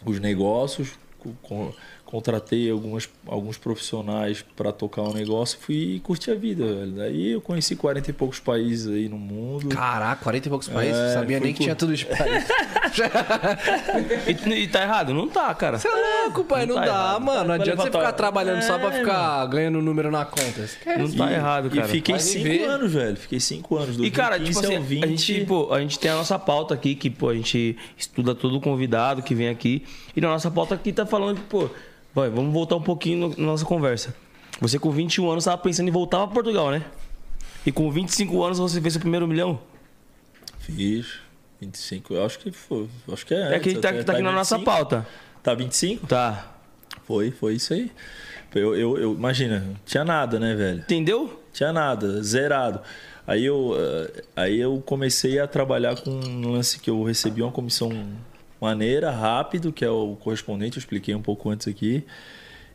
os 0.05 0.19
negócios, 0.19 0.91
co- 1.17 1.33
co- 1.41 1.75
contratei 2.13 2.69
algumas, 2.69 3.09
alguns 3.25 3.57
profissionais 3.57 4.45
para 4.55 4.71
tocar 4.71 5.01
o 5.01 5.13
negócio 5.15 5.57
e 5.59 5.65
fui 5.65 5.99
curtir 6.03 6.29
a 6.29 6.35
vida, 6.35 6.63
velho. 6.63 6.91
Daí 6.91 7.31
eu 7.31 7.41
conheci 7.41 7.75
40 7.75 8.11
e 8.11 8.13
poucos 8.13 8.39
países 8.39 8.87
aí 8.87 9.09
no 9.09 9.17
mundo. 9.17 9.67
Caraca, 9.69 10.21
40 10.23 10.47
e 10.47 10.49
poucos 10.49 10.67
países. 10.67 10.95
É, 10.95 11.13
Sabia 11.15 11.39
nem 11.39 11.51
que 11.53 11.57
por- 11.57 11.63
tinha 11.63 11.75
tudo 11.75 11.95
de 11.95 12.05
país. 12.05 12.45
E, 14.27 14.49
e 14.63 14.67
tá 14.67 14.83
errado? 14.83 15.13
Não 15.13 15.27
tá, 15.27 15.53
cara. 15.55 15.79
Você 15.79 15.87
é 15.87 15.91
louco, 16.25 16.43
pai. 16.43 16.65
Não, 16.67 16.75
Não 16.75 16.81
tá 16.83 16.87
dá, 16.87 16.93
errado. 16.93 17.21
mano. 17.21 17.43
Não 17.45 17.53
adianta 17.55 17.81
você 17.81 17.91
ficar 17.91 18.11
trabalhando 18.13 18.61
só 18.61 18.77
pra 18.77 18.89
É, 18.93 18.99
ficar 18.99 19.45
ganhando 19.47 19.81
número 19.81 20.11
na 20.11 20.23
conta. 20.25 20.61
Esquece. 20.61 20.99
Não 20.99 21.11
tá 21.11 21.31
errado, 21.31 21.69
cara. 21.71 21.87
E 21.87 21.89
fiquei 21.91 22.13
Vai 22.15 22.23
cinco 22.23 22.43
viver. 22.43 22.65
anos, 22.65 22.93
velho. 22.93 23.17
Fiquei 23.17 23.39
cinco 23.39 23.77
anos. 23.77 23.97
E, 23.97 24.11
cara, 24.11 24.39
tipo 24.39 24.61
2015 24.61 24.65
assim, 24.67 24.75
ao 24.75 24.83
20. 24.83 25.03
a 25.03 25.07
gente, 25.07 25.45
pô, 25.45 25.73
a 25.73 25.79
gente 25.81 25.97
tem 25.99 26.11
a 26.11 26.15
nossa 26.15 26.37
pauta 26.37 26.73
aqui, 26.75 26.93
que, 26.93 27.09
pô, 27.09 27.29
a 27.29 27.33
gente 27.35 27.75
estuda 27.97 28.35
todo 28.35 28.59
convidado 28.61 29.23
que 29.23 29.33
vem 29.33 29.49
aqui. 29.49 29.83
E 30.15 30.21
na 30.21 30.27
nossa 30.29 30.51
pauta 30.51 30.75
aqui 30.75 30.93
tá 30.93 31.05
falando 31.05 31.37
que, 31.37 31.43
pô, 31.43 31.69
vai, 32.13 32.29
vamos 32.29 32.53
voltar 32.53 32.75
um 32.75 32.81
pouquinho 32.81 33.29
no- 33.29 33.35
na 33.37 33.45
nossa 33.47 33.65
conversa. 33.65 34.15
Você 34.61 34.77
com 34.79 34.91
21 34.91 35.29
anos 35.29 35.45
tava 35.45 35.57
pensando 35.57 35.87
em 35.87 35.91
voltar 35.91 36.19
pra 36.19 36.27
Portugal, 36.27 36.71
né? 36.71 36.83
E 37.65 37.71
com 37.71 37.89
25 37.91 38.43
anos 38.43 38.59
você 38.59 38.79
fez 38.81 38.93
seu 38.93 39.01
primeiro 39.01 39.27
milhão? 39.27 39.59
Fiz. 40.59 41.19
25, 41.61 42.13
eu 42.13 42.25
acho 42.25 42.39
que 42.39 42.51
foi. 42.51 42.89
Acho 43.11 43.25
que 43.25 43.33
é. 43.33 43.55
É 43.55 43.59
que 43.59 43.73
tá, 43.75 43.89
até- 43.89 44.03
tá 44.03 44.13
aqui 44.13 44.21
na 44.21 44.31
nossa 44.31 44.57
25. 44.57 44.75
pauta. 44.77 45.07
Tá 45.41 45.53
25? 45.53 46.07
Tá. 46.07 46.51
Foi, 47.05 47.31
foi 47.31 47.55
isso 47.55 47.73
aí. 47.73 47.91
Eu, 48.53 48.75
eu, 48.75 48.97
eu- 48.97 49.13
imagina, 49.13 49.65
tinha 49.85 50.03
nada, 50.05 50.39
né, 50.39 50.53
velho? 50.55 50.79
Entendeu? 50.79 51.41
Tinha 51.53 51.71
nada, 51.73 52.21
zerado. 52.21 52.81
Aí 53.25 53.45
eu, 53.45 53.73
eh, 53.77 54.23
aí 54.35 54.59
eu 54.59 54.81
comecei 54.85 55.39
a 55.39 55.47
trabalhar 55.47 55.95
com 56.01 56.09
um 56.11 56.51
lance 56.51 56.79
que 56.79 56.89
eu 56.89 57.01
recebi 57.03 57.41
uma 57.41 57.51
comissão 57.51 57.89
maneira, 58.63 59.11
rápido, 59.11 59.71
que 59.71 59.83
é 59.83 59.89
o 59.89 60.15
correspondente, 60.15 60.77
eu 60.77 60.79
expliquei 60.79 61.13
um 61.13 61.21
pouco 61.21 61.49
antes 61.49 61.67
aqui. 61.67 62.05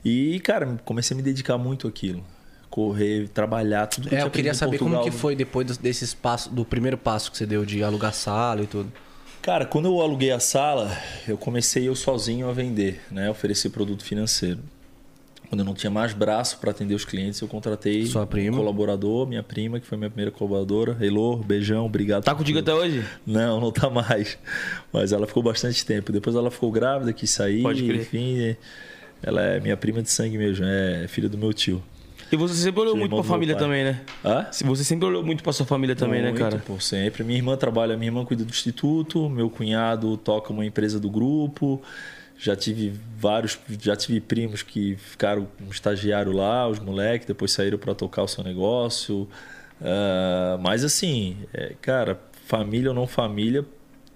E, 0.05 0.39
cara, 0.41 0.78
comecei 0.84 1.14
a 1.14 1.16
me 1.16 1.22
dedicar 1.22 1.59
muito 1.59 1.89
àquilo. 1.89 2.24
Correr, 2.70 3.28
trabalhar, 3.28 3.86
tudo 3.86 4.09
que 4.09 4.14
É, 4.14 4.18
tinha 4.18 4.26
eu 4.26 4.30
queria 4.30 4.55
saber 4.55 4.78
como 4.78 5.03
que 5.03 5.11
foi 5.11 5.34
depois 5.34 5.76
desses 5.78 6.14
passos, 6.14 6.53
do 6.53 6.64
primeiro 6.64 6.99
passo 6.99 7.30
que 7.30 7.39
você 7.39 7.47
deu 7.47 7.64
de 7.64 7.82
alugar 7.82 8.12
sala 8.12 8.62
e 8.62 8.66
tudo. 8.66 8.93
Cara, 9.41 9.64
quando 9.64 9.86
eu 9.86 10.01
aluguei 10.01 10.30
a 10.30 10.39
sala, 10.39 10.91
eu 11.26 11.39
comecei 11.39 11.89
eu 11.89 11.95
sozinho 11.95 12.49
a 12.49 12.53
vender, 12.53 13.01
né? 13.11 13.30
Oferecer 13.30 13.70
produto 13.70 14.05
financeiro. 14.05 14.61
Quando 15.49 15.61
eu 15.61 15.65
não 15.65 15.73
tinha 15.75 15.91
mais 15.91 16.13
braço 16.13 16.59
para 16.59 16.71
atender 16.71 16.95
os 16.95 17.05
clientes, 17.07 17.41
eu 17.41 17.49
contratei 17.49 18.05
Sua 18.05 18.27
prima? 18.27 18.57
um 18.57 18.61
colaborador, 18.61 19.27
minha 19.27 19.43
prima, 19.43 19.81
que 19.81 19.87
foi 19.87 19.97
minha 19.97 20.11
primeira 20.11 20.31
colaboradora. 20.31 20.97
Elô, 21.01 21.37
beijão, 21.37 21.87
obrigado. 21.87 22.25
Tá 22.25 22.35
contigo 22.35 22.59
até 22.59 22.75
hoje? 22.75 23.03
Não, 23.27 23.59
não 23.59 23.73
tá 23.73 23.89
mais. 23.89 24.37
Mas 24.93 25.11
ela 25.11 25.27
ficou 25.27 25.43
bastante 25.43 25.85
tempo. 25.87 26.13
Depois 26.13 26.37
ela 26.37 26.51
ficou 26.51 26.71
grávida, 26.71 27.13
quis 27.15 27.31
sair, 27.31 27.63
Pode 27.63 27.83
crer. 27.83 28.01
enfim. 28.01 28.57
Ela 29.23 29.43
é 29.43 29.61
minha 29.61 29.77
prima 29.77 30.03
de 30.03 30.11
sangue 30.11 30.37
mesmo, 30.37 30.65
é 30.67 31.07
filha 31.09 31.29
do 31.29 31.39
meu 31.39 31.53
tio. 31.53 31.83
E 32.31 32.37
você 32.37 32.55
sempre 32.55 32.83
olhou 32.83 32.95
muito 32.95 33.15
pra 33.15 33.25
família 33.25 33.57
também, 33.57 33.85
né? 33.85 34.01
Hã? 34.23 34.47
Você 34.53 34.85
sempre 34.85 35.07
olhou 35.07 35.25
muito 35.25 35.43
pra 35.43 35.51
sua 35.53 35.65
família 35.65 35.97
também, 35.97 36.21
né, 36.21 36.29
Muito, 36.29 36.39
cara? 36.43 36.63
Pô, 36.67 36.79
sempre. 36.79 37.25
Minha 37.25 37.39
irmã 37.39 37.57
trabalha, 37.57 37.97
minha 37.97 38.09
irmã 38.09 38.23
cuida 38.23 38.45
do 38.45 38.51
instituto, 38.51 39.31
meu 39.31 39.49
cunhado 39.49 40.15
toca 40.19 40.53
uma 40.53 40.65
empresa 40.65 41.01
do 41.01 41.09
grupo. 41.09 41.81
Já 42.39 42.55
tive 42.55 42.93
vários, 43.16 43.59
já 43.80 43.97
tive 43.97 44.20
primos 44.20 44.62
que 44.62 44.95
ficaram 44.97 45.49
como 45.59 45.72
estagiário 45.72 46.30
lá, 46.30 46.68
os 46.68 46.78
moleques, 46.78 47.26
depois 47.26 47.51
saíram 47.51 47.78
para 47.78 47.95
tocar 47.95 48.22
o 48.22 48.28
seu 48.28 48.45
negócio. 48.45 49.28
Ah, 49.80 50.57
mas 50.61 50.84
assim, 50.84 51.36
é, 51.53 51.74
cara, 51.80 52.20
família 52.47 52.91
ou 52.91 52.95
não 52.95 53.07
família, 53.07 53.64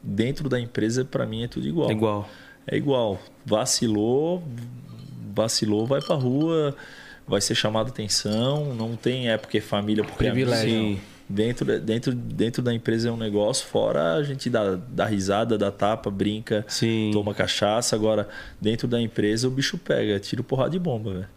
dentro 0.03 0.49
da 0.49 0.59
empresa, 0.59 1.05
pra 1.05 1.27
mim 1.27 1.45
é 1.45 1.49
tudo 1.49 1.67
igual. 1.67 1.91
É 1.91 1.93
igual. 1.93 2.29
É 2.67 2.77
igual. 2.77 3.21
Vacilou, 3.45 4.43
vacilou, 5.35 5.87
vai 5.87 6.01
pra 6.01 6.15
rua, 6.15 6.77
vai 7.27 7.41
ser 7.41 7.55
chamado 7.55 7.89
atenção. 7.89 8.75
Não 8.75 8.97
tem 8.97 9.31
é 9.31 9.37
porque 9.37 9.59
é 9.59 9.61
família, 9.61 10.05
porque 10.05 10.25
Privilégio. 10.25 10.75
é 10.75 10.79
amigo. 10.79 11.01
Dentro, 11.35 11.65
da- 11.65 11.79
dentro, 11.79 12.15
dentro 12.15 12.63
da 12.63 12.75
empresa 12.75 13.09
é 13.09 13.13
um 13.13 13.17
negócio, 13.17 13.67
fora 13.67 14.15
a 14.17 14.23
gente 14.23 14.51
dá, 14.51 14.79
dá 14.89 15.07
risada, 15.07 15.57
dá 15.57 15.71
tapa, 15.71 16.11
brinca, 16.11 16.63
Sim. 16.69 17.11
toma 17.13 17.33
cachaça. 17.33 17.97
Agora, 17.97 18.29
dentro 18.61 18.87
da 18.87 19.01
empresa, 19.01 19.49
o 19.49 19.51
bicho 19.51 19.79
pega, 19.79 20.21
tira 20.21 20.43
porrada 20.43 20.71
de 20.71 20.79
bomba, 20.79 21.13
velho. 21.15 21.29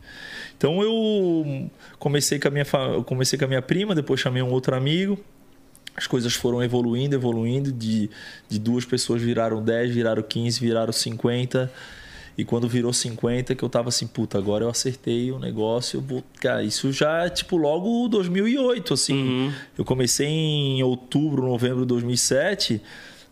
Então 0.57 0.81
eu 0.81 1.69
comecei 1.97 2.39
com 2.39 2.49
a 2.49 2.51
minha, 2.51 2.65
eu 2.93 3.03
comecei 3.05 3.39
com 3.39 3.45
a 3.45 3.47
minha 3.47 3.61
prima, 3.61 3.95
depois 3.95 4.19
chamei 4.19 4.41
um 4.41 4.49
outro 4.51 4.75
amigo. 4.75 5.17
As 5.95 6.07
coisas 6.07 6.33
foram 6.33 6.61
evoluindo, 6.61 7.15
evoluindo. 7.15 7.71
De, 7.71 8.09
de 8.49 8.59
duas 8.59 8.83
pessoas 8.83 9.21
viraram 9.21 9.63
10, 9.63 9.91
viraram 9.93 10.21
15, 10.21 10.59
viraram 10.59 10.91
50. 10.91 11.71
E 12.37 12.43
quando 12.43 12.67
virou 12.67 12.91
50, 12.91 13.55
que 13.55 13.63
eu 13.63 13.69
tava 13.69 13.87
assim, 13.89 14.05
puta, 14.07 14.37
agora 14.37 14.65
eu 14.65 14.69
acertei 14.69 15.31
o 15.31 15.39
negócio. 15.39 15.97
Eu 15.97 16.01
vou... 16.01 16.23
Cara, 16.41 16.63
isso 16.63 16.91
já 16.91 17.25
é 17.25 17.29
tipo 17.29 17.55
logo 17.55 18.07
2008, 18.09 18.93
assim. 18.93 19.53
Eu 19.77 19.85
comecei 19.85 20.27
em 20.27 20.83
outubro, 20.83 21.41
novembro 21.45 21.81
de 21.81 21.87
2007. 21.87 22.81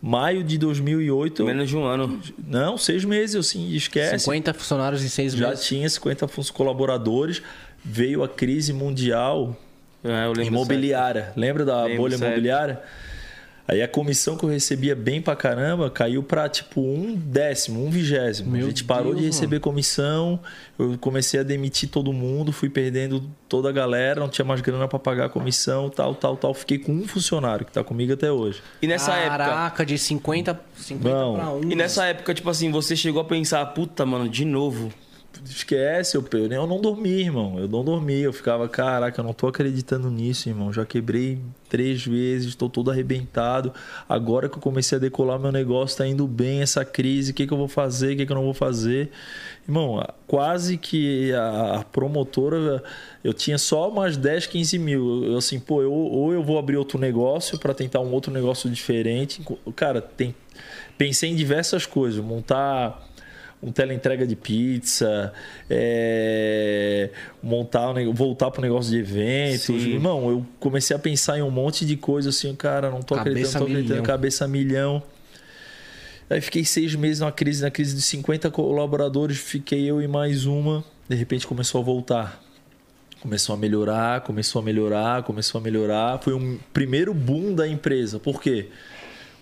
Maio 0.00 0.42
de 0.42 0.56
2008. 0.58 1.42
eu- 1.42 1.46
Menos 1.46 1.68
de 1.68 1.76
um 1.76 1.84
ano. 1.84 2.18
Não, 2.46 2.78
seis 2.78 3.04
meses, 3.04 3.36
assim, 3.36 3.70
esquece. 3.74 4.18
50 4.20 4.54
funcionários 4.54 5.04
em 5.04 5.08
seis 5.08 5.34
Já 5.34 5.48
meses. 5.50 5.66
tinha 5.66 5.88
50 5.88 6.26
fun- 6.26 6.42
colaboradores. 6.52 7.42
Veio 7.84 8.22
a 8.22 8.28
crise 8.28 8.72
mundial 8.72 9.54
É, 10.02 10.24
eu 10.24 10.28
lembro 10.32 10.44
imobiliária. 10.44 11.32
Lembra 11.36 11.64
da 11.64 11.82
Lembro, 11.84 12.02
bolha 12.02 12.16
certo. 12.18 12.30
imobiliária? 12.32 12.80
Aí 13.66 13.82
a 13.82 13.88
comissão 13.88 14.36
que 14.36 14.44
eu 14.44 14.48
recebia 14.50 14.94
bem 14.94 15.22
pra 15.22 15.34
caramba 15.34 15.90
caiu 15.90 16.22
pra 16.22 16.48
tipo 16.50 16.82
um 16.82 17.14
décimo, 17.16 17.84
um 17.84 17.88
vigésimo. 17.90 18.50
Meu 18.50 18.66
a 18.66 18.68
gente 18.68 18.84
parou 18.84 19.12
Deus, 19.12 19.20
de 19.20 19.26
receber 19.26 19.58
comissão, 19.58 20.38
eu 20.78 20.98
comecei 20.98 21.40
a 21.40 21.42
demitir 21.42 21.88
todo 21.88 22.12
mundo, 22.12 22.52
fui 22.52 22.68
perdendo 22.68 23.24
toda 23.48 23.70
a 23.70 23.72
galera, 23.72 24.20
não 24.20 24.28
tinha 24.28 24.44
mais 24.44 24.60
grana 24.60 24.86
pra 24.86 24.98
pagar 24.98 25.26
a 25.26 25.28
comissão, 25.30 25.88
tal, 25.88 26.14
tal, 26.14 26.36
tal. 26.36 26.52
Fiquei 26.52 26.78
com 26.78 26.92
um 26.92 27.08
funcionário 27.08 27.64
que 27.64 27.72
tá 27.72 27.82
comigo 27.82 28.12
até 28.12 28.30
hoje. 28.30 28.62
E 28.82 28.86
nessa 28.86 29.14
época. 29.14 29.38
Caraca, 29.38 29.86
de 29.86 29.96
50, 29.96 30.60
50 30.76 31.08
Não. 31.08 31.34
pra 31.34 31.50
1. 31.50 31.70
E 31.70 31.74
nessa 31.74 32.04
época, 32.04 32.34
tipo 32.34 32.50
assim, 32.50 32.70
você 32.70 32.94
chegou 32.94 33.22
a 33.22 33.24
pensar, 33.24 33.64
puta, 33.66 34.04
mano, 34.04 34.28
de 34.28 34.44
novo. 34.44 34.92
Esquece, 35.44 36.16
eu, 36.16 36.24
eu, 36.32 36.46
eu 36.46 36.66
não 36.66 36.80
dormi, 36.80 37.22
irmão. 37.22 37.58
Eu 37.58 37.68
não 37.68 37.84
dormi. 37.84 38.20
Eu 38.20 38.32
ficava, 38.32 38.68
caraca, 38.68 39.20
eu 39.20 39.24
não 39.24 39.32
tô 39.32 39.46
acreditando 39.46 40.10
nisso, 40.10 40.48
irmão. 40.48 40.72
Já 40.72 40.84
quebrei 40.84 41.38
três 41.68 42.04
vezes, 42.04 42.48
estou 42.48 42.68
todo 42.68 42.90
arrebentado. 42.90 43.72
Agora 44.08 44.48
que 44.48 44.56
eu 44.56 44.60
comecei 44.60 44.96
a 44.96 45.00
decolar 45.00 45.38
meu 45.38 45.50
negócio, 45.50 45.98
tá 45.98 46.06
indo 46.06 46.26
bem 46.26 46.62
essa 46.62 46.84
crise. 46.84 47.32
O 47.32 47.34
que, 47.34 47.46
que 47.46 47.52
eu 47.52 47.58
vou 47.58 47.68
fazer? 47.68 48.14
O 48.14 48.16
que, 48.16 48.26
que 48.26 48.32
eu 48.32 48.36
não 48.36 48.44
vou 48.44 48.54
fazer? 48.54 49.10
Irmão, 49.66 50.06
quase 50.26 50.76
que 50.76 51.32
a, 51.32 51.80
a 51.80 51.84
promotora, 51.84 52.82
eu 53.22 53.32
tinha 53.32 53.58
só 53.58 53.90
mais 53.90 54.16
10, 54.16 54.46
15 54.46 54.78
mil. 54.78 55.24
Eu 55.24 55.38
assim, 55.38 55.58
pô, 55.58 55.82
eu, 55.82 55.92
ou 55.92 56.32
eu 56.32 56.42
vou 56.42 56.58
abrir 56.58 56.76
outro 56.76 56.98
negócio 56.98 57.58
para 57.58 57.74
tentar 57.74 58.00
um 58.00 58.12
outro 58.12 58.32
negócio 58.32 58.70
diferente. 58.70 59.42
Cara, 59.74 60.00
tem, 60.00 60.34
pensei 60.98 61.30
em 61.30 61.34
diversas 61.34 61.86
coisas. 61.86 62.22
Montar 62.22 63.02
um 63.64 63.72
teleentrega 63.72 64.26
de 64.26 64.36
pizza, 64.36 65.32
é, 65.70 67.08
montar, 67.42 67.94
voltar 68.12 68.50
para 68.50 68.60
o 68.60 68.62
negócio 68.62 68.90
de 68.90 68.98
eventos. 68.98 69.62
Sim. 69.62 69.94
Irmão, 69.94 70.30
eu 70.30 70.46
comecei 70.60 70.94
a 70.94 70.98
pensar 70.98 71.38
em 71.38 71.42
um 71.42 71.50
monte 71.50 71.86
de 71.86 71.96
coisa 71.96 72.28
assim, 72.28 72.54
cara, 72.54 72.90
não 72.90 73.00
tô 73.00 73.14
acreditando, 73.14 73.24
Cabeça 73.24 73.58
não 73.58 73.66
tô 73.66 73.72
acreditando, 73.72 74.00
milhão. 74.00 74.04
cabeça 74.04 74.44
a 74.44 74.48
milhão. 74.48 75.02
Aí 76.28 76.40
fiquei 76.40 76.64
seis 76.64 76.94
meses 76.94 77.20
numa 77.20 77.32
crise, 77.32 77.62
na 77.62 77.70
crise 77.70 77.94
de 77.94 78.02
50 78.02 78.50
colaboradores, 78.50 79.38
fiquei 79.38 79.88
eu 79.90 80.00
e 80.02 80.06
mais 80.06 80.44
uma. 80.44 80.84
De 81.08 81.16
repente 81.16 81.46
começou 81.46 81.80
a 81.80 81.84
voltar. 81.84 82.42
Começou 83.20 83.54
a 83.54 83.58
melhorar, 83.58 84.20
começou 84.20 84.60
a 84.60 84.64
melhorar, 84.64 85.22
começou 85.22 85.58
a 85.58 85.64
melhorar. 85.64 86.18
Foi 86.22 86.34
um 86.34 86.58
primeiro 86.74 87.14
boom 87.14 87.54
da 87.54 87.66
empresa. 87.66 88.18
Por 88.18 88.42
quê? 88.42 88.68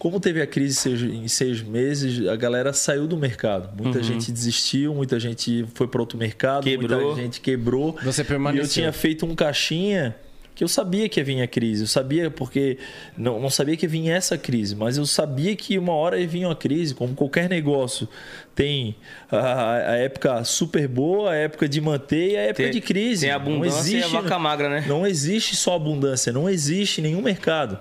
Como 0.02 0.18
teve 0.18 0.42
a 0.42 0.46
crise 0.48 0.88
em 0.90 1.28
seis 1.28 1.62
meses, 1.62 2.26
a 2.26 2.34
galera 2.34 2.72
saiu 2.72 3.06
do 3.06 3.16
mercado. 3.16 3.70
Muita 3.80 4.02
gente 4.02 4.32
desistiu, 4.32 4.92
muita 4.92 5.20
gente 5.20 5.64
foi 5.74 5.86
para 5.86 6.00
outro 6.00 6.18
mercado, 6.18 6.64
Quebrou. 6.64 7.00
muita 7.06 7.22
gente 7.22 7.40
quebrou. 7.40 7.96
Você 8.02 8.22
E 8.22 8.24
eu 8.24 8.26
permaneceu. 8.26 8.68
tinha 8.68 8.92
feito 8.92 9.24
um 9.24 9.32
caixinha 9.36 10.16
que 10.56 10.64
eu 10.64 10.66
sabia 10.66 11.08
que 11.08 11.20
ia 11.20 11.24
vir 11.24 11.40
a 11.40 11.46
crise. 11.46 11.84
Eu 11.84 11.86
sabia 11.86 12.28
porque 12.32 12.78
não, 13.16 13.38
não 13.40 13.48
sabia 13.48 13.76
que 13.76 13.86
ia 13.86 13.88
vir 13.88 14.08
essa 14.10 14.36
crise, 14.36 14.74
mas 14.74 14.96
eu 14.98 15.06
sabia 15.06 15.54
que 15.54 15.78
uma 15.78 15.92
hora 15.92 16.18
ia 16.18 16.26
vir 16.26 16.46
uma 16.46 16.56
crise, 16.56 16.96
como 16.96 17.14
qualquer 17.14 17.48
negócio. 17.48 18.08
Tem 18.56 18.96
a, 19.30 19.92
a 19.92 19.96
época 19.98 20.42
super 20.42 20.88
boa, 20.88 21.30
a 21.30 21.36
época 21.36 21.68
de 21.68 21.80
manter 21.80 22.32
e 22.32 22.36
a 22.36 22.40
época 22.40 22.64
Tem- 22.64 22.72
de 22.72 22.80
crise. 22.80 23.20
tem 23.26 23.30
a 23.30 23.38
Não 23.38 23.46
abundância 23.46 23.96
e 23.98 24.02
a 24.02 24.08
vaca 24.08 24.36
magra, 24.36 24.68
né? 24.68 24.84
Não 24.88 25.06
existe 25.06 25.54
só 25.54 25.76
abundância, 25.76 26.32
não 26.32 26.50
existe 26.50 27.00
nenhum 27.00 27.22
mercado. 27.22 27.78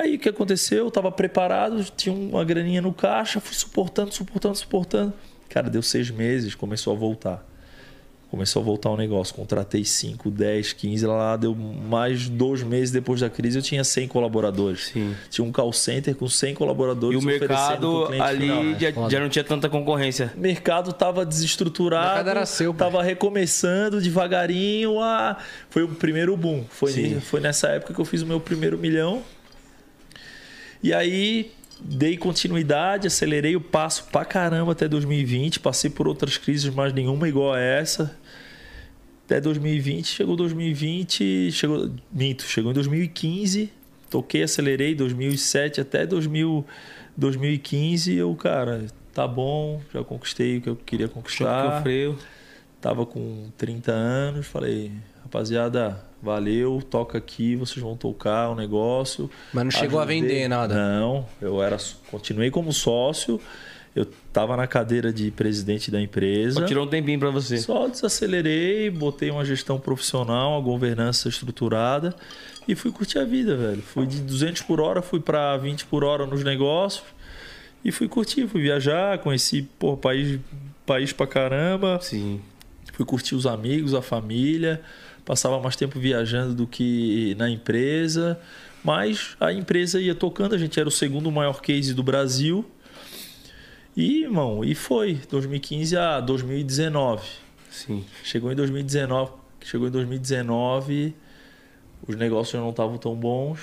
Aí 0.00 0.16
o 0.16 0.18
que 0.18 0.28
aconteceu? 0.28 0.78
Eu 0.78 0.88
estava 0.88 1.10
preparado, 1.12 1.84
tinha 1.96 2.14
uma 2.14 2.44
graninha 2.44 2.82
no 2.82 2.92
caixa, 2.92 3.40
fui 3.40 3.54
suportando, 3.54 4.12
suportando, 4.14 4.56
suportando. 4.56 5.12
Cara, 5.48 5.70
deu 5.70 5.82
seis 5.82 6.10
meses, 6.10 6.54
começou 6.54 6.92
a 6.94 6.96
voltar. 6.96 7.46
Começou 8.30 8.62
a 8.62 8.64
voltar 8.64 8.90
o 8.90 8.96
negócio. 8.96 9.32
Contratei 9.32 9.84
5, 9.84 10.28
10, 10.28 10.72
15. 10.72 11.06
Lá 11.06 11.36
deu 11.36 11.54
mais 11.54 12.28
dois 12.28 12.64
meses 12.64 12.90
depois 12.90 13.20
da 13.20 13.30
crise. 13.30 13.58
Eu 13.58 13.62
tinha 13.62 13.84
100 13.84 14.08
colaboradores. 14.08 14.86
Sim. 14.86 15.14
Tinha 15.30 15.44
um 15.44 15.52
call 15.52 15.72
center 15.72 16.16
com 16.16 16.28
100 16.28 16.50
E 16.50 16.54
colaboradores. 16.56 17.14
o 17.14 17.18
oferecendo 17.28 17.46
pro 17.46 17.58
mercado 17.60 18.06
cliente 18.08 18.22
ali 18.24 18.86
final. 18.86 19.08
já, 19.10 19.20
não 19.20 19.28
tinha 19.28 19.44
tanta 19.44 19.68
concorrência. 19.68 20.32
O 20.36 20.40
mercado 20.40 20.90
estava 20.90 21.24
desestruturado. 21.24 22.06
O 22.06 22.08
mercado 22.08 22.28
era 22.30 22.44
seu, 22.46 22.74
pai. 22.74 22.90
Tava 22.90 23.04
recomeçando 23.04 24.00
devagarinho. 24.00 25.00
Ah, 25.00 25.36
foi 25.70 25.84
o 25.84 25.88
primeiro 25.90 26.36
boom. 26.36 26.64
Foi, 26.68 27.20
foi 27.20 27.38
nessa 27.38 27.68
época 27.68 27.94
que 27.94 28.00
eu 28.00 28.04
fiz 28.04 28.22
o 28.22 28.26
meu 28.26 28.40
primeiro 28.40 28.76
milhão. 28.76 29.22
E 30.84 30.92
aí 30.92 31.50
dei 31.80 32.14
continuidade, 32.18 33.06
acelerei 33.06 33.56
o 33.56 33.60
passo 33.60 34.04
pra 34.12 34.22
caramba 34.22 34.72
até 34.72 34.86
2020. 34.86 35.60
Passei 35.60 35.88
por 35.88 36.06
outras 36.06 36.36
crises, 36.36 36.68
mas 36.74 36.92
nenhuma 36.92 37.26
igual 37.26 37.54
a 37.54 37.58
essa. 37.58 38.14
Até 39.24 39.40
2020, 39.40 40.06
chegou 40.06 40.36
2020, 40.36 41.50
chegou, 41.50 41.90
minto, 42.12 42.42
chegou 42.42 42.70
em 42.70 42.74
2015, 42.74 43.72
toquei, 44.10 44.42
acelerei 44.42 44.94
2007 44.94 45.80
até 45.80 46.04
2000, 46.04 46.66
2015, 47.16 48.14
eu, 48.14 48.34
cara, 48.34 48.84
tá 49.14 49.26
bom, 49.26 49.80
já 49.90 50.04
conquistei 50.04 50.58
o 50.58 50.60
que 50.60 50.68
eu 50.68 50.76
queria 50.76 51.06
Choque 51.06 51.18
conquistar. 51.18 51.78
o 51.78 51.82
freio. 51.82 52.18
Tava 52.78 53.06
com 53.06 53.46
30 53.56 53.90
anos, 53.90 54.46
falei, 54.46 54.92
rapaziada, 55.22 56.04
valeu, 56.24 56.82
toca 56.90 57.18
aqui, 57.18 57.54
vocês 57.54 57.78
vão 57.78 57.96
tocar 57.96 58.48
o 58.50 58.54
negócio. 58.54 59.30
Mas 59.52 59.64
não 59.64 59.70
chegou 59.70 60.00
a 60.00 60.02
Ajudei. 60.02 60.22
vender 60.22 60.48
nada. 60.48 60.74
Não, 60.74 61.26
eu 61.40 61.62
era, 61.62 61.76
continuei 62.10 62.50
como 62.50 62.72
sócio, 62.72 63.40
eu 63.94 64.06
tava 64.32 64.56
na 64.56 64.66
cadeira 64.66 65.12
de 65.12 65.30
presidente 65.30 65.90
da 65.90 66.00
empresa. 66.00 66.60
Só 66.60 66.66
tirou 66.66 66.84
um 66.84 66.88
tempinho 66.88 67.18
pra 67.20 67.30
você. 67.30 67.58
Só 67.58 67.86
desacelerei, 67.86 68.90
botei 68.90 69.30
uma 69.30 69.44
gestão 69.44 69.78
profissional, 69.78 70.52
uma 70.52 70.60
governança 70.60 71.28
estruturada 71.28 72.16
e 72.66 72.74
fui 72.74 72.90
curtir 72.90 73.18
a 73.18 73.24
vida, 73.24 73.56
velho. 73.56 73.82
Fui 73.82 74.06
de 74.06 74.20
200 74.20 74.62
por 74.62 74.80
hora, 74.80 75.00
fui 75.02 75.20
para 75.20 75.56
20 75.56 75.84
por 75.86 76.02
hora 76.02 76.26
nos 76.26 76.42
negócios 76.42 77.04
e 77.84 77.92
fui 77.92 78.08
curtir, 78.08 78.48
fui 78.48 78.62
viajar, 78.62 79.18
conheci, 79.18 79.62
pô, 79.78 79.96
país, 79.96 80.40
país 80.86 81.12
pra 81.12 81.26
caramba. 81.26 82.00
Sim. 82.00 82.40
Fui 82.94 83.04
curtir 83.04 83.34
os 83.34 83.46
amigos, 83.46 83.92
a 83.92 84.00
família, 84.00 84.80
passava 85.24 85.60
mais 85.60 85.76
tempo 85.76 85.98
viajando 85.98 86.54
do 86.54 86.66
que 86.66 87.34
na 87.38 87.48
empresa, 87.48 88.38
mas 88.82 89.36
a 89.40 89.52
empresa 89.52 90.00
ia 90.00 90.14
tocando, 90.14 90.54
a 90.54 90.58
gente 90.58 90.78
era 90.78 90.88
o 90.88 90.92
segundo 90.92 91.30
maior 91.32 91.60
case 91.60 91.94
do 91.94 92.02
Brasil. 92.02 92.64
E, 93.96 94.22
irmão, 94.22 94.64
e 94.64 94.74
foi, 94.74 95.20
2015 95.30 95.96
a 95.96 96.20
2019. 96.20 97.22
Sim. 97.70 98.04
Chegou 98.22 98.52
em 98.52 98.54
2019, 98.54 99.32
chegou 99.62 99.88
em 99.88 99.90
2019, 99.90 101.14
os 102.06 102.16
negócios 102.16 102.60
não 102.60 102.70
estavam 102.70 102.98
tão 102.98 103.14
bons. 103.14 103.60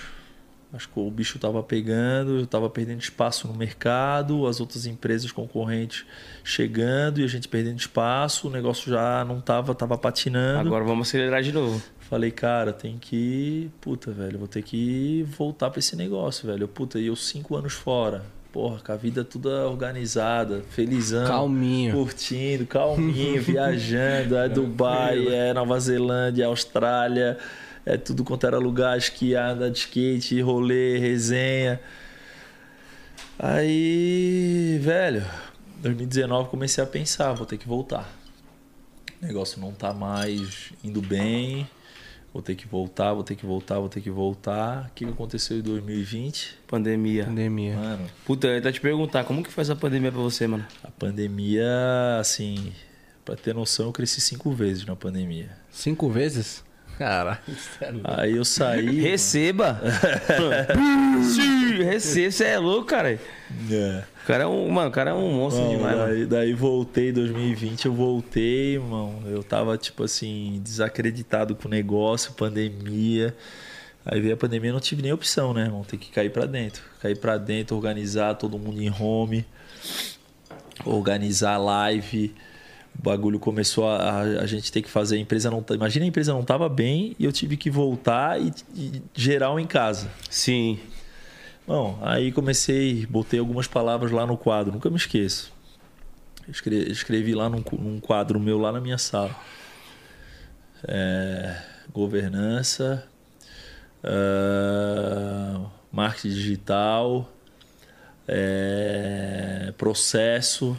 Acho 0.74 0.88
que 0.88 1.00
o 1.00 1.12
bicho 1.12 1.38
estava 1.38 1.62
pegando, 1.62 2.40
estava 2.40 2.70
perdendo 2.70 3.00
espaço 3.02 3.48
no 3.48 3.54
mercado, 3.54 4.48
as 4.48 4.62
outras 4.62 4.86
empresas 4.86 5.30
concorrentes 5.30 6.06
chegando 6.44 7.20
e 7.20 7.26
a 7.26 7.28
gente 7.28 7.48
perdendo 7.48 7.78
espaço, 7.78 8.48
o 8.48 8.52
negócio 8.52 8.90
já 8.90 9.26
não 9.26 9.40
estava, 9.40 9.74
estava 9.74 9.98
patinando. 9.98 10.70
Agora 10.70 10.86
vamos 10.86 11.10
acelerar 11.10 11.44
de 11.44 11.52
novo. 11.52 11.82
Falei, 12.00 12.32
cara, 12.32 12.72
tem 12.72 12.98
que. 12.98 13.70
Puta, 13.82 14.12
velho, 14.12 14.40
vou 14.40 14.48
ter 14.48 14.62
que 14.62 15.26
voltar 15.38 15.70
para 15.70 15.80
esse 15.80 15.96
negócio, 15.96 16.48
velho. 16.48 16.68
Puta, 16.68 17.00
e 17.00 17.08
eu 17.08 17.16
cinco 17.16 17.56
anos 17.56 17.74
fora. 17.74 18.24
Porra, 18.52 18.82
com 18.86 18.92
a 18.92 18.98
vida 18.98 19.24
toda 19.24 19.66
organizada, 19.70 20.62
felizão. 20.72 21.26
Calminho. 21.26 21.94
Curtindo, 21.94 22.66
calminho, 22.66 23.40
viajando. 23.44 24.36
É 24.36 24.50
Dubai, 24.50 25.26
é 25.28 25.54
Nova 25.54 25.80
Zelândia, 25.80 26.48
Austrália, 26.48 27.38
é 27.86 27.98
tudo 27.98 28.24
quanto 28.24 28.46
era 28.46 28.58
lugar, 28.58 28.98
esquiar, 28.98 29.52
andar 29.52 29.70
de 29.70 29.80
skate, 29.80 30.40
rolê, 30.42 30.98
resenha. 30.98 31.80
Aí, 33.40 34.80
velho, 34.82 35.26
2019 35.82 36.50
comecei 36.50 36.84
a 36.84 36.88
pensar, 36.88 37.34
vou 37.34 37.46
ter 37.46 37.58
que 37.58 37.68
voltar. 37.68 38.10
O 39.22 39.26
negócio 39.26 39.60
não 39.60 39.72
tá 39.72 39.94
mais 39.94 40.72
indo 40.84 41.02
bem. 41.02 41.68
Vou 42.34 42.42
ter 42.42 42.56
que 42.56 42.66
voltar, 42.66 43.14
vou 43.14 43.24
ter 43.24 43.36
que 43.36 43.46
voltar, 43.46 43.78
vou 43.80 43.90
ter 43.90 44.00
que 44.00 44.10
voltar. 44.10 44.86
O 44.86 44.92
que 44.96 45.04
que 45.06 45.12
aconteceu 45.12 45.58
em 45.58 45.62
2020? 45.62 46.60
Pandemia. 46.66 47.26
Pandemia. 47.26 47.76
Mano, 47.76 48.08
Puta, 48.26 48.48
eu 48.48 48.54
ia 48.54 48.60
até 48.60 48.72
te 48.72 48.80
perguntar, 48.80 49.26
como 49.26 49.44
que 49.44 49.52
foi 49.52 49.64
essa 49.64 49.76
pandemia 49.76 50.12
pra 50.14 50.22
você, 50.22 50.48
mano? 50.48 50.66
a 50.82 50.90
pandemia, 50.90 51.68
assim, 52.20 52.72
pra 53.26 53.36
ter 53.36 53.54
noção, 53.54 53.88
eu 53.88 53.92
cresci 53.92 54.22
cinco 54.22 54.50
vezes 54.52 54.86
na 54.86 54.96
pandemia. 54.96 55.50
Cinco 55.70 56.10
vezes? 56.10 56.64
Caralho, 57.02 57.40
sério. 57.80 58.02
Aí 58.04 58.38
eu 58.38 58.46
saí. 58.46 59.02
Receba! 59.02 59.82
Receba, 61.84 62.32
você 62.32 62.44
é 62.44 62.60
louco, 62.60 62.86
cara. 62.86 63.20
É. 63.72 64.04
O 64.24 64.28
cara 64.28 64.44
é 64.44 64.48
um, 64.48 64.70
mano, 64.70 64.90
o 64.90 64.92
cara 64.92 65.10
é 65.10 65.14
um 65.16 65.34
monstro 65.34 65.64
Mano, 65.64 65.78
demais, 65.78 65.98
mano. 65.98 66.14
daí, 66.14 66.26
daí 66.28 66.54
voltei 66.54 67.10
em 67.10 67.14
2020, 67.14 67.88
eu 67.88 67.94
voltei, 67.94 68.76
irmão. 68.76 69.20
Eu 69.26 69.42
tava, 69.42 69.76
tipo 69.80 70.04
assim, 70.04 70.62
desacreditado 70.64 71.56
com 71.56 71.68
o 71.68 71.72
negócio, 71.72 72.34
pandemia. 72.34 73.36
Aí 74.06 74.22
veio 74.22 74.36
a 74.36 74.38
pandemia, 74.38 74.72
não 74.72 74.80
tive 74.80 75.02
nem 75.02 75.12
opção, 75.12 75.56
né, 75.56 75.64
irmão? 75.64 75.84
Tem 75.84 75.98
que 75.98 76.12
cair 76.12 76.30
pra 76.30 76.46
dentro. 76.46 76.84
Cair 77.02 77.18
pra 77.18 77.40
dentro, 77.40 77.76
organizar 77.76 78.36
todo 78.36 78.60
mundo 78.60 78.80
em 78.80 78.92
home, 78.92 79.44
organizar 80.86 81.58
live. 81.58 82.32
O 82.98 83.02
bagulho 83.02 83.40
começou 83.40 83.88
a, 83.88 83.98
a, 83.98 84.20
a 84.22 84.46
gente 84.46 84.72
ter 84.72 84.82
que 84.82 84.90
fazer. 84.90 85.16
A 85.16 85.20
empresa 85.20 85.50
não. 85.50 85.64
Imagina 85.72 86.06
a 86.06 86.08
empresa 86.08 86.34
não 86.34 86.44
tava 86.44 86.68
bem 86.70 87.16
e 87.18 87.26
eu 87.26 87.32
tive 87.32 87.58
que 87.58 87.70
voltar 87.70 88.40
e, 88.40 88.54
e 88.76 89.02
geral 89.14 89.60
em 89.60 89.66
casa. 89.66 90.12
Sim. 90.30 90.80
Bom, 91.66 91.98
aí 92.02 92.32
comecei, 92.32 93.06
botei 93.06 93.40
algumas 93.40 93.68
palavras 93.68 94.12
lá 94.12 94.26
no 94.26 94.36
quadro, 94.36 94.74
nunca 94.74 94.90
me 94.90 94.98
esqueço. 94.98 95.54
Escrevi, 96.50 96.92
escrevi 96.92 97.36
lá 97.36 97.48
num, 97.48 97.64
num 97.80 98.00
quadro 98.00 98.40
meu 98.40 98.58
lá 98.58 98.72
na 98.72 98.82
minha 98.82 98.98
sala. 98.98 99.34
É, 100.88 101.62
governança, 101.94 103.08
ah, 104.04 105.62
marketing 105.92 106.30
digital, 106.30 107.32
é, 108.28 109.74
processo, 109.78 110.78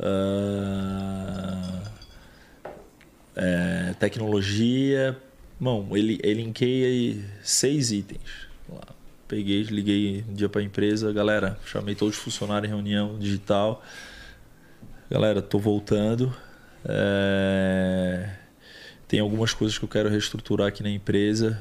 ah, 0.00 1.82
é, 3.34 3.94
tecnologia. 3.98 5.16
Bom, 5.58 5.96
ele, 5.96 6.18
ele 6.22 6.42
linkei 6.42 7.24
seis 7.42 7.92
itens. 7.92 8.46
Peguei, 9.28 9.62
liguei 9.62 10.24
um 10.28 10.34
dia 10.34 10.48
para 10.48 10.60
a 10.60 10.64
empresa, 10.64 11.12
galera, 11.12 11.58
chamei 11.64 11.96
todos 11.96 12.16
os 12.16 12.22
funcionários 12.22 12.70
em 12.70 12.74
reunião 12.74 13.18
digital. 13.18 13.82
Galera, 15.10 15.42
tô 15.42 15.58
voltando. 15.58 16.32
É, 16.84 18.30
Tem 19.08 19.18
algumas 19.18 19.52
coisas 19.52 19.76
que 19.76 19.84
eu 19.84 19.88
quero 19.88 20.08
reestruturar 20.08 20.68
aqui 20.68 20.82
na 20.82 20.90
empresa. 20.90 21.58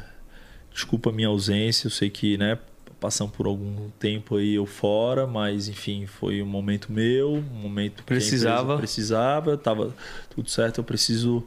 Desculpa 0.72 1.10
a 1.10 1.14
minha 1.14 1.28
ausência, 1.28 1.88
eu 1.88 1.92
sei 1.92 2.10
que, 2.10 2.38
né, 2.38 2.60
passando 3.00 3.32
por 3.32 3.46
algum 3.46 3.90
tempo 4.00 4.38
aí 4.38 4.56
eu 4.56 4.66
fora, 4.66 5.28
mas 5.28 5.68
enfim, 5.68 6.06
foi 6.06 6.42
um 6.42 6.46
momento 6.46 6.92
meu, 6.92 7.34
um 7.34 7.42
momento 7.42 8.04
Precisava. 8.04 8.78
precisava, 8.78 9.58
tava 9.58 9.96
tudo 10.34 10.50
certo, 10.50 10.80
eu 10.80 10.84
preciso 10.84 11.46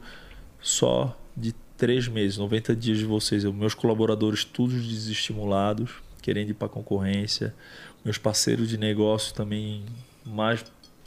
só 0.61 1.17
de 1.35 1.53
três 1.77 2.07
meses, 2.07 2.37
90 2.37 2.75
dias 2.75 2.97
de 2.97 3.05
vocês. 3.05 3.43
Eu- 3.43 3.53
meus 3.53 3.73
colaboradores 3.73 4.43
todos 4.43 4.85
desestimulados, 4.85 5.91
querendo 6.21 6.49
ir 6.49 6.53
para 6.53 6.67
concorrência. 6.69 7.53
Meus 8.03 8.17
parceiros 8.17 8.69
de 8.69 8.77
negócio 8.77 9.33
também 9.33 9.83
mais 10.25 10.63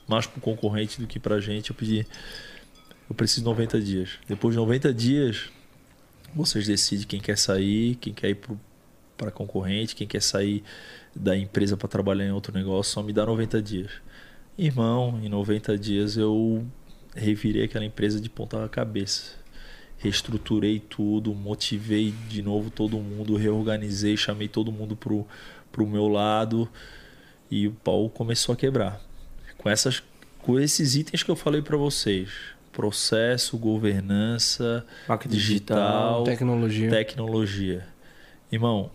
mais 0.09 0.27
para 0.27 0.39
o 0.39 0.41
concorrente 0.43 1.01
do 1.01 1.07
que 1.07 1.19
para 1.19 1.37
a 1.37 1.41
gente. 1.41 1.71
Eu 1.71 1.77
pedi, 1.77 2.05
eu 3.09 3.15
preciso 3.15 3.41
de 3.43 3.45
90 3.47 3.81
dias. 3.81 4.11
Depois 4.29 4.53
de 4.55 4.59
90 4.59 4.93
dias, 4.93 5.49
vocês 6.35 6.67
decidem 6.67 7.07
quem 7.07 7.21
quer 7.21 7.39
sair, 7.39 7.95
quem 7.97 8.13
quer 8.13 8.31
ir 8.31 8.35
para 8.35 8.55
concorrente, 9.31 9.95
quem 9.95 10.07
quer 10.07 10.23
sair 10.23 10.63
da 11.15 11.37
empresa 11.37 11.77
para 11.77 11.89
trabalhar 11.89 12.25
em 12.27 12.33
outro 12.33 12.53
negócio. 12.53 12.93
Só 12.93 13.03
me 13.03 13.13
dá 13.13 13.25
90 13.27 13.63
dias. 13.63 13.91
Irmão, 14.59 15.21
em 15.23 15.29
90 15.29 15.79
dias 15.79 16.17
eu 16.17 16.67
revirei 17.15 17.65
aquela 17.65 17.85
empresa 17.85 18.21
de 18.21 18.29
ponta 18.29 18.69
cabeça. 18.69 19.37
Reestruturei 19.99 20.81
tudo, 20.81 21.33
motivei 21.33 22.13
de 22.29 22.43
novo 22.43 22.71
todo 22.71 22.99
mundo, 22.99 23.37
reorganizei, 23.37 24.17
chamei 24.17 24.49
todo 24.49 24.73
mundo 24.73 24.97
pro, 24.97 25.27
pro 25.71 25.87
meu 25.87 26.09
lado 26.09 26.69
e 27.51 27.69
o 27.69 27.73
pau 27.73 28.09
começou 28.09 28.53
a 28.53 28.57
quebrar. 28.57 29.01
Com, 29.59 29.69
essas, 29.71 30.03
com 30.41 30.59
esses 30.59 30.97
itens 30.97 31.23
que 31.23 31.31
eu 31.31 31.37
falei 31.37 31.63
para 31.63 31.77
vocês: 31.77 32.31
processo, 32.73 33.57
governança, 33.57 34.85
Marketing 35.07 35.35
digital, 35.37 36.25
Tecnologia. 36.25 36.91
tecnologia. 36.91 37.87
Irmão, 38.51 38.91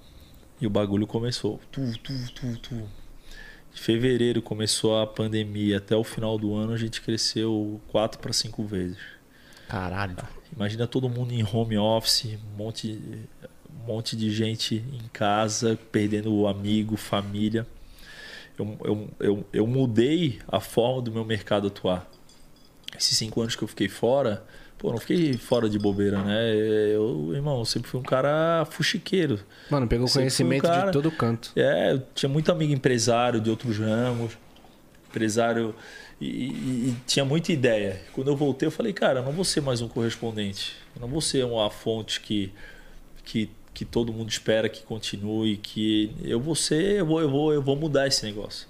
e 0.60 0.68
o 0.68 0.70
bagulho 0.70 1.06
começou. 1.06 1.60
Tu, 1.72 1.82
tu, 2.00 2.14
tu, 2.34 2.58
tu. 2.58 2.90
De 3.74 3.82
fevereiro 3.82 4.42
começou 4.42 5.00
a 5.00 5.06
pandemia, 5.06 5.78
até 5.78 5.96
o 5.96 6.04
final 6.04 6.38
do 6.38 6.56
ano 6.56 6.74
a 6.74 6.78
gente 6.78 7.00
cresceu 7.02 7.80
4 7.90 8.20
para 8.20 8.34
5 8.34 8.64
vezes. 8.64 8.98
Caralho. 9.68 10.16
Imagina 10.56 10.88
todo 10.88 11.08
mundo 11.08 11.32
em 11.32 11.44
home 11.44 11.78
office, 11.78 12.26
um 12.26 12.58
monte, 12.58 13.00
um 13.70 13.86
monte 13.86 14.16
de 14.16 14.32
gente 14.32 14.76
em 14.76 15.08
casa, 15.14 15.78
perdendo 15.92 16.48
amigo, 16.48 16.98
família. 16.98 17.68
Eu, 18.58 18.78
eu, 18.84 19.10
eu, 19.20 19.46
eu 19.54 19.68
mudei 19.68 20.40
a 20.48 20.60
forma 20.60 21.02
do 21.02 21.12
meu 21.12 21.24
mercado 21.24 21.68
atuar. 21.68 22.10
Esses 22.98 23.16
cinco 23.16 23.42
anos 23.42 23.56
que 23.56 23.64
eu 23.64 23.68
fiquei 23.68 23.88
fora, 23.88 24.44
pô, 24.78 24.92
não 24.92 24.98
fiquei 24.98 25.34
fora 25.34 25.70
de 25.70 25.78
bobeira, 25.80 26.22
né? 26.24 26.54
Eu, 26.94 27.32
irmão, 27.34 27.60
eu 27.60 27.66
sempre 27.66 27.90
fui 27.90 28.00
um 28.00 28.04
cara 28.04 28.66
fuxiqueiro. 28.70 29.40
Mano, 29.70 29.88
pegou 29.88 30.08
Sempre 30.08 30.30
fui 30.30 30.46
um 30.46 30.50
conhecimento 30.50 30.62
cara- 30.64 30.86
de 30.88 30.92
todo 30.92 31.12
canto. 31.12 31.52
É, 31.56 31.94
eu 31.94 32.04
tinha 32.14 32.30
muito 32.30 32.52
amigo 32.52 32.72
empresário 32.74 33.40
de 33.42 33.50
outros 33.50 33.78
ramos, 33.78 34.38
empresário 35.10 35.74
e, 36.20 36.26
e- 36.28 36.90
e 36.90 36.96
tinha 37.06 37.26
muita 37.26 37.52
ideia. 37.52 38.02
Quando 38.14 38.28
eu 38.30 38.36
voltei, 38.36 38.68
eu 38.68 38.72
falei, 38.72 38.94
cara, 38.94 39.20
eu 39.20 39.24
não 39.24 39.32
vou 39.32 39.44
ser 39.46 39.62
mais 39.62 39.82
um 39.82 39.88
correspondente, 39.88 40.76
eu 40.96 41.02
não 41.02 41.08
vou 41.08 41.22
ser 41.22 41.44
uma 41.46 41.70
fonte 41.70 42.20
que, 42.22 42.52
que, 43.24 43.50
que 43.74 43.86
todo 43.86 44.12
mundo 44.14 44.30
espera 44.30 44.68
que 44.70 44.84
continue, 44.84 45.58
que 45.58 46.12
eu 46.24 46.40
vou 46.40 46.56
ser, 46.56 46.98
eu 47.00 47.06
vou, 47.06 47.22
eu 47.22 47.30
vou, 47.30 47.54
eu 47.54 47.62
vou 47.62 47.76
mudar 47.76 48.08
esse 48.08 48.26
negócio. 48.26 48.68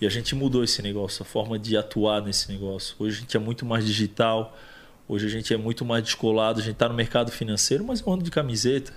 E 0.00 0.06
a 0.06 0.10
gente 0.10 0.34
mudou 0.34 0.64
esse 0.64 0.82
negócio, 0.82 1.22
a 1.22 1.24
forma 1.24 1.58
de 1.58 1.76
atuar 1.76 2.20
nesse 2.20 2.50
negócio. 2.52 2.96
Hoje 2.98 3.18
a 3.18 3.20
gente 3.20 3.36
é 3.36 3.40
muito 3.40 3.64
mais 3.64 3.86
digital, 3.86 4.56
hoje 5.08 5.26
a 5.26 5.30
gente 5.30 5.52
é 5.52 5.56
muito 5.56 5.84
mais 5.84 6.02
descolado, 6.02 6.60
a 6.60 6.62
gente 6.62 6.74
está 6.74 6.88
no 6.88 6.94
mercado 6.94 7.30
financeiro, 7.30 7.84
mas 7.84 8.00
eu 8.00 8.12
ando 8.12 8.24
de 8.24 8.30
camiseta. 8.30 8.92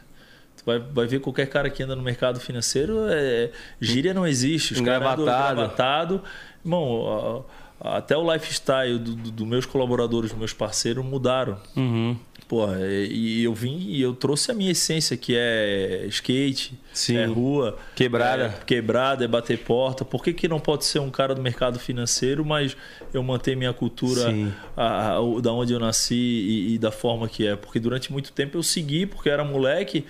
Tu 0.58 0.64
vai, 0.66 0.80
vai 0.80 1.06
ver 1.06 1.20
qualquer 1.20 1.48
cara 1.48 1.70
que 1.70 1.84
anda 1.84 1.96
no 1.96 2.02
mercado 2.02 2.40
financeiro, 2.40 3.08
é, 3.10 3.52
gíria 3.80 4.14
não 4.14 4.26
existe. 4.26 4.74
Os 4.74 4.80
Engravatado. 4.80 5.22
engravatado. 5.22 6.24
Irmão, 6.64 7.46
até 7.80 8.18
o 8.18 8.34
lifestyle 8.34 8.98
dos 8.98 9.16
do, 9.16 9.32
do 9.32 9.46
meus 9.46 9.66
colaboradores, 9.66 10.32
dos 10.32 10.40
meus 10.40 10.54
parceiros 10.54 11.06
mudaram. 11.06 11.60
Uhum. 11.76 12.18
Porra, 12.48 12.78
e 12.82 13.40
e 13.40 13.44
eu 13.44 13.54
vim 13.54 13.78
e 13.90 14.02
eu 14.02 14.14
trouxe 14.14 14.50
a 14.52 14.54
minha 14.54 14.72
essência, 14.72 15.18
que 15.18 15.34
é 15.36 16.06
skate, 16.08 16.80
Sim. 16.94 17.18
é 17.18 17.26
rua, 17.26 17.78
Quebrada. 17.94 18.46
é 18.46 18.66
quebrada, 18.66 19.26
é 19.26 19.28
bater 19.28 19.58
porta. 19.60 20.06
Por 20.06 20.24
que, 20.24 20.32
que 20.32 20.48
não 20.48 20.58
pode 20.60 20.86
ser 20.86 21.00
um 21.00 21.10
cara 21.10 21.36
do 21.36 21.42
mercado 21.42 21.78
financeiro, 21.78 22.46
mas 22.46 22.78
eu 23.14 23.22
manter 23.22 23.56
minha 23.58 23.74
cultura 23.74 24.34
a, 24.78 25.10
a- 25.12 25.20
o- 25.22 25.42
da 25.42 25.52
onde 25.52 25.74
eu 25.74 25.80
nasci 25.80 26.16
e, 26.16 26.76
e 26.76 26.78
da 26.78 26.90
forma 26.90 27.28
que 27.28 27.46
é? 27.46 27.56
Porque 27.58 27.80
durante 27.82 28.12
muito 28.14 28.32
tempo 28.32 28.58
eu 28.58 28.64
segui, 28.64 29.06
porque 29.06 29.28
eu 29.28 29.34
era 29.34 29.44
moleque, 29.44 30.06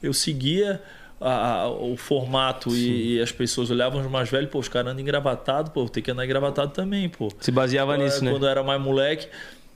eu 0.00 0.12
seguia 0.12 0.80
a- 1.20 1.62
a- 1.62 1.70
o 1.70 1.96
formato 1.96 2.74
e, 2.74 3.16
e 3.16 3.20
as 3.20 3.32
pessoas 3.32 3.68
olhavam 3.68 4.00
os 4.00 4.08
mais 4.08 4.30
velhos, 4.30 4.48
pô, 4.48 4.60
os 4.60 4.68
caras 4.68 4.92
andam 4.92 5.02
engravatados, 5.02 5.72
pô, 5.72 5.88
tem 5.88 6.02
que 6.02 6.10
andar 6.12 6.24
engravatado 6.24 6.70
também, 6.72 7.08
pô. 7.08 7.28
Se 7.40 7.50
baseava 7.50 7.96
nisso, 7.96 8.24
né? 8.24 8.30
Quando 8.30 8.46
eu 8.46 8.48
era 8.48 8.62
mais 8.62 8.80
moleque. 8.80 9.26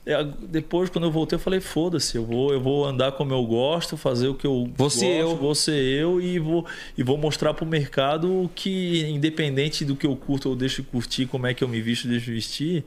É, 0.07 0.23
Depois, 0.43 0.91
quando 0.91 1.05
eu 1.05 1.11
voltei, 1.11 1.37
eu 1.37 1.41
falei: 1.41 1.61
foda-se, 1.61 2.17
eu 2.17 2.25
vou, 2.25 2.53
eu 2.53 2.61
vou 2.61 2.85
andar 2.85 3.13
como 3.13 3.33
eu 3.33 3.45
gosto, 3.45 3.97
fazer 3.97 4.29
o 4.29 4.35
que 4.35 4.47
eu 4.47 4.65
Vou 4.77 4.87
gosto, 4.87 4.99
ser 4.99 5.21
eu. 5.21 5.37
vou 5.37 5.55
ser 5.55 5.73
eu 5.73 6.21
e 6.21 6.39
vou, 6.39 6.67
e 6.97 7.03
vou 7.03 7.17
mostrar 7.17 7.55
pro 7.55 7.65
mercado 7.65 8.51
que, 8.55 9.07
independente 9.09 9.85
do 9.85 9.97
que 9.97 10.07
eu 10.07 10.15
curto 10.15 10.51
ou 10.51 10.57
deixo 10.57 10.83
de 10.83 10.89
curtir, 10.89 11.27
como 11.27 11.47
é 11.47 11.55
que 11.55 11.65
eu 11.65 11.69
me 11.69 11.81
visto, 11.81 12.07
deixo 12.07 12.27
de 12.27 12.33
vestir, 12.33 12.85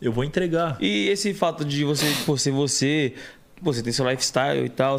eu 0.00 0.12
vou 0.12 0.24
entregar. 0.24 0.76
E 0.80 1.08
esse 1.08 1.32
fato 1.32 1.64
de 1.64 1.84
você, 1.84 2.06
pô, 2.26 2.36
ser 2.36 2.50
você, 2.50 3.14
você 3.60 3.82
tem 3.82 3.92
seu 3.92 4.08
lifestyle 4.08 4.64
e 4.64 4.68
tal, 4.68 4.98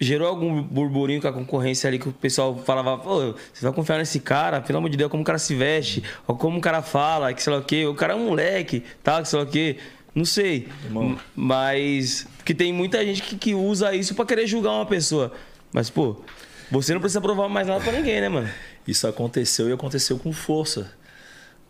gerou 0.00 0.26
algum 0.28 0.62
burburinho 0.62 1.20
com 1.20 1.28
a 1.28 1.32
concorrência 1.32 1.86
ali 1.86 1.98
que 1.98 2.08
o 2.08 2.12
pessoal 2.12 2.56
falava, 2.56 2.96
pô, 2.96 3.34
você 3.52 3.60
vai 3.62 3.72
confiar 3.72 3.98
nesse 3.98 4.18
cara, 4.18 4.60
pelo 4.62 4.78
amor 4.78 4.88
de 4.88 4.96
Deus, 4.96 5.10
como 5.10 5.22
o 5.22 5.26
cara 5.26 5.38
se 5.38 5.54
veste, 5.54 6.02
ou 6.26 6.34
como 6.36 6.56
o 6.56 6.60
cara 6.60 6.80
fala, 6.80 7.34
que 7.34 7.42
sei 7.42 7.52
lá 7.52 7.58
o 7.58 7.62
quê, 7.62 7.84
o 7.84 7.94
cara 7.94 8.14
é 8.14 8.16
um 8.16 8.24
moleque, 8.26 8.82
tal, 9.02 9.20
que 9.20 9.28
sei 9.28 9.38
lá 9.38 9.44
o 9.44 9.48
quê. 9.48 9.76
Não 10.14 10.24
sei. 10.24 10.68
Irmão. 10.84 11.18
Mas. 11.34 12.26
Porque 12.36 12.54
tem 12.54 12.72
muita 12.72 13.04
gente 13.04 13.22
que, 13.22 13.36
que 13.36 13.54
usa 13.54 13.94
isso 13.94 14.14
pra 14.14 14.24
querer 14.24 14.46
julgar 14.46 14.72
uma 14.72 14.86
pessoa. 14.86 15.32
Mas, 15.72 15.88
pô, 15.88 16.16
você 16.70 16.92
não 16.92 17.00
precisa 17.00 17.20
provar 17.20 17.48
mais 17.48 17.66
nada 17.66 17.82
pra 17.82 17.92
ninguém, 17.92 18.20
né, 18.20 18.28
mano? 18.28 18.48
Isso 18.86 19.06
aconteceu 19.06 19.68
e 19.68 19.72
aconteceu 19.72 20.18
com 20.18 20.32
força. 20.32 20.92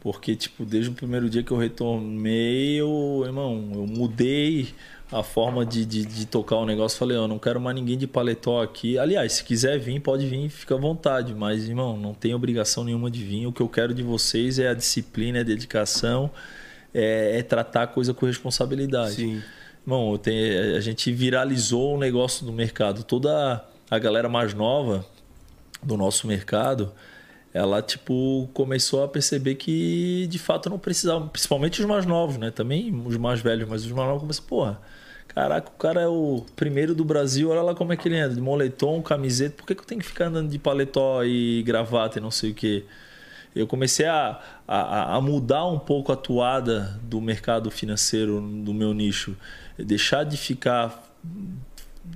Porque, 0.03 0.35
tipo, 0.35 0.65
desde 0.65 0.91
o 0.91 0.95
primeiro 0.95 1.29
dia 1.29 1.43
que 1.43 1.51
eu 1.51 1.59
retornei, 1.59 2.81
eu, 2.81 3.23
irmão, 3.27 3.71
eu 3.75 3.87
mudei 3.87 4.69
a 5.13 5.23
forma 5.23 5.67
de, 5.67 5.85
de, 5.85 6.07
de 6.07 6.27
tocar 6.27 6.57
o 6.57 6.65
negócio. 6.65 6.99
Falei, 6.99 7.19
ó, 7.19 7.29
não 7.29 7.39
quero 7.39 7.61
mais 7.61 7.75
ninguém 7.75 7.99
de 7.99 8.07
paletó 8.07 8.63
aqui. 8.63 8.99
Aliás, 8.99 9.35
se 9.35 9.45
quiser 9.45 9.79
vir, 9.79 10.01
pode 10.01 10.27
vir, 10.27 10.49
fica 10.49 10.75
à 10.75 10.79
vontade. 10.79 11.35
Mas, 11.35 11.69
irmão, 11.69 11.99
não 11.99 12.15
tem 12.15 12.35
obrigação 12.35 12.85
nenhuma 12.85 13.11
de 13.11 13.23
vir. 13.23 13.47
O 13.47 13.53
que 13.53 13.61
eu 13.61 13.69
quero 13.69 13.93
de 13.93 14.03
vocês 14.03 14.59
é 14.59 14.69
a 14.69 14.75
disciplina, 14.75 15.41
a 15.41 15.43
dedicação, 15.43 16.31
é, 16.95 17.39
é 17.39 17.43
tratar 17.43 17.83
a 17.83 17.87
coisa 17.87 18.13
com 18.15 18.27
responsabilidade. 18.27 19.15
Sim. 19.15 19.43
Eu 19.87 20.19
tenho- 20.19 20.77
a 20.77 20.81
gente 20.81 21.11
viralizou 21.13 21.97
o 21.97 21.99
negócio 21.99 22.45
do 22.47 22.53
mercado. 22.53 23.03
Toda 23.03 23.65
a 23.91 23.99
galera 23.99 24.29
mais 24.29 24.55
nova 24.55 25.05
do 25.83 25.97
nosso 25.97 26.27
mercado, 26.27 26.93
ela 27.53 27.83
tipo 27.83 28.49
começou 28.53 29.03
a 29.03 29.09
perceber 29.09 29.57
que 29.57 30.27
de 30.29 30.39
fato 30.39 30.69
não 30.71 30.79
precisava, 30.79 31.27
principalmente 31.27 31.81
os 31.81 31.87
mais 31.87 32.07
novos, 32.07 32.37
né? 32.37 32.51
Também 32.51 32.95
os 33.05 33.17
mais 33.17 33.41
velhos, 33.41 33.69
mas 33.69 33.85
os 33.85 33.91
mais 33.91 34.07
novos 34.07 34.21
começam, 34.21 34.45
porra, 34.45 34.81
caraca, 35.27 35.69
o 35.69 35.79
cara 35.79 36.03
é 36.03 36.07
o 36.07 36.45
primeiro 36.55 36.95
do 36.95 37.05
Brasil, 37.05 37.49
olha 37.51 37.63
lá 37.63 37.75
como 37.75 37.93
é 37.93 37.97
que 37.97 38.07
ele 38.07 38.19
anda, 38.19 38.35
de 38.35 38.41
moletom, 38.41 39.01
camiseta, 39.03 39.57
por 39.57 39.67
que, 39.67 39.75
que 39.75 39.81
eu 39.81 39.87
tenho 39.87 40.01
que 40.01 40.07
ficar 40.07 40.27
andando 40.27 40.49
de 40.51 40.59
paletó 40.59 41.25
e 41.25 41.63
gravata 41.65 42.19
e 42.19 42.23
não 42.23 42.31
sei 42.31 42.51
o 42.51 42.55
quê? 42.55 42.85
Eu 43.55 43.67
comecei 43.67 44.07
a, 44.07 44.39
a, 44.67 45.17
a 45.17 45.21
mudar 45.21 45.67
um 45.67 45.79
pouco 45.79 46.13
a 46.13 46.17
toada 46.17 47.01
do 47.03 47.21
mercado 47.21 47.71
financeiro 47.71 48.41
do 48.41 48.73
meu 48.73 48.95
nicho, 48.95 49.37
deixar 49.77 50.25
de 50.25 50.37
ficar 50.37 51.03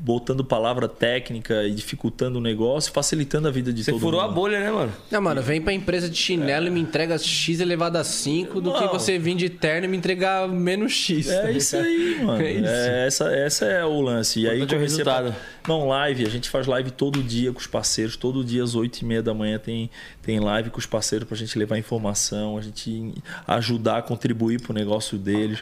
botando 0.01 0.45
palavra 0.45 0.87
técnica 0.89 1.65
e 1.65 1.71
dificultando 1.73 2.39
o 2.39 2.41
negócio, 2.43 2.93
facilitando 2.93 3.49
a 3.49 3.51
vida 3.51 3.73
de 3.73 3.83
Você 3.85 3.91
todo 3.93 4.01
furou 4.01 4.21
mundo. 4.21 4.31
a 4.31 4.35
bolha, 4.35 4.61
né, 4.61 4.71
mano? 4.71 4.93
Não, 5.11 5.21
mano, 5.23 5.41
vem 5.43 5.61
pra 5.61 5.73
empresa 5.73 6.09
de 6.11 6.17
chinelo 6.17 6.67
e 6.67 6.71
me 6.71 6.81
entrega 6.81 7.17
X 7.19 7.61
elevado 7.61 7.97
a 7.97 8.05
5 8.05 8.61
do 8.61 8.73
que 8.75 8.87
você 8.89 9.19
vir 9.19 9.35
de 9.37 9.49
terno 9.49 9.87
e 9.87 9.89
me 9.89 9.97
entregar 9.97 10.47
menos 10.49 10.93
X. 10.93 11.27
tá 11.27 11.49
É 11.49 11.53
isso 11.53 11.77
aí, 11.77 12.19
mano. 12.25 12.43
É 12.43 12.53
isso. 12.53 12.67
É, 12.69 13.07
essa, 13.07 13.25
essa 13.35 13.65
é 13.67 13.85
o 13.85 14.01
lance. 14.01 14.41
E 14.41 14.49
aí 14.49 14.57
Importante 14.59 14.73
é 14.75 14.77
o 14.77 14.79
comecei 14.81 15.03
a- 15.05 15.17
resultado. 15.21 15.37
Não, 15.67 15.89
live. 15.89 16.27
A 16.27 16.31
gente 16.31 16.51
faz 16.51 16.67
live 16.67 16.91
todo 16.91 17.23
dia 17.23 17.51
com 17.53 17.59
os 17.59 17.67
parceiros. 17.67 18.17
Todo 18.17 18.45
dia 18.45 18.63
às 18.63 18.75
8 18.75 18.99
e 18.99 19.05
meia 19.07 19.23
da 19.23 19.33
manhã 19.33 19.59
tem, 19.59 19.91
tem 20.21 20.39
live 20.39 20.69
com 20.71 20.79
os 20.79 20.85
parceiros 20.87 21.27
pra 21.27 21.37
gente 21.37 21.59
levar 21.59 21.79
informação, 21.79 22.59
a 22.59 22.61
gente 22.61 23.15
ajudar 23.47 23.99
a 23.99 24.03
contribuir 24.03 24.61
pro 24.61 24.75
negócio 24.75 25.17
deles. 25.17 25.61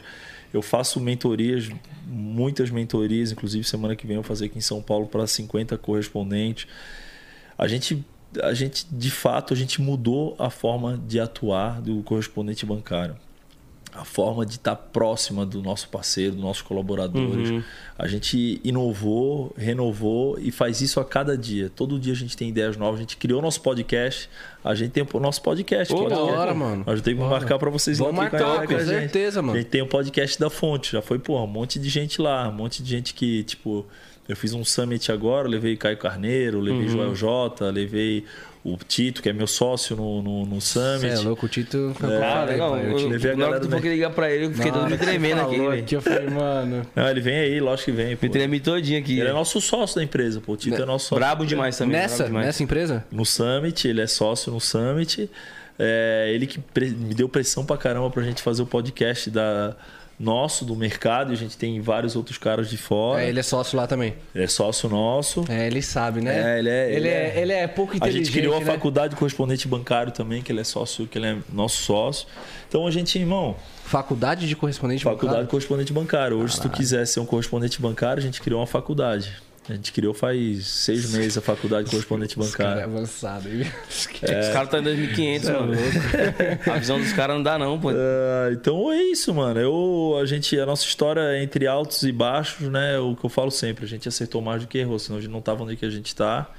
Eu 0.53 0.61
faço 0.61 0.99
mentorias, 0.99 1.67
muitas 2.05 2.69
mentorias, 2.69 3.31
inclusive 3.31 3.63
semana 3.63 3.95
que 3.95 4.05
vem 4.05 4.15
eu 4.15 4.21
vou 4.21 4.27
fazer 4.27 4.45
aqui 4.45 4.59
em 4.59 4.61
São 4.61 4.83
Paulo 4.83 5.07
para 5.07 5.25
50 5.25 5.75
correspondentes. 5.79 6.67
A 7.57 7.67
gente, 7.67 8.05
a 8.41 8.53
gente, 8.53 8.85
de 8.91 9.09
fato, 9.09 9.51
a 9.51 9.57
gente 9.57 9.81
mudou 9.81 10.35
a 10.37 10.51
forma 10.51 10.95
de 11.07 11.19
atuar 11.19 11.81
do 11.81 12.03
correspondente 12.03 12.67
bancário. 12.67 13.15
A 13.95 14.03
forma 14.03 14.45
de 14.45 14.53
estar 14.53 14.75
próxima 14.75 15.45
do 15.45 15.61
nosso 15.61 15.87
parceiro, 15.87 16.33
dos 16.33 16.43
nossos 16.43 16.63
colaboradores. 16.63 17.63
A 17.97 18.07
gente 18.07 18.59
inovou, 18.63 19.53
renovou 19.55 20.37
e 20.39 20.51
faz 20.51 20.81
isso 20.81 20.99
a 20.99 21.05
cada 21.05 21.37
dia. 21.37 21.69
Todo 21.75 21.99
dia 21.99 22.13
a 22.13 22.15
gente 22.15 22.35
tem 22.35 22.49
ideias 22.49 22.75
novas. 22.75 22.99
A 22.99 23.03
gente 23.03 23.17
criou 23.17 23.39
nosso 23.41 23.61
podcast. 23.61 24.27
A 24.63 24.73
gente 24.73 24.91
tem 24.91 25.05
o 25.13 25.19
nosso 25.19 25.43
podcast. 25.43 25.93
Ô, 25.93 26.03
que 26.03 26.09
da 26.09 26.15
é- 26.15 26.19
hora, 26.19 26.53
mano. 26.55 26.83
Nós 26.87 27.01
temos 27.01 27.23
que 27.23 27.29
marcar 27.29 27.59
para 27.59 27.69
vocês 27.69 27.99
Vamos 27.99 28.15
marcar, 28.15 28.65
com 28.65 28.73
a 28.73 28.79
gente. 28.79 28.87
certeza, 28.87 29.41
mano. 29.41 29.57
A 29.57 29.61
gente 29.61 29.69
tem 29.69 29.81
o 29.83 29.87
podcast 29.87 30.39
da 30.39 30.49
Fonte. 30.49 30.93
Já 30.93 31.01
foi, 31.01 31.19
porra, 31.19 31.43
um 31.43 31.47
monte 31.47 31.77
de 31.77 31.87
gente 31.87 32.19
lá. 32.19 32.49
Um 32.49 32.53
monte 32.53 32.81
de 32.81 32.89
gente 32.89 33.13
que, 33.13 33.43
tipo... 33.43 33.85
Eu 34.25 34.37
fiz 34.37 34.53
um 34.53 34.63
summit 34.63 35.11
agora, 35.11 35.49
levei 35.49 35.75
Caio 35.75 35.97
Carneiro, 35.97 36.61
levei 36.61 36.87
Joel 36.87 37.13
Jota, 37.13 37.69
levei 37.69 38.23
o 38.63 38.77
Tito, 38.77 39.21
que 39.21 39.27
é 39.29 39.33
meu 39.33 39.45
sócio 39.47 39.95
no, 39.95 40.21
no, 40.21 40.45
no 40.45 40.61
Cê 40.61 40.79
summit. 40.99 41.13
é 41.13 41.19
louco, 41.19 41.45
o 41.45 41.49
Tito. 41.49 41.93
É, 42.01 42.23
Ah, 42.25 42.45
legal. 42.45 42.71
pai, 42.71 42.85
Eu, 42.85 42.91
eu 42.91 42.97
te- 42.97 43.05
levei 43.07 43.31
a 43.31 43.35
galera 43.35 43.65
ligar 43.81 44.09
pra 44.11 44.31
ele, 44.31 44.45
eu 44.45 44.51
fiquei 44.53 44.71
todo 44.71 44.83
me 44.89 44.97
você 44.97 45.03
tremendo 45.03 45.41
aqui, 45.41 45.55
falou 45.57 45.69
velho. 45.71 45.83
aqui, 45.83 45.95
eu 45.95 46.01
falei, 46.01 46.29
mano. 46.29 46.87
Não, 46.95 47.09
ele 47.09 47.19
vem 47.21 47.35
aí, 47.35 47.59
lógico 47.59 47.91
que 47.91 47.97
vem. 47.97 48.15
Pô. 48.15 48.25
Me 48.25 48.31
tremi 48.31 48.59
todinho 48.59 48.99
aqui. 48.99 49.19
Ele 49.19 49.29
é 49.29 49.33
nosso 49.33 49.59
sócio 49.59 49.97
da 49.97 50.03
empresa, 50.03 50.39
pô. 50.39 50.53
O 50.53 50.57
Tito 50.57 50.81
é 50.81 50.85
nosso 50.85 51.07
sócio. 51.07 51.19
Brabo 51.19 51.45
demais 51.45 51.77
também. 51.77 51.93
Nessa, 51.97 52.23
demais. 52.25 52.45
nessa 52.45 52.63
empresa? 52.63 53.05
no 53.11 53.25
Summit, 53.25 53.87
ele 53.87 54.01
é 54.01 54.07
sócio 54.07 54.51
no 54.53 54.61
Summit. 54.61 55.29
É, 55.77 56.31
ele 56.33 56.45
que 56.47 56.59
me 56.77 57.13
deu 57.15 57.27
pressão 57.27 57.65
pra 57.65 57.75
caramba 57.75 58.09
pra 58.09 58.21
gente 58.23 58.41
fazer 58.41 58.61
o 58.61 58.65
podcast 58.65 59.29
da, 59.29 59.75
nosso, 60.19 60.63
do 60.63 60.75
mercado, 60.75 61.31
e 61.31 61.33
a 61.33 61.37
gente 61.37 61.57
tem 61.57 61.79
vários 61.81 62.15
outros 62.15 62.37
caras 62.37 62.69
de 62.69 62.77
fora. 62.77 63.23
É, 63.23 63.29
ele 63.29 63.39
é 63.39 63.43
sócio 63.43 63.75
lá 63.77 63.87
também. 63.87 64.13
Ele 64.33 64.43
é 64.43 64.47
sócio 64.47 64.87
nosso. 64.87 65.43
É, 65.49 65.67
ele 65.67 65.81
sabe, 65.81 66.21
né? 66.21 66.55
É, 66.55 66.59
ele 66.59 66.69
é- 66.69 66.85
Ele, 66.87 66.95
ele 66.95 67.07
é, 67.07 67.11
é- 67.13 67.41
ele 67.41 67.53
é 67.53 67.67
pouco 67.67 67.93
A 67.93 67.97
inteligente. 67.97 68.25
gente 68.25 68.33
criou 68.37 68.55
a 68.55 68.59
né? 68.59 68.65
faculdade 68.65 69.13
de 69.13 69.19
correspondente 69.19 69.67
bancário 69.67 70.11
também, 70.11 70.41
que 70.41 70.51
ele 70.51 70.61
é 70.61 70.63
sócio, 70.63 71.07
que 71.07 71.17
ele 71.17 71.25
é 71.27 71.37
nosso 71.51 71.83
sócio. 71.83 72.27
Então 72.69 72.85
a 72.87 72.91
gente, 72.91 73.17
irmão, 73.17 73.55
Faculdade 73.85 74.47
de 74.47 74.55
correspondente 74.55 75.03
faculdade 75.03 75.21
de 75.21 75.27
bancário? 75.31 75.49
correspondente 75.49 75.93
bancário. 75.93 76.37
Hoje, 76.37 76.55
se 76.55 76.61
tu 76.61 76.69
quiser 76.69 77.05
ser 77.05 77.19
um 77.19 77.25
correspondente 77.25 77.81
bancário, 77.81 78.19
a 78.21 78.25
gente 78.25 78.41
criou 78.41 78.59
uma 78.61 78.67
faculdade. 78.67 79.33
A 79.69 79.73
gente 79.73 79.93
criou 79.93 80.13
faz 80.13 80.67
seis 80.67 81.13
meses 81.13 81.37
a 81.37 81.41
faculdade 81.41 81.85
de 81.85 81.91
correspondente 81.91 82.35
cara 82.35 82.45
é 82.45 82.51
bancário. 82.51 82.83
avançado, 82.83 83.47
hein? 83.49 83.61
Os 83.89 84.07
caras 84.07 84.63
estão 84.65 84.79
em 84.79 84.83
2500, 84.83 85.49
É 85.49 85.53
mano. 85.53 85.73
A 86.73 86.77
visão 86.77 86.99
dos 86.99 87.13
caras 87.13 87.35
não 87.37 87.43
dá, 87.43 87.57
não, 87.57 87.79
pô. 87.79 87.89
Ah, 87.91 88.49
então 88.51 88.91
é 88.91 89.01
isso, 89.03 89.33
mano. 89.33 89.59
Eu, 89.59 90.17
a 90.21 90.25
gente, 90.25 90.59
a 90.59 90.65
nossa 90.65 90.83
história 90.85 91.21
é 91.21 91.41
entre 91.41 91.65
altos 91.65 92.03
e 92.03 92.11
baixos, 92.11 92.67
né? 92.69 92.99
O 92.99 93.15
que 93.15 93.25
eu 93.25 93.29
falo 93.29 93.49
sempre, 93.51 93.85
a 93.85 93.87
gente 93.87 94.05
acertou 94.07 94.41
mais 94.41 94.61
do 94.61 94.67
que 94.67 94.77
errou, 94.77 94.99
senão 94.99 95.17
a 95.17 95.21
gente 95.21 95.31
não 95.31 95.41
tava 95.41 95.63
onde 95.63 95.77
que 95.77 95.85
a 95.85 95.89
gente 95.89 96.13
tá. 96.13 96.51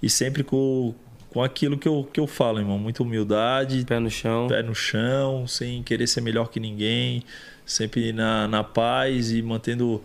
E 0.00 0.08
sempre 0.08 0.44
com, 0.44 0.94
com 1.30 1.42
aquilo 1.42 1.76
que 1.76 1.88
eu, 1.88 2.08
que 2.12 2.20
eu 2.20 2.28
falo, 2.28 2.60
irmão. 2.60 2.78
Muita 2.78 3.02
humildade, 3.02 3.84
Pé 3.84 3.98
no 3.98 4.08
chão. 4.10 4.46
pé 4.46 4.62
no 4.62 4.74
chão, 4.74 5.48
sem 5.48 5.82
querer 5.82 6.06
ser 6.06 6.20
melhor 6.20 6.48
que 6.48 6.60
ninguém, 6.60 7.24
sempre 7.64 8.12
na, 8.12 8.46
na 8.46 8.62
paz 8.62 9.32
e 9.32 9.42
mantendo, 9.42 10.00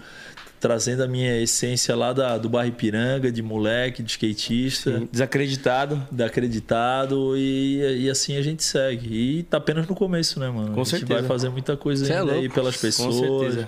trazendo 0.62 1.02
a 1.04 1.08
minha 1.08 1.42
essência 1.42 1.96
lá 1.96 2.14
da, 2.14 2.38
do 2.38 2.48
bairro 2.48 2.70
Ipiranga, 2.70 3.32
de 3.32 3.42
moleque, 3.42 4.04
de 4.04 4.12
skatista, 4.12 5.02
Desacreditado. 5.12 6.08
da 6.12 6.28
acreditado 6.28 7.36
e, 7.36 8.04
e 8.04 8.10
assim 8.10 8.38
a 8.38 8.44
gente 8.44 8.64
segue. 8.64 9.10
E 9.40 9.44
tá 9.44 9.58
apenas 9.58 9.88
no 9.88 9.96
começo, 9.96 10.40
né, 10.40 10.50
mano? 10.52 10.74
Com 10.74 10.82
a 10.82 10.84
gente 10.84 11.00
certeza. 11.00 11.20
vai 11.20 11.28
fazer 11.28 11.50
muita 11.50 11.76
coisa 11.76 12.06
Cê 12.06 12.14
é 12.14 12.20
ainda 12.20 12.34
aí 12.34 12.42
louco. 12.42 12.54
pelas 12.54 12.76
Com 12.76 12.82
pessoas. 12.82 13.16
certeza. 13.16 13.68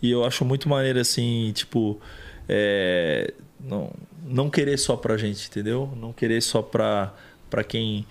E 0.00 0.08
eu 0.10 0.24
acho 0.24 0.44
muito 0.44 0.68
maneiro 0.68 1.00
assim, 1.00 1.50
tipo, 1.52 2.00
é, 2.48 3.34
não, 3.58 3.92
não 4.24 4.48
querer 4.48 4.78
só 4.78 4.96
pra 4.96 5.16
gente, 5.16 5.48
entendeu? 5.48 5.92
Não 6.00 6.12
querer 6.12 6.40
só 6.40 6.62
pra, 6.62 7.12
pra 7.50 7.64
quem. 7.64 8.06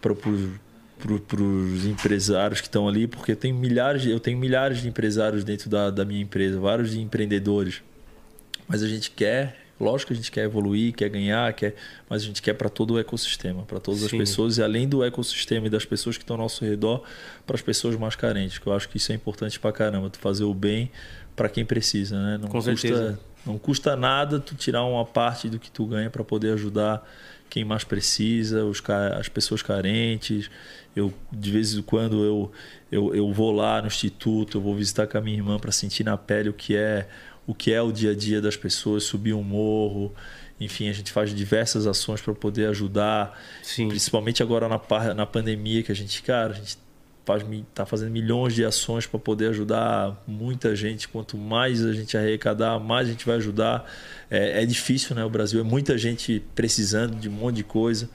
Pro, 0.00 0.16
pro, 1.00 1.18
pros 1.20 1.84
empresários 1.86 2.60
que 2.60 2.66
estão 2.68 2.88
ali, 2.88 3.06
porque 3.06 3.32
eu 3.32 3.36
tenho 3.36 3.54
milhares, 3.56 4.02
de- 4.02 4.10
eu 4.10 4.20
tenho 4.20 4.38
milhares 4.38 4.80
de 4.82 4.88
empresários 4.88 5.42
dentro 5.44 5.68
da, 5.68 5.90
da 5.90 6.04
minha 6.04 6.20
empresa, 6.22 6.58
vários 6.60 6.90
de 6.90 7.00
empreendedores. 7.00 7.82
Mas 8.68 8.82
a 8.82 8.88
gente 8.88 9.10
quer, 9.10 9.56
lógico 9.80 10.08
que 10.08 10.12
a 10.12 10.16
gente 10.16 10.30
quer 10.30 10.44
evoluir, 10.44 10.92
quer 10.94 11.08
ganhar, 11.08 11.52
quer, 11.54 11.74
mas 12.08 12.22
a 12.22 12.24
gente 12.26 12.40
quer 12.40 12.54
para 12.54 12.68
todo 12.68 12.94
o 12.94 12.98
ecossistema, 12.98 13.62
para 13.64 13.80
todas 13.80 14.04
as 14.04 14.10
Sim. 14.10 14.18
pessoas 14.18 14.58
e 14.58 14.62
além 14.62 14.88
do 14.88 15.02
ecossistema 15.02 15.66
e 15.66 15.70
das 15.70 15.84
pessoas 15.84 16.16
que 16.16 16.22
estão 16.22 16.36
ao 16.36 16.42
nosso 16.42 16.64
redor, 16.64 17.02
para 17.46 17.56
as 17.56 17.62
pessoas 17.62 17.96
mais 17.96 18.14
carentes, 18.14 18.58
que 18.58 18.66
eu 18.66 18.72
acho 18.72 18.88
que 18.88 18.96
isso 18.98 19.10
é 19.10 19.14
importante 19.14 19.58
pra 19.58 19.72
caramba, 19.72 20.08
tu 20.10 20.18
fazer 20.18 20.44
o 20.44 20.54
bem 20.54 20.90
para 21.34 21.48
quem 21.48 21.64
precisa, 21.64 22.16
né? 22.22 22.38
Não 22.40 22.48
Com 22.48 22.58
custa, 22.62 22.76
certeza. 22.76 23.20
não 23.46 23.58
custa 23.58 23.96
nada 23.96 24.38
tu 24.38 24.54
tirar 24.54 24.84
uma 24.84 25.04
parte 25.04 25.48
do 25.48 25.58
que 25.58 25.70
tu 25.70 25.86
ganha 25.86 26.10
para 26.10 26.22
poder 26.22 26.52
ajudar 26.52 27.02
quem 27.48 27.64
mais 27.64 27.82
precisa, 27.82 28.64
os, 28.64 28.80
as 29.18 29.28
pessoas 29.28 29.62
carentes. 29.62 30.48
Eu 30.94 31.12
de 31.32 31.50
vez 31.50 31.74
em 31.74 31.82
quando 31.82 32.24
eu, 32.24 32.52
eu, 32.90 33.14
eu 33.14 33.32
vou 33.32 33.52
lá 33.52 33.80
no 33.80 33.86
instituto, 33.86 34.58
eu 34.58 34.60
vou 34.60 34.74
visitar 34.74 35.06
com 35.06 35.18
a 35.18 35.20
minha 35.20 35.36
irmã 35.36 35.58
para 35.58 35.72
sentir 35.72 36.04
na 36.04 36.16
pele 36.16 36.48
o 36.48 36.52
que 36.52 36.76
é 36.76 37.08
o 37.46 37.54
que 37.54 37.72
é 37.72 37.82
o 37.82 37.90
dia 37.90 38.12
a 38.12 38.14
dia 38.14 38.40
das 38.40 38.56
pessoas, 38.56 39.04
subir 39.04 39.32
um 39.32 39.42
morro. 39.42 40.14
Enfim, 40.60 40.88
a 40.88 40.92
gente 40.92 41.10
faz 41.10 41.34
diversas 41.34 41.86
ações 41.86 42.20
para 42.20 42.34
poder 42.34 42.66
ajudar, 42.68 43.40
Sim. 43.62 43.88
principalmente 43.88 44.42
agora 44.42 44.68
na, 44.68 45.14
na 45.14 45.26
pandemia 45.26 45.82
que 45.82 45.90
a 45.90 45.94
gente, 45.94 46.22
cara, 46.22 46.52
a 46.52 46.56
gente 46.56 46.76
faz, 47.24 47.44
tá 47.74 47.86
fazendo 47.86 48.10
milhões 48.10 48.54
de 48.54 48.64
ações 48.64 49.06
para 49.06 49.18
poder 49.18 49.48
ajudar 49.50 50.22
muita 50.26 50.74
gente. 50.74 51.08
Quanto 51.08 51.36
mais 51.36 51.84
a 51.84 51.92
gente 51.92 52.16
arrecadar, 52.16 52.78
mais 52.78 53.08
a 53.08 53.10
gente 53.12 53.24
vai 53.24 53.36
ajudar. 53.36 53.90
É, 54.30 54.62
é 54.62 54.66
difícil, 54.66 55.14
né? 55.14 55.24
O 55.24 55.30
Brasil 55.30 55.60
é 55.60 55.64
muita 55.64 55.96
gente 55.96 56.42
precisando 56.54 57.16
de 57.16 57.28
um 57.28 57.32
monte 57.32 57.56
de 57.56 57.64
coisa, 57.64 58.08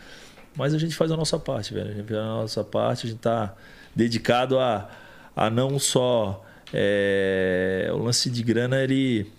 mas 0.56 0.74
a 0.74 0.78
gente 0.78 0.96
faz 0.96 1.12
a 1.12 1.18
nossa 1.18 1.38
parte, 1.40 1.74
velho. 1.74 1.90
A 1.90 1.94
gente 1.94 2.08
faz 2.08 2.20
a 2.20 2.24
nossa 2.26 2.64
parte, 2.64 3.08
a 3.08 3.10
gente 3.10 3.20
tá 3.20 3.54
dedicado 3.96 4.58
a, 4.60 4.90
a 5.36 5.50
não 5.50 5.78
só 5.80 6.44
é, 6.74 7.90
o 7.94 7.98
lance 7.98 8.30
de 8.30 8.44
grana 8.44 8.82
ele 8.82 9.32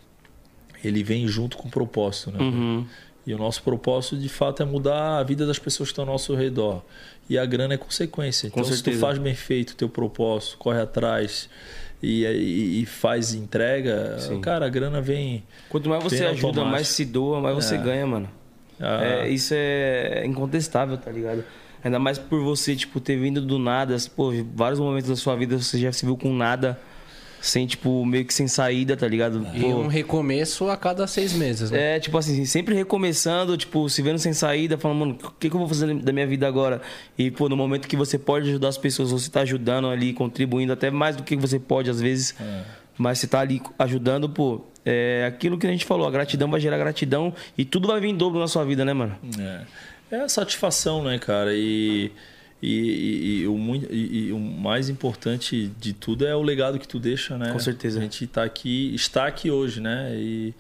ele 0.85 1.03
vem 1.03 1.27
junto 1.27 1.57
com 1.57 1.67
o 1.69 1.71
propósito, 1.71 2.31
né? 2.31 2.39
Uhum. 2.41 2.87
E 3.27 3.35
o 3.35 3.39
nosso 3.39 3.61
propósito, 3.63 4.17
de 4.17 4.29
fato, 4.29 4.63
é 4.63 4.67
mudar 4.67 5.19
a 5.19 5.23
vida 5.25 5.45
das 5.45 5.59
pessoas 5.59 5.89
que 5.89 5.93
estão 5.95 6.05
ao 6.05 6.13
nosso 6.13 6.33
redor. 6.37 6.81
E 7.29 7.37
a 7.37 7.45
grana 7.45 7.75
é 7.75 7.77
consequência. 7.77 8.49
Com 8.51 8.61
Então, 8.61 8.73
se 8.73 8.81
tu 8.85 8.93
faz 8.93 9.19
bem 9.19 9.35
feito 9.35 9.71
o 9.71 9.75
teu 9.75 9.89
propósito, 9.89 10.59
corre 10.59 10.81
atrás, 10.81 11.49
e, 12.01 12.25
e, 12.25 12.83
e 12.83 12.87
faz 12.87 13.35
entrega, 13.35 14.17
Sim. 14.21 14.41
cara, 14.41 14.67
a 14.67 14.69
grana 14.69 15.01
vem. 15.01 15.43
Quanto 15.69 15.89
mais 15.89 16.05
você 16.05 16.25
ajuda, 16.25 16.47
automático. 16.49 16.71
mais 16.71 16.89
se 16.89 17.05
doa, 17.05 17.41
mais 17.41 17.57
você 17.57 17.75
É. 17.75 17.79
ganha, 17.79 18.07
mano. 18.07 18.29
Ah, 18.81 19.05
É, 19.05 19.29
isso 19.29 19.55
é 19.57 20.25
incontestável, 20.27 20.97
tá 20.99 21.11
ligado? 21.11 21.45
Ainda 21.85 21.99
mais 21.99 22.19
por 22.19 22.43
você, 22.43 22.75
tipo, 22.75 23.01
ter 23.01 23.17
vindo 23.17 23.41
do 23.41 23.59
nada. 23.59 23.97
Pô, 24.15 24.33
vários 24.55 24.81
momentos 24.81 25.09
da 25.09 25.17
sua 25.17 25.37
vida 25.37 25.57
você 25.59 25.79
já 25.79 25.93
se 25.93 26.05
viu 26.05 26.17
com 26.17 26.35
nada, 26.35 26.79
sem, 27.41 27.65
tipo, 27.65 28.05
meio 28.05 28.25
que 28.25 28.35
sem 28.35 28.49
saída, 28.49 28.97
tá 28.97 29.07
ligado? 29.07 29.47
E 29.55 29.61
Pô, 29.61 29.69
um 29.69 29.87
recomeço 29.87 30.69
a 30.69 30.77
cada 30.77 31.07
seis 31.07 31.33
meses, 31.33 31.71
né? 31.71 31.97
É, 31.97 32.01
tipo 32.01 32.19
assim, 32.19 32.45
sempre 32.45 32.75
recomeçando, 32.75 33.57
tipo, 33.57 33.89
se 33.89 34.03
vendo 34.03 34.19
sem 34.19 34.33
saída, 34.33 34.77
falando, 34.77 34.99
mano, 34.99 35.19
o 35.23 35.31
que, 35.39 35.49
que 35.49 35.55
eu 35.55 35.61
vou 35.61 35.69
fazer 35.69 35.95
da 35.95 36.13
minha 36.13 36.27
vida 36.27 36.49
agora? 36.49 36.83
E, 37.17 37.31
pô, 37.31 37.49
no 37.49 37.57
momento 37.57 37.87
que 37.87 37.97
você 37.97 38.19
pode 38.19 38.49
ajudar 38.49 38.69
as 38.69 38.79
pessoas, 38.79 39.13
você 39.13 39.31
tá 39.31 39.43
ajudando 39.43 39.89
ali, 39.89 40.13
contribuindo 40.13 40.73
até 40.73 40.91
mais 40.91 41.15
do 41.15 41.23
que 41.23 41.37
você 41.37 41.59
pode, 41.61 41.89
às 41.89 42.01
vezes. 42.01 42.35
Mas 42.99 43.19
você 43.21 43.27
tá 43.29 43.41
ali 43.41 43.63
ajudando, 43.79 44.29
pô. 44.29 44.63
É 44.89 45.27
aquilo 45.27 45.59
que 45.59 45.67
a 45.67 45.71
gente 45.71 45.85
falou, 45.85 46.07
a 46.07 46.11
gratidão 46.13 46.49
vai 46.49 46.61
gerar 46.61 46.79
gratidão 46.79 47.35
e 47.59 47.65
tudo 47.65 47.89
vai 47.89 48.01
vir 48.01 48.09
em 48.11 48.17
dobro 48.17 48.39
na 48.39 48.47
sua 48.47 48.65
vida, 48.65 48.85
né, 48.85 48.93
mano? 48.93 49.17
É, 49.37 50.17
é 50.17 50.21
a 50.21 50.29
satisfação, 50.29 51.03
né, 51.03 51.19
cara? 51.19 51.51
E, 51.55 52.13
e, 52.63 53.41
e- 53.43 53.47
o, 53.49 53.75
e- 53.91 54.33
o 54.33 54.39
mais 54.39 54.89
importante 54.89 55.71
de 55.81 55.93
tudo 55.93 56.25
é 56.25 56.37
o 56.37 56.43
legado 56.43 56.79
que 56.79 56.87
tu 56.87 57.01
deixa, 57.01 57.37
né? 57.37 57.51
Com 57.53 57.59
certeza. 57.59 57.99
A 57.99 58.03
gente 58.03 58.27
tá 58.29 58.45
aqui, 58.45 58.95
está 58.95 59.27
aqui 59.27 59.51
hoje, 59.51 59.81
né? 59.81 60.13
E, 60.15 60.55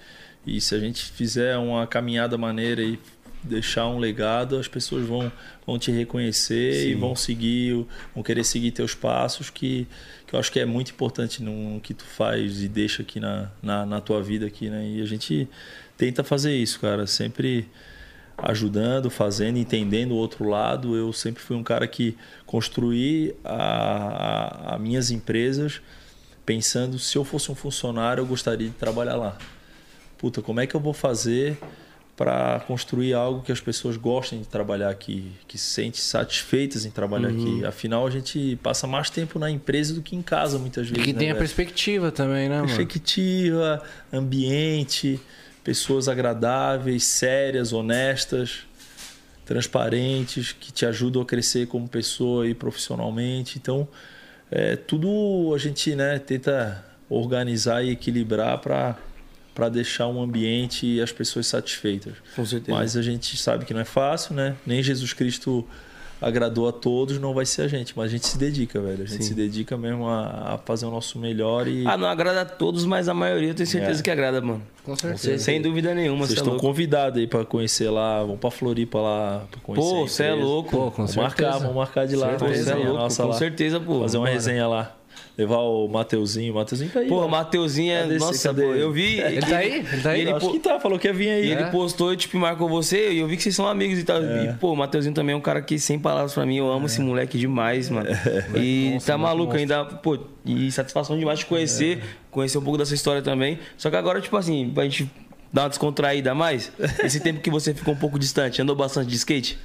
e 0.44 0.60
se 0.60 0.74
a 0.74 0.78
gente 0.80 1.04
fizer 1.04 1.56
uma 1.56 1.86
caminhada 1.86 2.36
maneira 2.36 2.82
e 2.82 2.98
deixar 3.44 3.86
um 3.86 3.98
legado, 3.98 4.58
as 4.58 4.66
pessoas 4.66 5.06
vão, 5.06 5.30
vão 5.64 5.78
te 5.78 5.92
reconhecer 5.92 6.88
e 6.88 6.94
vão 6.94 7.14
seguir, 7.14 7.86
vão 8.12 8.24
querer 8.24 8.42
seguir 8.42 8.72
teus 8.72 8.92
passos, 8.92 9.50
que, 9.50 9.86
que 10.26 10.34
eu 10.34 10.40
acho 10.40 10.50
que 10.50 10.58
é 10.58 10.64
muito 10.64 10.90
importante 10.90 11.42
no 11.42 11.80
que 11.80 11.94
tu 11.94 12.04
faz 12.04 12.62
e 12.62 12.68
deixa 12.68 13.02
aqui 13.02 13.20
na, 13.20 13.50
na, 13.62 13.86
na 13.86 14.00
tua 14.00 14.22
vida 14.22 14.46
aqui, 14.46 14.68
né? 14.68 14.86
E 14.88 15.00
a 15.00 15.06
gente 15.06 15.48
tenta 15.96 16.24
fazer 16.24 16.54
isso, 16.54 16.80
cara, 16.80 17.06
sempre 17.06 17.68
ajudando, 18.36 19.08
fazendo, 19.08 19.58
entendendo 19.58 20.12
o 20.12 20.16
outro 20.16 20.48
lado. 20.48 20.96
Eu 20.96 21.12
sempre 21.12 21.42
fui 21.42 21.56
um 21.56 21.62
cara 21.62 21.86
que 21.86 22.16
construí 22.44 23.34
a, 23.44 24.72
a, 24.72 24.74
a 24.74 24.78
minhas 24.78 25.10
empresas 25.10 25.80
pensando 26.44 26.98
se 26.98 27.16
eu 27.16 27.24
fosse 27.24 27.50
um 27.50 27.54
funcionário 27.54 28.20
eu 28.20 28.26
gostaria 28.26 28.68
de 28.68 28.74
trabalhar 28.74 29.16
lá. 29.16 29.36
Puta, 30.18 30.40
como 30.40 30.60
é 30.60 30.66
que 30.66 30.74
eu 30.74 30.80
vou 30.80 30.92
fazer 30.92 31.58
para 32.16 32.60
construir 32.66 33.12
algo 33.12 33.42
que 33.42 33.52
as 33.52 33.60
pessoas 33.60 33.98
gostem 33.98 34.40
de 34.40 34.46
trabalhar 34.46 34.88
aqui, 34.88 35.30
que 35.46 35.58
se 35.58 35.66
sentem 35.66 36.00
satisfeitas 36.00 36.86
em 36.86 36.90
trabalhar 36.90 37.28
aqui. 37.28 37.62
Afinal, 37.64 38.06
a 38.06 38.10
gente 38.10 38.58
passa 38.62 38.86
mais 38.86 39.10
tempo 39.10 39.38
na 39.38 39.50
empresa 39.50 39.92
do 39.92 40.00
que 40.00 40.16
em 40.16 40.22
casa 40.22 40.58
muitas 40.58 40.86
E 40.86 40.90
vezes. 40.92 41.04
que 41.04 41.12
né, 41.12 41.18
tem 41.18 41.30
a 41.30 41.34
perspectiva 41.34 42.10
também, 42.10 42.48
né, 42.48 42.56
mano? 42.56 42.66
perspectiva, 42.68 43.82
ambiente, 44.10 45.20
pessoas 45.62 46.08
agradáveis, 46.08 47.04
sérias, 47.04 47.74
honestas, 47.74 48.60
transparentes, 49.44 50.52
que 50.52 50.72
te 50.72 50.86
ajudam 50.86 51.20
a 51.20 51.24
crescer 51.26 51.66
como 51.68 51.86
pessoa 51.86 52.48
e 52.48 52.54
profissionalmente. 52.54 53.58
Então, 53.58 53.86
é, 54.50 54.74
tudo 54.74 55.52
a 55.54 55.58
gente 55.58 55.94
né, 55.94 56.18
tenta 56.18 56.82
organizar 57.10 57.84
e 57.84 57.90
equilibrar 57.90 58.58
para 58.58 58.96
para 59.56 59.68
deixar 59.70 60.06
um 60.06 60.22
ambiente 60.22 60.86
e 60.86 61.00
as 61.00 61.10
pessoas 61.10 61.46
satisfeitas. 61.46 62.12
Com 62.36 62.44
certeza. 62.44 62.76
Mas 62.78 62.94
a 62.96 63.00
gente 63.02 63.36
sabe 63.38 63.64
que 63.64 63.72
não 63.74 63.80
é 63.80 63.84
fácil, 63.86 64.34
né? 64.34 64.54
Nem 64.66 64.82
Jesus 64.82 65.12
Cristo 65.14 65.66
agradou 66.20 66.66
a 66.68 66.72
todos, 66.72 67.18
não 67.18 67.34
vai 67.34 67.44
ser 67.44 67.62
a 67.62 67.68
gente, 67.68 67.92
mas 67.96 68.06
a 68.06 68.08
gente 68.08 68.26
se 68.26 68.38
dedica, 68.38 68.80
velho. 68.80 69.02
A 69.02 69.06
gente 69.06 69.22
Sim. 69.22 69.28
se 69.30 69.34
dedica 69.34 69.76
mesmo 69.76 70.08
a, 70.08 70.54
a 70.54 70.58
fazer 70.58 70.86
o 70.86 70.90
nosso 70.90 71.18
melhor 71.18 71.68
e 71.68 71.86
Ah, 71.86 71.96
não 71.96 72.06
agrada 72.08 72.40
a 72.42 72.44
todos, 72.46 72.86
mas 72.86 73.06
a 73.08 73.12
maioria 73.14 73.50
eu 73.50 73.54
tenho 73.54 73.66
certeza 73.66 74.00
É. 74.00 74.02
que 74.02 74.10
agrada, 74.10 74.40
mano. 74.40 74.62
Com 74.84 74.96
certeza. 74.96 75.38
Sem 75.42 75.60
dúvida 75.60 75.94
nenhuma, 75.94 76.20
Vocês 76.26 76.28
você 76.28 76.34
é 76.34 76.36
estão 76.40 76.52
louco. 76.54 76.66
convidados 76.66 77.18
aí 77.20 77.26
pra 77.26 77.44
conhecer 77.44 77.90
lá. 77.90 78.20
Vamos 78.22 78.38
pra 78.40 78.50
Floripa 78.50 78.98
lá 78.98 79.44
pra 79.50 79.60
conhecer. 79.60 79.90
Pô, 79.90 80.08
você 80.08 80.22
é 80.24 80.32
louco. 80.34 80.70
Pô, 80.70 80.90
com 80.90 81.06
Vamos 81.06 81.10
certeza. 81.12 81.20
marcar, 81.50 81.58
vamos 81.58 81.76
marcar 81.76 82.06
de 82.06 82.16
lá. 82.16 82.28
Pô, 82.34 82.44
uma 82.46 82.54
você 82.54 82.70
é 82.70 82.74
louco, 82.74 82.92
nossa 82.94 83.22
com 83.22 83.28
lá. 83.30 83.34
certeza, 83.36 83.80
pô. 83.80 84.00
Fazer 84.00 84.16
uma 84.16 84.22
Bora. 84.24 84.32
resenha 84.32 84.66
lá. 84.68 84.95
Levar 85.36 85.58
o 85.58 85.86
Mateuzinho. 85.88 86.52
O 86.52 86.56
Mateuzinho 86.56 86.90
tá 86.90 87.00
aí. 87.00 87.08
Pô, 87.08 87.20
né? 87.20 87.26
o 87.26 87.28
Mateuzinho 87.28 87.92
é. 87.92 88.00
Cadê 88.02 88.18
Nossa, 88.18 88.48
cadê 88.48 88.62
pô, 88.62 88.72
ele? 88.74 88.82
eu 88.82 88.92
vi. 88.92 89.20
Ele 89.20 89.40
tá 89.40 89.56
aí? 89.58 89.72
Ele 89.72 90.02
tá 90.02 90.10
aí? 90.10 90.20
Ele, 90.22 90.30
Acho 90.32 90.46
pô- 90.46 90.52
que 90.52 90.58
tá, 90.60 90.80
falou 90.80 90.98
que 90.98 91.06
ia 91.06 91.12
vir 91.12 91.28
aí. 91.30 91.46
E 91.46 91.50
ele 91.52 91.62
É? 91.62 91.70
postou 91.70 92.12
e, 92.12 92.16
tipo, 92.16 92.38
marcou 92.38 92.68
você 92.68 93.12
e 93.12 93.18
eu 93.18 93.26
vi 93.28 93.36
que 93.36 93.42
vocês 93.42 93.54
são 93.54 93.66
amigos 93.68 93.98
e 93.98 94.04
tal. 94.04 94.22
É. 94.22 94.44
E, 94.44 94.52
pô, 94.54 94.72
o 94.72 94.76
Mateuzinho 94.76 95.14
também 95.14 95.34
é 95.34 95.36
um 95.36 95.40
cara 95.40 95.60
que, 95.62 95.78
sem 95.78 95.98
palavras 95.98 96.32
pra 96.32 96.46
mim, 96.46 96.56
eu 96.56 96.70
amo 96.70 96.86
esse 96.86 97.00
moleque 97.00 97.38
demais, 97.38 97.90
mano. 97.90 98.08
É. 98.08 98.58
E 98.58 98.90
Monstro, 98.92 99.12
tá 99.12 99.18
maluco 99.18 99.52
monstro. 99.54 99.60
ainda, 99.74 99.84
pô, 99.96 100.18
e 100.44 100.70
satisfação 100.72 101.18
demais 101.18 101.38
de 101.40 101.46
conhecer, 101.46 102.02
conhecer 102.30 102.58
um 102.58 102.62
pouco 102.62 102.78
dessa 102.78 102.94
história 102.94 103.20
também. 103.22 103.58
Só 103.76 103.90
que 103.90 103.96
agora, 103.96 104.20
tipo 104.20 104.36
assim, 104.36 104.70
pra 104.74 104.84
gente 104.84 105.10
dar 105.52 105.62
uma 105.62 105.68
descontraída 105.68 106.32
a 106.32 106.34
mais, 106.34 106.70
esse 107.04 107.20
tempo 107.20 107.40
que 107.40 107.50
você 107.50 107.72
ficou 107.72 107.94
um 107.94 107.96
pouco 107.96 108.18
distante, 108.18 108.60
andou 108.60 108.74
bastante 108.76 109.08
de 109.08 109.16
skate? 109.16 109.58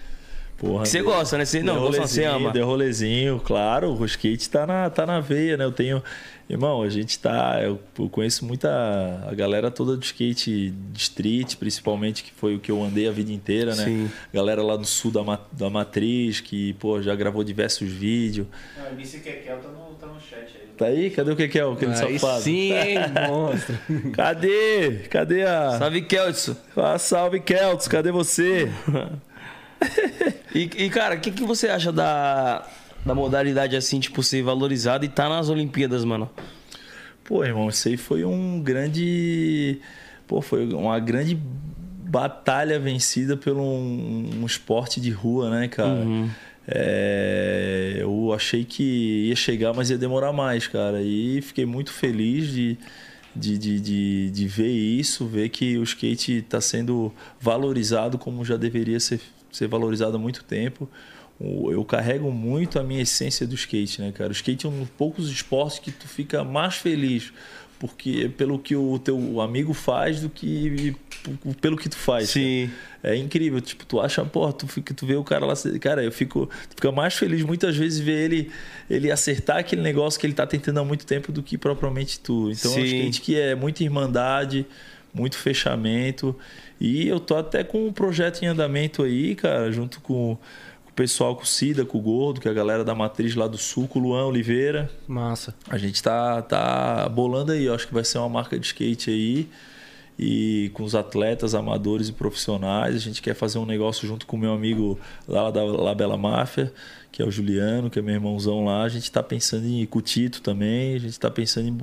Porra, 0.62 0.86
você 0.86 1.00
deu- 1.00 1.06
gosta, 1.08 1.40
né? 1.40 1.44
Você, 1.46 1.64
não, 1.64 1.74
não, 1.74 1.82
você 1.88 1.98
rolezinho, 1.98 2.32
ama. 2.32 2.52
Deu 2.52 2.66
rolezinho, 2.68 3.40
claro. 3.44 3.94
O 4.00 4.06
skate 4.06 4.48
tá 4.48 4.68
na, 4.68 4.90
tá 4.92 5.08
na 5.08 5.20
veia, 5.20 5.58
né? 5.58 5.66
Eu 5.66 5.72
tenho. 5.72 6.04
Irmão, 6.48 6.84
a 6.84 6.90
gente 6.90 7.18
tá. 7.18 7.60
Eu, 7.64 7.80
eu 7.98 8.08
conheço 8.10 8.46
muita. 8.46 8.70
A 9.28 9.34
galera 9.34 9.72
toda 9.72 9.98
do 9.98 10.04
skate 10.04 10.70
de 10.70 11.00
street, 11.02 11.56
principalmente, 11.56 12.22
que 12.24 12.32
foi 12.32 12.56
o 12.56 12.60
que 12.60 12.70
eu 12.72 12.84
andei 12.84 13.08
a 13.08 13.12
vida 13.12 13.32
inteira, 13.32 13.74
né? 13.74 13.86
Sim. 13.86 14.12
Galera 14.32 14.62
lá 14.62 14.76
do 14.76 14.86
sul 14.86 15.10
da, 15.10 15.40
da 15.52 15.70
Matriz, 15.70 16.40
que, 16.42 16.74
pô, 16.74 17.02
já 17.02 17.16
gravou 17.16 17.44
diversos 17.44 17.90
vídeos. 17.90 18.46
Ah, 18.78 18.90
o 18.92 18.94
MC 18.94 19.18
Kekel 19.20 19.58
tá 19.58 19.70
no, 19.70 19.96
tá 19.96 20.06
no 20.06 20.20
chat 20.22 20.42
aí. 20.56 20.68
Tá 20.78 20.86
aí? 20.86 21.10
Cadê 21.10 21.32
o 21.32 21.36
que 21.36 21.44
é? 21.58 21.64
Aquele 21.64 21.92
Aí 21.92 22.20
safado? 22.20 22.42
sim, 22.44 22.72
hein, 22.78 22.98
monstro. 23.28 23.76
Cadê? 24.14 24.92
Cadê 25.10 25.42
a. 25.44 25.78
Salve, 25.80 26.02
Keltson. 26.04 26.56
Ah, 26.78 26.98
salve, 27.00 27.40
Keltos, 27.40 27.88
cadê 27.88 28.12
você? 28.12 28.70
E, 30.54 30.64
e, 30.64 30.90
cara, 30.90 31.16
o 31.16 31.20
que, 31.22 31.32
que 31.32 31.46
você 31.46 31.70
acha 31.70 31.94
da, 31.94 32.68
da 33.06 33.16
modalidade, 33.16 33.74
assim, 33.78 34.02
tipo, 34.02 34.22
ser 34.22 34.44
valorizada 34.44 35.06
e 35.06 35.08
tá 35.08 35.30
nas 35.30 35.48
Olimpíadas, 35.48 36.04
mano? 36.04 36.30
Pô, 37.24 37.46
irmão, 37.46 37.70
isso 37.70 37.88
aí 37.88 37.96
foi 37.96 38.26
um 38.26 38.62
grande. 38.62 39.80
Pô, 40.28 40.42
foi 40.42 40.68
uma 40.74 41.00
grande 41.00 41.40
batalha 42.12 42.78
vencida 42.78 43.38
por 43.38 43.56
um, 43.56 44.30
um 44.42 44.46
esporte 44.46 45.00
de 45.00 45.10
rua, 45.10 45.50
né, 45.50 45.70
cara? 45.70 46.02
É, 46.68 47.98
eu 48.00 48.34
achei 48.34 48.66
que 48.66 49.28
ia 49.30 49.36
chegar, 49.36 49.74
mas 49.74 49.90
ia 49.90 49.98
demorar 49.98 50.34
mais, 50.34 50.68
cara. 50.68 51.02
E 51.02 51.42
fiquei 51.42 51.66
muito 51.66 51.92
feliz 51.94 52.50
de, 52.50 52.78
de, 53.36 53.58
de, 53.58 53.80
de, 53.80 54.32
de 54.32 54.48
ver 54.48 54.70
isso, 54.70 55.26
ver 55.26 55.50
que 55.50 55.78
o 55.78 55.84
skate 55.84 56.40
está 56.40 56.60
sendo 56.60 57.14
valorizado 57.40 58.18
como 58.18 58.44
já 58.44 58.58
deveria 58.58 59.00
ser, 59.00 59.22
ser 59.52 59.68
valorizado 59.68 60.16
há 60.16 60.20
muito 60.20 60.44
tempo. 60.44 60.90
Eu 61.40 61.84
carrego 61.84 62.32
muito 62.32 62.80
a 62.80 62.84
minha 62.84 63.02
essência 63.02 63.48
do 63.48 63.56
skate, 63.56 64.00
né, 64.00 64.12
cara? 64.12 64.30
O 64.30 64.32
skate 64.32 64.68
é 64.68 64.70
um 64.70 64.80
dos 64.80 64.90
poucos 64.90 65.30
esportes 65.30 65.80
que 65.80 65.92
tu 65.92 66.08
fica 66.08 66.44
mais 66.44 66.76
feliz 66.76 67.34
porque 67.82 68.30
pelo 68.38 68.60
que 68.60 68.76
o 68.76 69.00
teu 69.00 69.42
amigo 69.42 69.74
faz 69.74 70.22
do 70.22 70.30
que 70.30 70.96
pelo 71.60 71.76
que 71.76 71.90
tu 71.90 71.96
faz. 71.98 72.30
Sim. 72.30 72.70
É 73.02 73.16
incrível, 73.16 73.60
tipo, 73.60 73.84
tu 73.88 74.00
acha, 74.00 74.24
porra, 74.24 74.54
tu, 74.54 74.68
fica, 74.68 74.94
tu 74.94 75.04
vê 75.08 75.16
o 75.16 75.24
cara 75.24 75.48
lá, 75.48 75.56
cara, 75.80 76.04
eu 76.04 76.12
fico, 76.12 76.46
tu 76.46 76.76
fica 76.76 76.92
mais 76.92 77.16
feliz 77.16 77.42
muitas 77.42 77.76
vezes 77.76 78.00
ver 78.00 78.26
ele, 78.26 78.52
ele 78.88 79.10
acertar 79.10 79.58
aquele 79.58 79.82
negócio 79.82 80.20
que 80.20 80.28
ele 80.28 80.34
tá 80.34 80.46
tentando 80.46 80.80
há 80.80 80.86
muito 80.86 81.08
tempo 81.08 81.32
do 81.32 81.42
que 81.42 81.58
propriamente 81.58 82.20
tu. 82.20 82.52
Então, 82.52 82.72
Sim. 82.72 82.82
é 82.82 82.84
um 82.84 82.86
skate 82.86 83.22
que 83.22 83.40
é 83.40 83.56
muita 83.56 83.84
irmandade, 83.84 84.64
muito 85.12 85.36
fechamento. 85.36 86.36
E 86.82 87.08
eu 87.08 87.20
tô 87.20 87.36
até 87.36 87.64
com 87.64 87.86
um 87.86 87.94
projeto 87.94 88.42
em 88.42 88.48
andamento 88.48 89.04
aí, 89.04 89.36
cara, 89.36 89.72
junto 89.72 90.02
com 90.02 90.32
o 90.32 90.94
pessoal, 90.96 91.36
com 91.36 91.44
o 91.44 91.46
Cida, 91.46 91.86
com 91.86 92.00
o 92.00 92.02
Gordo, 92.02 92.42
que 92.42 92.48
é 92.48 92.52
a 92.52 92.54
galera 92.56 92.84
da 92.84 92.96
Matriz 92.96 93.36
lá 93.36 93.46
do 93.46 93.56
Sul, 93.56 93.88
com 93.88 94.00
o 94.00 94.02
Luan 94.02 94.26
Oliveira. 94.26 94.90
Massa. 95.08 95.54
A 95.70 95.78
gente 95.78 96.02
tá, 96.02 96.42
tá 96.42 97.08
bolando 97.08 97.52
aí, 97.52 97.66
eu 97.66 97.76
acho 97.76 97.88
que 97.88 97.94
vai 97.94 98.04
ser 98.04 98.18
uma 98.18 98.30
marca 98.30 98.58
de 98.58 98.66
skate 98.66 99.12
aí. 99.12 99.48
E 100.18 100.72
com 100.74 100.82
os 100.82 100.96
atletas 100.96 101.54
amadores 101.54 102.10
e 102.10 102.14
profissionais, 102.14 102.96
a 102.96 103.00
gente 103.00 103.22
quer 103.22 103.36
fazer 103.36 103.60
um 103.60 103.66
negócio 103.66 104.08
junto 104.08 104.26
com 104.26 104.36
o 104.36 104.40
meu 104.40 104.52
amigo 104.52 105.00
lá 105.28 105.52
da 105.52 105.64
Labela 105.64 106.18
Máfia, 106.18 106.74
que 107.12 107.22
é 107.22 107.26
o 107.26 107.30
Juliano, 107.30 107.92
que 107.92 108.00
é 108.00 108.02
meu 108.02 108.16
irmãozão 108.16 108.66
lá. 108.66 108.82
A 108.82 108.90
gente 108.90 109.12
tá 109.12 109.22
pensando 109.22 109.68
em 109.68 109.86
com 109.86 110.00
o 110.00 110.02
Tito 110.02 110.42
também, 110.42 110.96
a 110.96 111.00
gente 111.00 111.20
tá 111.20 111.30
pensando 111.30 111.68
em, 111.68 111.78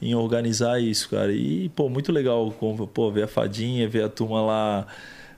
em 0.00 0.14
organizar 0.14 0.80
isso, 0.80 1.08
cara. 1.08 1.32
E, 1.32 1.68
pô, 1.70 1.88
muito 1.88 2.10
legal 2.10 2.50
pô, 2.50 3.10
ver 3.10 3.24
a 3.24 3.28
fadinha, 3.28 3.88
ver 3.88 4.04
a 4.04 4.08
turma 4.08 4.40
lá 4.42 4.86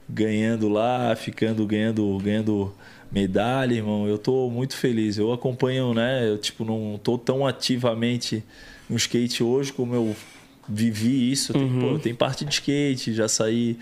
ganhando 0.09 0.69
lá, 0.69 1.15
ficando 1.17 1.67
ganhando, 1.67 2.19
ganhando 2.23 2.73
medalha, 3.11 3.75
irmão. 3.75 4.07
Eu 4.07 4.19
tô 4.19 4.49
muito 4.51 4.77
feliz. 4.77 5.19
Eu 5.19 5.33
acompanho, 5.33 5.95
né? 5.95 6.29
Eu 6.29 6.39
tipo 6.39 6.65
não 6.65 6.99
tô 7.03 7.17
tão 7.19 7.47
ativamente 7.47 8.43
no 8.89 8.97
skate 8.97 9.43
hoje 9.43 9.73
como 9.73 9.95
eu 9.95 10.15
vivi 10.69 11.31
isso. 11.33 11.53
Tem, 11.53 11.63
Uhum. 11.63 11.93
pô, 11.95 11.99
tem 11.99 12.15
parte 12.15 12.45
de 12.45 12.53
skate, 12.53 13.13
já 13.15 13.29
saí, 13.29 13.77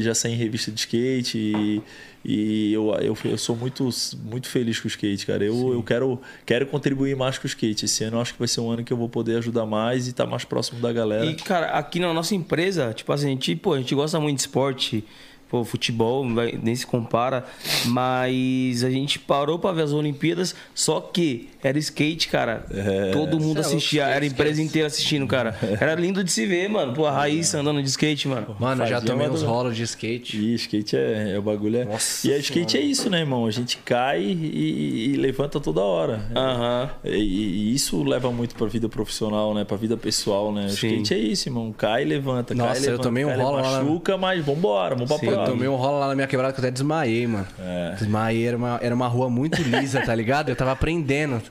já 0.00 0.14
saí 0.14 0.32
em 0.32 0.36
revista 0.36 0.70
de 0.70 0.80
skate 0.80 1.36
e, 1.36 1.82
e 2.24 2.72
eu, 2.72 2.90
eu, 2.94 3.18
eu 3.24 3.36
sou 3.36 3.54
muito, 3.54 3.88
muito 4.24 4.48
feliz 4.48 4.80
com 4.80 4.86
o 4.86 4.88
skate, 4.88 5.26
cara. 5.26 5.44
Eu, 5.44 5.72
eu 5.72 5.82
quero, 5.82 6.20
quero 6.46 6.66
contribuir 6.66 7.14
mais 7.16 7.36
com 7.36 7.44
o 7.44 7.46
skate. 7.46 7.84
Esse 7.84 8.04
ano 8.04 8.16
eu 8.16 8.20
acho 8.22 8.32
que 8.32 8.38
vai 8.38 8.48
ser 8.48 8.60
um 8.60 8.70
ano 8.70 8.84
que 8.84 8.92
eu 8.92 8.96
vou 8.96 9.08
poder 9.08 9.36
ajudar 9.36 9.66
mais 9.66 10.06
e 10.06 10.10
estar 10.10 10.24
mais 10.24 10.44
próximo 10.44 10.80
da 10.80 10.92
galera. 10.92 11.26
E, 11.26 11.34
cara, 11.34 11.66
aqui 11.72 11.98
na 11.98 12.14
nossa 12.14 12.34
empresa, 12.34 12.94
tipo 12.94 13.12
assim, 13.12 13.26
a 13.26 13.30
gente, 13.30 13.56
pô, 13.56 13.74
a 13.74 13.78
gente 13.78 13.94
gosta 13.94 14.18
muito 14.18 14.36
de 14.36 14.42
esporte, 14.42 15.04
pô, 15.52 15.62
futebol, 15.64 16.26
vai- 16.34 16.58
nem 16.62 16.74
se 16.74 16.86
compara, 16.86 17.44
mas 17.84 18.82
a 18.82 18.88
gente 18.88 19.18
parou 19.18 19.58
pra 19.58 19.70
ver 19.70 19.82
as 19.82 19.92
Olimpíadas, 19.92 20.54
só 20.74 20.98
que 20.98 21.50
era 21.62 21.78
skate, 21.78 22.28
cara. 22.28 22.64
Todo 23.12 23.38
mundo 23.38 23.58
é 23.58 23.60
assistia, 23.60 24.04
era 24.04 24.24
a 24.24 24.26
empresa 24.26 24.62
inteira 24.62 24.88
assistindo, 24.88 25.26
cara. 25.26 25.54
Era 25.78 25.94
lindo 25.94 26.24
de 26.24 26.32
se 26.32 26.46
ver, 26.46 26.68
mano. 26.68 26.92
Pô, 26.94 27.06
a 27.06 27.10
Raíssa 27.12 27.60
andando 27.60 27.82
de 27.82 27.88
skate, 27.88 28.26
mano. 28.26 28.56
Mano, 28.58 28.82
eu 28.82 28.88
já 28.88 29.00
tomei 29.00 29.28
uns 29.28 29.42
rolos 29.42 29.76
de 29.76 29.82
skate. 29.82 30.36
E 30.38 30.54
skate 30.54 30.96
é, 30.96 31.32
é 31.34 31.38
o 31.38 31.42
bagulho. 31.42 31.76
É... 31.76 31.84
Nossa 31.84 32.26
e 32.26 32.32
a 32.32 32.38
skate 32.38 32.78
é 32.78 32.80
isso, 32.80 33.08
né, 33.10 33.20
irmão? 33.20 33.46
A 33.46 33.50
gente 33.50 33.76
cai 33.84 34.22
e, 34.22 35.12
e 35.12 35.16
levanta 35.16 35.60
toda 35.60 35.82
hora. 35.82 36.22
Aham. 36.34 36.90
E, 37.04 37.10
e 37.10 37.74
isso 37.74 38.02
leva 38.02 38.32
muito 38.32 38.54
pra 38.54 38.66
vida 38.66 38.88
profissional, 38.88 39.54
né? 39.54 39.64
Pra 39.64 39.76
vida 39.76 39.96
pessoal, 39.96 40.50
né? 40.52 40.66
O 40.66 40.70
Sim. 40.70 40.88
skate 41.02 41.14
é 41.14 41.18
isso, 41.18 41.48
irmão. 41.48 41.72
Cai 41.76 42.02
e 42.02 42.06
levanta. 42.06 42.54
cai 42.56 42.66
Nossa, 42.66 42.80
e 42.80 42.84
eu 42.84 42.90
levanta, 42.92 43.02
tomei 43.02 43.24
um 43.24 43.28
cai 43.28 43.38
e 43.38 43.42
rolo 43.42 43.56
lá 43.58 43.82
Machuca, 43.82 44.16
mas 44.16 44.44
vambora, 44.44 44.94
vamos 44.94 45.08
pra 45.08 45.18
Sim, 45.18 45.26
Eu 45.42 45.52
tomei 45.52 45.68
um 45.68 45.76
rolo 45.76 45.98
lá 46.00 46.08
na 46.08 46.14
minha 46.14 46.26
quebrada 46.26 46.52
que 46.52 46.60
eu 46.60 46.64
até 46.64 46.70
desmaiei, 46.70 47.26
mano. 47.26 47.46
É. 47.58 47.94
Desmaiei, 47.98 48.46
era 48.46 48.56
uma, 48.56 48.78
era 48.82 48.94
uma 48.94 49.08
rua 49.08 49.28
muito 49.30 49.60
lisa, 49.62 50.00
tá 50.00 50.14
ligado? 50.14 50.48
Eu 50.48 50.56
tava 50.56 50.72
aprendendo. 50.72 51.42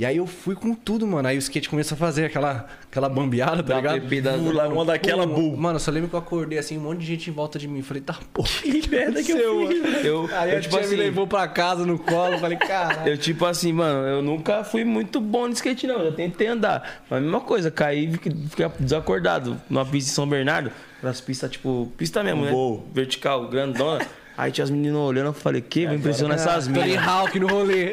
E 0.00 0.06
aí 0.06 0.16
eu 0.16 0.26
fui 0.26 0.54
com 0.54 0.74
tudo, 0.74 1.06
mano. 1.06 1.28
Aí 1.28 1.36
o 1.36 1.38
skate 1.38 1.68
começou 1.68 1.94
a 1.94 1.98
fazer 1.98 2.24
aquela, 2.24 2.66
aquela 2.90 3.06
bambeada, 3.06 3.62
tá 3.62 3.76
ligado? 3.76 4.00
bebida- 4.00 4.32
Uma, 4.34 4.66
uma 4.68 4.84
daquela 4.86 5.26
Pum, 5.26 5.50
bu. 5.50 5.56
Mano, 5.58 5.76
eu 5.76 5.80
só 5.80 5.90
lembro 5.90 6.08
que 6.08 6.14
eu 6.14 6.18
acordei 6.20 6.58
assim, 6.58 6.78
um 6.78 6.80
monte 6.80 7.00
de 7.00 7.06
gente 7.06 7.28
em 7.28 7.32
volta 7.34 7.58
de 7.58 7.68
mim. 7.68 7.82
Falei, 7.82 8.02
tá 8.02 8.16
porra. 8.32 8.48
Que 8.62 8.88
merda 8.88 9.22
que 9.22 9.30
eu 9.30 9.68
fiz. 9.68 10.04
Eu, 10.06 10.26
Aí 10.32 10.52
eu, 10.52 10.56
a 10.56 10.60
tipo 10.62 10.78
assim, 10.78 10.88
me 10.96 10.96
levou 10.96 11.26
pra 11.26 11.46
casa 11.46 11.84
no 11.84 11.98
colo. 11.98 12.38
Falei, 12.38 12.56
caralho. 12.56 13.10
eu, 13.12 13.18
tipo 13.18 13.44
assim, 13.44 13.74
mano, 13.74 14.06
eu 14.08 14.22
nunca 14.22 14.64
fui 14.64 14.84
muito 14.84 15.20
bom 15.20 15.46
de 15.50 15.56
skate, 15.56 15.86
não. 15.86 15.98
Eu 16.00 16.12
tentei 16.12 16.46
andar. 16.46 17.02
Mas 17.10 17.18
a 17.18 17.20
mesma 17.20 17.40
coisa, 17.42 17.70
caí 17.70 18.06
e 18.06 18.12
fiquei, 18.14 18.32
desacordado. 18.80 19.60
Numa 19.68 19.84
pista 19.84 20.10
em 20.10 20.14
São 20.14 20.26
Bernardo, 20.26 20.72
nas 21.02 21.20
pistas, 21.20 21.50
tipo, 21.50 21.92
pista 21.98 22.24
mesmo, 22.24 22.46
né? 22.46 22.50
Voo. 22.50 22.88
Vertical, 22.94 23.48
grandona. 23.48 24.06
Aí 24.40 24.50
tinha 24.50 24.64
as 24.64 24.70
meninas 24.70 24.96
olhando, 24.96 25.26
eu 25.26 25.32
falei, 25.34 25.60
que? 25.60 25.84
Vou 25.84 25.96
impressionar 25.96 26.38
essas 26.38 26.66
Tony 26.66 26.92
minas. 26.92 27.06
Hawk 27.06 27.38
no 27.38 27.46
rolê. 27.46 27.92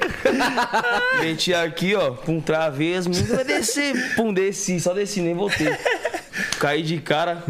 Meti 1.20 1.54
aqui, 1.54 1.94
ó, 1.94 2.12
pum, 2.12 2.40
travei, 2.40 2.96
as 2.96 3.06
meninas 3.06 3.28
vai 3.28 3.44
descer. 3.44 4.16
Pum, 4.16 4.34
desci, 4.34 4.80
só 4.80 4.94
desci, 4.94 5.20
nem 5.20 5.36
voltei. 5.36 5.68
Caí 6.58 6.84
de 6.84 7.02
cara. 7.02 7.44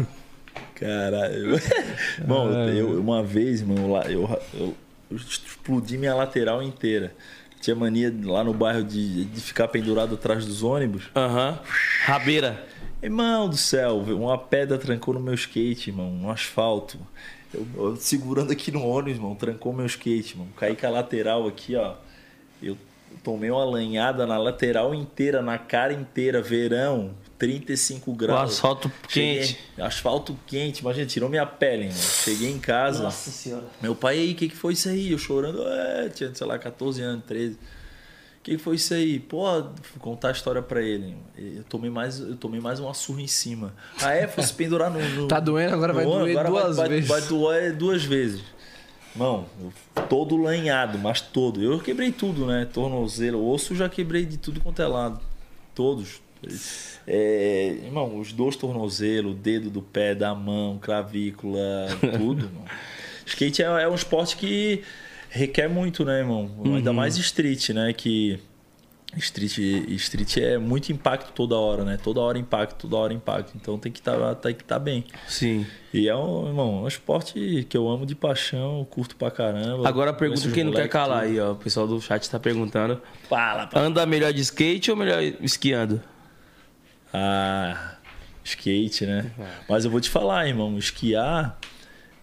Caralho. 0.74 1.60
Bom, 2.26 2.50
eu, 2.50 3.00
uma 3.00 3.22
vez, 3.22 3.62
mano, 3.62 3.96
eu, 4.08 4.40
eu, 4.52 4.74
eu 5.08 5.16
explodi 5.16 5.96
minha 5.96 6.16
lateral 6.16 6.60
inteira. 6.60 7.14
Tinha 7.60 7.76
mania 7.76 8.12
lá 8.24 8.42
no 8.42 8.52
bairro 8.52 8.82
de, 8.82 9.26
de 9.26 9.40
ficar 9.40 9.68
pendurado 9.68 10.16
atrás 10.16 10.44
dos 10.44 10.64
ônibus. 10.64 11.04
Aham. 11.14 11.56
Rabeira. 12.04 12.66
Irmão 13.00 13.48
do 13.48 13.56
céu, 13.56 13.98
uma 13.98 14.36
pedra 14.36 14.76
trancou 14.76 15.14
no 15.14 15.20
meu 15.20 15.34
skate, 15.34 15.90
irmão, 15.90 16.10
no 16.10 16.28
asfalto. 16.32 16.98
Eu, 17.52 17.66
eu 17.76 17.96
segurando 17.96 18.50
aqui 18.52 18.70
no 18.70 18.84
ônibus, 18.86 19.14
irmão, 19.16 19.34
trancou 19.34 19.72
meu 19.72 19.86
skate, 19.86 20.34
irmão. 20.34 20.48
Caí 20.56 20.76
com 20.76 20.86
a 20.86 20.90
lateral 20.90 21.46
aqui, 21.46 21.74
ó. 21.76 21.94
Eu 22.62 22.76
tomei 23.24 23.50
uma 23.50 23.64
lanhada 23.64 24.26
na 24.26 24.36
lateral 24.38 24.94
inteira, 24.94 25.40
na 25.40 25.56
cara 25.58 25.92
inteira, 25.92 26.42
verão, 26.42 27.14
35 27.38 28.12
graus. 28.12 28.52
asfalto 28.52 28.90
Cheguei- 29.08 29.38
quente. 29.40 29.58
Asfalto 29.78 30.38
quente, 30.46 30.80
imagina, 30.80 31.06
tirou 31.06 31.28
minha 31.30 31.46
pele, 31.46 31.84
irmão. 31.84 31.98
Cheguei 32.02 32.50
em 32.50 32.58
casa. 32.58 33.10
senhora. 33.10 33.64
Meu 33.80 33.94
pai, 33.94 34.18
aí, 34.18 34.32
o 34.32 34.34
que, 34.34 34.48
que 34.48 34.56
foi 34.56 34.74
isso 34.74 34.88
aí? 34.88 35.10
Eu 35.12 35.18
chorando, 35.18 35.62
é, 35.66 36.08
tinha, 36.10 36.34
sei 36.34 36.46
lá, 36.46 36.58
14 36.58 37.00
anos, 37.00 37.24
13. 37.26 37.58
Que, 38.48 38.58
foi 38.58 38.76
isso 38.76 38.94
aí? 38.94 39.18
Pô, 39.18 39.44
fui 39.82 40.00
contar 40.00 40.28
a 40.28 40.32
história 40.32 40.62
pra 40.62 40.80
ele. 40.82 41.14
Eu 41.36 41.64
tomei 41.64 41.90
mais, 41.90 42.18
eu 42.18 42.36
tomei 42.36 42.60
mais 42.60 42.80
uma 42.80 42.94
surra 42.94 43.20
em 43.20 43.26
cima. 43.26 43.74
Ah, 44.00 44.12
é? 44.14 44.26
Foi 44.26 44.42
se 44.42 44.54
pendurar 44.54 44.90
no. 44.90 44.98
no- 45.00 45.28
Tá 45.28 45.38
doendo, 45.38 45.74
agora 45.74 45.92
vai 45.92 46.04
doer 46.04 46.38
agora 46.38 46.48
duas 46.48 46.76
vai, 46.76 46.88
vezes. 46.88 47.08
Vai, 47.08 47.20
vai 47.20 47.28
doer 47.28 47.76
duas 47.76 48.04
vezes. 48.04 48.42
Eu 49.18 49.44
todo 50.08 50.36
lanhado, 50.36 50.98
mas 50.98 51.20
todo. 51.20 51.62
Eu 51.62 51.78
quebrei 51.80 52.12
tudo, 52.12 52.46
né? 52.46 52.66
Tornozelo, 52.72 53.46
osso 53.50 53.74
já 53.74 53.88
quebrei 53.88 54.24
de 54.24 54.36
tudo 54.36 54.60
quanto 54.60 54.80
é 54.80 54.86
lado. 54.86 55.20
Todos. 55.74 56.20
É, 57.06 57.76
irmão, 57.84 58.18
os 58.18 58.32
dois 58.32 58.54
tornozelos, 58.54 59.32
o 59.32 59.34
dedo 59.34 59.70
do 59.70 59.82
pé, 59.82 60.14
da 60.14 60.34
mão, 60.34 60.78
clavícula, 60.80 61.88
tudo. 62.16 62.44
irmão. 62.46 62.64
Skate 63.26 63.62
é, 63.62 63.66
é 63.66 63.88
um 63.88 63.94
esporte 63.94 64.36
que 64.36 64.82
requer 65.30 65.68
muito, 65.68 66.04
né, 66.04 66.20
irmão? 66.20 66.50
Ainda 66.64 66.92
mais 66.92 67.16
street, 67.16 67.70
né? 67.70 67.92
Que 67.92 68.40
street, 69.16 69.58
street 69.58 70.36
é 70.36 70.58
muito 70.58 70.92
impacto 70.92 71.32
toda 71.32 71.56
hora, 71.56 71.84
né? 71.84 71.98
Toda 72.02 72.20
hora 72.20 72.38
impacto, 72.38 72.76
toda 72.76 72.96
hora 72.96 73.12
impacto. 73.12 73.52
Então 73.56 73.78
tem 73.78 73.90
que 73.90 74.00
estar 74.00 74.34
tem 74.36 74.54
que 74.54 74.64
tá 74.64 74.78
bem. 74.78 75.04
Sim. 75.26 75.66
E 75.92 76.08
é 76.08 76.14
um, 76.14 76.48
irmão, 76.48 76.78
é 76.78 76.82
um 76.82 76.88
esporte 76.88 77.66
que 77.68 77.76
eu 77.76 77.88
amo 77.88 78.04
de 78.04 78.14
paixão, 78.14 78.86
curto 78.90 79.16
pra 79.16 79.30
caramba. 79.30 79.88
Agora 79.88 80.10
a 80.10 80.14
pergunta 80.14 80.50
quem 80.50 80.64
não 80.64 80.72
quer 80.72 80.88
calar 80.88 81.22
tudo. 81.22 81.30
aí, 81.30 81.40
ó. 81.40 81.52
O 81.52 81.56
pessoal 81.56 81.86
do 81.86 82.00
chat 82.00 82.28
tá 82.28 82.38
perguntando. 82.38 83.00
Fala, 83.28 83.66
fala. 83.66 83.86
Anda 83.86 84.04
melhor 84.04 84.32
de 84.32 84.42
skate 84.42 84.90
ou 84.90 84.96
melhor 84.96 85.22
esquiando? 85.40 86.02
Ah, 87.12 87.94
skate, 88.44 89.06
né? 89.06 89.30
Mas 89.68 89.84
eu 89.84 89.90
vou 89.90 90.00
te 90.00 90.10
falar, 90.10 90.46
irmão, 90.46 90.76
esquiar 90.76 91.58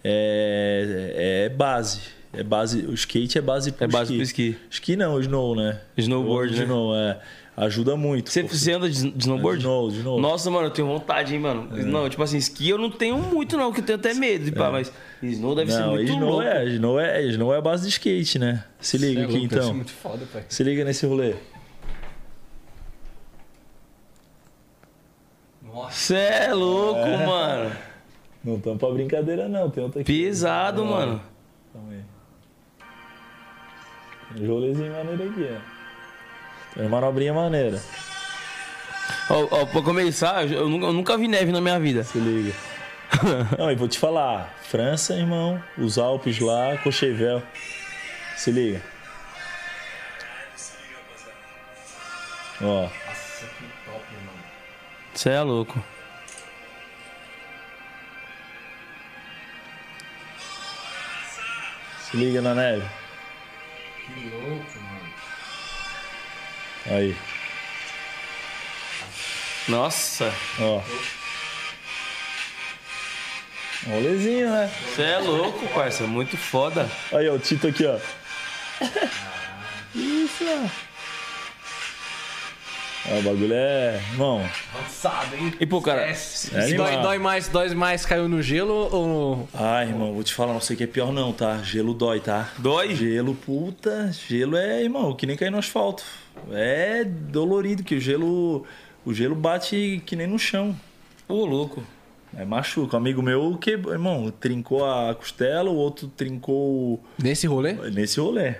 é, 0.04 1.46
é 1.46 1.50
base. 1.50 2.02
É 2.38 2.44
base. 2.44 2.86
O 2.86 2.94
skate 2.94 3.38
é 3.38 3.42
base 3.42 3.72
pro 3.72 3.86
É 3.86 3.88
base 3.88 4.14
pro 4.14 4.22
esqui. 4.24 4.50
esqui. 4.50 4.66
Esqui 4.70 4.96
não, 4.96 5.20
snow, 5.20 5.56
né? 5.56 5.80
Snowboard, 5.98 6.54
amo 6.54 6.58
né? 6.60 6.64
Snow, 6.66 6.96
é. 6.96 7.20
Ajuda 7.58 7.96
muito. 7.96 8.30
Você, 8.30 8.44
você 8.44 8.74
anda 8.74 8.90
de, 8.90 9.14
snowboard? 9.18 9.60
De 9.60 9.66
novo, 9.66 9.92
de 9.92 10.04
novo. 10.04 10.20
Nossa, 10.20 10.52
mano, 10.52 10.68
eu 10.68 10.72
tenho 10.72 10.88
vontade, 10.90 11.34
hein, 11.34 11.40
mano. 11.40 11.70
Não, 11.86 12.10
tipo 12.10 12.22
assim, 12.22 12.36
esqui 12.36 12.68
eu 12.68 12.78
não 12.78 12.92
tenho 12.92 13.18
muito, 13.18 13.56
não, 13.56 13.72
que 13.72 13.80
eu 13.80 13.86
tenho 13.86 13.98
até 13.98 14.14
medo 14.14 14.44
de 14.44 14.52
pá, 14.52 14.70
mas 14.70 14.92
snow 15.24 15.56
deve 15.56 15.72
ser 15.72 15.80
Não, 15.80 15.92
muito 15.92 16.12
snow 16.12 16.30
louco. 16.32 16.44
é, 16.44 16.66
snow 16.66 17.00
é, 17.00 17.24
snow 17.28 17.54
é 17.54 17.58
a 17.58 17.62
base 17.62 17.84
de 17.84 17.90
skate, 17.90 18.38
né? 18.40 18.66
Se 18.82 18.98
liga 18.98 19.14
Cê 19.14 19.20
é 19.22 19.24
aqui 19.24 19.38
louco, 19.38 19.50
ser 19.54 19.56
então. 19.62 19.74
muito 19.74 19.92
foda, 19.92 20.26
pai. 20.34 20.44
Se 20.50 20.64
liga 20.64 20.84
nesse 20.84 21.06
rolê. 21.06 21.36
Nossa. 25.64 25.92
Você 25.98 26.16
é 26.16 26.54
louco, 26.54 27.00
mano. 27.26 27.72
Não 28.44 28.56
estamos 28.58 28.80
pra 28.80 28.90
brincadeira, 28.92 29.48
não. 29.48 29.70
Tem 29.70 29.84
outra 29.84 30.02
aqui. 30.02 30.12
Pesado, 30.24 30.84
Ó, 30.84 30.86
mano. 30.86 31.22
Rolezinho 34.44 34.92
maneiro 34.92 35.30
aqui, 35.30 35.50
ó. 35.52 35.76
Tem 36.74 36.84
uma 36.84 37.00
manobrinha 37.00 37.34
maneira. 37.34 37.82
Ó, 39.30 39.48
ó, 39.50 39.66
pra 39.66 39.82
começar, 39.82 40.50
eu 40.52 40.68
nunca, 40.68 40.86
eu 40.88 40.94
nunca 40.94 41.18
vi 41.18 41.28
neve 41.28 41.52
na 41.52 41.62
minha 41.62 41.80
vida. 41.80 42.04
Se 42.04 42.18
liga. 42.18 42.54
Não, 43.58 43.72
e 43.72 43.76
vou 43.76 43.88
te 43.88 43.98
falar. 43.98 44.54
França, 44.64 45.14
irmão. 45.14 45.62
Os 45.78 45.98
Alpes 45.98 46.40
lá, 46.40 46.78
Cochevel. 46.84 47.42
Se 48.36 48.52
liga. 48.52 48.82
Ó. 52.62 52.82
Nossa, 52.84 53.46
que 53.46 53.64
top, 53.86 54.06
mano. 54.26 54.44
Você 55.14 55.30
é 55.30 55.42
louco. 55.42 55.84
Se 62.02 62.18
liga 62.18 62.42
na 62.42 62.54
neve. 62.54 63.05
Que 64.16 64.30
louco, 64.30 64.80
mano. 64.80 65.14
Aí. 66.88 67.18
Nossa, 69.68 70.34
Ó. 70.60 70.82
Rolezinho, 73.88 74.50
né? 74.50 74.72
você 74.96 75.02
é 75.04 75.18
louco, 75.20 75.68
parça. 75.68 76.08
Muito 76.08 76.38
foda. 76.38 76.90
Aí, 77.12 77.28
ó, 77.28 77.34
o 77.34 77.40
Tito 77.40 77.68
aqui, 77.68 77.86
ó. 77.86 77.98
Isso, 79.94 80.44
ó. 80.44 80.95
Ó, 83.12 83.20
o 83.20 83.22
bagulho 83.22 83.54
é. 83.54 84.02
Irmão, 84.12 84.44
Avançado, 84.74 85.36
hein? 85.36 85.54
E, 85.60 85.66
pô, 85.66 85.82
cara. 85.82 86.02
É 86.02 86.74
dói, 86.76 86.98
dói 87.02 87.18
mais, 87.20 87.48
dói 87.48 87.74
mais 87.76 88.06
caiu 88.06 88.28
no 88.28 88.42
gelo 88.42 88.74
ou. 88.92 89.48
Ai, 89.54 89.88
irmão, 89.90 90.14
vou 90.14 90.24
te 90.24 90.34
falar, 90.34 90.54
não 90.54 90.62
sei 90.62 90.74
o 90.74 90.78
que 90.78 90.84
é 90.86 90.88
pior 90.88 91.12
não, 91.12 91.32
tá? 91.32 91.62
Gelo 91.62 91.94
dói, 91.94 92.20
tá? 92.20 92.50
Dói? 92.58 92.96
Gelo, 92.96 93.36
puta, 93.36 94.12
gelo 94.28 94.58
é, 94.58 94.82
irmão, 94.84 95.14
que 95.16 95.26
nem 95.28 95.38
cair 95.38 95.52
no 95.52 95.60
asfalto. 95.60 96.04
É 96.52 97.04
dolorido, 97.04 97.84
que 97.84 97.96
o 97.96 98.00
gelo. 98.02 98.66
O 99.06 99.14
gelo 99.14 99.36
bate 99.36 100.02
que 100.06 100.16
nem 100.16 100.26
no 100.26 100.40
chão. 100.40 100.76
Ô, 101.28 101.46
louco. 101.46 101.84
É 102.36 102.44
machuca. 102.44 102.98
Um 102.98 103.00
amigo 103.00 103.22
meu 103.22 103.56
que, 103.58 103.72
irmão, 103.72 104.34
trincou 104.40 104.84
a 104.84 105.14
costela, 105.16 105.70
o 105.70 105.76
outro 105.76 106.08
trincou 106.08 107.02
Nesse 107.22 107.46
rolê? 107.48 107.74
nesse 107.92 108.20
rolê. 108.20 108.56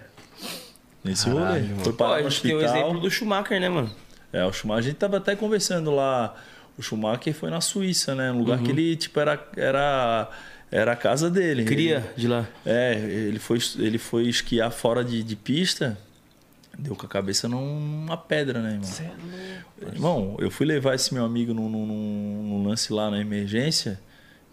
Nesse 1.04 1.26
Caralho, 1.26 1.46
rolê. 1.48 1.60
mano. 1.62 1.84
Foi 1.84 1.92
Pô, 1.94 1.98
parar 1.98 2.18
a 2.18 2.22
no 2.22 2.30
gente 2.30 2.42
tem 2.44 2.54
o 2.54 2.58
hospital. 2.58 2.78
exemplo 2.78 3.00
do 3.02 3.12
Schumacher, 3.12 3.60
né, 3.60 3.68
mano? 3.70 3.92
É, 4.34 4.44
o 4.46 4.52
Schumacher, 4.52 4.80
a 4.80 4.88
gente 4.90 4.98
tava 4.98 5.18
até 5.18 5.36
conversando 5.36 5.92
lá. 5.92 6.36
O 6.78 6.82
Schumacher 6.82 7.34
foi 7.34 7.50
na 7.50 7.62
Suíça, 7.62 8.14
né? 8.16 8.32
Um 8.32 8.40
lugar 8.40 8.58
que 8.60 8.66
Uhum. 8.66 8.78
ele, 8.78 8.96
tipo, 8.98 9.18
era, 9.20 9.42
era, 9.56 10.30
era 10.72 10.92
a 10.92 10.96
casa 10.96 11.30
dele. 11.30 11.64
Cria 11.64 11.98
Ele- 11.98 12.06
de 12.18 12.28
lá. 12.28 12.46
é, 12.66 12.94
ele 12.96 13.40
foi, 13.40 13.60
ele 13.80 13.98
foi 13.98 14.24
esquiar 14.28 14.72
fora 14.72 15.04
de, 15.04 15.24
de 15.24 15.36
pista, 15.38 15.98
deu 16.78 16.94
com 16.96 17.06
a 17.06 17.10
cabeça 17.10 17.48
numa 17.48 18.18
pedra, 18.18 18.60
né, 18.62 18.74
irmão? 18.74 19.92
Irmão, 19.94 20.36
eu 20.40 20.52
fui 20.52 20.66
levar 20.66 20.96
esse 20.96 21.14
meu 21.14 21.24
amigo 21.24 21.54
num, 21.54 21.70
num- 21.70 21.86
num- 21.86 22.68
lance 22.68 22.92
lá 22.92 23.10
na 23.10 23.20
emergência, 23.22 24.00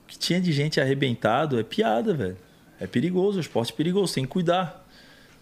que 0.06 0.16
tinha 0.18 0.40
de 0.40 0.52
gente 0.52 0.80
arrebentado, 0.80 1.58
é 1.58 1.62
piada, 1.64 2.14
velho. 2.14 2.36
É 2.80 2.86
perigoso, 2.86 3.38
é 3.38 3.40
esporte 3.40 3.72
perigoso, 3.72 4.14
tem 4.14 4.24
que 4.24 4.30
cuidar. 4.30 4.81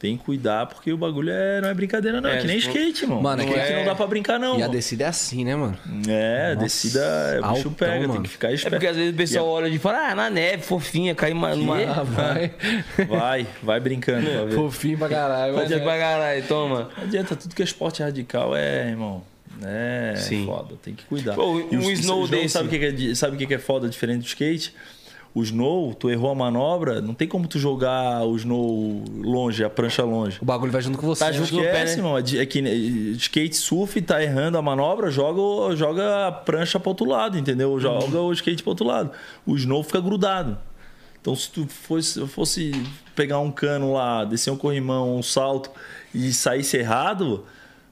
Tem 0.01 0.17
que 0.17 0.25
cuidar, 0.25 0.65
porque 0.65 0.91
o 0.91 0.97
bagulho 0.97 1.31
é, 1.31 1.61
não 1.61 1.69
é 1.69 1.75
brincadeira, 1.75 2.23
não. 2.23 2.31
É, 2.31 2.39
É, 2.39 2.41
que 2.41 2.47
nem 2.47 2.59
tipo, 2.59 2.71
skate, 2.77 3.03
irmão. 3.05 3.21
Mano, 3.21 3.43
é 3.43 3.45
não 3.45 3.53
que- 3.53 3.59
é 3.61 3.77
não 3.81 3.85
dá 3.85 3.95
pra 3.95 4.07
brincar, 4.07 4.39
não. 4.41 4.53
E 4.55 4.57
a 4.57 4.61
mano. 4.61 4.73
descida 4.73 5.05
é 5.05 5.07
assim, 5.09 5.45
né, 5.45 5.55
mano? 5.55 5.77
É, 6.09 6.47
a 6.47 6.55
Nossa, 6.55 6.65
descida, 6.65 7.01
é, 7.05 7.41
o 7.47 7.53
bicho 7.53 7.71
pega, 7.73 7.99
tem 7.99 8.09
mano. 8.09 8.23
que 8.23 8.29
ficar 8.31 8.51
É 8.51 8.55
esperto. 8.55 8.73
porque 8.77 8.87
às 8.87 8.97
vezes 8.97 9.13
o 9.13 9.17
pessoal 9.17 9.47
olha 9.47 9.69
e 9.69 9.79
fala, 9.79 10.09
ah, 10.11 10.15
na 10.15 10.31
neve, 10.31 10.63
fofinha, 10.63 11.15
cai 11.15 11.33
uma. 11.33 11.53
uma... 11.55 11.77
Ah, 11.83 12.03
vai. 12.03 12.51
Vai, 13.07 13.47
vai 13.63 13.79
brincando 13.79 14.27
pra 14.31 14.45
ver. 14.47 14.55
Fofinho 14.55 14.97
pra 14.97 15.09
caralho. 15.11 15.55
Vai, 15.55 15.67
pra 15.69 15.99
caralho, 15.99 16.45
toma. 16.49 16.89
Não 16.97 17.05
adianta, 17.05 17.37
tudo 17.37 17.55
que 17.55 17.61
é 17.61 17.65
esporte 17.67 18.03
radical 18.03 18.57
é, 18.57 18.89
irmão. 18.89 19.23
É 19.63 20.15
Sim. 20.17 20.47
foda, 20.47 20.77
tem 20.83 20.95
que 20.95 21.05
cuidar. 21.05 21.35
Pô, 21.35 21.61
E 21.71 21.77
um 21.77 21.85
o- 21.85 21.91
snow 21.93 22.23
o 22.23 22.27
desse- 22.29 22.49
Sabe 22.49 22.69
o 22.69 22.71
que 22.71 22.83
é, 22.87 22.91
de- 22.91 23.15
sabe 23.15 23.35
o 23.37 23.39
que 23.39 23.47
que 23.47 23.53
é 23.53 23.59
foda 23.59 23.87
diferente 23.91 24.21
do 24.23 24.27
skate? 24.27 24.75
O 25.33 25.43
snow, 25.45 25.95
tu 25.95 26.11
errou 26.11 26.31
a 26.33 26.35
manobra, 26.35 27.01
não 27.01 27.15
tem 27.15 27.29
como 27.29 27.47
tu 27.47 27.57
jogar 27.57 28.25
o 28.25 28.35
snow 28.37 29.05
longe, 29.23 29.63
a 29.63 29.71
prancha 29.71 30.03
longe. 30.03 30.39
O 30.43 30.45
bagulho 30.45 30.73
vai 30.73 30.83
junto 30.83 30.99
com 30.99 31.07
você. 31.07 31.25
Tá 31.25 31.31
junto 31.31 31.55
no 31.55 31.61
pé, 31.63 31.67
Esquece, 31.69 31.93
né? 31.93 31.99
irmão. 31.99 32.19
É 32.19 32.43
É 32.43 32.47
que 32.47 32.59
skate 33.17 33.57
surf, 33.57 34.03
tá 34.03 34.21
errando 34.21 34.59
a 34.59 34.63
manobra, 34.63 35.09
joga, 35.09 35.77
joga 35.77 36.27
a 36.27 36.33
prancha 36.33 36.81
pro 36.81 36.89
outro 36.91 37.07
lado, 37.07 37.39
entendeu? 37.39 37.79
Joga 37.79 38.21
o 38.21 38.33
skate 38.33 38.63
pro 38.63 38.71
outro 38.71 38.85
lado. 38.87 39.13
O 39.47 39.57
snow 39.57 39.85
fica 39.85 40.01
grudado. 40.01 40.59
Então, 41.21 41.37
se 41.37 41.51
tu 41.51 41.67
fosse, 41.69 42.27
fosse 42.27 42.73
pegar 43.15 43.39
um 43.39 43.53
cano 43.53 43.93
lá, 43.93 44.25
descer 44.25 44.51
um 44.51 44.57
corrimão, 44.57 45.17
um 45.17 45.23
salto 45.23 45.71
e 46.15 46.33
saísse 46.33 46.79
errado, 46.79 47.45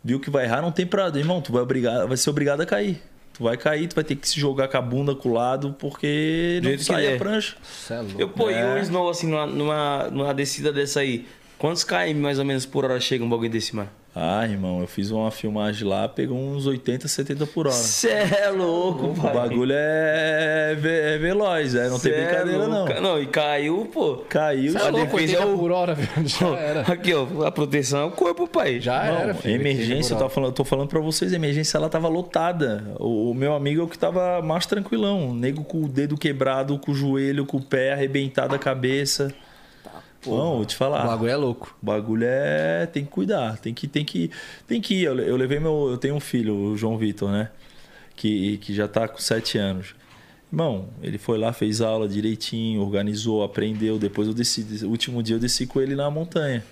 viu 0.03 0.19
que 0.19 0.31
vai 0.31 0.45
errar, 0.47 0.61
não 0.63 0.73
tem 0.73 0.87
pra. 0.87 1.09
Irmão, 1.09 1.41
tu 1.41 1.53
vai, 1.53 1.63
obrigar, 1.63 2.07
vai 2.09 2.17
ser 2.17 2.31
obrigado 2.31 2.63
a 2.63 2.67
cair. 2.67 3.01
Tu 3.39 3.45
vai 3.45 3.57
cair, 3.57 3.87
tu 3.87 3.95
vai 3.95 4.03
ter 4.03 4.17
que 4.17 4.29
se 4.29 4.39
jogar 4.39 4.67
com 4.67 4.77
a 4.77 4.83
bunda 4.83 5.15
com 5.15 5.29
o 5.29 5.33
lado, 5.33 5.75
porque 5.79 6.61
não 6.63 6.77
sai 6.79 7.15
a 7.15 7.17
prancha. 7.17 7.57
Cê 7.63 7.95
é 7.95 7.99
louco. 8.01 8.21
Eu 8.21 8.29
pô, 8.29 8.51
e 8.51 8.55
É. 8.55 8.67
um 8.75 8.79
snow 8.79 9.09
assim, 9.09 9.29
numa, 9.29 9.47
numa, 9.47 10.09
numa 10.11 10.35
descida 10.35 10.73
dessa 10.73 10.99
aí, 11.01 11.25
quantos 11.57 11.85
km 11.85 12.17
mais 12.17 12.41
ou 12.41 12.45
menos 12.45 12.67
por 12.67 12.85
hora 12.85 12.99
chega 13.01 13.23
um 13.25 13.29
bagulho 13.29 13.49
desse, 13.49 13.77
mano? 13.77 13.89
Ah, 14.21 14.45
irmão, 14.45 14.81
eu 14.81 14.87
fiz 14.89 15.13
uma 15.13 15.31
filmagem 15.31 15.87
lá, 15.87 16.09
pegou 16.09 16.37
uns 16.37 16.67
80, 16.67 17.07
70 17.07 17.47
por 17.47 17.67
hora. 17.69 17.77
Cê 17.77 18.09
é 18.11 18.51
louco, 18.51 19.07
O 19.11 19.15
pai. 19.15 19.33
bagulho 19.33 19.73
é, 19.77 20.75
ve- 20.77 20.89
é 21.15 21.19
veloz, 21.19 21.75
é, 21.77 21.89
não 21.89 21.99
Cê 21.99 22.11
tem 22.11 22.19
é 22.21 22.25
brincadeira 22.27 22.67
louco. 22.67 22.95
não. 22.95 23.01
Não, 23.01 23.23
e 23.23 23.27
caiu, 23.27 23.89
pô. 23.93 24.17
Caiu, 24.29 24.73
Cê 24.73 24.79
é 24.79 24.91
louco, 24.91 25.17
é 25.19 25.23
80 25.23 25.47
o- 25.47 25.59
por 25.59 25.71
hora, 25.71 25.95
velho. 25.95 26.09
Já 26.27 26.49
era. 26.49 26.81
Aqui, 26.81 27.15
ó, 27.15 27.45
a 27.47 27.53
proteção 27.53 28.01
é 28.01 28.05
o 28.07 28.11
corpo, 28.11 28.49
pai. 28.49 28.81
Já 28.81 29.05
Não, 29.05 29.19
era, 29.21 29.35
filho. 29.35 29.55
emergência, 29.55 30.15
eu, 30.15 30.17
80 30.17 30.17
tava 30.17 30.31
falando, 30.31 30.51
eu 30.51 30.55
tô 30.55 30.65
falando 30.65 30.89
pra 30.89 31.01
vocês, 31.01 31.33
a 31.33 31.37
emergência 31.37 31.77
ela 31.79 31.89
tava 31.89 32.09
lotada. 32.09 32.85
O, 32.99 33.31
o 33.31 33.35
meu 33.35 33.55
amigo 33.55 33.83
é 33.83 33.85
o 33.85 33.89
que 33.89 33.97
tava 33.99 34.43
mais 34.43 34.67
tranquilão. 34.67 35.31
O 35.31 35.35
nego 35.35 35.63
com 35.63 35.85
o 35.85 35.89
dedo 35.89 36.17
quebrado, 36.17 36.77
com 36.79 36.91
o 36.91 36.95
joelho, 36.95 37.47
com 37.47 37.59
o 37.59 37.63
pé 37.63 37.93
arrebentado 37.93 38.53
a 38.55 38.59
cabeça. 38.59 39.33
Não, 40.27 40.57
vou 40.57 40.65
te 40.65 40.75
O 40.75 40.79
falar. 40.79 41.07
bagulho 41.07 41.31
é 41.31 41.37
louco. 41.37 41.77
O 41.83 41.87
bagulho 41.87 42.25
é. 42.27 42.87
Tem 42.87 43.05
que 43.05 43.11
cuidar, 43.11 43.59
tem 43.59 43.73
que, 43.73 43.87
tem 43.87 44.05
que, 44.05 44.31
tem 44.67 44.81
que 44.81 44.95
ir. 44.95 45.05
Eu, 45.05 45.19
eu 45.21 45.37
levei 45.37 45.61
meu. 45.61 45.89
Eu 45.91 45.97
tenho 45.99 46.15
um 46.15 46.21
filho, 46.21 46.55
o 46.55 46.77
João 46.77 46.99
Vitor, 46.99 47.31
né? 47.31 47.51
Que, 48.17 48.57
que 48.59 48.75
já 48.75 48.89
tá 48.89 49.07
com 49.07 49.19
sete 49.19 49.59
anos. 49.59 49.95
Irmão, 50.53 50.89
ele 51.03 51.19
foi 51.19 51.39
lá, 51.39 51.53
fez 51.53 51.81
aula 51.81 52.09
direitinho, 52.09 52.81
organizou, 52.81 53.43
aprendeu. 53.45 53.99
Depois 53.99 54.27
eu 54.27 54.35
desci. 54.35 54.67
O 54.85 54.89
último 54.89 55.23
dia 55.23 55.37
eu 55.37 55.41
desci 55.41 55.67
com 55.67 55.81
ele 55.81 55.95
na 55.95 56.11
montanha. 56.11 56.65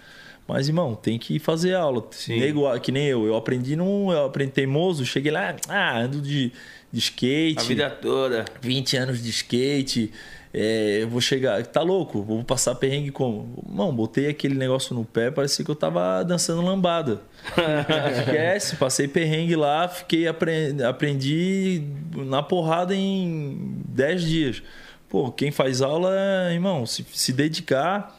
Mas, 0.49 0.69
irmão, 0.69 0.95
tem 0.95 1.19
que 1.19 1.39
fazer 1.39 1.75
aula. 1.75 2.07
Sim. 2.13 2.39
Nego, 2.39 2.79
que 2.81 2.91
nem 2.93 3.07
eu. 3.07 3.27
Eu 3.27 3.37
aprendi 3.37 3.77
num. 3.77 4.13
Eu 4.13 4.27
aprendi 4.27 4.53
teimoso, 4.53 5.05
cheguei 5.05 5.33
lá, 5.33 5.57
ah, 5.69 5.99
ando 5.99 6.21
de, 6.21 6.53
de 6.93 6.99
skate. 7.01 7.59
A 7.59 7.63
vida 7.63 7.91
toda. 7.91 8.45
20 8.61 8.97
anos 8.97 9.23
de 9.23 9.31
skate, 9.31 10.13
é, 10.55 10.99
eu 11.03 11.09
vou 11.09 11.21
chegar. 11.21 11.65
Tá 11.67 11.83
louco? 11.83 12.23
Vou 12.23 12.43
passar 12.45 12.75
perrengue 12.75 13.11
como? 13.11 13.63
Mano, 13.69 13.93
botei 13.93 14.29
aquele 14.29 14.55
negócio 14.55 14.95
no 14.95 15.05
pé, 15.05 15.31
parecia 15.31 15.65
que 15.65 15.71
eu 15.71 15.75
tava 15.77 16.23
dançando 16.23 16.63
lambada. 16.63 17.21
Esquece, 18.21 18.77
passei 18.77 19.07
perrengue 19.09 19.57
lá, 19.57 19.87
fiquei 19.89 20.27
apre- 20.27 20.75
aprendi 20.89 21.83
na 22.15 22.43
porrada 22.43 22.95
em 22.95 23.77
10 23.89 24.23
dias. 24.23 24.63
Pô, 25.09 25.31
quem 25.31 25.51
faz 25.53 25.81
aula, 25.83 26.11
irmão, 26.53 26.85
se, 26.85 27.05
se 27.13 27.33
dedicar, 27.33 28.15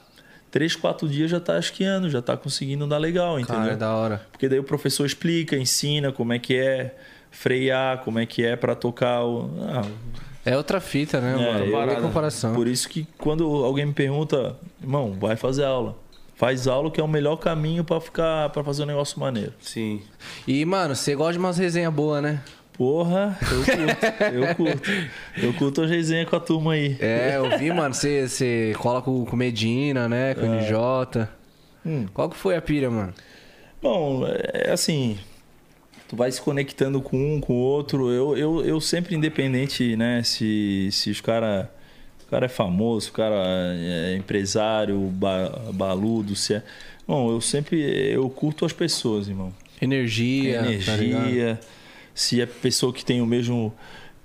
3, 0.52 0.76
4 0.76 1.08
dias 1.10 1.30
já 1.30 1.40
tá 1.40 1.60
esquiando, 1.60 2.10
já 2.10 2.22
tá 2.22 2.38
conseguindo 2.38 2.88
dar 2.88 2.98
legal, 2.98 3.40
entendeu? 3.40 3.62
Cara, 3.62 3.74
é 3.74 3.76
da 3.76 3.94
hora. 3.94 4.22
Porque 4.32 4.48
daí 4.48 4.60
o 4.60 4.64
professor 4.64 5.06
explica, 5.06 5.58
ensina 5.58 6.12
como 6.12 6.32
é 6.34 6.40
que 6.40 6.56
é 6.56 6.96
frear, 7.30 8.00
como 8.04 8.20
é 8.20 8.26
que 8.26 8.44
é 8.46 8.56
pra 8.56 8.74
tocar 8.74 9.24
o. 9.26 9.50
Ah, 9.64 9.82
É 10.50 10.56
outra 10.56 10.80
fita, 10.80 11.20
né, 11.20 11.34
É, 11.34 11.70
mano? 11.72 11.92
tem 11.92 12.02
comparação. 12.02 12.54
por 12.56 12.68
isso 12.68 12.88
que 12.88 13.06
quando 13.18 13.44
alguém 13.66 13.86
me 13.86 13.94
pergunta, 13.94 14.56
irmão, 14.82 15.14
vai 15.20 15.36
fazer 15.36 15.66
aula. 15.66 15.98
Faz 16.36 16.68
aula 16.68 16.90
que 16.92 17.02
é 17.02 17.04
o 17.04 17.08
melhor 17.08 17.36
caminho 17.38 17.84
pra 17.84 18.00
ficar 18.00 18.50
para 18.52 18.64
fazer 18.64 18.84
um 18.84 18.86
negócio 18.86 19.20
maneiro. 19.20 19.54
Sim. 19.60 20.02
E, 20.48 20.64
mano, 20.66 20.96
você 20.96 21.16
gosta 21.16 21.34
de 21.34 21.40
umas 21.40 21.58
resenhas 21.58 21.92
boas, 21.94 22.22
né? 22.24 22.42
Porra, 22.78 23.36
eu 23.42 23.66
curto, 23.66 24.06
eu 24.36 24.56
curto. 24.56 24.90
Eu 25.36 25.54
curto 25.56 25.82
as 25.82 25.90
resenhas 25.90 26.30
com 26.30 26.36
a 26.36 26.40
turma 26.40 26.74
aí. 26.74 26.96
É, 27.00 27.34
eu 27.38 27.58
vi, 27.58 27.74
mano, 27.74 27.94
você, 27.94 28.28
você 28.30 28.74
cola 28.78 29.02
com, 29.02 29.26
com 29.26 29.36
Medina, 29.36 30.08
né? 30.08 30.36
Com 30.36 30.42
o 30.42 30.56
NJ. 30.62 31.28
Hum. 31.86 32.06
Qual 32.14 32.30
que 32.30 32.38
foi 32.38 32.56
a 32.56 32.62
pira, 32.62 32.90
mano? 32.92 33.14
Bom, 33.82 34.24
é 34.28 34.72
assim, 34.72 35.18
tu 36.08 36.16
vai 36.16 36.32
se 36.32 36.42
conectando 36.42 37.02
com 37.02 37.36
um, 37.36 37.42
com 37.42 37.54
o 37.54 37.58
outro. 37.58 38.12
Eu, 38.12 38.38
eu, 38.38 38.66
eu 38.66 38.82
sempre, 38.82 39.16
independente, 39.16 39.96
né, 39.96 40.24
se, 40.24 40.90
se 40.92 41.10
os 41.10 41.22
cara, 41.22 41.72
o 42.26 42.30
cara 42.30 42.46
é 42.46 42.50
famoso, 42.50 43.10
o 43.10 43.14
cara 43.14 43.36
é 43.76 44.16
empresário, 44.16 44.98
ba, 45.14 45.50
baludo, 45.74 46.36
se 46.36 46.56
é... 46.56 46.64
Bom, 47.08 47.32
eu 47.32 47.40
sempre, 47.40 47.80
eu 48.12 48.30
curto 48.30 48.66
as 48.66 48.74
pessoas, 48.74 49.30
irmão. 49.30 49.54
Energia. 49.82 50.62
tá 50.62 50.68
energia, 50.68 51.60
se 52.14 52.42
é 52.42 52.46
pessoa 52.46 52.92
que 52.92 53.06
tem 53.06 53.22
o 53.22 53.26
mesmo 53.26 53.74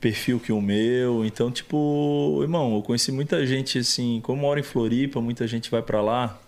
perfil 0.00 0.40
que 0.40 0.52
o 0.52 0.60
meu. 0.60 1.24
Então, 1.24 1.50
tipo, 1.50 2.40
irmão, 2.42 2.74
eu 2.74 2.82
conheci 2.82 3.12
muita 3.12 3.46
gente 3.46 3.78
assim, 3.78 4.20
como 4.22 4.38
eu 4.38 4.42
moro 4.42 4.59
em 4.59 4.64
Floripa, 4.64 5.20
muita 5.20 5.46
gente 5.46 5.70
vai 5.70 5.80
pra 5.80 6.02
lá, 6.02 6.41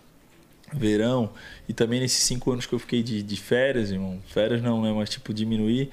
verão, 0.79 1.31
e 1.69 1.73
também 1.73 2.01
nesses 2.01 2.23
cinco 2.25 2.51
anos 2.53 2.67
que 2.67 2.75
eu 2.75 2.79
fiquei 2.79 3.03
de, 3.03 3.23
de 3.23 3.37
férias, 3.37 3.91
irmão, 3.91 4.19
férias 4.27 4.63
não, 4.63 4.83
né, 4.83 4.93
mas 4.93 5.11
tipo, 5.11 5.33
diminuir. 5.33 5.91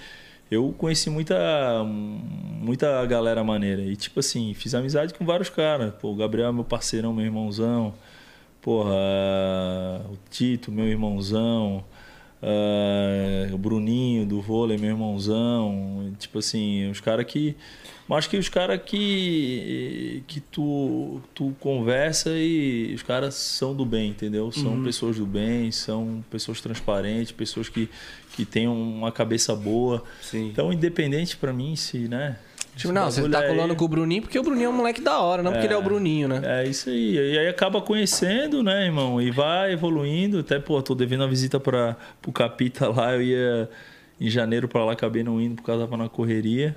Eu 0.50 0.74
conheci 0.78 1.10
muita, 1.10 1.36
muita 1.86 3.06
galera 3.06 3.42
maneira. 3.42 3.82
E, 3.84 3.96
tipo 3.96 4.20
assim, 4.20 4.54
fiz 4.54 4.76
amizade 4.76 5.14
com 5.14 5.26
vários 5.26 5.50
caras. 5.50 5.94
Pô, 5.96 6.12
o 6.12 6.16
Gabriel 6.16 6.50
é 6.50 6.52
meu 6.52 6.66
parceirão, 6.66 7.14
meu 7.14 7.24
irmãozão. 7.24 7.94
Porra, 8.62 8.92
o 10.12 10.18
Tito, 10.30 10.70
meu 10.70 10.88
irmãozão. 10.88 11.86
Ah, 12.42 13.48
o 13.54 13.58
Bruninho 13.58 14.26
do 14.26 14.42
vôlei, 14.42 14.78
meu 14.78 14.90
irmãozão. 14.90 16.14
Tipo 16.20 16.40
assim, 16.40 16.90
os 16.90 17.00
caras 17.00 17.26
que. 17.26 17.56
Mas 18.12 18.18
acho 18.18 18.30
que 18.32 18.36
os 18.36 18.50
caras 18.50 18.82
que, 18.86 20.22
que 20.28 20.42
tu, 20.42 21.22
tu 21.34 21.56
conversa 21.62 22.30
e 22.34 22.92
os 22.94 23.02
caras 23.02 23.36
são 23.36 23.74
do 23.74 23.86
bem, 23.86 24.10
entendeu? 24.10 24.52
São 24.52 24.84
pessoas 24.84 25.16
do 25.16 25.26
bem, 25.26 25.72
são 25.72 26.22
pessoas 26.30 26.60
transparentes, 26.60 27.32
pessoas 27.32 27.70
que, 27.70 27.90
que 28.36 28.44
têm 28.44 28.68
uma 28.68 29.14
cabeça 29.14 29.56
boa. 29.56 30.04
Sim. 30.22 30.50
Então, 30.50 30.74
independente 30.74 31.38
pra 31.38 31.54
mim 31.54 31.74
se, 31.78 32.00
né? 32.00 32.38
Tipo, 32.76 32.92
não, 32.92 33.10
você 33.10 33.30
tá 33.30 33.40
aí- 33.40 33.48
colando 33.48 33.78
com 33.78 33.86
o 33.86 33.88
Bruninho 33.88 34.24
porque 34.24 34.38
o 34.38 34.44
Bruninho 34.44 34.66
é 34.66 34.70
um 34.70 34.76
moleque 34.76 35.00
da 35.00 35.18
hora, 35.22 35.42
não 35.42 35.54
porque 35.54 35.68
ele 35.68 35.74
é 35.74 35.78
o 35.78 35.82
Bruninho, 35.82 36.28
né? 36.28 36.42
é 36.44 36.68
isso 36.68 36.90
aí. 36.90 37.16
E 37.16 37.40
aí 37.40 37.48
acaba 37.48 37.82
conhecendo, 37.82 38.62
né, 38.62 38.88
irmão? 38.88 39.22
E 39.22 39.32
vai 39.32 39.72
evoluindo. 39.72 40.40
Até, 40.40 40.60
pô, 40.60 40.82
tô 40.82 40.94
devendo 40.94 41.22
uma 41.22 41.30
visita 41.30 41.62
para 41.62 41.96
pro 42.22 42.34
Capita 42.34 42.90
lá. 42.90 43.14
Eu 43.14 43.22
ia 43.22 43.70
em 44.20 44.30
janeiro 44.30 44.68
para 44.68 44.84
lá, 44.84 44.92
acabei 44.92 45.24
não 45.24 45.40
indo 45.40 45.56
por 45.56 45.64
causa 45.64 45.86
tava 45.86 45.96
na 45.96 46.10
correria. 46.10 46.76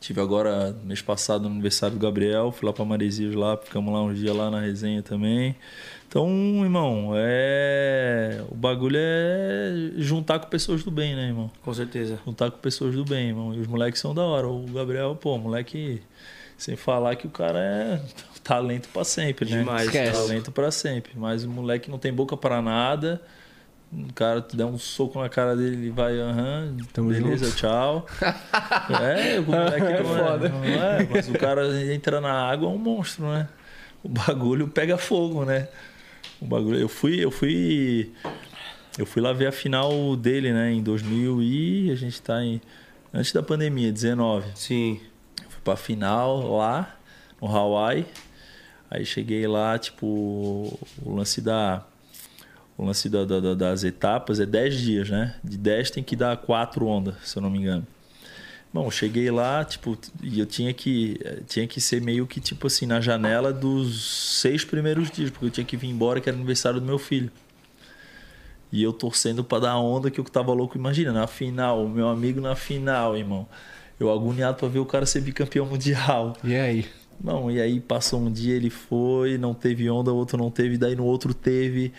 Tive 0.00 0.20
agora, 0.20 0.74
mês 0.82 1.02
passado, 1.02 1.42
no 1.42 1.50
aniversário 1.50 1.96
do 1.96 2.00
Gabriel. 2.00 2.50
Fui 2.50 2.66
lá 2.66 2.72
pra 2.72 2.84
Maresias 2.86 3.34
lá, 3.34 3.56
ficamos 3.58 3.92
lá 3.92 4.02
uns 4.02 4.18
dias 4.18 4.34
lá 4.34 4.50
na 4.50 4.58
resenha 4.58 5.02
também. 5.02 5.54
Então, 6.08 6.26
irmão, 6.64 7.12
é. 7.14 8.42
O 8.48 8.54
bagulho 8.54 8.96
é 8.98 9.92
juntar 9.96 10.38
com 10.40 10.48
pessoas 10.48 10.82
do 10.82 10.90
bem, 10.90 11.14
né, 11.14 11.28
irmão? 11.28 11.50
Com 11.62 11.74
certeza. 11.74 12.18
juntar 12.24 12.50
com 12.50 12.58
pessoas 12.58 12.94
do 12.94 13.04
bem, 13.04 13.28
irmão. 13.28 13.54
E 13.54 13.60
os 13.60 13.66
moleques 13.66 14.00
são 14.00 14.14
da 14.14 14.22
hora. 14.22 14.48
O 14.48 14.64
Gabriel, 14.72 15.14
pô, 15.14 15.36
moleque, 15.36 16.02
sem 16.56 16.76
falar 16.76 17.14
que 17.16 17.26
o 17.26 17.30
cara 17.30 17.58
é 17.60 18.00
talento 18.42 18.88
pra 18.88 19.04
sempre, 19.04 19.50
né? 19.50 19.58
Demais, 19.58 19.86
Esquece. 19.86 20.12
Talento 20.12 20.50
pra 20.50 20.70
sempre. 20.70 21.12
Mas 21.14 21.44
o 21.44 21.48
moleque 21.50 21.90
não 21.90 21.98
tem 21.98 22.12
boca 22.12 22.36
pra 22.38 22.62
nada. 22.62 23.20
O 23.92 24.12
cara 24.14 24.40
tu 24.40 24.56
der 24.56 24.66
um 24.66 24.78
soco 24.78 25.20
na 25.20 25.28
cara 25.28 25.56
dele, 25.56 25.74
ele 25.76 25.90
vai, 25.90 26.16
aham, 26.20 26.76
Tamo 26.92 27.08
beleza, 27.08 27.46
junto. 27.46 27.56
tchau. 27.56 28.06
é, 29.02 29.40
o 29.40 29.42
moleque 29.44 29.82
É 29.86 29.92
é, 30.00 30.04
foda. 30.04 30.48
não 30.48 30.64
é, 30.64 31.08
mas 31.10 31.28
o 31.28 31.32
cara 31.32 31.66
entra 31.92 32.20
na 32.20 32.32
água 32.32 32.68
é 32.68 32.72
um 32.72 32.78
monstro, 32.78 33.24
né? 33.26 33.48
O 34.02 34.08
bagulho 34.08 34.68
pega 34.68 34.96
fogo, 34.96 35.44
né? 35.44 35.68
O 36.40 36.46
bagulho, 36.46 36.78
eu 36.78 36.88
fui, 36.88 37.22
eu 37.22 37.30
fui 37.32 38.12
eu 38.96 39.04
fui 39.06 39.20
lá 39.20 39.32
ver 39.32 39.46
a 39.48 39.52
final 39.52 40.14
dele, 40.16 40.52
né, 40.52 40.72
em 40.72 40.82
2000 40.82 41.42
e 41.42 41.90
a 41.90 41.94
gente 41.96 42.20
tá 42.22 42.42
em 42.44 42.60
antes 43.12 43.32
da 43.32 43.42
pandemia, 43.42 43.90
19. 43.92 44.50
Sim. 44.54 45.00
Fui 45.48 45.60
pra 45.64 45.74
final 45.76 46.56
lá 46.58 46.96
no 47.42 47.48
Hawaii. 47.48 48.06
Aí 48.90 49.04
cheguei 49.04 49.46
lá, 49.46 49.78
tipo, 49.78 50.06
o 50.06 51.14
lance 51.14 51.40
da. 51.40 51.84
O 52.80 52.84
lance 52.86 53.10
da- 53.10 53.26
da- 53.26 53.40
da- 53.40 53.54
das 53.54 53.84
etapas 53.84 54.40
é 54.40 54.46
10 54.46 54.80
dias, 54.80 55.10
né? 55.10 55.34
De 55.44 55.58
10 55.58 55.90
tem 55.90 56.02
que 56.02 56.16
dar 56.16 56.34
4 56.38 56.86
ondas, 56.86 57.14
se 57.24 57.36
eu 57.36 57.42
não 57.42 57.50
me 57.50 57.58
engano. 57.58 57.86
Bom, 58.72 58.90
cheguei 58.90 59.30
lá, 59.30 59.62
tipo, 59.66 59.98
e 60.22 60.40
eu 60.40 60.46
tinha 60.46 60.72
que, 60.72 61.20
tinha 61.46 61.66
que 61.66 61.78
ser 61.78 62.00
meio 62.00 62.26
que, 62.26 62.40
tipo 62.40 62.68
assim, 62.68 62.86
na 62.86 62.98
janela 62.98 63.52
dos 63.52 64.38
seis 64.40 64.64
primeiros 64.64 65.10
dias, 65.10 65.28
porque 65.28 65.44
eu 65.44 65.50
tinha 65.50 65.64
que 65.66 65.76
vir 65.76 65.88
embora, 65.88 66.22
que 66.22 66.28
era 66.30 66.38
aniversário 66.38 66.80
do 66.80 66.86
meu 66.86 66.98
filho. 66.98 67.30
E 68.72 68.82
eu 68.82 68.94
torcendo 68.94 69.44
pra 69.44 69.58
dar 69.58 69.76
onda 69.78 70.10
que 70.10 70.18
eu 70.18 70.24
tava 70.24 70.52
louco. 70.54 70.78
Imagina, 70.78 71.12
na 71.12 71.26
final, 71.26 71.84
o 71.84 71.88
meu 71.88 72.08
amigo 72.08 72.40
na 72.40 72.56
final, 72.56 73.14
irmão. 73.14 73.46
Eu 73.98 74.10
agoniado 74.10 74.56
pra 74.56 74.68
ver 74.68 74.78
o 74.78 74.86
cara 74.86 75.04
ser 75.04 75.20
bicampeão 75.20 75.66
mundial. 75.66 76.34
E 76.42 76.54
aí? 76.54 76.86
Bom, 77.18 77.50
e 77.50 77.60
aí 77.60 77.78
passou 77.78 78.20
um 78.20 78.32
dia, 78.32 78.54
ele 78.54 78.70
foi, 78.70 79.36
não 79.36 79.52
teve 79.52 79.90
onda, 79.90 80.10
o 80.10 80.16
outro 80.16 80.38
não 80.38 80.50
teve, 80.50 80.78
daí 80.78 80.96
no 80.96 81.04
outro 81.04 81.34
teve. 81.34 81.92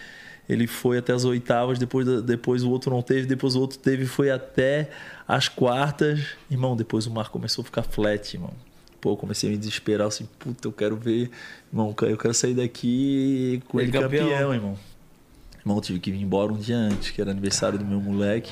Ele 0.52 0.68
foi 0.68 0.98
até 0.98 1.14
as 1.14 1.23
oitavas, 1.23 1.80
depois, 1.80 2.06
depois 2.23 2.61
o 2.61 2.69
outro 2.69 2.91
não 2.91 3.02
teve, 3.02 3.26
depois 3.26 3.56
o 3.56 3.61
outro 3.61 3.80
teve, 3.80 4.06
foi 4.06 4.30
até 4.30 4.90
as 5.26 5.48
quartas. 5.48 6.19
Irmão, 6.49 6.76
depois 6.76 7.07
o 7.07 7.11
mar 7.11 7.30
começou 7.30 7.61
a 7.61 7.65
ficar 7.65 7.84
flat, 7.84 8.34
irmão. 8.34 8.52
Pô, 8.99 9.11
eu 9.11 9.18
comecei 9.18 9.48
a 9.48 9.52
me 9.53 9.57
desesperar, 9.57 10.07
assim, 10.07 10.28
puta, 10.38 10.68
eu 10.68 10.73
quero 10.73 10.98
ver, 10.98 11.32
irmão, 11.72 11.95
eu 12.02 12.18
quero 12.18 12.34
sair 12.34 12.53
daqui 12.53 13.64
com 13.69 13.80
ele, 13.80 13.91
Ele 13.91 13.98
campeão. 13.98 14.30
campeão, 14.30 14.53
irmão. 14.53 14.78
Irmão, 15.61 15.78
eu 15.78 15.82
tive 15.82 15.99
que 16.02 16.11
vir 16.11 16.22
embora 16.22 16.52
um 16.52 16.57
dia 16.57 16.76
antes, 16.76 17.11
que 17.11 17.22
era 17.22 17.32
aniversário 17.32 17.80
do 17.80 17.86
meu 17.86 18.02
moleque. 18.02 18.52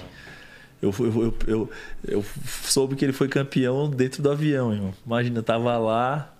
Eu, 0.82 0.96
eu, 0.98 1.06
eu, 1.06 1.38
eu, 1.48 1.70
eu 2.08 2.26
soube 2.64 2.96
que 2.96 3.04
ele 3.04 3.12
foi 3.12 3.28
campeão 3.28 3.90
dentro 3.90 4.24
do 4.24 4.32
avião, 4.32 4.74
irmão. 4.74 4.94
Imagina, 5.06 5.40
eu 5.40 5.44
tava 5.44 5.78
lá. 5.78 6.34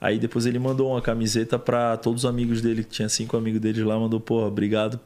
Aí 0.00 0.18
depois 0.18 0.46
ele 0.46 0.58
mandou 0.58 0.90
uma 0.92 1.02
camiseta 1.02 1.58
pra 1.58 1.96
todos 1.96 2.24
os 2.24 2.30
amigos 2.30 2.60
dele, 2.62 2.84
que 2.84 2.90
tinha 2.90 3.08
cinco 3.08 3.36
amigos 3.36 3.60
deles 3.60 3.84
lá, 3.84 3.98
mandou, 3.98 4.20
porra, 4.20 4.46
obrigado 4.46 4.98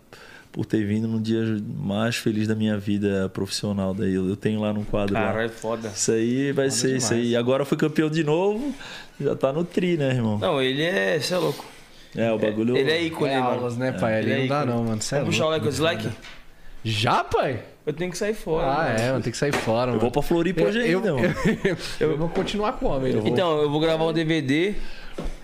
por 0.50 0.66
ter 0.66 0.84
vindo 0.84 1.08
no 1.08 1.18
dia 1.18 1.42
mais 1.78 2.16
feliz 2.16 2.46
da 2.46 2.54
minha 2.54 2.76
vida 2.76 3.30
profissional. 3.30 3.94
Daí 3.94 4.12
eu, 4.12 4.36
tenho 4.36 4.60
lá 4.60 4.70
num 4.72 4.84
quadro 4.84 5.14
lá. 5.14 5.20
Caralho, 5.28 5.48
foda. 5.50 5.88
Isso 5.88 6.12
aí 6.12 6.52
vai 6.52 6.70
ser 6.70 6.96
isso 6.98 7.14
aí. 7.14 7.30
E 7.30 7.36
agora 7.36 7.64
foi 7.64 7.78
campeão 7.78 8.10
de 8.10 8.22
novo, 8.22 8.74
já 9.18 9.34
tá 9.34 9.50
no 9.50 9.64
tri, 9.64 9.96
né, 9.96 10.10
irmão? 10.10 10.38
Não, 10.38 10.60
ele 10.60 10.82
é. 10.82 11.18
Você 11.18 11.32
é 11.32 11.38
louco. 11.38 11.64
É, 12.14 12.30
o 12.30 12.38
bagulho. 12.38 12.76
Ele 12.76 12.90
é 12.90 13.02
ícone, 13.02 13.30
É 13.32 13.40
mano. 13.40 13.50
aulas, 13.60 13.78
né, 13.78 13.92
pai? 13.92 14.18
Ele 14.20 14.30
Ali 14.30 14.32
é 14.32 14.40
não 14.42 14.48
dá 14.48 14.66
não, 14.66 14.84
mano. 14.84 15.00
Cê 15.00 15.14
é 15.14 15.18
Vamos 15.20 15.34
puxar 15.34 15.46
o 15.46 15.50
louco. 15.50 15.64
like 15.64 15.68
o 15.68 15.70
dislike? 15.70 16.08
Já, 16.84 17.24
pai? 17.24 17.62
Eu 17.84 17.92
tenho 17.92 18.10
que 18.10 18.18
sair 18.18 18.34
fora. 18.34 18.66
Ah, 18.66 18.76
mano. 18.84 18.98
é, 19.00 19.10
mano. 19.10 19.22
Tem 19.24 19.32
que 19.32 19.36
sair 19.38 19.52
fora, 19.52 19.86
Eu 19.90 19.94
mano. 19.94 20.00
vou 20.00 20.10
pra 20.10 20.22
Floripa 20.22 20.62
hoje 20.62 20.78
eu, 20.88 20.98
ainda, 20.98 21.08
eu, 21.08 21.16
mano. 21.18 21.34
eu, 21.64 21.76
eu 22.10 22.16
vou 22.16 22.28
continuar 22.28 22.72
com 22.74 22.86
o 22.86 22.90
homem. 22.90 23.12
Eu 23.12 23.20
vou- 23.22 23.28
Então, 23.30 23.60
eu 23.60 23.68
vou 23.70 23.80
gravar 23.80 24.04
um 24.04 24.12
DVD. 24.12 24.74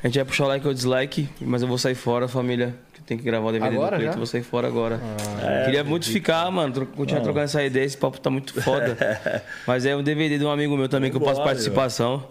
A 0.03 0.07
gente 0.07 0.17
vai 0.17 0.25
puxar 0.25 0.45
o 0.45 0.49
like 0.49 0.67
ou 0.67 0.73
dislike, 0.73 1.29
mas 1.41 1.63
eu 1.63 1.69
vou 1.69 1.77
sair 1.79 1.95
fora, 1.97 2.29
família. 2.29 2.75
Que 2.95 3.03
tem 3.03 3.19
que 3.19 3.25
gravar 3.25 3.49
o 3.49 3.53
DVD 3.53 3.75
Agora, 3.75 3.99
do 3.99 4.05
eu 4.05 4.13
vou 4.13 4.25
sair 4.27 4.43
fora 4.43 4.69
agora. 4.69 5.01
É, 5.43 5.65
Queria 5.65 5.83
muito 5.85 6.07
ficar, 6.09 6.49
mano. 6.51 6.73
tro- 6.73 6.87
Continuar 6.87 7.23
trocando 7.23 7.45
essa 7.45 7.63
ideia, 7.63 7.85
esse 7.85 7.97
papo 7.97 8.21
tá 8.21 8.31
muito 8.31 8.61
foda. 8.63 8.97
mas 9.67 9.85
é 9.85 9.97
um 9.97 10.03
DVD 10.03 10.39
de 10.39 10.45
um 10.45 10.51
amigo 10.51 10.77
meu 10.77 10.89
também 10.89 11.11
que 11.11 11.17
eu 11.17 11.21
faço 11.21 11.43
participação. 11.43 12.25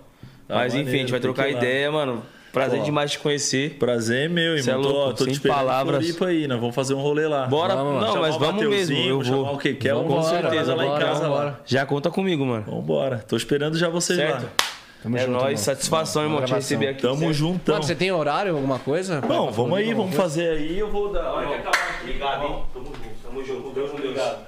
Tá 0.48 0.56
mas 0.56 0.74
enfim, 0.74 0.96
a 0.96 1.00
gente 1.00 1.12
vai 1.12 1.20
trocar 1.20 1.50
ideia, 1.50 1.92
mano. 1.92 2.24
Prazer 2.52 2.80
Ó. 2.80 2.84
demais 2.84 3.12
te 3.12 3.20
conhecer. 3.20 3.76
Prazer 3.78 4.26
é 4.26 4.28
meu, 4.28 4.58
Cê 4.62 4.70
é 4.72 4.74
irmão. 4.74 4.90
louco, 4.92 5.10
tô, 5.10 5.14
tô 5.16 5.24
sem 5.26 5.34
te 5.34 5.36
esperando 5.38 5.58
palavras. 5.58 5.98
em 6.04 6.14
Floripa 6.14 6.26
aí, 6.28 6.48
nós 6.48 6.60
vamos 6.60 6.74
fazer 6.76 6.94
um 6.94 7.02
rolê 7.02 7.28
lá. 7.28 7.46
Bora, 7.46 7.76
Vamos, 7.76 8.02
não, 8.02 8.08
Chamar 8.14 8.22
mas 8.22 8.36
o 8.36 8.40
vamos 8.40 8.68
mesmo. 8.68 8.98
Eu 8.98 9.24
chamar 9.24 9.38
vou. 9.38 9.54
o 9.54 9.58
Kekel, 9.58 10.02
Vambora, 10.02 10.22
com 10.22 10.28
certeza 10.30 10.76
lá 10.76 10.84
em 10.84 10.88
vambora, 10.88 11.06
casa. 11.06 11.22
vambora. 11.22 11.46
Lá. 11.46 11.60
Já 11.66 11.86
conta 11.86 12.10
comigo, 12.10 12.46
mano. 12.46 12.66
Vambora. 12.68 13.18
Tô 13.28 13.36
esperando 13.38 13.78
já 13.78 13.90
vocês 13.90 14.18
Certo? 14.18 14.44
lá. 14.44 14.50
Tamo 15.04 15.16
é 15.16 15.20
junto, 15.20 15.32
nóis, 15.34 15.44
irmão. 15.46 15.58
satisfação, 15.58 16.24
irmão, 16.24 16.44
te 16.44 16.54
receber 16.54 16.88
aqui. 16.88 17.02
Tamo 17.04 17.32
juntão. 17.32 17.76
Mano, 17.76 17.86
você 17.86 17.94
tem 17.96 18.12
horário, 18.12 18.54
alguma 18.56 18.80
coisa? 18.80 19.22
Não, 19.22 19.52
vamos 19.52 19.78
aí, 19.78 19.94
vamos 19.94 20.16
fazer 20.16 20.50
aí. 20.50 20.80
Eu 20.80 20.90
vou 20.90 21.14
dar. 21.14 21.22
Que. 21.22 22.04
Obrigado, 22.10 22.44
hein? 22.44 22.64
Tamo 22.74 22.86
junto, 22.86 23.00
tamo 23.24 23.44
junto. 23.46 23.70
Deus 23.70 23.92
Deus. 23.92 24.47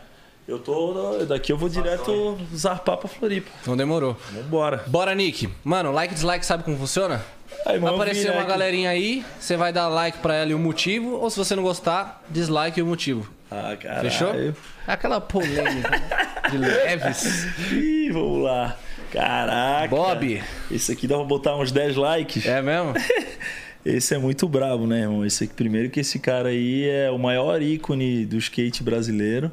Eu 0.50 0.58
tô. 0.58 1.26
Daqui 1.28 1.52
eu 1.52 1.58
vou 1.58 1.70
direto 1.70 2.36
zarpar 2.56 2.98
pra 2.98 3.08
Floripa. 3.08 3.52
Então 3.62 3.78
demorou. 3.78 4.18
Vambora. 4.34 4.84
Bora, 4.88 5.14
Nick. 5.14 5.48
Mano, 5.64 5.92
like 5.92 6.12
e 6.12 6.16
dislike, 6.16 6.44
sabe 6.44 6.64
como 6.64 6.76
funciona? 6.76 7.24
Aí, 7.68 7.80
mano, 7.80 7.94
aparecer 7.94 8.30
eu 8.30 8.32
vi, 8.34 8.40
uma 8.40 8.46
galerinha 8.46 8.90
aí, 8.90 9.24
você 9.40 9.56
vai 9.56 9.72
dar 9.72 9.88
like 9.90 10.18
pra 10.18 10.34
ela 10.34 10.50
e 10.50 10.56
o 10.56 10.60
motivo, 10.60 11.18
ou 11.18 11.30
se 11.30 11.38
você 11.38 11.56
não 11.56 11.62
gostar, 11.62 12.24
dislike 12.32 12.80
e 12.80 12.82
o 12.82 12.86
motivo. 12.88 13.30
Ah, 13.52 13.78
caralho. 13.80 14.10
Fechou? 14.10 14.34
É 14.34 14.54
aquela 14.88 15.22
polêmica 15.22 16.02
de 16.50 16.58
leves. 16.58 17.46
Ih, 17.72 18.10
vamos 18.12 18.44
lá. 18.44 18.76
Caraca. 19.12 19.88
Bob. 19.88 20.44
Esse 20.72 20.94
aqui 20.94 21.06
dá 21.06 21.16
pra 21.16 21.26
botar 21.26 21.56
uns 21.58 21.72
10 21.72 21.96
likes. 21.96 22.44
É 22.48 22.60
mesmo? 22.60 22.94
Esse 23.86 24.16
é 24.16 24.18
muito 24.18 24.48
brabo, 24.48 24.88
né, 24.88 25.02
irmão? 25.02 25.24
Esse 25.24 25.44
aqui, 25.44 25.54
primeiro 25.54 25.90
que 25.90 26.00
esse 26.00 26.18
cara 26.20 26.50
aí 26.50 26.90
é 26.90 27.10
o 27.12 27.20
maior 27.20 27.62
ícone 27.62 28.26
do 28.26 28.38
skate 28.38 28.84
brasileiro. 28.84 29.52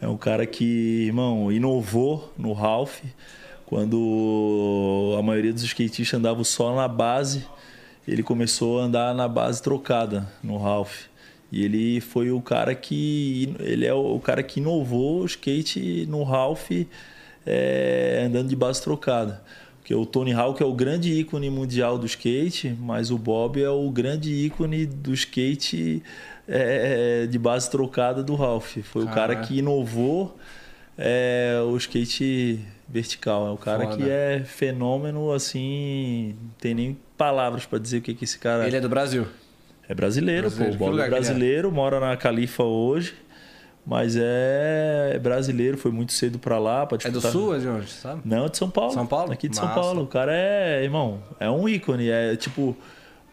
É 0.00 0.06
um 0.06 0.16
cara 0.16 0.46
que, 0.46 1.06
irmão, 1.06 1.50
inovou 1.50 2.32
no 2.38 2.52
Ralph. 2.52 3.00
Quando 3.66 5.14
a 5.18 5.22
maioria 5.22 5.52
dos 5.52 5.64
skatistas 5.64 6.18
andavam 6.18 6.44
só 6.44 6.74
na 6.74 6.86
base, 6.86 7.44
ele 8.06 8.22
começou 8.22 8.80
a 8.80 8.84
andar 8.84 9.14
na 9.14 9.26
base 9.26 9.60
trocada 9.60 10.26
no 10.42 10.56
Ralph. 10.56 11.06
E 11.50 11.64
ele 11.64 12.00
foi 12.00 12.30
o 12.30 12.40
cara 12.40 12.74
que 12.74 13.54
ele 13.58 13.86
é 13.86 13.92
o 13.92 14.20
cara 14.20 14.42
que 14.42 14.60
inovou 14.60 15.22
o 15.22 15.26
skate 15.26 16.06
no 16.06 16.22
Ralph 16.22 16.70
é, 17.44 18.24
andando 18.26 18.48
de 18.48 18.56
base 18.56 18.80
trocada. 18.82 19.42
Porque 19.78 19.94
o 19.94 20.04
Tony 20.04 20.32
Hawk 20.32 20.62
é 20.62 20.66
o 20.66 20.74
grande 20.74 21.12
ícone 21.12 21.48
mundial 21.48 21.98
do 21.98 22.06
skate, 22.06 22.76
mas 22.78 23.10
o 23.10 23.16
Bob 23.16 23.60
é 23.60 23.70
o 23.70 23.90
grande 23.90 24.30
ícone 24.30 24.84
do 24.84 25.14
skate 25.14 26.02
é, 26.48 27.26
de 27.26 27.38
base 27.38 27.70
trocada 27.70 28.22
do 28.22 28.34
Ralph. 28.34 28.78
Foi 28.84 29.04
o 29.04 29.08
cara 29.08 29.36
que 29.36 29.58
inovou 29.58 30.36
é, 30.96 31.58
o 31.64 31.76
skate 31.76 32.60
vertical. 32.88 33.46
É 33.46 33.50
o 33.50 33.56
cara 33.56 33.84
Foda. 33.84 33.96
que 33.96 34.08
é 34.10 34.42
fenômeno, 34.44 35.30
assim, 35.32 36.34
não 36.40 36.50
tem 36.58 36.74
nem 36.74 36.98
palavras 37.16 37.66
para 37.66 37.78
dizer 37.78 37.98
o 37.98 38.02
que, 38.02 38.14
que 38.14 38.24
esse 38.24 38.38
cara 38.38 38.66
Ele 38.66 38.76
é 38.76 38.80
do 38.80 38.88
Brasil. 38.88 39.26
é 39.88 39.94
brasileiro, 39.94 40.42
Brasileiro. 40.48 40.78
pô. 40.78 40.84
O 40.86 40.88
Bob 40.90 41.00
é 41.00 41.06
é? 41.06 41.10
brasileiro, 41.10 41.70
mora 41.72 42.00
na 42.00 42.16
Califa 42.16 42.62
hoje. 42.64 43.14
Mas 43.86 44.16
é, 44.18 45.12
é 45.14 45.18
brasileiro, 45.18 45.78
foi 45.78 45.90
muito 45.90 46.12
cedo 46.12 46.38
pra 46.38 46.58
lá. 46.58 46.84
Pra 46.84 46.96
É 46.96 47.10
do 47.10 47.12
disputar- 47.20 47.32
sul, 47.32 47.56
é 47.56 47.58
de 47.58 47.68
onde, 47.68 47.88
sabe? 47.90 48.20
Não, 48.22 48.44
é 48.44 48.48
de 48.50 48.58
São 48.58 48.68
Paulo. 48.68 48.92
São 48.92 49.06
Paulo? 49.06 49.32
Aqui 49.32 49.48
de 49.48 49.56
São 49.56 49.64
Massa. 49.64 49.80
Paulo. 49.80 50.02
O 50.02 50.06
cara 50.06 50.30
é, 50.34 50.82
irmão, 50.84 51.22
é 51.40 51.48
um 51.50 51.66
ícone. 51.66 52.10
É 52.10 52.36
tipo, 52.36 52.76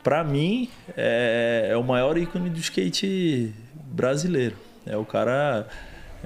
pra 0.05 0.23
mim, 0.23 0.69
é, 0.95 1.69
é 1.71 1.75
o 1.75 1.83
maior 1.83 2.15
ícone 2.15 2.47
do 2.47 2.59
skate 2.59 3.51
brasileiro. 3.73 4.55
É 4.85 4.95
o 4.95 5.03
cara. 5.03 5.67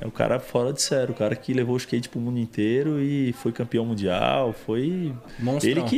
É 0.01 0.07
o 0.07 0.11
cara 0.11 0.39
fora 0.39 0.71
de 0.71 0.81
sério, 0.81 1.13
o 1.13 1.17
cara 1.17 1.35
que 1.35 1.53
levou 1.53 1.75
o 1.75 1.77
skate 1.77 2.07
pro 2.07 2.21
mundo 2.21 2.39
inteiro 2.39 3.01
e 3.01 3.33
foi 3.33 3.51
campeão 3.51 3.85
mundial, 3.85 4.53
foi. 4.53 5.13
Monstrão. 5.37 5.71
Ele 5.71 5.81
que, 5.83 5.97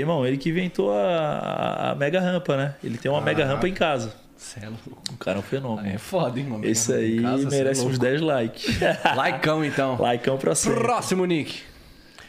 irmão, 0.00 0.26
ele 0.26 0.36
que 0.36 0.48
inventou 0.48 0.92
a, 0.92 1.92
a 1.92 1.94
mega 1.94 2.20
rampa, 2.20 2.56
né? 2.56 2.74
Ele 2.82 2.98
tem 2.98 3.08
uma 3.08 3.20
mega 3.20 3.44
rampa 3.44 3.68
em 3.68 3.74
casa. 3.74 4.12
Cê 4.36 4.60
é 4.64 4.68
louco. 4.68 5.00
O 5.12 5.16
cara 5.16 5.36
é 5.36 5.40
um 5.40 5.42
fenômeno. 5.42 5.88
É 5.88 5.96
foda, 5.96 6.40
hein, 6.40 6.46
mano? 6.46 6.64
Esse 6.66 6.92
aí 6.92 7.22
casa, 7.22 7.46
é 7.46 7.50
merece 7.50 7.80
uns 7.82 7.84
louco. 7.84 7.98
10 8.00 8.20
likes. 8.20 8.80
Likeão, 9.16 9.64
então. 9.64 9.96
Likeão 10.00 10.38
pra 10.38 10.54
cima. 10.54 10.74
Próximo, 10.74 11.24
Nick. 11.24 11.62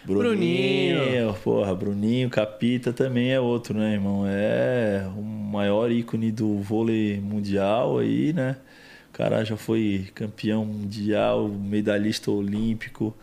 Bruninho. 0.07 1.01
Bruninho. 1.01 1.33
Porra, 1.43 1.75
Bruninho, 1.75 2.29
Capita 2.29 2.93
também 2.93 3.33
é 3.33 3.39
outro, 3.39 3.77
né, 3.77 3.93
irmão? 3.93 4.23
É 4.25 5.05
o 5.17 5.21
maior 5.21 5.91
ícone 5.91 6.31
do 6.31 6.59
vôlei 6.59 7.19
mundial 7.19 7.99
aí, 7.99 8.31
né? 8.31 8.55
O 9.09 9.17
cara 9.17 9.43
já 9.43 9.57
foi 9.57 10.07
campeão 10.15 10.63
mundial, 10.63 11.49
medalhista 11.49 12.31
olímpico. 12.31 13.13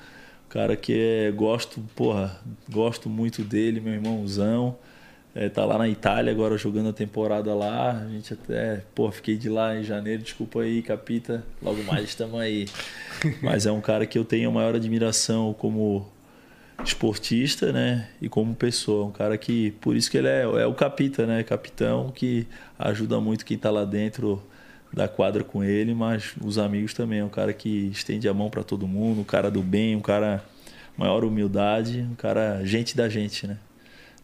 O 0.47 0.48
cara 0.51 0.77
que 0.77 0.93
é, 0.93 1.32
gosto, 1.32 1.81
porra, 1.97 2.39
gosto 2.70 3.09
muito 3.09 3.43
dele, 3.43 3.81
meu 3.81 3.94
irmãozão. 3.94 4.77
É, 5.35 5.48
tá 5.48 5.65
lá 5.65 5.78
na 5.78 5.89
Itália 5.89 6.31
agora 6.32 6.56
jogando 6.59 6.90
a 6.90 6.93
temporada 6.93 7.55
lá. 7.55 7.93
A 7.93 8.09
gente 8.09 8.35
até, 8.35 8.82
pô, 8.94 9.11
fiquei 9.11 9.36
de 9.36 9.48
lá 9.48 9.74
em 9.74 9.82
janeiro, 9.82 10.23
desculpa 10.23 10.61
aí, 10.61 10.82
Capita. 10.82 11.43
Logo 11.62 11.82
mais 11.85 12.05
estamos 12.05 12.39
aí. 12.39 12.66
Mas 13.43 13.65
é 13.65 13.73
um 13.73 13.81
cara 13.81 14.06
que 14.06 14.19
eu 14.19 14.24
tenho 14.24 14.51
a 14.51 14.52
maior 14.52 14.74
admiração 14.74 15.55
como 15.55 16.06
esportista, 16.82 17.72
né? 17.72 18.09
E 18.20 18.28
como 18.28 18.55
pessoa, 18.55 19.06
um 19.06 19.12
cara 19.12 19.36
que, 19.36 19.72
por 19.80 19.94
isso 19.94 20.10
que 20.10 20.18
ele 20.18 20.28
é, 20.28 20.42
é 20.42 20.66
o 20.66 20.74
capita, 20.74 21.26
né? 21.26 21.42
Capitão 21.42 22.10
que 22.10 22.46
ajuda 22.78 23.20
muito 23.20 23.44
quem 23.44 23.59
tá 23.59 23.70
lá 23.70 23.84
dentro 23.84 24.42
da 24.92 25.09
quadra 25.09 25.42
com 25.42 25.62
ele, 25.62 25.94
mas 25.94 26.34
os 26.42 26.56
amigos 26.59 26.94
também. 26.94 27.20
É 27.20 27.24
um 27.24 27.28
cara 27.28 27.52
que 27.52 27.88
estende 27.92 28.28
a 28.28 28.34
mão 28.34 28.48
para 28.48 28.62
todo 28.62 28.86
mundo, 28.86 29.20
um 29.20 29.24
cara 29.24 29.51
do 29.51 29.62
bem, 29.62 29.96
um 29.96 30.01
cara 30.01 30.42
maior 30.96 31.24
humildade, 31.24 32.01
um 32.01 32.14
cara 32.14 32.64
gente 32.64 32.96
da 32.96 33.09
gente, 33.09 33.46
né? 33.46 33.59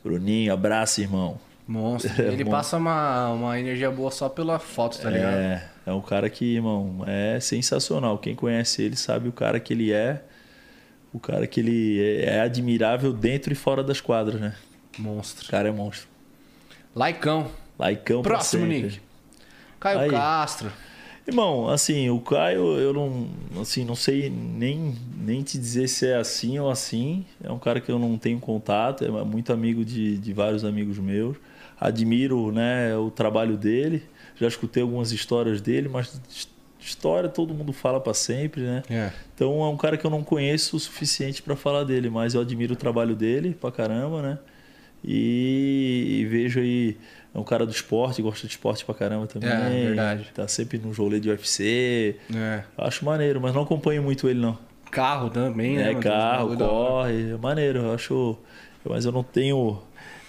Bruninho, 0.02 0.52
abraço, 0.52 1.00
irmão. 1.00 1.38
Monstro. 1.66 2.10
Ele 2.22 2.44
Bom. 2.44 2.50
passa 2.50 2.76
uma, 2.76 3.30
uma 3.30 3.58
energia 3.58 3.90
boa 3.90 4.10
só 4.10 4.28
pela 4.28 4.58
foto, 4.58 4.98
tá 4.98 5.10
ligado? 5.10 5.34
É, 5.34 5.68
é 5.86 5.92
um 5.92 6.00
cara 6.00 6.28
que, 6.30 6.56
irmão, 6.56 7.04
é 7.06 7.38
sensacional. 7.40 8.18
Quem 8.18 8.34
conhece 8.34 8.82
ele 8.82 8.96
sabe 8.96 9.28
o 9.28 9.32
cara 9.32 9.60
que 9.60 9.72
ele 9.72 9.92
é. 9.92 10.22
O 11.12 11.18
cara 11.18 11.46
que 11.46 11.60
ele 11.60 12.00
é 12.00 12.36
é 12.36 12.40
admirável 12.40 13.12
dentro 13.12 13.52
e 13.52 13.56
fora 13.56 13.82
das 13.82 14.00
quadras, 14.00 14.40
né? 14.40 14.54
Monstro. 14.98 15.46
O 15.46 15.50
cara 15.50 15.68
é 15.68 15.72
monstro. 15.72 16.08
Laicão. 16.94 17.50
Laicão 17.78 18.22
Próximo, 18.22 18.62
sempre. 18.62 18.82
Nick. 18.82 19.00
Caio 19.78 19.98
Aí. 20.00 20.10
Castro. 20.10 20.70
Irmão, 21.26 21.68
assim, 21.68 22.10
o 22.10 22.18
Caio, 22.20 22.78
eu 22.78 22.92
não, 22.92 23.28
assim, 23.60 23.84
não 23.84 23.94
sei 23.94 24.28
nem, 24.30 24.96
nem 25.16 25.42
te 25.42 25.58
dizer 25.58 25.88
se 25.88 26.06
é 26.06 26.16
assim 26.16 26.58
ou 26.58 26.70
assim. 26.70 27.24
É 27.42 27.50
um 27.52 27.58
cara 27.58 27.80
que 27.80 27.90
eu 27.90 27.98
não 27.98 28.18
tenho 28.18 28.40
contato, 28.40 29.04
é 29.04 29.10
muito 29.24 29.52
amigo 29.52 29.84
de, 29.84 30.18
de 30.18 30.32
vários 30.32 30.64
amigos 30.64 30.98
meus. 30.98 31.36
Admiro, 31.80 32.50
né, 32.50 32.96
o 32.96 33.10
trabalho 33.10 33.56
dele. 33.56 34.02
Já 34.36 34.48
escutei 34.48 34.82
algumas 34.82 35.12
histórias 35.12 35.60
dele, 35.60 35.88
mas 35.88 36.20
história 36.80 37.28
todo 37.28 37.54
mundo 37.54 37.72
fala 37.72 38.00
para 38.00 38.14
sempre, 38.14 38.62
né? 38.62 38.82
É. 38.88 39.10
Então 39.34 39.62
é 39.62 39.68
um 39.68 39.76
cara 39.76 39.96
que 39.96 40.04
eu 40.04 40.10
não 40.10 40.22
conheço 40.22 40.76
o 40.76 40.80
suficiente 40.80 41.42
para 41.42 41.56
falar 41.56 41.84
dele, 41.84 42.10
mas 42.10 42.34
eu 42.34 42.40
admiro 42.40 42.74
o 42.74 42.76
trabalho 42.76 43.14
dele 43.14 43.56
pra 43.58 43.70
caramba, 43.70 44.22
né? 44.22 44.38
E, 45.04 46.18
e 46.20 46.26
vejo 46.26 46.60
aí, 46.60 46.96
é 47.34 47.38
um 47.38 47.44
cara 47.44 47.64
do 47.64 47.72
esporte, 47.72 48.20
gosta 48.20 48.46
de 48.46 48.52
esporte 48.52 48.84
pra 48.84 48.94
caramba 48.94 49.26
também. 49.26 49.50
É, 49.50 49.86
verdade. 49.86 50.30
Tá 50.34 50.46
sempre 50.46 50.78
no 50.78 50.92
rolê 50.92 51.20
de 51.20 51.30
UFC. 51.30 52.16
É. 52.34 52.62
Acho 52.76 53.04
maneiro, 53.04 53.40
mas 53.40 53.54
não 53.54 53.62
acompanho 53.62 54.02
muito 54.02 54.28
ele 54.28 54.40
não. 54.40 54.58
Carro 54.90 55.30
também, 55.30 55.76
né? 55.76 55.92
É, 55.92 55.94
carro, 55.94 56.50
hora. 56.50 56.56
corre, 56.58 57.30
é 57.30 57.36
maneiro, 57.36 57.78
eu 57.80 57.94
acho. 57.94 58.36
Mas 58.84 59.04
eu 59.04 59.12
não 59.12 59.22
tenho, 59.22 59.78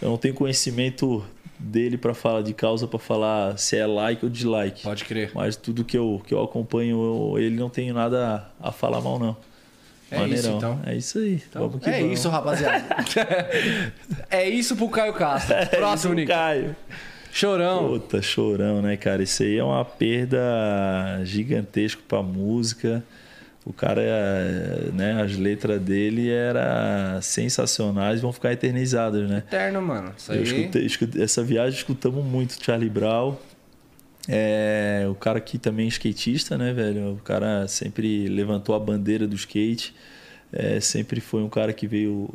eu 0.01 0.09
não 0.09 0.17
tenho 0.17 0.33
conhecimento 0.33 1.25
dele 1.61 1.97
para 1.97 2.13
falar 2.13 2.41
de 2.41 2.53
causa 2.53 2.87
para 2.87 2.99
falar 2.99 3.57
se 3.57 3.77
é 3.77 3.85
like 3.85 4.25
ou 4.25 4.29
dislike. 4.31 4.83
Pode 4.83 5.05
crer. 5.05 5.31
Mas 5.33 5.55
tudo 5.55 5.83
que 5.83 5.97
eu, 5.97 6.21
que 6.25 6.33
eu 6.33 6.41
acompanho, 6.43 6.97
eu- 7.33 7.39
ele 7.39 7.55
não 7.55 7.69
tenho 7.69 7.93
nada 7.93 8.49
a, 8.59 8.71
falar 8.71 8.99
mal, 9.01 9.19
não. 9.19 9.37
É 10.09 10.27
isso, 10.27 10.49
então. 10.49 10.79
É 10.85 10.93
isso 10.95 11.19
aí. 11.19 11.41
que 11.81 11.89
é 11.89 11.99
vamos. 12.01 12.19
isso, 12.19 12.27
rapaziada. 12.27 12.83
é 14.29 14.49
isso 14.49 14.75
pro 14.75 14.89
Caio 14.89 15.13
Castro. 15.13 15.53
É 15.55 15.65
Próximo, 15.67 16.13
isso, 16.13 16.19
Nick. 16.19 16.27
Caio. 16.27 16.75
Chorão. 17.31 17.87
Puta, 17.87 18.21
chorão, 18.21 18.81
né, 18.81 18.97
cara? 18.97 19.23
Isso 19.23 19.41
aí 19.41 19.57
é 19.57 19.63
uma 19.63 19.85
perda 19.85 20.41
gigantesca 21.23 22.01
pra 22.07 22.21
música. 22.21 23.01
O 23.63 23.71
cara, 23.71 24.01
é, 24.01 24.89
né, 24.91 25.21
as 25.21 25.37
letras 25.37 25.79
dele 25.79 26.29
eram 26.31 27.21
sensacionais, 27.21 28.19
vão 28.19 28.33
ficar 28.33 28.51
eternizadas, 28.51 29.29
né? 29.29 29.43
Eterno, 29.47 29.81
mano. 29.81 30.11
Isso 30.17 30.31
Eu 30.31 30.37
aí. 30.37 30.43
escutei, 30.43 30.85
escutei- 30.85 31.21
essa 31.23 31.43
viagem 31.43 31.77
escutamos 31.77 32.25
muito 32.25 32.57
Charlie 32.63 32.89
Brown. 32.89 33.35
É, 34.27 35.05
o 35.09 35.15
cara 35.15 35.37
aqui 35.37 35.57
também 35.57 35.85
é 35.85 35.89
skatista, 35.89 36.57
né, 36.57 36.73
velho? 36.73 37.13
O 37.13 37.17
cara 37.17 37.67
sempre 37.67 38.27
levantou 38.27 38.73
a 38.75 38.79
bandeira 38.79 39.27
do 39.27 39.35
skate. 39.35 39.93
É, 40.51 40.79
sempre 40.79 41.21
foi 41.21 41.41
um 41.43 41.49
cara 41.49 41.71
que 41.71 41.87
veio 41.87 42.29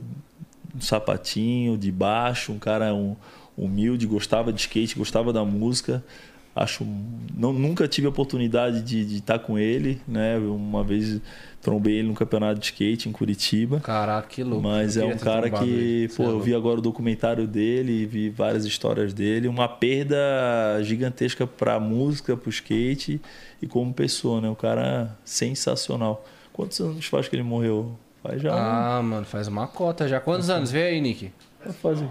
um 0.74 0.81
sapatinho, 0.81 1.77
de 1.77 1.90
baixo, 1.90 2.53
um 2.53 2.59
cara 2.59 2.94
um, 2.94 3.16
humilde, 3.57 4.07
gostava 4.07 4.53
de 4.53 4.61
skate, 4.61 4.97
gostava 4.97 5.32
da 5.32 5.44
música. 5.44 6.05
Acho, 6.57 6.87
não, 7.37 7.53
nunca 7.53 7.87
tive 7.87 8.07
a 8.07 8.11
oportunidade 8.11 8.81
de, 8.81 9.05
de 9.05 9.16
estar 9.19 9.39
com 9.39 9.59
ele, 9.59 10.01
né? 10.09 10.39
Uma 10.39 10.83
vez 10.83 11.20
trombei 11.61 11.99
ele 11.99 12.09
no 12.09 12.15
campeonato 12.15 12.59
de 12.59 12.65
skate 12.65 13.11
em 13.11 13.12
Curitiba. 13.12 13.78
Caraca, 13.81 14.27
que 14.27 14.43
louco. 14.43 14.62
Mas 14.62 14.97
é 14.97 15.05
um 15.05 15.19
cara 15.19 15.51
que, 15.51 15.65
ele. 15.65 16.09
pô, 16.09 16.23
é 16.23 16.27
eu 16.27 16.31
louco. 16.31 16.45
vi 16.47 16.55
agora 16.55 16.78
o 16.78 16.81
documentário 16.81 17.47
dele, 17.47 18.07
vi 18.07 18.31
várias 18.31 18.65
histórias 18.65 19.12
dele, 19.12 19.49
uma 19.49 19.69
perda 19.69 20.16
gigantesca 20.83 21.47
pra 21.47 21.78
música, 21.78 22.35
pro 22.39 22.49
skate 22.49 23.20
e 23.61 23.66
como 23.66 23.93
pessoa, 23.93 24.41
né? 24.41 24.49
Um 24.49 24.55
cara 24.55 25.15
sensacional. 25.27 26.24
Quantos 26.55 26.81
anos 26.81 27.05
faz 27.05 27.28
que 27.28 27.37
ele 27.37 27.43
morreu? 27.43 27.99
Faz 28.23 28.41
já. 28.41 28.55
Ah, 28.55 29.03
mano, 29.03 29.27
faz 29.27 29.47
uma 29.47 29.66
cota 29.66 30.09
já. 30.09 30.20
Quantos 30.20 30.49
anos? 30.49 30.70
Vê 30.70 30.85
aí, 30.85 31.03
Nick. 31.03 31.31
né? 31.66 32.09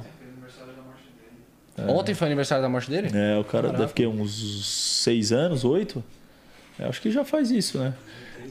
Faz... 1.76 1.90
Ontem 1.90 2.14
foi 2.14 2.28
aniversário 2.28 2.64
da 2.64 2.70
morte 2.70 2.90
dele? 2.90 3.10
É, 3.14 3.38
o 3.38 3.44
cara 3.44 3.72
deve 3.72 3.94
ter 3.94 4.08
uns 4.08 4.66
seis 5.04 5.32
anos, 5.32 5.64
oito. 5.64 6.04
É, 6.80 6.86
acho 6.86 7.02
que 7.02 7.12
já 7.12 7.24
faz 7.26 7.52
isso, 7.52 7.78
né? 7.78 7.94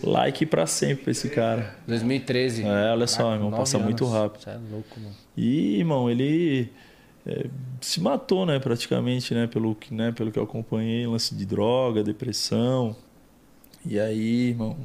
Like 0.03 0.45
pra 0.47 0.67
sempre 0.67 1.05
pra 1.05 1.11
esse 1.13 1.29
cara. 1.31 1.75
2013. 1.87 2.63
É, 2.63 2.91
olha 2.93 3.07
só, 3.07 3.33
irmão, 3.33 3.51
nove 3.51 3.63
passa 3.63 3.79
muito 3.79 4.05
anos. 4.05 4.17
rápido. 4.17 4.43
Você 4.43 4.51
é 4.51 4.59
louco, 4.71 5.01
mano. 5.01 5.15
E, 5.37 5.79
irmão, 5.79 6.11
ele 6.11 6.71
é, 7.27 7.47
se 7.81 8.01
matou, 8.01 8.45
né, 8.45 8.59
praticamente, 8.59 9.35
né, 9.35 9.47
pelo 9.47 9.75
que, 9.75 9.95
né, 9.95 10.13
pelo 10.13 10.31
que 10.31 10.39
eu 10.39 10.43
acompanhei, 10.43 11.07
lance 11.07 11.35
de 11.35 11.47
droga, 11.47 12.03
depressão. 12.03 12.95
E 13.87 13.99
aí, 13.99 14.49
irmão, 14.49 14.77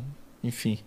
enfim. 0.43 0.79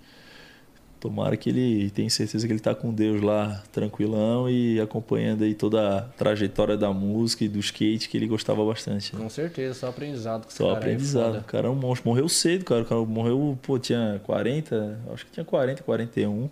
Tomara 1.02 1.36
que 1.36 1.48
ele 1.50 1.90
tenha 1.90 2.08
certeza 2.08 2.46
que 2.46 2.52
ele 2.52 2.60
tá 2.60 2.76
com 2.76 2.94
Deus 2.94 3.20
lá, 3.20 3.60
tranquilão 3.72 4.48
e 4.48 4.80
acompanhando 4.80 5.42
aí 5.42 5.52
toda 5.52 5.98
a 5.98 6.02
trajetória 6.02 6.76
da 6.76 6.92
música 6.92 7.42
e 7.42 7.48
do 7.48 7.58
skate 7.58 8.08
que 8.08 8.16
ele 8.16 8.28
gostava 8.28 8.64
bastante. 8.64 9.12
Né? 9.12 9.20
Com 9.20 9.28
certeza, 9.28 9.74
só 9.74 9.88
aprendizado. 9.88 10.44
com 10.44 10.50
Só 10.52 10.66
cara 10.66 10.76
aí, 10.76 10.76
aprendizado. 10.76 11.38
O 11.40 11.42
cara 11.42 11.66
é 11.66 11.70
um 11.72 11.74
monstro. 11.74 12.08
Morreu 12.08 12.28
cedo, 12.28 12.64
cara. 12.64 12.82
O 12.82 12.84
cara 12.84 13.00
morreu, 13.00 13.58
pô, 13.60 13.80
tinha 13.80 14.20
40, 14.22 15.00
acho 15.12 15.26
que 15.26 15.32
tinha 15.32 15.44
40, 15.44 15.82
41. 15.82 16.48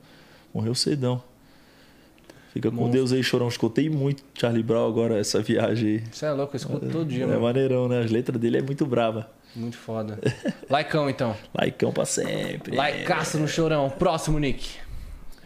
Morreu 0.53 0.75
cedão. 0.75 1.23
Fica 2.53 2.71
com 2.71 2.75
Monstro. 2.75 2.93
Deus 2.93 3.13
aí, 3.13 3.23
chorão. 3.23 3.47
Escutei 3.47 3.89
muito 3.89 4.25
Charlie 4.35 4.65
Brown 4.65 4.89
agora, 4.89 5.17
essa 5.17 5.41
viagem 5.41 5.89
aí. 5.89 6.05
Você 6.11 6.27
é 6.27 6.33
louco, 6.33 6.57
eu 6.57 6.59
escuto 6.59 6.89
todo 6.89 7.05
dia, 7.09 7.23
é 7.23 7.27
mano. 7.29 7.43
maneirão, 7.43 7.87
né? 7.87 8.01
As 8.01 8.11
letras 8.11 8.41
dele 8.41 8.59
é 8.59 8.63
muito 8.63 8.85
brava. 8.85 9.31
Muito 9.55 9.77
foda. 9.77 10.19
Laicão, 10.69 11.11
então. 11.11 11.37
Laicão 11.55 11.93
pra 11.93 12.05
sempre. 12.05 12.77
Laicaço 12.77 13.39
no 13.39 13.49
chorão. 13.49 13.91
Próximo, 13.91 14.39
Nick. 14.39 14.71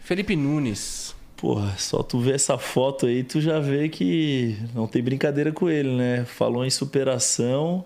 Felipe 0.01 0.35
Nunes. 0.35 1.15
Porra, 1.35 1.73
só 1.77 2.01
tu 2.01 2.19
ver 2.19 2.35
essa 2.35 2.57
foto 2.57 3.07
aí, 3.07 3.23
tu 3.23 3.41
já 3.41 3.59
vê 3.59 3.89
que 3.89 4.57
não 4.73 4.87
tem 4.87 5.03
brincadeira 5.03 5.51
com 5.51 5.69
ele, 5.69 5.93
né? 5.93 6.23
Falou 6.25 6.65
em 6.65 6.69
superação, 6.69 7.83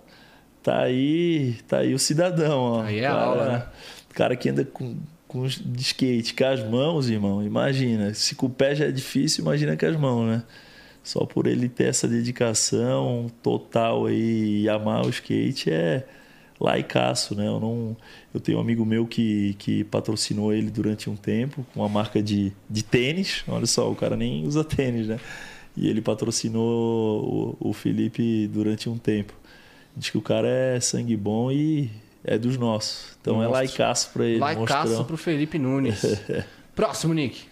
tá 0.61 0.81
aí, 0.81 1.55
tá 1.67 1.79
aí 1.79 1.93
o 1.93 1.99
cidadão, 1.99 2.59
ó. 2.59 2.81
Aí 2.83 2.99
é 2.99 3.07
cara, 3.07 3.21
aula, 3.21 3.45
né? 3.45 3.65
Cara 4.13 4.35
que 4.35 4.49
anda 4.49 4.63
com, 4.65 4.97
com 5.27 5.47
de 5.47 5.81
skate 5.81 6.35
com 6.35 6.45
as 6.45 6.63
mãos, 6.63 7.09
irmão, 7.09 7.41
imagina. 7.41 8.13
Se 8.13 8.35
com 8.35 8.45
o 8.45 8.49
pé 8.49 8.75
já 8.75 8.85
é 8.85 8.91
difícil, 8.91 9.41
imagina 9.41 9.75
com 9.75 9.85
as 9.85 9.95
mãos, 9.95 10.27
né? 10.27 10.43
Só 11.03 11.25
por 11.25 11.47
ele 11.47 11.69
ter 11.69 11.85
essa 11.85 12.07
dedicação 12.07 13.31
total 13.41 14.05
aí 14.05 14.63
e 14.63 14.69
amar 14.69 15.05
o 15.05 15.09
skate 15.09 15.71
é 15.71 16.05
laicaço, 16.59 17.33
né? 17.35 17.47
Eu, 17.47 17.59
não, 17.59 17.97
eu 18.33 18.39
tenho 18.39 18.57
um 18.57 18.61
amigo 18.61 18.85
meu 18.85 19.07
que, 19.07 19.55
que 19.57 19.83
patrocinou 19.85 20.53
ele 20.53 20.69
durante 20.69 21.09
um 21.09 21.15
tempo 21.15 21.65
com 21.73 21.79
uma 21.79 21.89
marca 21.89 22.21
de, 22.21 22.51
de 22.69 22.83
tênis. 22.83 23.43
Olha 23.47 23.65
só, 23.65 23.89
o 23.89 23.95
cara 23.95 24.15
nem 24.17 24.45
usa 24.45 24.63
tênis, 24.63 25.07
né? 25.07 25.19
E 25.75 25.87
ele 25.87 26.01
patrocinou 26.01 27.57
o, 27.61 27.69
o 27.69 27.73
Felipe 27.73 28.47
durante 28.47 28.89
um 28.89 28.97
tempo. 28.97 29.33
Diz 29.95 30.09
que 30.09 30.17
o 30.17 30.21
cara 30.21 30.47
é 30.47 30.79
sangue 30.79 31.15
bom 31.15 31.51
e 31.51 31.89
é 32.23 32.37
dos 32.37 32.57
nossos. 32.57 33.17
Então 33.21 33.35
é 33.35 33.47
Monstro. 33.47 33.53
laicaço 33.53 34.09
pra 34.11 34.25
ele. 34.25 34.39
Laicaço 34.39 34.87
monstrão. 34.87 35.05
pro 35.05 35.17
Felipe 35.17 35.57
Nunes. 35.57 36.01
Próximo, 36.75 37.13
Nick. 37.13 37.48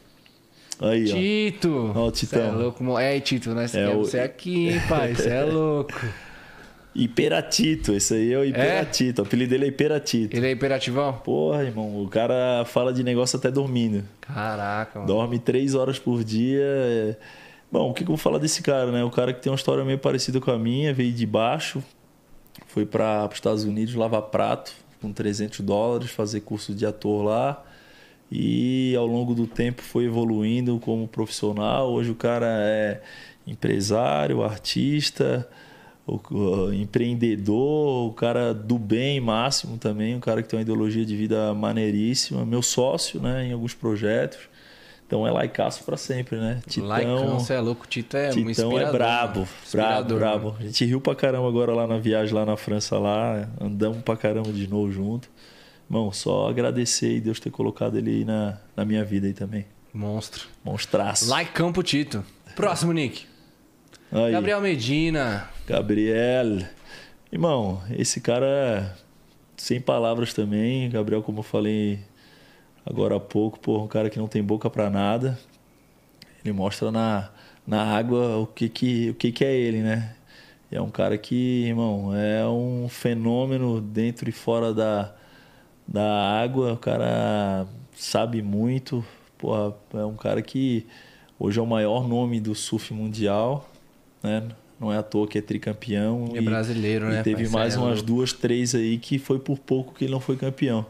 Aí, 0.80 1.12
ó. 1.12 1.16
Tito. 1.16 1.92
Ó, 1.96 2.06
Cê 2.10 2.12
Titão. 2.26 2.42
É 2.48 2.52
louco, 2.52 2.98
É, 3.00 3.20
Tito, 3.20 3.54
nós 3.54 3.74
É 3.74 3.80
queremos 3.84 4.08
o- 4.08 4.12
você 4.12 4.20
aqui, 4.20 4.70
hein, 4.70 4.82
pai. 4.88 5.16
Você 5.16 5.30
é 5.30 5.44
louco. 5.44 5.94
Hiperatito, 6.96 7.94
esse 7.94 8.14
aí 8.16 8.34
é 8.34 8.38
o 8.40 8.44
Hiperatito. 8.44 9.22
O 9.22 9.26
apelido 9.26 9.52
dele 9.52 9.66
é 9.66 9.68
Hiperatito. 9.68 10.36
Ele 10.36 10.48
é 10.48 10.52
imperativão? 10.52 11.14
Porra, 11.14 11.64
irmão, 11.64 12.02
o 12.04 12.08
cara 12.08 12.66
fala 12.66 12.92
de 12.92 13.04
negócio 13.04 13.38
até 13.38 13.52
dormindo. 13.52 14.04
Caraca, 14.22 15.00
mano. 15.00 15.08
Dorme 15.08 15.38
três 15.38 15.76
horas 15.76 16.00
por 16.00 16.24
dia. 16.24 16.64
é- 16.64 17.16
Bom, 17.72 17.90
o 17.92 17.94
que 17.94 18.00
que 18.04 18.10
eu 18.10 18.16
vou 18.16 18.18
falar 18.18 18.40
desse 18.40 18.64
cara, 18.64 18.92
né? 18.92 19.04
O 19.04 19.12
cara 19.12 19.32
que 19.34 19.42
tem 19.42 19.52
uma 19.52 19.56
história 19.58 19.84
meio 19.84 20.00
parecida 20.00 20.40
com 20.40 20.50
a 20.50 20.58
minha, 20.58 20.92
veio 20.94 21.12
de 21.12 21.26
baixo, 21.26 21.84
foi 22.66 22.86
para 22.86 23.28
os 23.28 23.36
Estados 23.36 23.64
Unidos 23.64 23.94
lavar 23.94 24.22
prato 24.24 24.72
com 25.02 25.12
300 25.12 25.60
dólares, 25.60 26.10
fazer 26.10 26.40
curso 26.42 26.74
de 26.74 26.86
ator 26.86 27.24
lá. 27.26 27.64
E 28.32 28.96
ao 28.96 29.06
longo 29.06 29.34
do 29.34 29.48
tempo 29.48 29.82
foi 29.82 30.06
evoluindo 30.06 30.80
como 30.80 31.08
profissional. 31.08 31.92
Hoje 31.92 32.12
o 32.12 32.16
cara 32.16 32.48
é 32.48 33.02
empresário, 33.46 34.44
artista, 34.44 35.48
empreendedor, 36.74 38.08
o 38.10 38.14
cara 38.14 38.54
do 38.54 38.78
bem 38.78 39.20
máximo 39.20 39.78
também, 39.78 40.16
um 40.16 40.20
cara 40.20 40.42
que 40.42 40.50
tem 40.50 40.58
uma 40.58 40.62
ideologia 40.62 41.06
de 41.06 41.16
vida 41.16 41.54
maneiríssima, 41.54 42.46
meu 42.46 42.62
sócio, 42.62 43.22
né, 43.22 43.46
em 43.48 43.54
alguns 43.54 43.74
projetos. 43.74 44.40
Então 45.06 45.26
é 45.26 45.32
laicaço 45.32 45.86
pra 45.86 45.96
sempre, 45.96 46.36
né? 46.36 46.60
Titão, 46.68 46.90
Laicão, 46.90 47.40
você 47.40 47.54
é 47.54 47.62
louco. 47.62 47.88
Tito 47.88 48.18
é 48.18 48.30
Titão 48.30 48.78
é 48.78 48.92
brabo, 48.92 49.40
mano. 49.40 49.50
brabo, 49.72 50.16
brabo. 50.16 50.46
mano. 50.48 50.58
A 50.60 50.64
gente 50.64 50.84
riu 50.84 51.00
pra 51.00 51.16
caramba 51.16 51.48
agora 51.48 51.74
lá 51.74 51.88
na 51.88 51.98
viagem 51.98 52.36
lá 52.36 52.46
na 52.46 52.58
França 52.58 53.00
lá, 53.00 53.48
andamos 53.60 54.00
pra 54.02 54.18
caramba 54.18 54.52
de 54.52 54.68
novo 54.68 54.92
junto. 54.92 55.30
Irmão, 55.90 56.12
só 56.12 56.50
agradecer 56.50 57.16
e 57.16 57.22
Deus 57.22 57.40
ter 57.40 57.50
colocado 57.50 57.98
ele 57.98 58.10
aí 58.10 58.26
na, 58.26 58.58
na 58.76 58.84
minha 58.84 59.06
vida 59.06 59.26
aí 59.26 59.34
também. 59.34 59.66
Monstro. 59.94 60.48
Monstraço. 60.64 61.30
Laicão 61.30 61.72
pro 61.72 61.82
Tito. 61.82 62.24
Próximo, 62.56 62.92
Nick. 62.92 63.26
Aí, 64.12 64.34
Gabriel 64.34 64.60
Medina. 64.60 65.50
Gabriel. 65.66 66.60
Irmão, 67.32 67.82
esse 67.92 68.20
cara 68.20 68.98
sem 69.56 69.80
palavras 69.80 70.34
também. 70.34 70.90
Gabriel, 70.90 71.24
como 71.24 71.40
eu 71.40 71.44
falei 71.44 72.00
agora 72.86 73.16
há 73.16 73.20
pouco, 73.20 73.60
pô, 73.60 73.80
um 73.80 73.88
cara 73.88 74.10
que 74.10 74.20
não 74.20 74.28
tem 74.28 74.44
boca 74.44 74.70
pra 74.70 74.90
nada. 74.90 75.38
Ele 76.44 76.54
mostra 76.54 76.92
na, 76.92 77.30
na 77.66 77.84
água 77.84 78.38
o 78.38 78.48
que 78.48 78.70
que, 78.70 79.10
o 79.10 79.16
que 79.16 79.32
que 79.32 79.44
é 79.44 79.56
ele, 79.56 79.82
né? 79.82 80.16
E 80.72 80.76
é 80.76 80.82
um 80.82 80.90
cara 80.90 81.18
que, 81.18 81.66
irmão, 81.66 82.16
é 82.16 82.46
um 82.46 82.88
fenômeno 82.90 83.82
dentro 83.82 84.30
e 84.30 84.34
fora 84.34 84.74
da, 84.74 85.16
da 85.88 86.40
água. 86.42 86.74
O 86.74 86.78
cara 86.78 87.66
sabe 87.96 88.42
muito. 88.42 89.04
Porra, 89.38 89.74
é 89.94 90.06
um 90.06 90.16
cara 90.16 90.42
que 90.42 90.86
hoje 91.40 91.60
é 91.60 91.62
o 91.62 91.66
maior 91.66 92.08
nome 92.08 92.40
do 92.40 92.54
surf 92.54 92.94
mundial, 92.94 93.70
né? 94.22 94.44
Não 94.80 94.94
é 94.94 94.98
à 94.98 95.04
toa 95.04 95.28
que 95.28 95.38
é 95.38 95.42
tricampeão. 95.42 96.34
É 96.36 96.42
brasileiro, 96.42 97.08
e 97.08 97.10
né, 97.10 97.24
teve 97.24 97.48
mais 97.50 97.76
é 97.76 97.80
umas 97.80 98.02
duas, 98.02 98.32
três 98.32 98.76
aí 98.76 98.98
que 98.98 99.18
foi 99.18 99.40
por 99.40 99.58
pouco 99.58 99.94
que 99.94 100.06
ele 100.06 100.12
não 100.12 100.20
foi 100.20 100.36
campeão. 100.38 100.86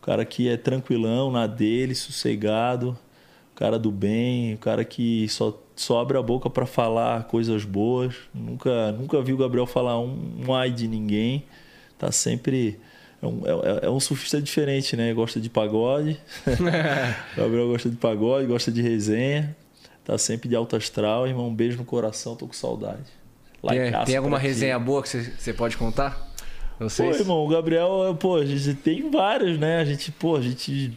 O 0.00 0.04
cara 0.04 0.24
que 0.24 0.48
é 0.48 0.56
tranquilão 0.56 1.32
na 1.32 1.46
dele, 1.46 1.94
sossegado, 1.94 2.96
o 3.52 3.56
cara 3.56 3.78
do 3.78 3.90
bem, 3.90 4.54
o 4.54 4.58
cara 4.58 4.84
que 4.84 5.28
só, 5.28 5.58
só 5.74 6.00
abre 6.00 6.16
a 6.16 6.22
boca 6.22 6.48
para 6.48 6.66
falar 6.66 7.24
coisas 7.24 7.64
boas. 7.64 8.14
Nunca, 8.32 8.92
nunca 8.92 9.20
vi 9.20 9.32
o 9.32 9.36
Gabriel 9.36 9.66
falar 9.66 9.98
um, 9.98 10.44
um 10.46 10.54
ai 10.54 10.70
de 10.70 10.86
ninguém. 10.86 11.44
Tá 11.98 12.12
sempre. 12.12 12.78
É 13.24 13.26
um, 13.26 13.40
é, 13.46 13.86
é 13.86 13.90
um 13.90 13.98
surfista 13.98 14.40
diferente, 14.40 14.94
né? 14.96 15.12
Gosta 15.14 15.40
de 15.40 15.48
pagode. 15.48 16.18
o 16.46 17.40
Gabriel 17.40 17.68
gosta 17.68 17.88
de 17.88 17.96
pagode, 17.96 18.46
gosta 18.46 18.70
de 18.70 18.82
resenha. 18.82 19.56
Tá 20.04 20.18
sempre 20.18 20.48
de 20.48 20.54
alto 20.54 20.76
astral, 20.76 21.26
irmão. 21.26 21.48
Um 21.48 21.54
beijo 21.54 21.78
no 21.78 21.84
coração, 21.84 22.36
tô 22.36 22.46
com 22.46 22.52
saudade. 22.52 22.98
Tem, 23.66 23.78
Laicaço 23.80 24.06
tem 24.06 24.16
alguma 24.16 24.38
resenha 24.38 24.78
boa 24.78 25.02
que 25.02 25.08
você- 25.08 25.52
pode 25.54 25.78
contar? 25.78 26.32
Pô, 26.78 26.88
Vocês? 26.88 27.20
irmão, 27.20 27.38
o 27.44 27.48
Gabriel, 27.48 28.14
pô, 28.20 28.36
a 28.36 28.44
gente 28.44 28.74
tem 28.74 29.10
vários, 29.10 29.58
né? 29.58 29.78
A 29.78 29.84
gente, 29.84 30.12
pô, 30.12 30.36
a 30.36 30.42
gente. 30.42 30.92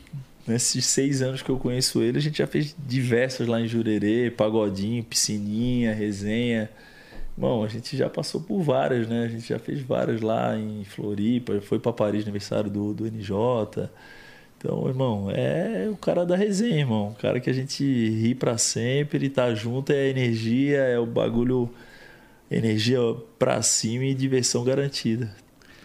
Nesses 0.45 0.85
seis 0.85 1.21
anos 1.21 1.41
que 1.41 1.49
eu 1.49 1.57
conheço 1.57 2.01
ele, 2.01 2.17
a 2.17 2.21
gente 2.21 2.37
já 2.39 2.47
fez 2.47 2.75
diversos 2.85 3.47
lá 3.47 3.59
em 3.61 3.67
Jurerê, 3.67 4.31
pagodinho, 4.31 5.03
piscininha, 5.03 5.93
resenha. 5.93 6.69
Bom, 7.37 7.63
a 7.63 7.67
gente 7.67 7.95
já 7.95 8.09
passou 8.09 8.41
por 8.41 8.61
várias, 8.63 9.07
né? 9.07 9.25
A 9.25 9.27
gente 9.27 9.47
já 9.47 9.59
fez 9.59 9.79
várias 9.81 10.21
lá 10.21 10.57
em 10.57 10.83
Floripa, 10.83 11.61
foi 11.61 11.77
pra 11.77 11.93
Paris 11.93 12.23
aniversário 12.23 12.67
do, 12.67 12.95
do 12.95 13.05
NJ. 13.05 13.91
Então, 14.57 14.87
irmão, 14.87 15.29
é 15.31 15.87
o 15.87 15.95
cara 15.97 16.25
da 16.25 16.35
resenha, 16.35 16.79
irmão. 16.79 17.09
O 17.09 17.15
cara 17.15 17.39
que 17.39 17.49
a 17.49 17.53
gente 17.53 17.83
ri 17.83 18.33
pra 18.33 18.57
sempre, 18.57 19.29
tá 19.29 19.53
junto, 19.53 19.91
é 19.91 20.09
energia, 20.09 20.79
é 20.79 20.97
o 20.97 21.05
bagulho, 21.05 21.69
energia 22.49 22.99
pra 23.37 23.61
cima 23.61 24.05
e 24.05 24.15
diversão 24.15 24.63
garantida. 24.63 25.29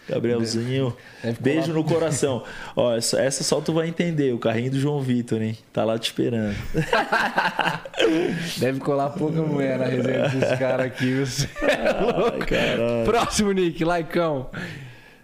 Gabrielzinho, 0.09 0.95
beijo 1.39 1.71
no 1.73 1.83
coração. 1.83 2.43
Ó, 2.75 2.93
essa, 2.95 3.43
só 3.43 3.61
tu 3.61 3.71
vai 3.73 3.87
entender, 3.87 4.33
o 4.33 4.37
carrinho 4.37 4.71
do 4.71 4.79
João 4.79 4.99
Vitor, 5.01 5.41
hein? 5.41 5.57
Tá 5.71 5.85
lá 5.85 5.97
te 5.97 6.07
esperando. 6.07 6.55
Deve 8.57 8.79
colar 8.79 9.09
pouca 9.11 9.41
mulher 9.41 9.77
na 9.79 9.85
resenha 9.85 10.27
desse 10.29 10.57
cara 10.57 10.83
aqui. 10.85 11.05
viu? 11.05 11.25
Cê 11.25 11.47
é 11.61 12.01
louco. 12.01 12.45
Ai. 12.51 13.05
Próximo, 13.05 13.51
Nick. 13.51 13.83
Laicão. 13.83 14.49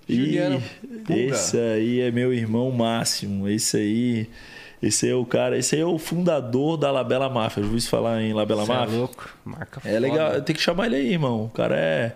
Juliano 0.07 0.61
esse 1.09 1.57
aí 1.57 2.01
é 2.01 2.11
meu 2.11 2.33
irmão 2.33 2.71
máximo. 2.71 3.47
Esse 3.47 3.77
aí, 3.77 4.29
esse 4.81 5.05
aí 5.05 5.11
é 5.11 5.15
o 5.15 5.25
cara, 5.25 5.57
esse 5.57 5.75
aí 5.75 5.81
é 5.81 5.85
o 5.85 5.97
fundador 5.99 6.77
da 6.77 6.89
Labela 6.91 7.29
Máfia. 7.29 7.61
Ouviu 7.63 7.77
isso 7.77 7.89
falar 7.89 8.21
em 8.21 8.33
Labela 8.33 8.65
Cê 8.65 8.71
é 8.71 8.75
Máfia? 8.75 8.97
louco. 8.97 9.29
Marca 9.45 9.81
É 9.85 9.99
legal, 9.99 10.29
foda. 10.31 10.41
tem 10.41 10.55
que 10.55 10.61
chamar 10.61 10.87
ele 10.87 10.95
aí, 10.95 11.11
irmão. 11.11 11.45
O 11.45 11.49
cara 11.49 11.75
é 11.75 12.15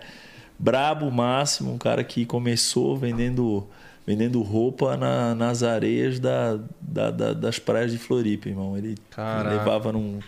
brabo 0.64 1.10
máximo, 1.10 1.74
um 1.74 1.78
cara 1.78 2.02
que 2.02 2.24
começou 2.24 2.96
vendendo 2.96 3.66
vendendo 4.06 4.42
roupa 4.42 4.96
na- 4.98 5.34
nas 5.34 5.62
areias 5.62 6.18
da, 6.20 6.58
da- 6.80 7.10
da- 7.10 7.32
das 7.32 7.58
praias 7.58 7.90
de 7.90 7.96
Floripa, 7.98 8.48
irmão. 8.50 8.76
Ele 8.76 8.96
Caraca. 9.10 9.56
levava 9.56 9.92
num, 9.92 10.18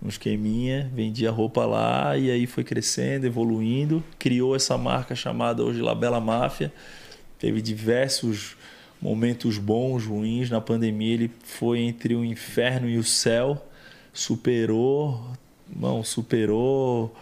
num 0.00 0.08
esqueminha, 0.08 0.90
vendia 0.92 1.30
roupa 1.30 1.64
lá 1.64 2.16
e 2.18 2.30
aí 2.32 2.46
foi 2.48 2.64
crescendo, 2.64 3.24
evoluindo, 3.24 4.02
criou 4.18 4.56
essa 4.56 4.76
marca 4.76 5.14
chamada 5.14 5.62
hoje 5.62 5.80
Labela 5.80 6.20
Máfia. 6.20 6.72
Teve 7.38 7.60
diversos 7.62 8.56
momentos 9.00 9.56
bons, 9.56 10.04
ruins. 10.04 10.50
Na 10.50 10.60
pandemia 10.60 11.14
ele 11.14 11.30
foi 11.44 11.78
entre 11.78 12.16
o 12.16 12.24
inferno 12.24 12.88
e 12.88 12.98
o 12.98 13.04
céu, 13.04 13.64
superou, 14.12 15.20
não, 15.74 16.02
superou 16.02 17.14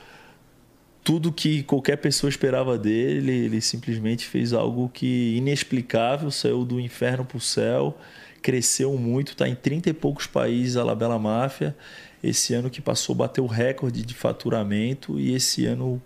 tudo 1.03 1.33
que 1.33 1.63
qualquer 1.63 1.97
pessoa 1.97 2.29
esperava 2.29 2.79
dele. 2.79 3.33
Ele 3.33 3.61
simplesmente 3.61 4.27
fez 4.27 4.53
algo 4.53 4.89
que 4.89 5.37
inexplicável, 5.37 6.31
saiu 6.31 6.65
do 6.65 6.81
inferno 6.81 7.25
para 7.25 7.37
o 7.37 7.41
céu, 7.41 7.99
cresceu 8.43 8.97
muito, 8.97 9.33
está 9.33 9.49
em 9.49 9.55
30 9.55 9.91
e 9.91 9.93
poucos 9.93 10.27
países 10.27 10.77
a 10.77 10.85
Labela 10.85 11.19
Máfia. 11.19 11.77
Esse 12.23 12.53
ano 12.53 12.69
que 12.69 12.81
passou 12.81 13.15
bateu 13.15 13.45
o 13.45 13.47
recorde 13.47 14.05
de 14.05 14.15
faturamento 14.15 15.19
e 15.19 15.35
esse 15.35 15.65
ano 15.67 16.01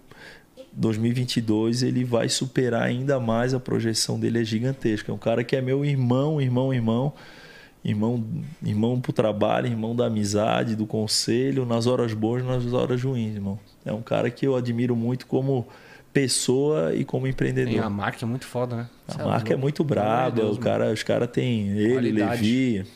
2022 0.72 1.82
ele 1.82 2.04
vai 2.04 2.28
superar 2.28 2.82
ainda 2.82 3.18
mais 3.20 3.54
a 3.54 3.60
projeção 3.60 4.18
dele 4.18 4.40
é 4.40 4.44
gigantesca. 4.44 5.10
É 5.10 5.14
um 5.14 5.18
cara 5.18 5.42
que 5.42 5.56
é 5.56 5.60
meu 5.60 5.84
irmão, 5.84 6.40
irmão, 6.40 6.72
irmão, 6.72 7.12
irmão, 7.84 8.24
irmão 8.64 9.00
pro 9.00 9.12
trabalho, 9.12 9.66
irmão 9.66 9.94
da 9.94 10.06
amizade, 10.06 10.74
do 10.74 10.86
conselho, 10.86 11.66
nas 11.66 11.86
horas 11.86 12.14
boas, 12.14 12.42
e 12.42 12.46
nas 12.46 12.72
horas 12.72 13.02
ruins, 13.02 13.34
irmão. 13.34 13.58
É 13.84 13.92
um 13.92 14.02
cara 14.02 14.30
que 14.30 14.46
eu 14.46 14.56
admiro 14.56 14.96
muito 14.96 15.26
como 15.26 15.66
pessoa 16.12 16.94
e 16.94 17.04
como 17.04 17.26
empreendedor. 17.26 17.82
a 17.82 17.90
marca 17.90 18.24
é 18.24 18.26
muito 18.26 18.46
foda, 18.46 18.76
né? 18.76 18.88
A 19.08 19.24
marca 19.24 19.52
é 19.52 19.56
muito 19.56 19.84
braba, 19.84 20.36
Deus, 20.36 20.56
o 20.56 20.60
cara, 20.60 20.92
os 20.92 21.02
caras 21.02 21.28
têm 21.28 21.70
ele, 21.70 21.92
Qualidade. 21.92 22.42
Levi, 22.42 22.86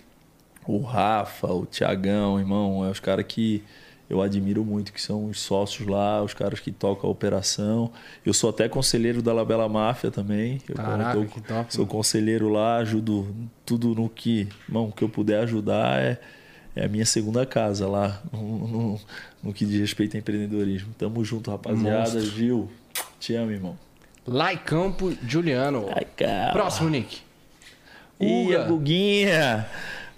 o 0.66 0.80
Rafa, 0.80 1.48
o 1.48 1.66
Tiagão, 1.66 2.38
irmão, 2.38 2.84
é 2.84 2.90
os 2.90 3.00
caras 3.00 3.24
que 3.28 3.62
eu 4.10 4.22
admiro 4.22 4.64
muito, 4.64 4.92
que 4.92 5.00
são 5.02 5.26
os 5.26 5.40
sócios 5.40 5.86
lá, 5.86 6.22
os 6.22 6.32
caras 6.34 6.60
que 6.60 6.72
tocam 6.72 7.08
a 7.08 7.12
operação. 7.12 7.90
Eu 8.24 8.32
sou 8.32 8.50
até 8.50 8.68
conselheiro 8.68 9.20
da 9.20 9.32
Labela 9.32 9.68
Máfia 9.68 10.10
também. 10.10 10.60
Eu 10.68 10.74
Caraca, 10.76 11.12
tô- 11.20 11.40
top, 11.42 11.74
sou 11.74 11.84
mano. 11.84 11.92
conselheiro 11.96 12.48
lá, 12.48 12.76
ajudo 12.78 13.34
tudo 13.66 13.94
no 13.94 14.08
que, 14.08 14.48
irmão, 14.68 14.90
que 14.90 15.02
eu 15.04 15.08
puder 15.08 15.40
ajudar 15.42 16.00
é, 16.00 16.18
é 16.74 16.84
a 16.86 16.88
minha 16.88 17.04
segunda 17.04 17.44
casa 17.44 17.86
lá, 17.86 18.22
no, 18.32 18.66
no- 18.68 19.00
no 19.42 19.52
que 19.52 19.66
diz 19.66 19.78
respeito 19.80 20.16
a 20.16 20.20
empreendedorismo. 20.20 20.88
Tamo 20.96 21.22
junto, 21.24 21.50
rapaziada. 21.50 22.14
Monstro. 22.14 22.20
Gil, 22.36 22.70
te 23.20 23.34
amo, 23.34 23.50
irmão. 23.52 23.78
Laicão 24.26 24.90
pro 24.92 25.16
Juliano. 25.26 25.86
Ai. 25.94 26.06
Próximo, 26.52 26.88
Nick. 26.90 27.18
Ih, 28.20 28.54
a 28.56 28.64
Guguinha. 28.64 29.66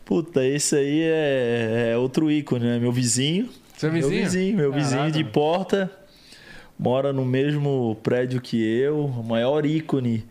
Puta, 0.04 0.44
esse 0.44 0.74
aí 0.74 1.00
é, 1.02 1.90
é 1.92 1.96
outro 1.96 2.30
ícone, 2.30 2.64
né? 2.64 2.78
Meu 2.78 2.90
vizinho. 2.90 3.48
Seu 3.80 3.90
vizinho? 3.90 4.10
Meu 4.10 4.24
vizinho, 4.24 4.56
meu 4.58 4.70
Caraca, 4.72 4.88
vizinho 4.90 5.10
de 5.10 5.24
porta. 5.24 5.90
Mora 6.78 7.14
no 7.14 7.24
mesmo 7.24 7.96
prédio 8.02 8.38
que 8.38 8.62
eu. 8.62 9.06
O 9.06 9.24
maior 9.24 9.64
ícone 9.64 10.22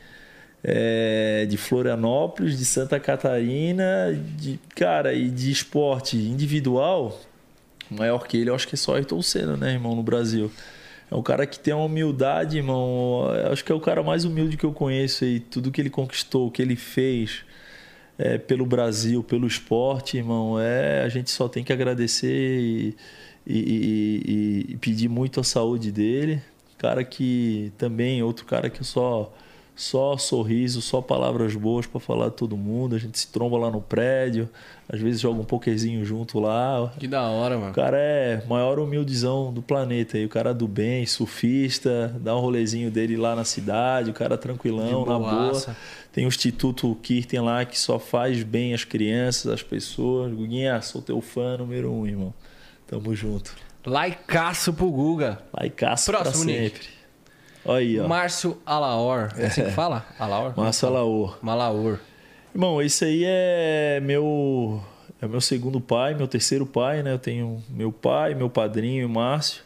é, 0.64 1.48
de 1.50 1.58
Florianópolis, 1.58 2.60
de 2.60 2.64
Santa 2.66 3.00
Catarina. 3.00 4.16
De, 4.38 4.60
cara, 4.76 5.16
e 5.16 5.32
de 5.32 5.50
esporte 5.50 6.16
individual, 6.16 7.20
maior 7.90 8.28
que 8.28 8.38
ele, 8.38 8.52
eu 8.52 8.56
acho 8.56 8.68
que 8.68 8.76
é 8.76 8.78
só 8.78 8.94
Ayrton 8.94 9.20
Senna, 9.24 9.58
né, 9.58 9.74
irmão, 9.74 9.96
no 9.96 10.04
Brasil. 10.04 10.52
É 11.10 11.16
um 11.16 11.24
cara 11.24 11.48
que 11.48 11.58
tem 11.58 11.74
uma 11.74 11.86
humildade, 11.86 12.58
irmão. 12.58 13.34
Eu 13.34 13.52
Acho 13.52 13.66
que 13.66 13.72
é 13.72 13.76
o 13.76 13.80
cara 13.80 14.04
mais 14.04 14.26
humilde 14.26 14.58
que 14.58 14.64
eu 14.64 14.74
conheço 14.74 15.24
aí. 15.24 15.40
Tudo 15.40 15.72
que 15.72 15.82
ele 15.82 15.90
conquistou, 15.90 16.46
o 16.46 16.52
que 16.52 16.62
ele 16.62 16.76
fez 16.76 17.44
é, 18.16 18.38
pelo 18.38 18.64
Brasil, 18.64 19.24
pelo 19.24 19.48
esporte, 19.48 20.18
irmão, 20.18 20.60
é 20.60 21.02
a 21.02 21.10
gente 21.10 21.32
só 21.32 21.48
tem 21.48 21.64
que 21.64 21.74
agradecer 21.74 22.60
e, 22.60 22.96
e- 23.58 24.64
e- 24.70 24.74
e 24.74 24.78
pedir 24.78 25.10
muito 25.10 25.40
a 25.40 25.44
saúde 25.44 25.92
dele. 25.92 26.42
Cara 26.78 27.04
que 27.04 27.72
também, 27.78 28.22
outro 28.24 28.46
cara 28.46 28.70
que 28.70 28.84
só 28.84 29.32
só 29.76 30.18
sorriso, 30.18 30.82
só 30.82 31.00
palavras 31.00 31.56
boas 31.56 31.86
para 31.88 32.02
falar 32.02 32.28
de 32.28 32.36
todo 32.36 32.58
mundo. 32.58 32.98
A 32.98 33.00
gente 33.00 33.18
se 33.18 33.28
tromba 33.30 33.58
lá 33.58 33.72
no 33.72 33.80
prédio, 33.80 34.50
às 34.90 35.00
vezes 35.00 35.22
joga 35.22 35.40
um 35.40 35.46
pokerzinho 35.46 36.04
junto 36.04 36.38
lá. 36.38 36.92
Que 37.00 37.08
da 37.08 37.22
hora, 37.30 37.58
O 37.58 37.62
mano. 37.62 37.74
cara 37.74 37.98
é 37.98 38.44
maior 38.46 38.78
humildizão 38.78 39.54
do 39.54 39.62
planeta. 39.62 40.18
E 40.18 40.26
o 40.26 40.30
cara 40.30 40.54
do 40.54 40.68
bem, 40.68 41.06
surfista, 41.06 42.14
dá 42.20 42.36
um 42.36 42.42
rolezinho 42.42 42.92
dele 42.92 43.16
lá 43.16 43.36
na 43.38 43.46
cidade, 43.46 44.10
o 44.10 44.14
cara 44.14 44.38
tranquilão, 44.38 45.04
De 45.04 45.10
na 45.12 45.18
boa. 45.18 45.76
Tem 46.12 46.26
o 46.26 46.28
Instituto 46.28 46.94
Kirten 47.02 47.40
lá 47.40 47.64
que 47.64 47.80
só 47.80 47.98
faz 47.98 48.44
bem 48.44 48.74
as 48.74 48.84
crianças, 48.84 49.50
as 49.50 49.64
pessoas. 49.64 50.34
Guguinha, 50.34 50.82
sou 50.82 51.02
teu 51.02 51.22
fã 51.22 51.56
número 51.58 51.90
um, 51.90 52.06
irmão. 52.06 52.34
Tamo 52.90 53.14
junto. 53.14 53.56
Laicaço 53.86 54.74
pro 54.74 54.90
Guga. 54.90 55.40
Laicaço 55.54 56.12
pra 56.12 56.22
Próximo, 56.22 56.46
Nick. 56.46 56.78
sempre. 56.78 56.88
Aí, 57.66 58.00
ó. 58.00 58.08
Márcio 58.08 58.58
Alaor. 58.66 59.30
É 59.38 59.46
assim 59.46 59.64
que 59.64 59.72
fala? 59.72 60.08
Alaor? 60.18 60.54
Márcio 60.58 60.88
Alaor. 60.88 61.38
Malaor. 61.40 62.00
Irmão, 62.54 62.82
esse 62.82 63.06
aí 63.06 63.24
é 63.26 64.00
meu 64.02 64.82
é 65.22 65.28
meu 65.28 65.40
segundo 65.40 65.80
pai, 65.80 66.16
meu 66.16 66.28
terceiro 66.28 66.66
pai, 66.66 67.04
né? 67.04 67.14
Eu 67.14 67.20
tenho 67.20 67.62
meu 67.70 67.92
pai, 67.92 68.34
meu 68.34 68.50
padrinho, 68.50 69.08
Márcio. 69.08 69.62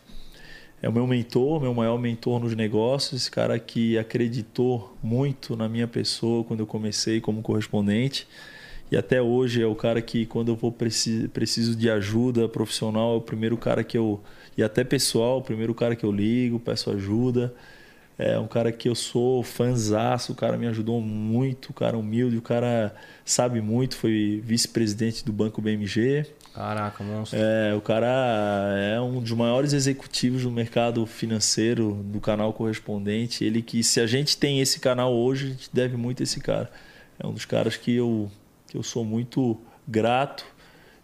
É 0.81 0.89
o 0.89 0.91
meu 0.91 1.07
mentor, 1.07 1.61
meu 1.61 1.73
maior 1.73 1.97
mentor 1.97 2.41
nos 2.41 2.53
negócios, 2.53 3.21
esse 3.21 3.31
cara 3.31 3.57
que 3.57 3.97
acreditou 3.97 4.97
muito 5.01 5.55
na 5.55 5.69
minha 5.69 5.87
pessoa 5.87 6.43
quando 6.43 6.59
eu 6.59 6.67
comecei 6.67 7.21
como 7.21 7.41
correspondente. 7.41 8.27
E 8.93 8.95
até 8.95 9.19
hoje 9.19 9.59
é 9.59 9.65
o 9.65 9.73
cara 9.73 9.99
que, 10.03 10.23
quando 10.23 10.49
eu 10.49 10.55
vou 10.55 10.71
preciso, 10.71 11.27
preciso 11.29 11.75
de 11.75 11.89
ajuda 11.89 12.47
profissional, 12.47 13.15
é 13.15 13.17
o 13.17 13.21
primeiro 13.21 13.57
cara 13.57 13.83
que 13.83 13.97
eu. 13.97 14.21
E 14.55 14.61
até 14.61 14.83
pessoal, 14.83 15.39
o 15.39 15.41
primeiro 15.41 15.73
cara 15.73 15.95
que 15.95 16.05
eu 16.05 16.11
ligo, 16.11 16.59
peço 16.59 16.91
ajuda. 16.91 17.51
É 18.19 18.37
um 18.37 18.45
cara 18.45 18.71
que 18.71 18.87
eu 18.87 18.93
sou 18.93 19.41
fanzaço, 19.41 20.33
o 20.33 20.35
cara 20.35 20.59
me 20.59 20.67
ajudou 20.67 21.01
muito, 21.01 21.71
o 21.71 21.73
cara 21.73 21.97
humilde, 21.97 22.37
o 22.37 22.41
cara 22.43 22.93
sabe 23.25 23.61
muito, 23.61 23.97
foi 23.97 24.39
vice-presidente 24.45 25.25
do 25.25 25.33
Banco 25.33 25.59
BMG. 25.59 26.27
Caraca, 26.53 27.03
monstro. 27.03 27.39
É, 27.41 27.73
o 27.73 27.81
cara 27.81 28.75
é 28.77 29.01
um 29.01 29.19
dos 29.19 29.31
maiores 29.31 29.73
executivos 29.73 30.43
do 30.43 30.51
mercado 30.51 31.03
financeiro 31.07 31.99
do 32.05 32.21
canal 32.21 32.53
correspondente. 32.53 33.43
Ele 33.43 33.63
que, 33.63 33.83
se 33.83 33.99
a 33.99 34.05
gente 34.05 34.37
tem 34.37 34.59
esse 34.59 34.79
canal 34.79 35.11
hoje, 35.11 35.47
a 35.47 35.49
gente 35.49 35.69
deve 35.73 35.97
muito 35.97 36.21
a 36.21 36.23
esse 36.25 36.39
cara. 36.39 36.69
É 37.19 37.25
um 37.25 37.33
dos 37.33 37.45
caras 37.45 37.75
que 37.75 37.95
eu, 37.95 38.29
que 38.73 38.77
eu 38.79 38.81
sou 38.81 39.05
muito 39.05 39.55
grato 39.87 40.43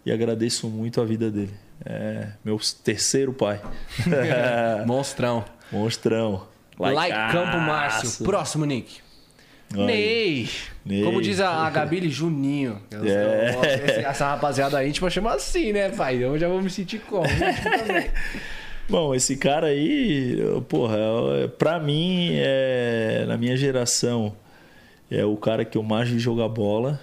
e 0.04 0.10
agradeço 0.10 0.66
muito 0.68 1.00
a 1.00 1.04
vida 1.04 1.30
dele. 1.30 1.54
É 1.86 2.26
meu 2.44 2.58
terceiro 2.82 3.32
pai. 3.32 3.60
Monstrão. 4.86 5.44
Monstrão. 5.70 6.48
Laicampo 6.76 6.96
Laicaço. 6.96 7.58
Márcio. 7.60 8.24
Próximo, 8.26 8.64
Nick. 8.64 8.98
Ney. 9.72 10.48
Ney. 10.84 11.04
Como 11.04 11.22
diz 11.22 11.38
a, 11.40 11.64
a 11.64 11.70
Gabi, 11.70 12.10
Juninho. 12.10 12.82
Eu- 12.90 13.04
É. 13.06 13.54
eu- 13.54 13.62
esse- 13.64 14.00
essa 14.04 14.26
rapaziada 14.30 14.78
aí, 14.78 14.84
a 14.84 14.88
gente 14.88 15.00
vai 15.00 15.10
chamar 15.12 15.34
assim, 15.34 15.72
né, 15.72 15.90
pai? 15.90 16.16
Eu 16.22 16.36
já 16.36 16.48
vou 16.48 16.60
me 16.60 16.68
sentir 16.68 16.98
como? 17.02 17.22
Bom, 18.88 19.14
esse 19.14 19.36
cara 19.36 19.68
aí, 19.68 20.36
eu- 20.40 20.60
porra, 20.62 20.98
pra 21.56 21.78
mim, 21.78 22.30
é, 22.32 23.24
na 23.28 23.36
minha 23.36 23.56
geração, 23.56 24.34
é 25.08 25.24
o 25.24 25.36
cara 25.36 25.64
que 25.64 25.78
eu 25.78 25.82
mais 25.84 26.08
vi 26.08 26.18
jogar 26.18 26.48
bola. 26.48 27.00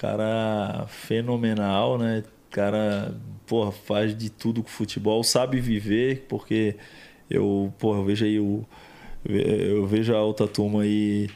Cara 0.00 0.86
fenomenal, 0.88 1.98
né? 1.98 2.24
Cara, 2.50 3.14
porra, 3.46 3.70
faz 3.70 4.16
de 4.16 4.30
tudo 4.30 4.62
com 4.62 4.68
futebol, 4.70 5.22
sabe 5.22 5.60
viver, 5.60 6.24
porque 6.26 6.74
eu, 7.28 7.70
porra, 7.78 7.98
eu 7.98 8.04
vejo 8.06 8.24
aí 8.24 8.40
o. 8.40 8.64
Eu 9.28 9.86
vejo 9.86 10.16
a 10.16 10.22
outra 10.22 10.48
turma 10.48 10.84
aí 10.84 11.28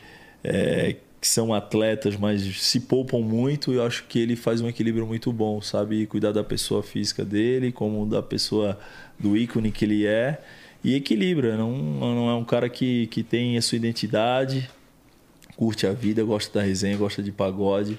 é, 0.42 0.96
que 1.20 1.28
são 1.28 1.52
atletas, 1.52 2.16
mas 2.16 2.40
se 2.62 2.80
poupam 2.80 3.20
muito. 3.20 3.70
Eu 3.70 3.84
acho 3.84 4.04
que 4.04 4.18
ele 4.18 4.34
faz 4.34 4.62
um 4.62 4.68
equilíbrio 4.68 5.06
muito 5.06 5.30
bom, 5.30 5.60
sabe? 5.60 6.06
Cuidar 6.06 6.32
da 6.32 6.42
pessoa 6.42 6.82
física 6.82 7.22
dele, 7.22 7.70
como 7.70 8.06
da 8.06 8.22
pessoa 8.22 8.78
do 9.18 9.36
ícone 9.36 9.70
que 9.70 9.84
ele 9.84 10.06
é. 10.06 10.40
E 10.82 10.94
equilibra, 10.94 11.54
não, 11.54 11.70
não 11.70 12.30
é 12.30 12.34
um 12.34 12.44
cara 12.46 12.70
que, 12.70 13.08
que 13.08 13.22
tem 13.22 13.58
a 13.58 13.62
sua 13.62 13.76
identidade, 13.76 14.70
curte 15.54 15.86
a 15.86 15.92
vida, 15.92 16.24
gosta 16.24 16.60
da 16.60 16.64
resenha, 16.64 16.96
gosta 16.96 17.22
de 17.22 17.30
pagode, 17.30 17.98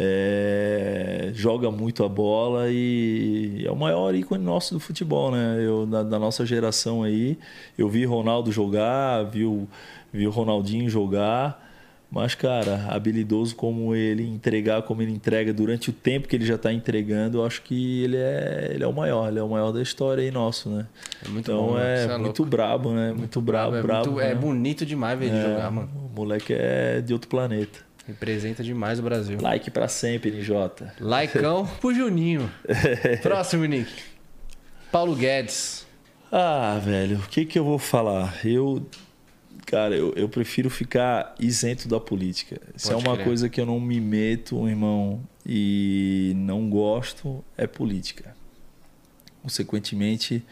é, 0.00 1.30
joga 1.34 1.70
muito 1.70 2.04
a 2.04 2.08
bola 2.08 2.70
e 2.70 3.64
é 3.66 3.70
o 3.70 3.76
maior 3.76 4.14
ícone 4.14 4.44
nosso 4.44 4.74
do 4.74 4.80
futebol, 4.80 5.32
né? 5.32 5.56
Eu, 5.60 5.86
da, 5.86 6.02
da 6.04 6.18
nossa 6.18 6.46
geração 6.46 7.02
aí, 7.02 7.36
eu 7.76 7.88
vi 7.88 8.04
Ronaldo 8.04 8.52
jogar, 8.52 9.24
vi 9.24 9.44
o, 9.44 9.66
vi 10.12 10.26
o 10.26 10.30
Ronaldinho 10.30 10.88
jogar, 10.88 11.66
mas, 12.10 12.34
cara, 12.34 12.86
habilidoso 12.88 13.54
como 13.56 13.94
ele 13.94 14.26
entregar, 14.26 14.82
como 14.82 15.02
ele 15.02 15.12
entrega 15.12 15.52
durante 15.52 15.90
o 15.90 15.92
tempo 15.92 16.26
que 16.28 16.36
ele 16.36 16.46
já 16.46 16.54
está 16.54 16.72
entregando, 16.72 17.38
eu 17.38 17.44
acho 17.44 17.60
que 17.62 18.02
ele 18.04 18.16
é, 18.16 18.70
ele 18.74 18.84
é 18.84 18.86
o 18.86 18.92
maior, 18.94 19.28
ele 19.28 19.38
é 19.38 19.42
o 19.42 19.48
maior 19.48 19.72
da 19.72 19.82
história 19.82 20.22
aí 20.22 20.30
nosso, 20.30 20.70
né? 20.70 20.86
É 21.24 21.28
muito 21.28 21.50
então 21.50 21.66
bom, 21.66 21.72
mano. 21.72 21.84
é, 21.84 22.04
é 22.04 22.18
muito 22.18 22.44
brabo, 22.46 22.92
né? 22.92 23.12
Muito, 23.12 23.40
brabo, 23.40 23.74
é, 23.76 23.82
brabo. 23.82 24.10
muito- 24.10 24.20
é 24.20 24.28
né? 24.28 24.34
bonito 24.36 24.86
demais 24.86 25.18
ver 25.18 25.26
ele 25.26 25.36
É, 25.36 25.42
jogar, 25.42 25.70
mano. 25.70 25.90
O 26.10 26.16
moleque 26.20 26.52
é 26.54 27.00
de 27.02 27.12
outro 27.12 27.28
planeta. 27.28 27.87
Representa 28.08 28.64
demais 28.64 28.98
o 28.98 29.02
Brasil. 29.02 29.38
Like 29.38 29.70
pra 29.70 29.86
sempre, 29.86 30.30
NJ. 30.30 30.54
Laicão 30.98 31.66
pro 31.78 31.94
Juninho. 31.94 32.50
Próximo, 33.20 33.66
Nick. 33.66 33.92
Paulo 34.90 35.14
Guedes. 35.14 35.86
Ah, 36.32 36.80
velho, 36.82 37.18
o 37.18 37.28
que 37.28 37.44
que 37.44 37.58
eu 37.58 37.64
vou 37.64 37.78
falar? 37.78 38.34
Eu, 38.46 38.86
cara, 39.66 39.94
eu, 39.94 40.14
eu 40.16 40.26
prefiro 40.26 40.70
ficar 40.70 41.34
isento 41.38 41.86
da 41.86 42.00
política. 42.00 42.58
Se 42.76 42.94
é 42.94 42.96
uma 42.96 43.12
crer. 43.12 43.26
coisa 43.26 43.48
que 43.50 43.60
eu 43.60 43.66
não 43.66 43.78
me 43.78 44.00
meto, 44.00 44.66
irmão, 44.66 45.20
e 45.44 46.32
não 46.34 46.70
gosto, 46.70 47.44
é 47.58 47.66
política. 47.66 48.34
Consequentemente, 49.42 50.42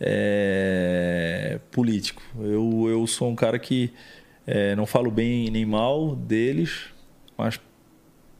é 0.00 1.60
político. 1.70 2.22
Eu, 2.40 2.86
eu 2.88 3.06
sou 3.06 3.28
um 3.30 3.36
cara 3.36 3.56
que 3.56 3.92
é, 4.50 4.74
não 4.74 4.86
falo 4.86 5.10
bem 5.10 5.50
nem 5.50 5.66
mal 5.66 6.16
deles, 6.16 6.86
mas 7.36 7.60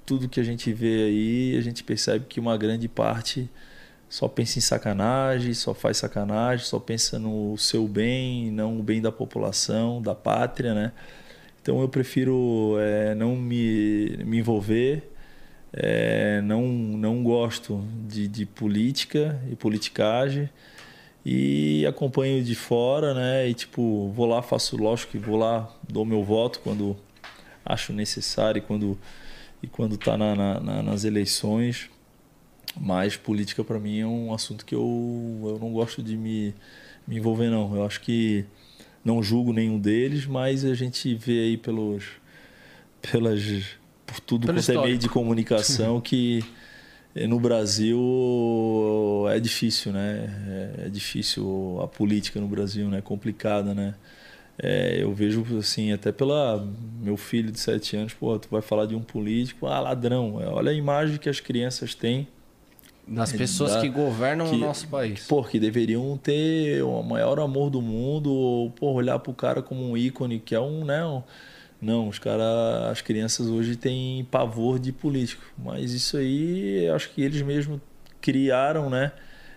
tudo 0.07 0.27
que 0.27 0.41
a 0.41 0.43
gente 0.43 0.73
vê 0.73 1.05
aí, 1.05 1.55
a 1.59 1.61
gente 1.61 1.85
percebe 1.85 2.25
que 2.27 2.41
uma 2.41 2.57
grande 2.57 2.89
parte 2.89 3.47
só 4.09 4.27
pensa 4.27 4.59
em 4.59 4.63
sacanagem, 4.63 5.53
só 5.53 5.75
faz 5.75 5.99
sacanagem, 5.99 6.65
só 6.65 6.79
pensa 6.79 7.19
no 7.19 7.59
seu 7.59 7.87
bem, 7.87 8.51
não 8.51 8.81
o 8.81 8.83
bem 8.83 9.03
da 9.03 9.13
população, 9.13 10.01
da 10.01 10.15
pátria, 10.15 10.73
né? 10.73 10.93
Então 11.61 11.79
eu 11.83 11.89
prefiro 11.91 12.77
é, 12.81 13.15
não 13.15 13.37
me, 13.37 14.17
me 14.25 14.39
envolver, 14.39 15.13
é, 15.75 16.41
não, 16.41 16.63
não 16.63 17.23
gosto 17.23 17.85
de, 18.07 18.27
de 18.27 18.47
política 18.47 19.39
e 19.53 19.55
politicagem 19.55 20.49
e 21.31 21.85
acompanho 21.87 22.43
de 22.43 22.55
fora, 22.55 23.13
né? 23.13 23.49
E 23.49 23.53
tipo, 23.55 24.11
vou 24.15 24.25
lá, 24.27 24.41
faço, 24.41 24.77
lógico 24.77 25.13
que 25.13 25.19
vou 25.19 25.37
lá, 25.37 25.71
dou 25.87 26.05
meu 26.07 26.23
voto 26.25 26.61
quando 26.61 26.97
acho 27.65 27.93
necessário 27.93 28.59
e 28.61 28.63
quando, 28.63 28.99
e 29.63 29.67
quando 29.67 29.99
tá 29.99 30.17
na, 30.17 30.35
na- 30.35 30.61
na- 30.61 30.83
nas 30.83 31.05
eleições. 31.05 31.91
Mas 32.81 33.17
política 33.17 33.63
para 33.63 33.79
mim 33.79 33.99
é 34.01 34.07
um 34.07 34.33
assunto 34.33 34.65
que 34.65 34.75
eu, 34.75 35.41
eu 35.43 35.59
não 35.61 35.71
gosto 35.73 36.03
de 36.03 36.17
me, 36.17 36.55
me 37.07 37.17
envolver, 37.17 37.51
não. 37.51 37.75
Eu 37.77 37.85
acho 37.85 38.01
que 38.01 38.45
não 39.05 39.23
julgo 39.23 39.53
nenhum 39.53 39.79
deles, 39.79 40.25
mas 40.27 40.65
a 40.65 40.75
gente 40.75 41.15
vê 41.15 41.41
aí 41.41 41.57
pelos, 41.59 42.05
pelas, 43.03 43.43
por 44.07 44.21
tudo 44.21 44.47
Pelo 44.47 44.59
quanto 44.59 44.71
é 44.71 44.83
meio 44.83 44.99
de 44.99 45.09
comunicação 45.11 46.01
que 46.01 46.43
no 47.27 47.41
Brasil 47.41 47.99
é 49.31 49.39
difícil, 49.41 49.93
né? 49.93 50.75
É- 50.83 50.87
É 50.87 50.89
difícil 50.89 51.79
a 51.83 51.87
política 51.89 52.41
no 52.41 52.47
Brasil, 52.49 52.89
né? 52.89 52.99
É 52.99 53.03
complicada, 53.03 53.75
né? 53.75 53.95
É, 54.61 55.03
eu 55.03 55.13
vejo 55.15 55.45
assim, 55.57 55.93
até 55.93 56.11
pela 56.11 56.67
meu 57.01 57.17
filho 57.17 57.53
de 57.53 57.61
7 57.61 57.97
anos, 57.97 58.13
pô, 58.15 58.37
tu 58.39 58.49
vai 58.51 58.61
falar 58.61 58.87
de 58.87 58.95
um 58.97 59.01
político, 59.01 59.67
ah, 59.67 59.79
ladrão. 59.81 60.41
É, 60.43 60.49
Olha 60.49 60.71
a 60.71 60.75
imagem 60.75 61.17
que 61.17 61.29
as 61.29 61.39
crianças 61.41 61.95
têm 61.95 62.27
Das 63.07 63.33
pessoas 63.33 63.75
dá- 63.75 63.81
que 63.81 63.89
governam 63.89 64.47
que- 64.51 64.57
o 64.57 64.59
nosso 64.59 64.89
país. 64.89 65.27
Pô, 65.29 65.43
que 65.45 65.61
deveriam 65.61 66.17
ter 66.17 66.83
o 66.83 67.03
maior 67.03 67.39
amor 67.39 67.71
do 67.71 67.81
mundo, 67.81 68.31
ou 68.33 68.71
pô, 68.71 68.93
olhar 68.93 69.19
pro 69.21 69.33
cara 69.33 69.63
como 69.63 69.83
um 69.91 69.97
ícone, 69.97 70.41
que 70.41 70.55
é 70.55 70.61
um, 70.61 70.85
né? 70.85 71.05
um- 71.07 71.23
não, 71.81 72.09
os 72.09 72.19
cara, 72.19 72.91
as 72.91 73.01
crianças 73.01 73.47
hoje 73.47 73.77
têm 73.77 74.25
pavor 74.31 74.79
de 74.79 74.93
político, 74.93 75.43
mas 75.57 75.93
isso 75.93 76.17
aí 76.17 76.85
eu 76.85 76.95
acho 76.95 77.11
que 77.11 77.23
eles 77.23 77.41
mesmos 77.43 77.81
criaram, 78.21 78.91
né? 78.91 79.13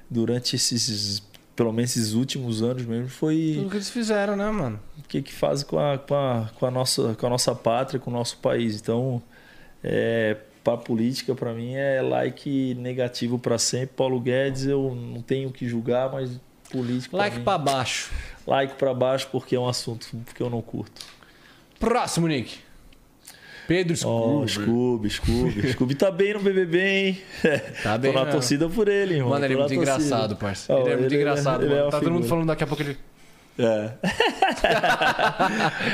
Durante 0.10 0.56
esses, 0.56 1.24
pelo 1.56 1.72
menos 1.72 1.96
esses 1.96 2.14
últimos 2.14 2.62
anos 2.62 2.86
mesmo, 2.86 3.10
foi 3.10 3.54
Tudo 3.56 3.70
que 3.70 3.78
eles 3.78 3.90
fizeram, 3.90 4.36
né, 4.36 4.52
mano? 4.52 4.80
o 5.00 5.08
que 5.08 5.22
que 5.22 5.34
faz 5.34 5.64
com 5.64 5.80
a, 5.80 5.98
com 5.98 6.14
a, 6.14 6.50
com 6.60 6.66
a, 6.66 6.72
nossa, 6.72 7.16
com 7.16 7.26
a 7.26 7.30
nossa 7.30 7.56
pátria, 7.56 8.00
com 8.00 8.12
o 8.12 8.14
nosso 8.14 8.38
país. 8.38 8.80
Então, 8.80 9.22
é, 9.84 10.38
para 10.64 10.78
política, 10.78 11.34
para 11.34 11.54
mim, 11.54 11.74
é 11.74 12.02
like 12.02 12.76
negativo 12.76 13.40
para 13.40 13.58
sempre. 13.58 13.96
Paulo 13.96 14.20
Guedes, 14.20 14.66
eu 14.66 14.94
não 14.94 15.22
tenho 15.22 15.50
o 15.50 15.52
que 15.52 15.68
julgar, 15.68 16.12
mas 16.12 16.40
político. 16.70 17.18
Like 17.18 17.40
pra 17.40 17.58
baixo. 17.58 18.12
like 18.46 18.76
para 18.76 18.94
baixo, 18.94 19.28
porque 19.32 19.56
é 19.56 19.60
um 19.60 19.68
assunto 19.68 20.16
que 20.36 20.42
eu 20.42 20.50
não 20.50 20.62
curto. 20.62 21.02
Próximo, 21.82 22.28
Nick. 22.28 22.58
Pedro 23.68 23.96
Scooby. 23.96 24.52
Scooby, 24.52 25.10
Scooby. 25.10 25.68
Scooby 25.74 25.96
tá 25.96 26.12
bem 26.12 26.34
no 26.34 26.40
BBB, 26.42 26.80
hein? 26.80 27.22
Tá 27.84 27.98
bem, 27.98 28.12
Tô 28.12 28.20
na 28.24 28.32
torcida 28.32 28.68
por 28.70 28.88
ele, 28.88 29.16
irmão. 29.16 29.30
Mano, 29.30 29.46
ele 29.46 29.54
é 29.54 29.58
muito 29.58 29.74
torcida. 29.74 29.94
engraçado, 29.96 30.36
parceiro. 30.36 30.82
Ele 30.84 30.90
é 30.94 30.98
muito 30.98 31.16
engraçado, 31.16 31.64
ele 31.64 31.74
é 31.74 31.76
mano. 31.76 31.86
uma 31.86 31.92
Tá 31.92 32.00
todo 32.00 32.08
mundo 32.12 32.24
figura. 32.24 32.30
falando 32.30 32.48
daqui 32.48 32.64
a 32.64 32.68
pouco 32.68 32.84
ele. 32.84 32.98
É. 33.62 33.94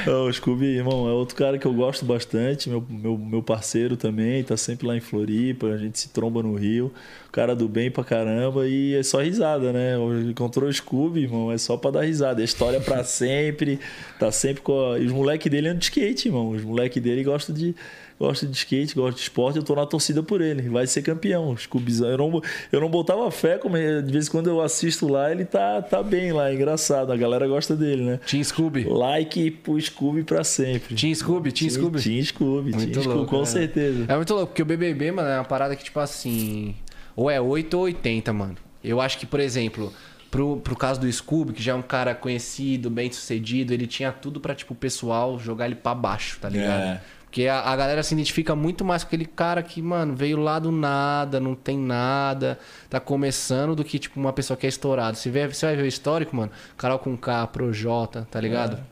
O 0.10 0.32
Scooby, 0.32 0.78
irmão, 0.78 1.08
é 1.08 1.12
outro 1.12 1.36
cara 1.36 1.58
que 1.58 1.66
eu 1.66 1.74
gosto 1.74 2.06
bastante. 2.06 2.70
Meu, 2.70 2.84
meu, 2.90 3.18
meu 3.18 3.44
parceiro 3.44 3.98
também, 3.98 4.44
tá 4.44 4.56
sempre 4.56 4.88
lá 4.88 4.96
em 4.96 5.00
Floripa. 5.00 5.68
A 5.68 5.78
gente 5.78 6.00
se 6.00 6.10
tromba 6.10 6.42
no 6.42 6.56
Rio. 6.56 6.92
Cara 7.32 7.56
do 7.56 7.68
bem 7.68 7.92
pra 7.92 8.04
caramba. 8.04 8.68
E 8.68 8.96
é 8.96 9.04
só 9.04 9.22
risada, 9.22 9.74
né? 9.74 9.96
Encontrou 10.30 10.70
o 10.70 10.74
Scooby, 10.74 11.22
irmão, 11.24 11.52
é 11.52 11.58
só 11.58 11.78
pra 11.78 11.92
dar 11.92 12.02
risada. 12.02 12.42
É 12.42 12.46
história 12.46 12.80
pra 12.80 13.04
sempre. 13.06 13.80
Tá 14.20 14.32
sempre 14.32 14.62
com. 14.62 14.94
A... 14.94 15.00
E 15.00 15.06
os 15.06 15.12
moleques 15.12 15.52
dele 15.52 15.68
andam 15.68 15.80
de 15.80 15.86
skate, 15.86 16.28
irmão. 16.28 16.50
Os 16.52 16.64
moleques 16.64 17.02
dele 17.02 17.24
gostam 17.24 17.54
de. 17.54 17.76
Gosta 18.20 18.48
de 18.48 18.58
skate, 18.58 18.96
gosta 18.96 19.14
de 19.16 19.22
esporte, 19.22 19.58
eu 19.58 19.64
tô 19.64 19.76
na 19.76 19.86
torcida 19.86 20.24
por 20.24 20.42
ele. 20.42 20.64
Vai 20.70 20.88
ser 20.88 21.04
campeão. 21.04 21.52
O 21.52 21.58
Scoobyzão. 21.58 22.10
Eu 22.10 22.18
não, 22.18 22.42
eu 22.72 22.82
não 22.82 22.90
botava 22.90 23.30
fé, 23.30 23.58
como 23.60 23.78
é- 23.78 24.02
de 24.02 24.12
vez 24.12 24.28
em 24.28 24.32
quando 24.32 24.48
eu 24.50 24.60
assisto 24.60 25.08
lá, 25.08 25.32
ele 25.32 25.46
tá, 25.46 25.82
tá 25.84 26.02
bem 26.02 26.32
lá, 26.32 26.50
é 26.50 26.56
engraçado. 26.56 27.12
A 27.12 27.16
galera 27.16 27.48
gosta 27.48 27.76
dele, 27.76 28.04
né? 28.04 28.20
Team 28.28 28.44
Scooby. 28.44 28.86
Like 28.86 29.52
pro 29.52 29.80
Scooby 29.80 30.24
pra 30.24 30.44
sempre. 30.44 30.96
Team 30.96 31.14
Scooby, 31.14 31.52
Team 31.52 31.70
Scooby. 31.70 32.02
Team 32.02 32.24
Scooby, 32.24 32.72
Team 32.72 32.94
Scooby, 32.94 33.08
louco, 33.08 33.26
com 33.30 33.40
né? 33.40 33.46
certeza. 33.46 34.06
É 34.08 34.16
muito 34.16 34.34
louco, 34.34 34.48
porque 34.48 34.64
o 34.64 34.66
BBB, 34.66 35.12
mano, 35.12 35.30
é 35.30 35.38
uma 35.38 35.46
parada 35.46 35.76
que, 35.76 35.84
tipo 35.84 36.00
assim. 36.00 36.74
Ou 37.16 37.30
é 37.30 37.40
8 37.40 37.74
ou 37.76 37.84
80, 37.84 38.34
mano. 38.34 38.56
Eu 38.84 39.00
acho 39.00 39.20
que, 39.20 39.26
por 39.28 39.40
exemplo, 39.40 39.94
pro, 40.32 40.58
pro 40.58 40.76
caso 40.76 41.00
do 41.00 41.12
Scooby, 41.12 41.54
que 41.54 41.62
já 41.62 41.74
é 41.74 41.76
um 41.76 41.82
cara 41.84 42.16
conhecido, 42.16 42.90
bem 42.90 43.12
sucedido, 43.12 43.74
ele 43.74 43.86
tinha 43.86 44.12
tudo 44.12 44.40
pra, 44.40 44.56
tipo, 44.56 44.74
o 44.74 44.78
pessoal 44.78 45.38
jogar 45.40 45.66
ele 45.68 45.76
pra 45.76 45.94
baixo, 45.94 46.40
tá 46.42 46.50
ligado? 46.50 46.82
É. 46.82 47.02
Porque 47.38 47.48
a, 47.48 47.60
a 47.60 47.76
galera 47.76 48.02
se 48.02 48.16
identifica 48.16 48.56
muito 48.56 48.84
mais 48.84 49.04
com 49.04 49.10
aquele 49.10 49.28
cara 49.28 49.62
que, 49.62 49.80
mano, 49.80 50.16
veio 50.16 50.40
lá 50.40 50.58
do 50.58 50.72
nada, 50.72 51.40
não 51.40 51.54
tem 51.54 51.78
nada, 51.78 52.58
tá 52.90 53.00
começando, 53.00 53.76
do 53.76 53.84
que, 53.84 54.00
tipo, 54.00 54.20
uma 54.20 54.34
pessoa 54.34 54.58
que 54.58 54.66
é 54.66 54.70
estourada. 54.70 55.16
Se 55.16 55.30
vê, 55.30 55.48
você 55.48 55.68
vai 55.68 55.76
ver 55.76 55.84
o 55.84 55.86
histórico, 55.86 56.36
mano, 56.36 56.52
Carol 56.76 56.98
com 56.98 57.16
K, 57.16 57.46
Projota, 57.46 58.28
tá 58.32 58.42
ligado? 58.42 58.84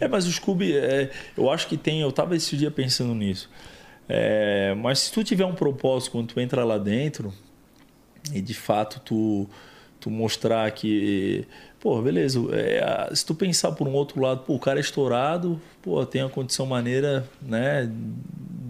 É, 0.00 0.08
mas 0.08 0.26
o 0.26 0.32
Scooby, 0.32 0.74
é, 0.74 1.10
eu 1.36 1.50
acho 1.50 1.68
que 1.68 1.76
tem. 1.76 2.00
Eu 2.00 2.10
tava 2.10 2.34
esse 2.34 2.56
dia 2.56 2.70
pensando 2.70 3.14
nisso. 3.14 3.50
É, 4.08 4.74
mas 4.78 5.00
se 5.00 5.12
tu 5.12 5.22
tiver 5.22 5.44
um 5.44 5.54
propósito 5.54 6.12
quando 6.12 6.28
tu 6.28 6.40
entra 6.40 6.64
lá 6.64 6.78
dentro 6.78 7.34
e 8.32 8.40
de 8.40 8.54
fato 8.54 8.98
tu, 9.00 9.46
tu 10.00 10.10
mostrar 10.10 10.70
que. 10.70 11.46
Pô, 11.80 12.00
beleza. 12.02 12.38
é, 12.52 13.08
se 13.14 13.24
tu 13.24 13.34
pensar 13.34 13.72
por 13.72 13.88
um 13.88 13.92
outro 13.92 14.20
lado, 14.20 14.42
pô, 14.42 14.54
o 14.54 14.58
cara 14.58 14.78
é 14.78 14.82
estourado, 14.82 15.58
pô, 15.80 16.04
tem 16.04 16.22
uma 16.22 16.28
condição 16.28 16.66
maneira, 16.66 17.26
né? 17.40 17.90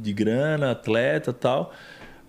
De 0.01 0.13
grana, 0.13 0.71
atleta 0.71 1.33
tal. 1.33 1.73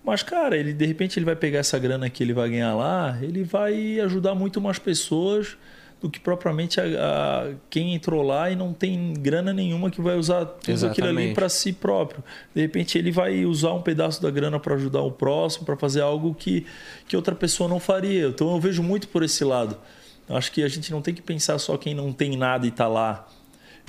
Mas, 0.04 0.22
cara, 0.24 0.56
ele 0.56 0.72
de 0.72 0.84
repente 0.84 1.18
ele 1.18 1.24
vai 1.24 1.36
pegar 1.36 1.60
essa 1.60 1.78
grana 1.78 2.10
que 2.10 2.22
ele 2.22 2.32
vai 2.32 2.50
ganhar 2.50 2.74
lá, 2.74 3.16
ele 3.22 3.44
vai 3.44 4.00
ajudar 4.00 4.34
muito 4.34 4.60
mais 4.60 4.78
pessoas 4.78 5.56
do 6.00 6.10
que 6.10 6.18
propriamente 6.18 6.80
a, 6.80 6.84
a- 6.84 7.52
quem 7.70 7.94
entrou 7.94 8.20
lá 8.20 8.50
e 8.50 8.56
não 8.56 8.72
tem 8.72 9.14
grana 9.14 9.52
nenhuma 9.52 9.88
que 9.88 10.00
vai 10.00 10.16
usar 10.16 10.44
tudo 10.44 10.86
aquilo 10.86 11.06
ali 11.06 11.16
Exatamente. 11.16 11.34
para 11.36 11.48
si 11.48 11.72
próprio. 11.72 12.24
De 12.52 12.60
repente 12.60 12.98
ele 12.98 13.12
vai 13.12 13.44
usar 13.44 13.72
um 13.72 13.80
pedaço 13.80 14.20
da 14.20 14.28
grana 14.28 14.58
para 14.58 14.74
ajudar 14.74 15.02
o 15.02 15.12
próximo, 15.12 15.64
para 15.64 15.76
fazer 15.76 16.00
algo 16.00 16.34
que, 16.34 16.66
que 17.06 17.14
outra 17.14 17.36
pessoa 17.36 17.68
não 17.68 17.78
faria. 17.78 18.26
Então 18.26 18.50
eu 18.52 18.58
vejo 18.58 18.82
muito 18.82 19.06
por 19.06 19.22
esse 19.22 19.44
lado. 19.44 19.76
Eu 20.28 20.36
Acho 20.36 20.50
que 20.52 20.62
a 20.62 20.68
gente 20.68 20.90
não 20.90 21.02
tem 21.02 21.12
que 21.14 21.22
pensar 21.22 21.58
só 21.58 21.76
quem 21.76 21.94
não 21.94 22.12
tem 22.12 22.36
nada 22.36 22.66
e 22.66 22.70
tá 22.70 22.86
lá. 22.88 23.26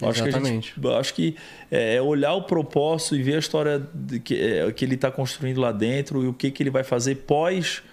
Eu 0.01 0.09
acho 0.09 0.23
que, 0.23 0.29
a 0.29 0.31
gente- 0.31 0.73
Exatamente. 0.77 0.99
acho 0.99 1.13
que 1.13 1.35
é 1.69 2.01
olhar 2.01 2.33
o 2.33 2.43
propósito 2.43 3.15
e 3.15 3.21
ver 3.21 3.35
a 3.35 3.39
história 3.39 3.81
que, 4.23 4.35
é, 4.35 4.71
que 4.71 4.83
ele 4.83 4.95
está 4.95 5.11
construindo 5.11 5.61
lá 5.61 5.71
dentro 5.71 6.23
e 6.23 6.27
o 6.27 6.33
que, 6.33 6.49
que 6.49 6.63
ele 6.63 6.71
vai 6.71 6.83
fazer 6.83 7.15
pós 7.15 7.83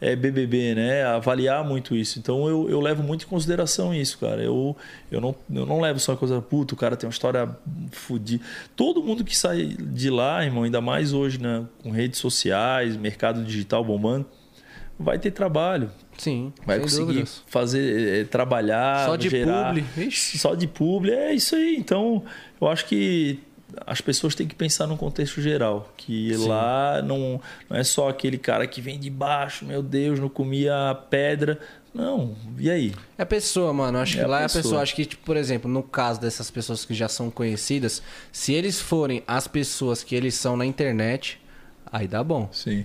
é, 0.00 0.14
BBB, 0.14 0.76
né? 0.76 1.04
Avaliar 1.04 1.64
muito 1.64 1.96
isso. 1.96 2.18
Então 2.20 2.48
eu, 2.48 2.70
eu 2.70 2.80
levo 2.80 3.02
muito 3.02 3.24
em 3.24 3.28
consideração 3.28 3.92
isso, 3.92 4.18
cara. 4.18 4.40
Eu, 4.40 4.76
eu, 5.10 5.20
não, 5.20 5.34
eu 5.52 5.66
não 5.66 5.80
levo 5.80 5.98
só 5.98 6.12
a 6.12 6.16
coisa, 6.16 6.40
puta, 6.40 6.74
o 6.74 6.76
cara 6.76 6.96
tem 6.96 7.08
uma 7.08 7.12
história 7.12 7.48
fodida. 7.90 8.42
Todo 8.76 9.02
mundo 9.02 9.24
que 9.24 9.36
sai 9.36 9.64
de 9.66 10.08
lá, 10.08 10.44
irmão, 10.44 10.62
ainda 10.62 10.80
mais 10.80 11.12
hoje 11.12 11.40
né, 11.42 11.64
com 11.82 11.90
redes 11.90 12.20
sociais, 12.20 12.96
mercado 12.96 13.44
digital 13.44 13.84
bombando, 13.84 14.26
vai 14.98 15.18
ter 15.18 15.32
trabalho. 15.32 15.90
Sim, 16.18 16.52
Vai 16.66 16.78
conseguir 16.80 17.06
dúvidas. 17.06 17.42
fazer, 17.46 18.20
eh, 18.20 18.24
trabalhar, 18.24 19.06
Só 19.06 19.16
de 19.16 19.28
gerar, 19.30 19.68
publi, 19.74 19.84
ixi. 20.06 20.36
só 20.38 20.54
de 20.54 20.66
publi, 20.66 21.12
é 21.12 21.32
isso 21.32 21.54
aí. 21.56 21.76
Então, 21.78 22.24
eu 22.60 22.68
acho 22.68 22.84
que 22.86 23.38
as 23.86 24.00
pessoas 24.00 24.34
têm 24.34 24.46
que 24.46 24.54
pensar 24.54 24.86
no 24.86 24.96
contexto 24.96 25.40
geral, 25.40 25.92
que 25.96 26.34
lá 26.36 27.00
não, 27.02 27.40
não 27.70 27.76
é 27.76 27.84
só 27.84 28.08
aquele 28.08 28.36
cara 28.38 28.66
que 28.66 28.80
vem 28.80 28.98
de 28.98 29.08
baixo, 29.10 29.64
meu 29.64 29.82
Deus, 29.82 30.18
não 30.18 30.28
comia 30.28 30.96
pedra. 31.08 31.58
Não, 31.94 32.34
e 32.58 32.70
aí? 32.70 32.94
É 33.16 33.22
a 33.22 33.26
pessoa, 33.26 33.72
mano. 33.72 33.98
Acho 33.98 34.18
É 34.18 34.22
que 34.22 34.26
lá 34.28 34.36
é 34.40 34.40
a 34.40 34.46
pessoa. 34.46 34.62
pessoa. 34.62 34.82
Acho 34.82 34.94
que, 34.94 35.04
tipo, 35.06 35.24
por 35.24 35.36
exemplo, 35.36 35.70
no 35.70 35.82
caso 35.82 36.20
dessas 36.20 36.50
pessoas 36.50 36.84
que 36.84 36.94
já 36.94 37.08
são 37.08 37.30
conhecidas, 37.30 38.02
se 38.30 38.52
eles 38.52 38.78
forem 38.80 39.22
as 39.26 39.48
pessoas 39.48 40.02
que 40.04 40.14
eles 40.14 40.34
são 40.34 40.56
na 40.56 40.64
internet, 40.66 41.40
aí 41.90 42.06
dá 42.06 42.22
bom. 42.22 42.48
Sim. 42.52 42.84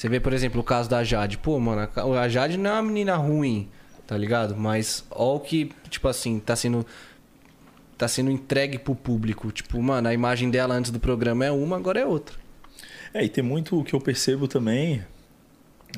Você 0.00 0.08
vê, 0.08 0.18
por 0.18 0.32
exemplo, 0.32 0.62
o 0.62 0.64
caso 0.64 0.88
da 0.88 1.04
Jade. 1.04 1.36
Pô, 1.36 1.60
mano, 1.60 1.86
a 2.18 2.26
Jade 2.26 2.56
não 2.56 2.70
é 2.70 2.72
uma 2.72 2.82
menina 2.84 3.16
ruim, 3.16 3.68
tá 4.06 4.16
ligado? 4.16 4.56
Mas 4.56 5.04
ó 5.10 5.36
o 5.36 5.40
que, 5.40 5.72
tipo 5.90 6.08
assim, 6.08 6.40
tá 6.40 6.56
sendo. 6.56 6.86
Tá 7.98 8.08
sendo 8.08 8.30
entregue 8.30 8.78
pro 8.78 8.94
público. 8.94 9.52
Tipo, 9.52 9.82
mano, 9.82 10.08
a 10.08 10.14
imagem 10.14 10.50
dela 10.50 10.74
antes 10.74 10.90
do 10.90 10.98
programa 10.98 11.44
é 11.44 11.50
uma, 11.50 11.76
agora 11.76 12.00
é 12.00 12.06
outra. 12.06 12.34
É, 13.12 13.22
e 13.22 13.28
tem 13.28 13.44
muito 13.44 13.78
o 13.78 13.84
que 13.84 13.92
eu 13.92 14.00
percebo 14.00 14.48
também. 14.48 15.04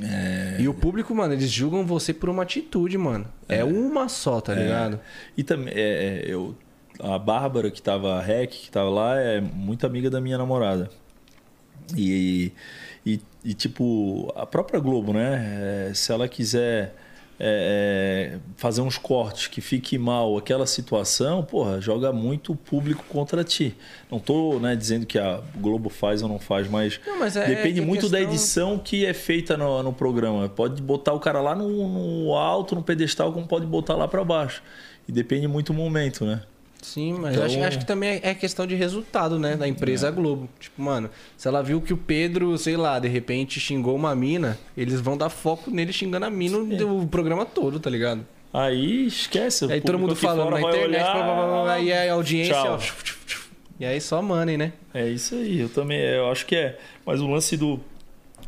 É, 0.01 0.57
E 0.59 0.67
o 0.67 0.75
público, 0.75 1.15
mano, 1.15 1.35
eles 1.35 1.49
julgam 1.49 1.87
você 1.87 2.13
por 2.13 2.29
uma 2.29 2.43
atitude, 2.43 2.99
mano. 2.99 3.25
É, 3.49 3.63
uma 3.63 4.09
só, 4.09 4.41
tá 4.41 4.53
ligado? 4.53 4.99
E 5.37 5.45
também, 5.45 5.73
é, 5.77 5.81
é, 5.81 6.25
eu, 6.27 6.57
a 6.99 7.17
Bárbara, 7.21 7.71
que 7.71 7.81
tava, 7.81 8.19
a 8.19 8.21
Rec, 8.21 8.51
que 8.51 8.69
tava 8.69 8.91
lá, 8.91 9.21
é 9.21 9.41
muito 9.41 9.87
amiga 9.87 10.11
da 10.11 10.21
minha 10.21 10.37
namorada. 10.37 10.91
E, 11.97 12.11
e, 12.11 12.53
e, 13.05 13.55
tipo, 13.55 14.33
a 14.37 14.47
própria 14.47 14.79
Globo, 14.79 15.13
né? 15.13 15.89
É, 15.91 15.95
se 15.95 16.13
ela 16.13 16.29
quiser 16.29 16.95
é, 17.41 18.35
é, 18.35 18.39
fazer 18.57 18.83
uns 18.83 18.97
cortes 18.97 19.49
que 19.49 19.61
fique 19.61 19.99
mal 19.99 20.37
aquela 20.39 20.65
situação, 20.65 21.43
porra, 21.43 21.81
joga 21.81 22.13
muito 22.13 22.53
o 22.53 22.57
público 22.57 23.05
contra 23.09 23.43
ti. 23.43 23.75
Não 24.09 24.21
tô 24.21 24.61
né, 24.61 24.77
dizendo 24.77 25.05
que 25.07 25.19
a 25.19 25.41
Globo 25.57 25.89
faz 25.89 26.23
ou 26.23 26.29
não 26.29 26.39
faz, 26.39 26.69
mas, 26.69 27.01
Não, 27.05 27.19
mas 27.19 27.37
é- 27.37 27.47
depende 27.47 27.81
é 27.81 27.85
muito 27.85 28.09
da 28.09 28.19
questão- 28.19 28.33
edição 28.33 28.79
que 28.79 29.05
é 29.05 29.13
feita 29.13 29.57
no, 29.57 29.83
no 29.83 29.93
programa. 29.93 30.49
Pode 30.49 30.81
botar 30.81 31.13
o 31.15 31.19
cara 31.19 31.41
lá 31.41 31.55
no, 31.57 31.69
no 32.25 32.35
alto, 32.37 32.77
no 32.77 32.83
pedestal, 32.83 33.33
como 33.33 33.47
pode 33.49 33.67
botar 33.67 33.95
lá 33.97 34.07
para 34.07 34.23
baixo. 34.23 34.63
E 35.09 35.11
depende 35.11 35.49
muito 35.49 35.73
do 35.73 35.77
momento, 35.79 36.25
né? 36.25 36.43
Sim, 36.83 37.15
mas 37.15 37.35
Então- 37.35 37.47
eu 37.47 37.47
acho, 37.47 37.65
acho 37.65 37.79
que 37.79 37.87
também 37.87 38.21
é 38.23 38.35
questão 38.35 38.67
de 38.67 38.75
resultado, 38.75 39.39
né? 39.39 39.57
Da 39.57 39.67
empresa 39.69 40.11
Globo. 40.11 40.49
Tipo, 40.59 40.83
mano, 40.83 41.09
se 41.37 41.47
ela 41.47 41.63
viu 41.63 41.81
que 41.81 41.93
o 41.93 41.97
Pedro, 41.97 42.59
sei 42.59 42.77
lá, 42.77 42.99
de 42.99 43.07
repente 43.09 43.61
xingou 43.61 43.95
uma 43.95 44.15
mina, 44.17 44.59
eles 44.77 45.01
vão 45.01 45.17
dar 45.17 45.31
foco 45.31 45.71
nele 45.71 45.93
xingando 45.93 46.27
a 46.27 46.31
mina 46.31 46.59
o 46.59 47.07
programa 47.07 47.47
todo, 47.47 47.79
tá 47.79 47.89
ligado? 47.89 48.27
Aí 48.53 49.07
esquece. 49.07 49.73
aí 49.73 49.81
todo 49.81 49.99
mundo 49.99 50.15
falando 50.17 50.51
na 50.51 50.61
internet, 50.61 50.87
olhar, 51.03 51.13
blá, 51.15 51.23
blá, 51.35 51.47
blá, 51.47 51.63
blá, 51.63 51.79
e 51.81 51.93
a 51.93 52.13
audiência, 52.13 52.55
ó. 52.57 52.79
E 53.81 53.85
aí 53.87 54.01
só 54.01 54.21
money, 54.21 54.57
né? 54.57 54.73
É 54.93 55.09
isso 55.09 55.37
aí, 55.37 55.61
eu 55.61 55.69
também 55.69 55.99
eu 56.01 56.31
acho 56.31 56.45
que 56.45 56.55
é. 56.57 56.79
Mas 57.07 57.21
o 57.21 57.27
lance 57.29 57.57
do, 57.57 57.81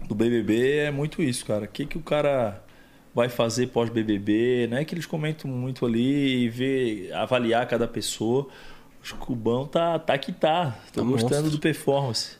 do 0.09 0.15
BBB 0.15 0.78
é 0.78 0.90
muito 0.90 1.23
isso, 1.23 1.47
cara. 1.47 1.65
O 1.65 1.69
que, 1.69 1.86
que 1.86 1.97
o 1.97 2.02
cara 2.02 2.62
vai 3.15 3.28
fazer 3.28 3.69
pós-BBB? 3.69 4.66
Não 4.70 4.77
é 4.78 4.85
que 4.85 4.95
eles 4.95 5.07
comentam 5.07 5.51
muito 5.51 5.86
ali 5.86 6.45
e 6.45 6.49
vê, 6.49 7.11
avaliar 7.12 7.66
cada 7.66 7.86
pessoa. 7.86 8.49
O 9.12 9.16
Cubão 9.16 9.66
tá, 9.66 9.99
tá 9.99 10.16
que 10.19 10.32
tá. 10.32 10.77
Tô 10.93 11.03
Tá 11.03 11.07
gostando 11.07 11.51
do 11.51 11.59
performance. 11.59 12.36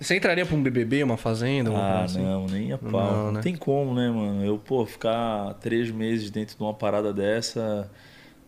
Você 0.00 0.16
entraria 0.16 0.44
pra 0.46 0.56
um 0.56 0.62
BBB, 0.62 1.02
uma 1.04 1.16
fazenda, 1.18 1.70
Ah, 1.76 2.04
assim? 2.04 2.22
não, 2.22 2.46
nem 2.46 2.72
a 2.72 2.78
pau. 2.78 2.90
Não, 2.90 3.24
Não, 3.26 3.32
né? 3.32 3.40
tem 3.42 3.54
como, 3.54 3.94
né, 3.94 4.10
mano? 4.10 4.42
Eu, 4.44 4.56
pô, 4.58 4.84
ficar 4.86 5.54
três 5.60 5.90
meses 5.90 6.30
dentro 6.30 6.56
de 6.56 6.62
uma 6.62 6.72
parada 6.72 7.12
dessa, 7.12 7.88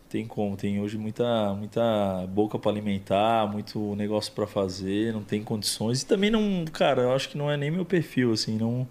tem 0.08 0.26
como. 0.26 0.56
Tem 0.56 0.80
hoje 0.80 0.96
muita, 0.96 1.52
muita 1.54 2.26
boca 2.30 2.58
pra 2.58 2.70
alimentar, 2.70 3.46
muito 3.52 3.94
negócio 3.96 4.32
pra 4.32 4.46
fazer, 4.46 5.12
não 5.12 5.22
tem 5.22 5.42
condições. 5.42 6.00
E 6.02 6.06
também 6.06 6.30
não, 6.30 6.64
cara, 6.72 7.02
eu 7.02 7.12
acho 7.12 7.28
que 7.28 7.36
não 7.36 7.50
é 7.50 7.56
nem 7.56 7.70
meu 7.70 7.84
perfil, 7.84 8.32
assim, 8.32 8.56
não. 8.56 8.88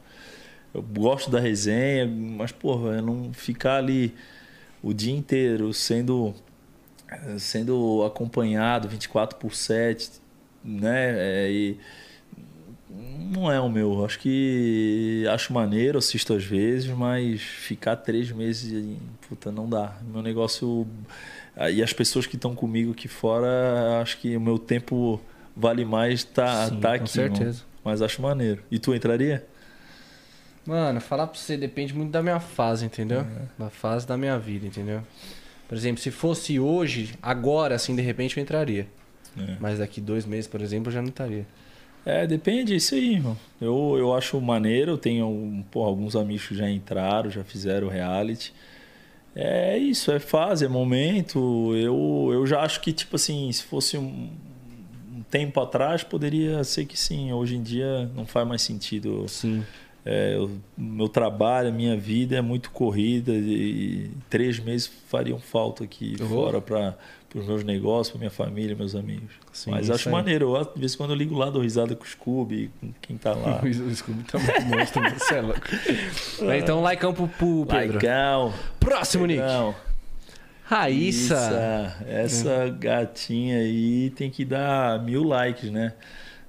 Eu 0.74 0.82
gosto 0.82 1.30
da 1.30 1.40
resenha, 1.40 2.08
mas, 2.08 2.52
porra, 2.52 2.96
eu 2.98 3.02
não 3.02 3.34
ficar 3.34 3.78
ali 3.78 4.14
o 4.82 4.94
dia 4.94 5.14
inteiro 5.14 5.74
sendo 5.74 6.34
sendo 7.40 8.04
acompanhado 8.06 8.88
24 8.88 9.38
por 9.38 9.54
7, 9.54 10.10
né? 10.64 11.14
É, 11.18 11.52
e 11.52 11.78
Não 12.90 13.52
é 13.52 13.60
o 13.60 13.70
meu. 13.70 14.06
Acho 14.06 14.18
que 14.20 15.26
acho 15.30 15.54
maneiro, 15.54 15.98
assisto 15.98 16.34
às 16.34 16.44
vezes, 16.44 16.90
mas 16.90 17.42
ficar 17.42 17.98
três 17.98 18.32
meses, 18.32 18.98
puta, 19.28 19.52
não 19.52 19.68
dá. 19.70 19.98
Meu 20.10 20.22
negócio. 20.22 20.88
E 21.74 21.84
as 21.84 21.92
pessoas 21.94 22.26
que 22.26 22.36
estão 22.38 22.56
comigo 22.56 22.92
aqui 22.94 23.08
fora, 23.10 24.00
acho 24.02 24.18
que 24.18 24.36
o 24.38 24.42
meu 24.42 24.58
tempo 24.58 25.20
vale 25.56 25.84
mais 25.84 26.24
tá, 26.24 26.68
Sim, 26.70 26.80
tá 26.80 26.98
com 26.98 27.04
aqui. 27.04 27.12
certeza. 27.12 27.44
mano. 27.60 27.72
Mas 27.84 28.02
acho 28.02 28.22
maneiro. 28.22 28.64
E 28.72 28.80
tu 28.80 28.94
entraria? 28.96 29.46
Mano, 30.66 31.02
falar 31.02 31.28
pra 31.28 31.40
você 31.40 31.58
depende 31.58 31.94
muito 31.94 32.12
da 32.12 32.22
minha 32.22 32.40
fase, 32.40 32.86
entendeu? 32.86 33.22
É. 33.22 33.26
Da 33.58 33.70
fase 33.70 34.06
da 34.06 34.16
minha 34.16 34.38
vida, 34.38 34.66
entendeu? 34.66 35.02
Por 35.68 35.78
exemplo, 35.78 36.02
se 36.02 36.12
fosse 36.12 36.60
hoje, 36.60 37.16
agora, 37.22 37.76
assim, 37.76 37.96
de 37.96 38.02
repente 38.02 38.38
eu 38.38 38.44
entraria. 38.44 38.88
É. 39.38 39.56
Mas 39.60 39.80
daqui 39.80 40.02
dois 40.02 40.26
meses, 40.26 40.48
por 40.48 40.62
exemplo, 40.62 40.90
eu 40.90 40.94
já 40.94 41.02
não 41.02 41.10
estaria. 41.10 41.46
É, 42.06 42.26
depende, 42.26 42.74
é 42.74 42.78
isso 42.78 42.96
aí, 42.96 43.14
irmão. 43.14 43.38
Eu, 43.60 43.96
eu 43.98 44.14
acho 44.14 44.40
maneiro, 44.42 44.92
eu 44.92 44.98
tenho 44.98 45.64
alguns 45.76 46.16
amigos 46.16 46.48
que 46.48 46.56
já 46.56 46.70
entraram, 46.70 47.30
já 47.30 47.44
fizeram 47.44 47.88
reality. 47.88 48.54
É 49.36 49.78
isso, 49.78 50.12
é 50.12 50.20
fase, 50.20 50.66
é 50.66 50.68
momento. 50.68 51.74
Eu, 51.76 52.30
eu 52.34 52.46
já 52.46 52.62
acho 52.62 52.82
que, 52.82 52.92
tipo 52.92 53.16
assim, 53.16 53.52
se 53.52 53.64
fosse 53.64 53.98
um, 53.98 54.30
um 55.16 55.24
tempo 55.30 55.60
atrás, 55.62 56.04
poderia 56.04 56.64
ser 56.64 56.86
que 56.86 56.98
sim. 57.00 57.32
Hoje 57.32 57.56
em 57.56 57.64
dia 57.64 58.10
não 58.16 58.26
faz 58.26 58.48
mais 58.48 58.62
sentido. 58.62 59.26
Sim. 59.30 59.64
É, 60.04 60.36
o 60.40 60.50
meu 60.76 61.08
trabalho, 61.08 61.70
a 61.70 61.72
minha 61.72 61.96
vida 61.96 62.36
é 62.36 62.42
muito 62.42 62.72
corrida 62.72 63.32
e 63.34 64.10
três 64.30 64.60
meses 64.60 64.88
fariam 65.08 65.40
falta 65.40 65.84
aqui 65.84 66.16
Oh. 66.20 66.26
fora 66.26 66.60
para 66.60 66.98
os 67.36 67.46
meus 67.46 67.64
negócios, 67.64 68.10
para 68.10 68.18
minha 68.20 68.32
família, 68.32 68.76
meus 68.76 68.96
amigos. 68.96 69.30
Sim, 69.54 69.70
Mas 69.72 69.92
acho 69.92 70.10
aí. 70.10 70.14
maneiro. 70.16 70.56
Eu, 70.56 70.66
de 70.66 70.80
vez 70.80 70.96
em 70.96 70.98
quando 70.98 71.12
eu 71.12 71.16
ligo 71.16 71.36
lá, 71.38 71.52
dou 71.52 71.62
risada 71.62 71.96
com 71.96 72.04
o 72.04 72.08
Scooby, 72.08 72.72
com 72.82 72.92
quem 73.00 73.16
tá 73.16 73.34
lá. 73.34 73.62
O 73.64 73.96
Scooby 73.96 74.24
tá 74.24 74.40
muito 74.40 74.66
monstro, 74.76 75.02
você 75.20 75.36
é 75.36 75.42
louco. 75.42 75.62
Então, 76.58 76.82
like 76.82 77.00
pro, 77.14 77.28
pro 77.28 77.66
Pedro. 77.70 77.94
Legal. 77.94 78.54
Próximo, 78.80 79.28
Nick. 79.28 79.40
Legal. 79.40 79.76
Raíssa. 80.64 81.36
Essa, 81.36 82.06
essa 82.08 82.70
gatinha 82.70 83.58
aí 83.58 84.10
tem 84.16 84.30
que 84.30 84.46
dar 84.46 85.04
mil 85.04 85.24
likes, 85.24 85.70
né? 85.70 85.94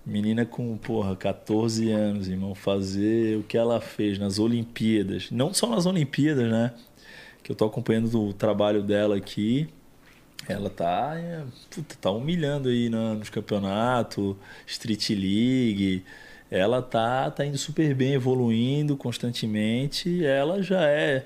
Menina 0.04 0.44
com, 0.44 0.76
porra, 0.76 1.14
14 1.14 1.90
anos, 1.92 2.26
irmão, 2.28 2.54
fazer 2.54 3.38
o 3.38 3.42
que 3.44 3.56
ela 3.56 3.80
fez 3.80 4.18
nas 4.18 4.38
Olimpíadas. 4.38 5.30
Não 5.30 5.54
só 5.54 5.68
nas 5.68 5.86
Olimpíadas, 5.86 6.50
né? 6.50 6.72
Que 7.42 7.52
eu 7.52 7.56
tô 7.56 7.64
acompanhando 7.64 8.20
o 8.20 8.32
trabalho 8.32 8.82
dela 8.82 9.16
aqui. 9.16 9.68
Ela 10.48 10.68
tá, 10.68 11.12
é, 11.16 11.44
puta, 11.70 11.94
tá 12.00 12.10
humilhando 12.10 12.68
aí 12.68 12.88
na- 12.88 13.14
nos 13.14 13.30
campeonatos, 13.30 14.34
Street 14.66 15.10
League. 15.10 16.02
Ela 16.50 16.82
tá, 16.82 17.30
tá 17.30 17.46
indo 17.46 17.56
super 17.56 17.94
bem, 17.94 18.14
evoluindo 18.14 18.96
constantemente. 18.96 20.24
Ela 20.24 20.60
já 20.62 20.82
é 20.82 21.24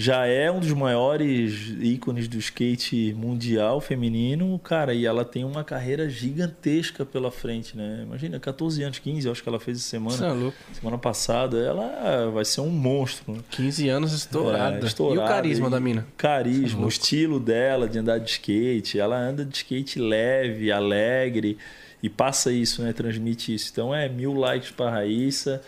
já 0.00 0.26
é 0.26 0.48
um 0.48 0.60
dos 0.60 0.72
maiores 0.72 1.74
ícones 1.80 2.28
do 2.28 2.38
skate 2.38 3.12
mundial 3.18 3.80
feminino, 3.80 4.56
cara, 4.60 4.94
e 4.94 5.04
ela 5.04 5.24
tem 5.24 5.44
uma 5.44 5.64
carreira 5.64 6.08
gigantesca 6.08 7.04
pela 7.04 7.32
frente, 7.32 7.76
né? 7.76 8.02
Imagina, 8.04 8.38
14 8.38 8.80
anos, 8.84 9.00
15, 9.00 9.26
eu 9.26 9.32
acho 9.32 9.42
que 9.42 9.48
ela 9.48 9.58
fez 9.58 9.78
essa 9.78 9.88
Você 9.88 9.96
é 9.96 10.16
semana, 10.16 10.32
louco. 10.34 10.56
semana 10.72 10.98
passada, 10.98 11.58
ela 11.58 12.30
vai 12.30 12.44
ser 12.44 12.60
um 12.60 12.68
monstro, 12.70 13.32
né? 13.32 13.40
15 13.50 13.88
anos 13.88 14.12
estourada. 14.12 14.76
É, 14.76 14.84
estourada. 14.86 15.20
E 15.20 15.24
o 15.24 15.26
carisma 15.26 15.68
da 15.68 15.80
mina? 15.80 16.06
Carisma, 16.16 16.78
louco. 16.78 16.84
o 16.84 16.88
estilo 16.88 17.40
dela 17.40 17.88
de 17.88 17.98
andar 17.98 18.18
de 18.18 18.30
skate. 18.30 19.00
Ela 19.00 19.18
anda 19.18 19.44
de 19.44 19.56
skate 19.56 19.98
leve, 19.98 20.70
alegre 20.70 21.58
e 22.00 22.08
passa 22.08 22.52
isso, 22.52 22.82
né? 22.82 22.92
Transmite 22.92 23.52
isso. 23.52 23.68
Então 23.72 23.92
é 23.92 24.08
mil 24.08 24.32
likes 24.32 24.70
para 24.70 24.92
Raíssa. 24.92 25.60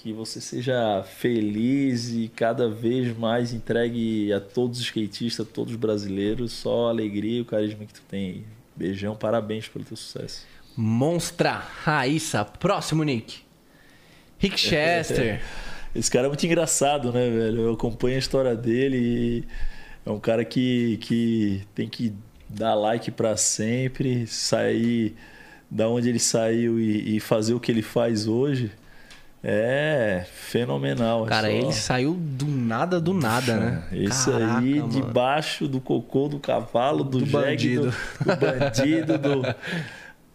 Que 0.00 0.12
você 0.12 0.40
seja 0.40 1.02
feliz 1.02 2.10
e 2.10 2.28
cada 2.28 2.68
vez 2.68 3.16
mais 3.18 3.52
entregue 3.52 4.32
a 4.32 4.38
todos 4.38 4.78
os 4.78 4.84
skatistas, 4.84 5.44
a 5.44 5.50
todos 5.50 5.72
os 5.72 5.78
brasileiros, 5.78 6.52
só 6.52 6.86
a 6.86 6.90
alegria 6.90 7.38
e 7.38 7.40
o 7.40 7.44
carisma 7.44 7.84
que 7.84 7.94
tu 7.94 8.02
tem. 8.08 8.44
Beijão, 8.76 9.16
parabéns 9.16 9.66
pelo 9.66 9.84
teu 9.84 9.96
sucesso. 9.96 10.46
Monstra. 10.76 11.50
Raíssa. 11.82 12.44
Próximo, 12.44 13.02
Nick. 13.02 13.40
Rick 14.38 14.54
Chester. 14.60 15.42
Esse 15.92 16.08
cara 16.08 16.26
é 16.26 16.28
muito 16.28 16.46
engraçado, 16.46 17.12
né, 17.12 17.28
velho? 17.28 17.62
Eu 17.62 17.72
acompanho 17.72 18.14
a 18.14 18.20
história 18.20 18.54
dele 18.54 18.96
e 18.96 19.44
é 20.06 20.10
um 20.12 20.20
cara 20.20 20.44
que, 20.44 20.98
que 20.98 21.62
tem 21.74 21.88
que 21.88 22.12
dar 22.48 22.76
like 22.76 23.10
pra 23.10 23.36
sempre, 23.36 24.28
sair 24.28 25.16
da 25.68 25.88
onde 25.88 26.08
ele 26.08 26.20
saiu 26.20 26.78
e, 26.78 27.16
e 27.16 27.20
fazer 27.20 27.54
o 27.54 27.58
que 27.58 27.72
ele 27.72 27.82
faz 27.82 28.28
hoje. 28.28 28.70
É 29.42 30.24
fenomenal. 30.32 31.24
é 31.26 31.28
Cara, 31.28 31.50
ele 31.50 31.72
saiu 31.72 32.14
do 32.14 32.46
nada, 32.46 33.00
do 33.00 33.14
nada, 33.14 33.56
né? 33.56 33.82
Isso 33.92 34.30
Caraca, 34.32 34.58
aí, 34.58 34.80
mano. 34.80 34.88
debaixo 34.88 35.68
do 35.68 35.80
cocô 35.80 36.28
do 36.28 36.38
cavalo, 36.40 37.04
do, 37.04 37.20
Do 37.20 37.26
jegue, 37.26 37.32
bandido. 37.32 37.94
Do, 38.20 38.24
do 38.24 38.36
bandido, 38.36 39.18
do 39.18 39.42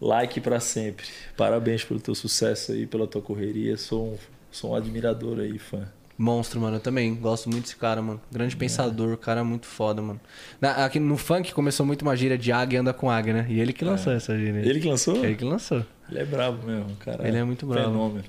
like 0.00 0.40
pra 0.40 0.58
sempre. 0.58 1.04
Parabéns 1.36 1.84
pelo 1.84 2.00
teu 2.00 2.14
sucesso 2.14 2.72
aí, 2.72 2.86
pela 2.86 3.06
tua 3.06 3.20
correria. 3.20 3.76
Sou 3.76 4.14
um, 4.14 4.16
sou 4.50 4.70
um 4.72 4.74
admirador 4.74 5.38
aí, 5.40 5.58
fã. 5.58 5.82
Monstro, 6.16 6.60
mano. 6.60 6.76
Eu 6.76 6.80
também 6.80 7.14
gosto 7.14 7.50
muito 7.50 7.64
desse 7.64 7.76
cara, 7.76 8.00
mano. 8.00 8.20
Grande 8.32 8.56
pensador, 8.56 9.16
cara 9.18 9.40
é 9.40 9.42
muito 9.44 9.66
foda, 9.66 10.00
mano. 10.00 10.20
Na- 10.60 10.84
aqui 10.86 10.98
no 11.00 11.16
funk 11.18 11.52
começou 11.52 11.84
muito 11.84 12.02
uma 12.02 12.16
gíria 12.16 12.38
de 12.38 12.52
águia 12.52 12.80
anda 12.80 12.92
com 12.94 13.10
águia, 13.10 13.34
né? 13.34 13.46
E 13.50 13.60
ele 13.60 13.72
que 13.72 13.84
lançou 13.84 14.12
essa 14.12 14.34
gíria. 14.38 14.60
Ele 14.60 14.80
que 14.80 14.88
lançou? 14.88 15.16
Ele 15.24 15.34
que 15.34 15.44
lançou. 15.44 15.84
Ele 16.08 16.20
é 16.20 16.24
brabo 16.24 16.64
mesmo, 16.66 16.94
cara. 17.00 17.26
Ele 17.26 17.36
é 17.36 17.44
muito 17.44 17.66
brabo. 17.66 17.88
Fenômeno. 17.90 18.24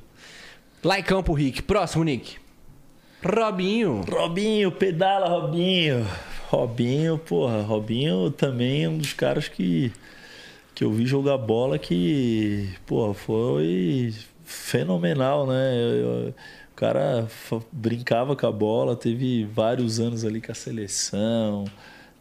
Laicão 0.86 1.24
pro 1.24 1.34
Rick. 1.34 1.64
Próximo, 1.64 2.04
Nick. 2.04 2.36
Robinho. 3.24 4.02
Robinho, 4.08 4.72
pedala, 4.72 5.28
Robinho. 5.28 6.06
Robinho, 6.48 7.18
porra, 7.18 7.64
Robinho 7.64 8.30
também 8.30 8.84
é 8.84 8.90
um 8.90 9.00
dos 9.00 9.12
caras 9.14 9.48
que, 9.48 9.92
que 10.76 10.84
eu 10.84 10.92
vi 10.92 11.08
jogar 11.08 11.40
bola 11.40 11.80
que, 11.80 12.70
porra, 12.86 13.16
foi 13.16 14.14
fenomenal, 14.44 15.48
né? 15.48 15.74
Eu- 15.76 15.96
eu- 15.96 16.30
o 16.30 16.76
cara 16.76 17.28
brincava 17.72 18.36
com 18.36 18.46
a 18.46 18.52
bola, 18.52 18.96
teve 18.96 19.44
vários 19.46 20.00
anos 20.00 20.24
ali 20.24 20.40
com 20.40 20.52
a 20.52 20.56
seleção, 20.56 21.66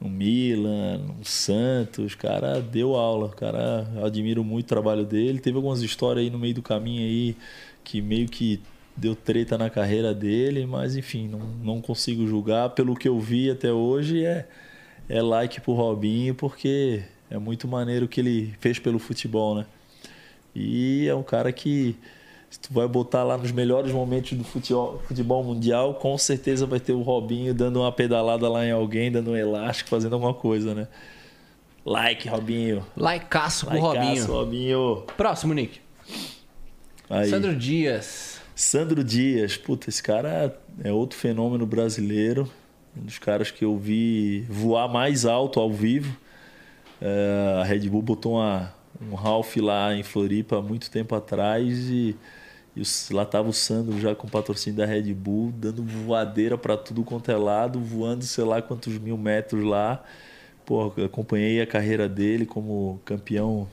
no 0.01 0.09
Milan, 0.09 0.99
no 0.99 1.25
Santos, 1.25 2.15
cara 2.15 2.61
deu 2.63 2.95
aula, 2.95 3.29
cara, 3.29 3.87
admiro 4.03 4.43
muito 4.43 4.65
o 4.65 4.69
trabalho 4.69 5.05
dele. 5.05 5.39
Teve 5.39 5.57
algumas 5.57 5.83
histórias 5.83 6.25
aí 6.25 6.31
no 6.31 6.39
meio 6.39 6.55
do 6.55 6.63
caminho 6.63 7.03
aí 7.03 7.37
que 7.85 8.01
meio 8.01 8.27
que 8.27 8.61
deu 8.97 9.15
treta 9.15 9.59
na 9.59 9.69
carreira 9.69 10.15
dele, 10.15 10.67
mas 10.67 10.97
enfim, 10.97 11.29
não, 11.29 11.41
não 11.63 11.81
consigo 11.81 12.27
julgar. 12.27 12.71
Pelo 12.71 12.97
que 12.97 13.09
eu 13.09 13.19
vi 13.21 13.51
até 13.51 13.73
hoje, 13.73 14.25
é, 14.25 14.47
é 15.09 15.21
like 15.21 15.61
pro 15.61 15.73
Robinho, 15.73 16.35
porque 16.35 17.03
é 17.31 17.39
muito 17.39 17.69
maneiro 17.69 18.07
o 18.07 18.09
que 18.09 18.21
ele 18.21 18.55
fez 18.61 18.79
pelo 18.79 18.99
futebol, 18.99 19.55
né? 19.55 19.67
E 20.55 21.09
é 21.09 21.15
um 21.15 21.23
cara 21.23 21.53
que, 21.53 21.97
se 22.49 22.61
tu 22.61 22.73
vai 22.73 22.87
botar 22.87 23.25
lá 23.25 23.37
nos 23.37 23.51
melhores 23.51 23.91
momentos 23.91 24.39
do 24.39 24.45
futebol, 24.45 25.03
futebol 25.07 25.43
mundial, 25.43 25.95
com 25.95 26.17
certeza 26.17 26.65
vai 26.65 26.79
ter 26.79 26.93
o 26.93 27.03
Robinho 27.03 27.53
dando 27.53 27.81
uma 27.81 27.91
pedalada 27.91 28.49
lá 28.49 28.65
em 28.65 28.71
alguém, 28.71 29.11
dando 29.11 29.33
um 29.33 29.37
elástico, 29.37 29.91
fazendo 29.91 30.13
alguma 30.13 30.35
coisa, 30.35 30.75
né? 30.75 30.87
Like, 31.85 32.29
Robinho. 32.29 32.87
Laicaço 32.97 33.67
pro 33.67 33.75
Likeaço, 33.75 34.33
Robinho. 34.33 34.79
Robinho. 34.79 35.07
Próximo, 35.17 35.53
Nick. 35.53 35.81
Aí. 37.15 37.31
Sandro 37.31 37.55
Dias. 37.55 38.41
Sandro 38.57 39.05
Dias, 39.05 39.57
puta, 39.57 39.89
esse 39.89 40.03
cara 40.03 40.59
é 40.83 40.91
outro 40.91 41.17
fenômeno 41.17 41.65
brasileiro, 41.65 42.51
um 42.97 43.05
dos 43.05 43.21
caras 43.21 43.53
que 43.53 43.65
eu 43.65 43.79
vi 43.79 44.45
voar 44.49 44.89
mais 44.89 45.25
alto 45.25 45.61
ao 45.61 45.73
vivo. 45.73 46.17
É, 47.01 47.61
a 47.61 47.65
Red 47.65 47.89
Bull 47.89 48.03
botou 48.03 48.35
uma, 48.35 48.75
um 49.01 49.15
Ralph 49.15 49.57
lá 49.59 49.95
em 49.95 50.03
Floripa 50.03 50.59
há 50.59 50.63
muito 50.63 50.91
tempo 50.91 51.15
atrás 51.15 51.89
e, 51.89 52.17
e 52.77 52.83
lá 53.13 53.25
tava 53.25 53.49
o 53.49 53.53
Sandro 53.53 54.01
já 54.01 54.13
com 54.17 54.27
patrocínio 54.27 54.79
da 54.79 54.85
Red 54.85 55.15
Bull, 55.15 55.53
dando 55.57 55.85
voadeira 55.85 56.59
para 56.59 56.77
tudo 56.77 57.05
quanto 57.05 57.31
é 57.31 57.37
lado, 57.37 57.79
voando 57.79 58.25
sei 58.25 58.43
lá 58.43 58.61
quantos 58.61 58.99
mil 58.99 59.17
metros 59.17 59.65
lá. 59.65 60.05
Pô, 60.67 60.93
acompanhei 61.05 61.61
a 61.61 61.67
carreira 61.67 62.09
dele 62.09 62.45
como 62.45 63.01
campeão 63.05 63.69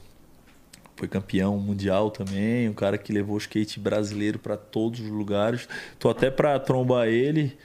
foi 1.02 1.08
campeão 1.08 1.58
mundial 1.58 2.12
também, 2.12 2.70
um 2.70 2.76
cara 2.76 2.96
que 2.96 3.12
levou 3.12 3.34
o 3.34 3.38
skate 3.40 3.80
brasileiro 3.80 4.38
para 4.38 4.56
todos 4.56 5.00
os 5.00 5.08
lugares. 5.08 5.68
Tô 5.98 6.12
até 6.12 6.30
para 6.30 6.60
trombar 6.60 7.08
ele 7.08 7.58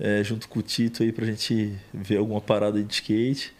é, 0.00 0.24
junto 0.24 0.48
com 0.48 0.60
o 0.60 0.62
Tito 0.62 1.02
aí 1.02 1.12
pra 1.12 1.26
gente 1.26 1.76
ver 1.92 2.16
alguma 2.16 2.40
parada 2.40 2.82
de 2.82 2.90
skate. 2.90 3.52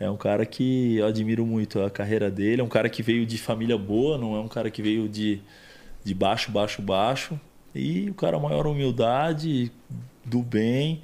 É 0.00 0.08
um 0.08 0.16
cara 0.16 0.46
que 0.46 0.96
eu 0.96 1.06
admiro 1.06 1.44
muito 1.44 1.82
a 1.82 1.90
carreira 1.90 2.30
dele, 2.30 2.62
é 2.62 2.64
um 2.64 2.68
cara 2.68 2.88
que 2.88 3.02
veio 3.02 3.26
de 3.26 3.36
família 3.36 3.76
boa, 3.76 4.16
não 4.16 4.34
é 4.36 4.40
um 4.40 4.48
cara 4.48 4.70
que 4.70 4.80
veio 4.80 5.06
de, 5.06 5.42
de 6.02 6.14
baixo, 6.14 6.50
baixo, 6.50 6.80
baixo. 6.80 7.38
E 7.74 8.08
o 8.08 8.14
cara 8.14 8.38
maior 8.38 8.66
humildade, 8.66 9.70
do 10.24 10.40
bem 10.40 11.02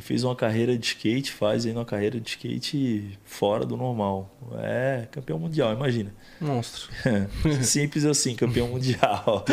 e 0.00 0.02
fez 0.02 0.24
uma 0.24 0.34
carreira 0.34 0.78
de 0.78 0.86
skate, 0.86 1.30
faz 1.30 1.66
ainda 1.66 1.80
uma 1.80 1.84
carreira 1.84 2.18
de 2.18 2.30
skate 2.30 3.18
fora 3.22 3.66
do 3.66 3.76
normal. 3.76 4.34
É 4.58 5.06
campeão 5.10 5.38
mundial, 5.38 5.74
imagina. 5.74 6.10
Monstro. 6.40 6.88
Simples 7.62 8.06
assim, 8.06 8.34
campeão 8.34 8.68
mundial. 8.68 9.44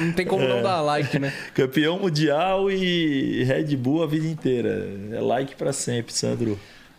Não 0.00 0.12
tem 0.12 0.24
como 0.24 0.46
não 0.46 0.62
dar 0.62 0.80
like, 0.80 1.18
né? 1.18 1.32
campeão 1.52 1.98
mundial 1.98 2.70
e 2.70 3.42
Red 3.42 3.76
Bull 3.76 4.04
a 4.04 4.06
vida 4.06 4.28
inteira. 4.28 4.88
É 5.12 5.20
like 5.20 5.56
pra 5.56 5.72
sempre, 5.72 6.12
Sandro. 6.12 6.58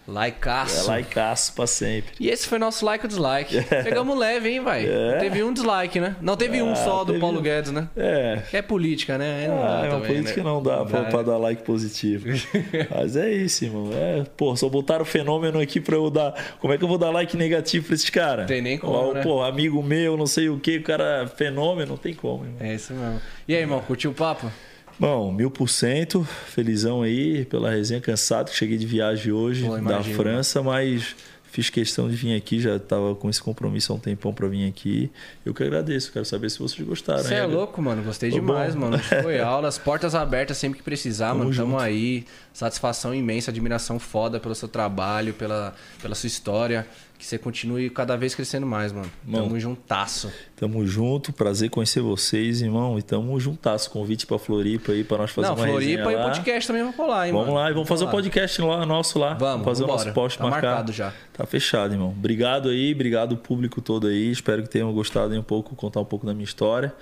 É 0.10 0.26
Likeaço. 0.26 0.88
likeaço 0.92 1.54
pra 1.54 1.68
sempre. 1.68 2.12
E 2.20 2.30
esse 2.30 2.48
foi 2.48 2.58
nosso 2.60 2.86
like 2.86 3.06
ou 3.06 3.08
dislike. 3.08 3.62
Pegamos 3.84 4.18
leve, 4.18 4.50
hein, 4.50 4.60
vai. 4.62 4.86
É. 4.86 5.18
Teve 5.20 5.44
um 5.44 5.54
dislike, 5.54 6.00
né? 6.00 6.16
Não 6.22 6.36
teve 6.36 6.62
um 6.62 6.72
Ah, 6.72 6.76
só 6.76 7.04
do 7.04 7.20
Paulo 7.20 7.40
um. 7.40 7.42
Guedes, 7.42 7.72
né? 7.72 7.88
É, 7.96 8.40
é 8.54 8.62
política, 8.62 9.18
né? 9.18 9.42
Aí 9.42 9.48
não 9.48 9.64
Ah, 9.64 9.68
dá 9.68 9.74
é 9.74 9.90
uma 9.90 9.90
também, 9.90 10.08
política 10.08 10.44
né? 10.44 10.50
não 10.50 10.64
dá 10.64 10.86
pra, 10.86 11.02
dá, 11.02 11.10
pra 11.10 11.18
né? 11.20 11.24
dar 11.26 11.38
like 11.38 11.64
positivo. 11.64 12.28
Mas 12.96 13.16
é 13.16 13.32
isso, 13.32 13.66
irmão. 13.66 13.90
É, 13.94 14.24
pô, 14.38 14.56
só 14.56 14.68
botaram 14.70 15.06
fenômeno 15.06 15.60
aqui 15.60 15.80
pra 15.80 15.96
eu 15.96 16.10
dar. 16.10 16.34
Como 16.60 16.74
é 16.74 16.78
que 16.78 16.84
eu 16.84 16.88
vou 16.88 16.98
dar 16.98 17.10
like 17.12 17.36
negativo 17.38 17.86
pra 17.88 17.96
esses 17.96 18.10
caras? 18.10 18.48
Tem 18.48 18.62
nem 18.62 18.78
como, 18.78 18.94
Ó, 18.94 19.14
né? 19.14 19.22
Pô, 19.22 19.42
amigo 19.44 19.82
meu, 19.84 20.18
não 20.18 20.28
sei 20.28 20.50
o 20.50 20.60
que, 20.60 20.78
o 20.78 20.84
cara 20.84 21.28
fenômeno, 21.36 21.90
não 21.92 21.98
tem 21.98 22.14
como, 22.14 22.46
irmão. 22.46 22.58
É 22.60 22.74
isso 22.76 22.94
mesmo. 22.94 23.22
E 23.48 23.56
aí, 23.56 23.62
irmão, 23.62 23.80
curtiu 23.82 24.12
o 24.12 24.14
papo? 24.14 24.52
Bom, 25.00 25.32
mil 25.32 25.50
por 25.50 25.70
cento, 25.70 26.24
felizão 26.48 27.02
aí 27.02 27.46
pela 27.46 27.70
resenha, 27.70 28.02
cansado 28.02 28.52
que 28.52 28.58
cheguei 28.58 28.78
de 28.78 28.86
viagem 28.86 29.32
hoje 29.32 29.66
Pô, 29.66 29.78
da. 29.78 30.04
França, 30.04 30.62
mas 30.62 31.16
fiz 31.52 31.70
questão 31.70 32.10
de 32.10 32.16
vir 32.16 32.36
aqui, 32.36 32.60
já 32.60 32.78
tava 32.78 33.16
com 33.16 33.30
esse 33.30 33.42
compromisso 33.42 33.92
há 33.92 33.96
um 33.96 34.00
tempão 34.00 34.34
pra 34.34 34.48
vir 34.48 34.68
aqui. 34.68 35.10
Eu 35.46 35.54
que 35.54 35.64
agradeço, 35.64 36.12
quero 36.12 36.26
saber 36.26 36.50
se 36.50 36.60
vocês 36.60 36.86
gostaram. 36.86 37.24
Você 37.24 37.36
é 37.36 37.46
louco, 37.46 37.82
mano. 37.82 38.04
Gostei 38.04 38.30
Foi 38.32 38.40
demais, 38.40 38.76
bom. 38.76 38.82
mano. 38.82 39.00
Foi 39.00 39.40
aula, 39.40 39.68
as 39.68 39.78
portas 39.78 40.14
abertas 40.14 40.58
sempre 40.58 40.78
que 40.80 40.84
precisar, 40.84 41.30
Tamo 41.30 41.46
mano. 41.46 41.56
Tamo 41.56 41.72
junto. 41.72 41.82
aí. 41.82 42.26
Satisfação 42.54 43.16
imensa, 43.16 43.52
admiração 43.52 44.00
foda 44.00 44.40
pelo 44.40 44.54
seu 44.54 44.68
trabalho, 44.68 45.34
pela, 45.34 45.74
pela 46.02 46.14
sua 46.14 46.28
história. 46.28 46.86
Que 47.20 47.26
você 47.26 47.38
continue 47.38 47.90
cada 47.90 48.16
vez 48.16 48.34
crescendo 48.34 48.66
mais, 48.66 48.94
mano. 48.94 49.12
Bom. 49.24 49.44
Tamo 49.44 49.60
juntasso. 49.60 50.32
Tamo 50.56 50.88
junto, 50.88 51.34
prazer 51.34 51.70
conhecer 51.70 52.00
vocês, 52.00 52.62
irmão. 52.62 52.98
E 52.98 53.02
tamo 53.02 53.38
juntasso. 53.38 53.92
Convite 53.92 54.26
pra 54.26 54.40
Floripa 54.40 54.94
aí 54.94 55.04
pra 55.04 55.18
nós 55.18 55.30
fazer 55.32 55.50
Não, 55.50 55.56
uma 55.56 55.68
Floripa 55.68 56.04
resenha 56.06 56.12
e 56.12 56.16
o 56.16 56.24
podcast 56.24 56.68
também 56.68 56.84
vai 56.86 56.94
colar, 56.94 57.28
hein, 57.28 57.34
Vamos 57.34 57.48
mano. 57.50 57.60
lá 57.60 57.70
e 57.70 57.74
vamos 57.74 57.90
fazer 57.90 58.04
o 58.04 58.08
lá. 58.08 58.12
podcast 58.14 58.62
lá, 58.62 58.86
nosso 58.86 59.20
lá. 59.20 59.34
Vamos, 59.34 59.66
fazer 59.66 59.82
vambora. 59.82 60.02
o 60.02 60.06
nosso 60.06 60.14
post 60.16 60.38
Tá 60.38 60.44
marcado. 60.46 60.66
marcado 60.68 60.92
já. 60.94 61.14
Tá 61.34 61.46
fechado, 61.46 61.94
irmão. 61.94 62.12
Obrigado 62.12 62.70
aí, 62.70 62.94
obrigado 62.94 63.36
público 63.36 63.82
todo 63.82 64.08
aí. 64.08 64.32
Espero 64.32 64.64
que 64.64 64.70
tenham 64.70 64.92
gostado 64.94 65.34
aí 65.34 65.38
um 65.38 65.44
pouco, 65.44 65.76
contar 65.76 66.00
um 66.00 66.06
pouco 66.06 66.26
da 66.26 66.34
minha 66.34 66.46
história. 66.46 66.94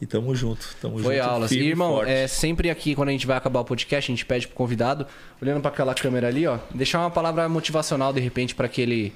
E 0.00 0.06
tamo 0.06 0.32
junto, 0.36 0.76
tamo 0.80 0.98
Foi 1.00 1.16
junto. 1.16 1.26
aulas. 1.28 1.50
E, 1.50 1.54
firme 1.54 1.70
irmão, 1.70 1.94
forte. 1.94 2.10
é 2.12 2.26
sempre 2.28 2.68
aqui, 2.70 2.94
quando 2.94 3.08
a 3.08 3.12
gente 3.12 3.26
vai 3.26 3.36
acabar 3.36 3.60
o 3.60 3.64
podcast, 3.64 4.12
a 4.12 4.14
gente 4.14 4.26
pede 4.26 4.46
pro 4.46 4.54
convidado, 4.54 5.06
olhando 5.42 5.60
pra 5.62 5.70
aquela 5.70 5.94
câmera 5.94 6.28
ali, 6.28 6.46
ó, 6.46 6.58
deixar 6.72 7.00
uma 7.00 7.10
palavra 7.10 7.48
motivacional, 7.48 8.12
de 8.12 8.20
repente, 8.20 8.54
pra 8.54 8.66
aquele. 8.66 9.12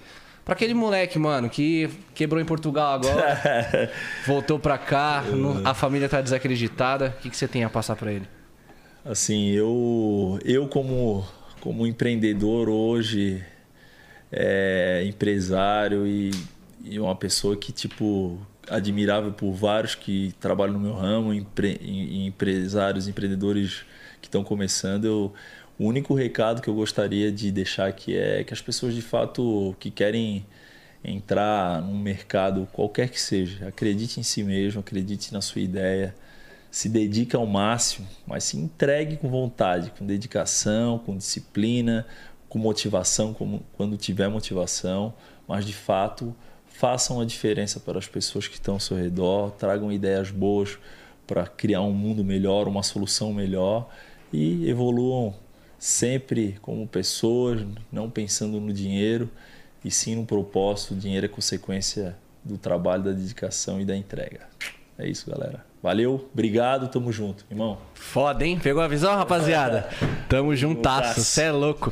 Pra 0.50 0.56
aquele 0.56 0.74
moleque, 0.74 1.16
mano, 1.16 1.48
que 1.48 1.88
quebrou 2.12 2.42
em 2.42 2.44
Portugal 2.44 2.94
agora, 2.94 3.88
voltou 4.26 4.58
pra 4.58 4.76
cá, 4.76 5.22
no- 5.22 5.64
a 5.64 5.72
família 5.74 6.08
tá 6.08 6.20
desacreditada. 6.20 7.14
O 7.16 7.22
que, 7.22 7.30
que 7.30 7.36
você 7.36 7.46
tem 7.46 7.62
a 7.62 7.70
passar 7.70 7.94
pra 7.94 8.10
ele? 8.12 8.26
Assim, 9.04 9.50
eu, 9.50 10.40
eu 10.44 10.66
como, 10.66 11.24
como 11.60 11.86
empreendedor 11.86 12.68
hoje, 12.68 13.40
é, 14.32 15.04
empresário 15.06 16.04
e, 16.04 16.32
e 16.84 16.98
uma 16.98 17.14
pessoa 17.14 17.56
que, 17.56 17.70
tipo, 17.70 18.36
admirável 18.68 19.30
por 19.30 19.52
vários 19.52 19.94
que 19.94 20.34
trabalham 20.40 20.72
no 20.74 20.80
meu 20.80 20.94
ramo, 20.94 21.32
empre, 21.32 21.78
em- 21.80 22.22
em 22.22 22.26
empresários, 22.26 23.06
empreendedores 23.06 23.84
que 24.20 24.26
estão 24.26 24.42
começando, 24.42 25.04
eu, 25.04 25.32
o 25.80 25.86
único 25.86 26.12
recado 26.12 26.60
que 26.60 26.68
eu 26.68 26.74
gostaria 26.74 27.32
de 27.32 27.50
deixar 27.50 27.86
aqui 27.88 28.14
é 28.14 28.44
que 28.44 28.52
as 28.52 28.60
pessoas, 28.60 28.94
de 28.94 29.00
fato, 29.00 29.74
que 29.80 29.90
querem 29.90 30.44
entrar 31.02 31.80
num 31.80 31.98
mercado 31.98 32.68
qualquer 32.70 33.08
que 33.08 33.18
seja, 33.18 33.68
acredite 33.68 34.20
em 34.20 34.22
si 34.22 34.42
mesmo, 34.42 34.80
acredite 34.80 35.32
na 35.32 35.40
sua 35.40 35.62
ideia, 35.62 36.14
se 36.70 36.86
dedique 36.86 37.34
ao 37.34 37.46
máximo, 37.46 38.06
mas 38.26 38.44
se 38.44 38.58
entregue 38.58 39.16
com 39.16 39.30
vontade, 39.30 39.90
com 39.98 40.04
dedicação, 40.04 40.98
com 40.98 41.16
disciplina, 41.16 42.06
com 42.46 42.58
motivação, 42.58 43.34
quando 43.72 43.96
tiver 43.96 44.28
motivação, 44.28 45.14
mas 45.48 45.64
de 45.64 45.72
fato 45.72 46.36
façam 46.66 47.22
a 47.22 47.24
diferença 47.24 47.80
para 47.80 47.98
as 47.98 48.06
pessoas 48.06 48.46
que 48.46 48.56
estão 48.56 48.74
ao 48.74 48.80
seu 48.80 48.98
redor, 48.98 49.52
tragam 49.52 49.90
ideias 49.90 50.30
boas 50.30 50.78
para 51.26 51.46
criar 51.46 51.80
um 51.80 51.94
mundo 51.94 52.22
melhor, 52.22 52.68
uma 52.68 52.82
solução 52.82 53.32
melhor 53.32 53.88
e 54.30 54.68
evoluam 54.68 55.34
sempre 55.80 56.58
como 56.60 56.86
pessoas, 56.86 57.66
não 57.90 58.10
pensando 58.10 58.60
no 58.60 58.70
dinheiro 58.70 59.30
e 59.82 59.90
sim 59.90 60.14
no 60.14 60.26
propósito. 60.26 60.92
O 60.92 60.96
dinheiro 60.96 61.24
é 61.24 61.28
consequência 61.28 62.16
do 62.44 62.58
trabalho, 62.58 63.02
da 63.02 63.12
dedicação 63.12 63.80
e 63.80 63.84
da 63.86 63.96
entrega. 63.96 64.46
É 64.98 65.08
isso, 65.08 65.28
galera. 65.28 65.64
Valeu, 65.82 66.28
obrigado, 66.34 66.88
tamo 66.88 67.10
junto, 67.10 67.46
irmão. 67.50 67.78
Foda, 67.94 68.44
hein? 68.44 68.60
Pegou 68.62 68.82
a 68.82 68.88
visão, 68.88 69.16
rapaziada? 69.16 69.88
Tamo 70.28 70.54
juntasso, 70.54 71.24
cê 71.24 71.44
é 71.44 71.50
louco. 71.50 71.90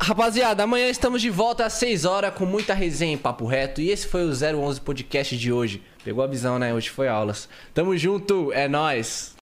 Rapaziada, 0.00 0.62
amanhã 0.62 0.88
estamos 0.88 1.20
de 1.20 1.28
volta 1.30 1.66
às 1.66 1.72
6 1.74 2.04
horas 2.04 2.32
com 2.32 2.46
muita 2.46 2.72
resenha 2.72 3.12
em 3.12 3.18
papo 3.18 3.44
reto. 3.44 3.80
E 3.80 3.90
esse 3.90 4.06
foi 4.06 4.24
o 4.24 4.30
011 4.30 4.80
Podcast 4.80 5.36
de 5.36 5.52
hoje. 5.52 5.82
Pegou 6.04 6.22
a 6.22 6.28
visão, 6.28 6.58
né? 6.60 6.72
Hoje 6.72 6.90
foi 6.90 7.08
aulas. 7.08 7.48
Tamo 7.74 7.96
junto, 7.98 8.52
é 8.52 8.68
nóis. 8.68 9.32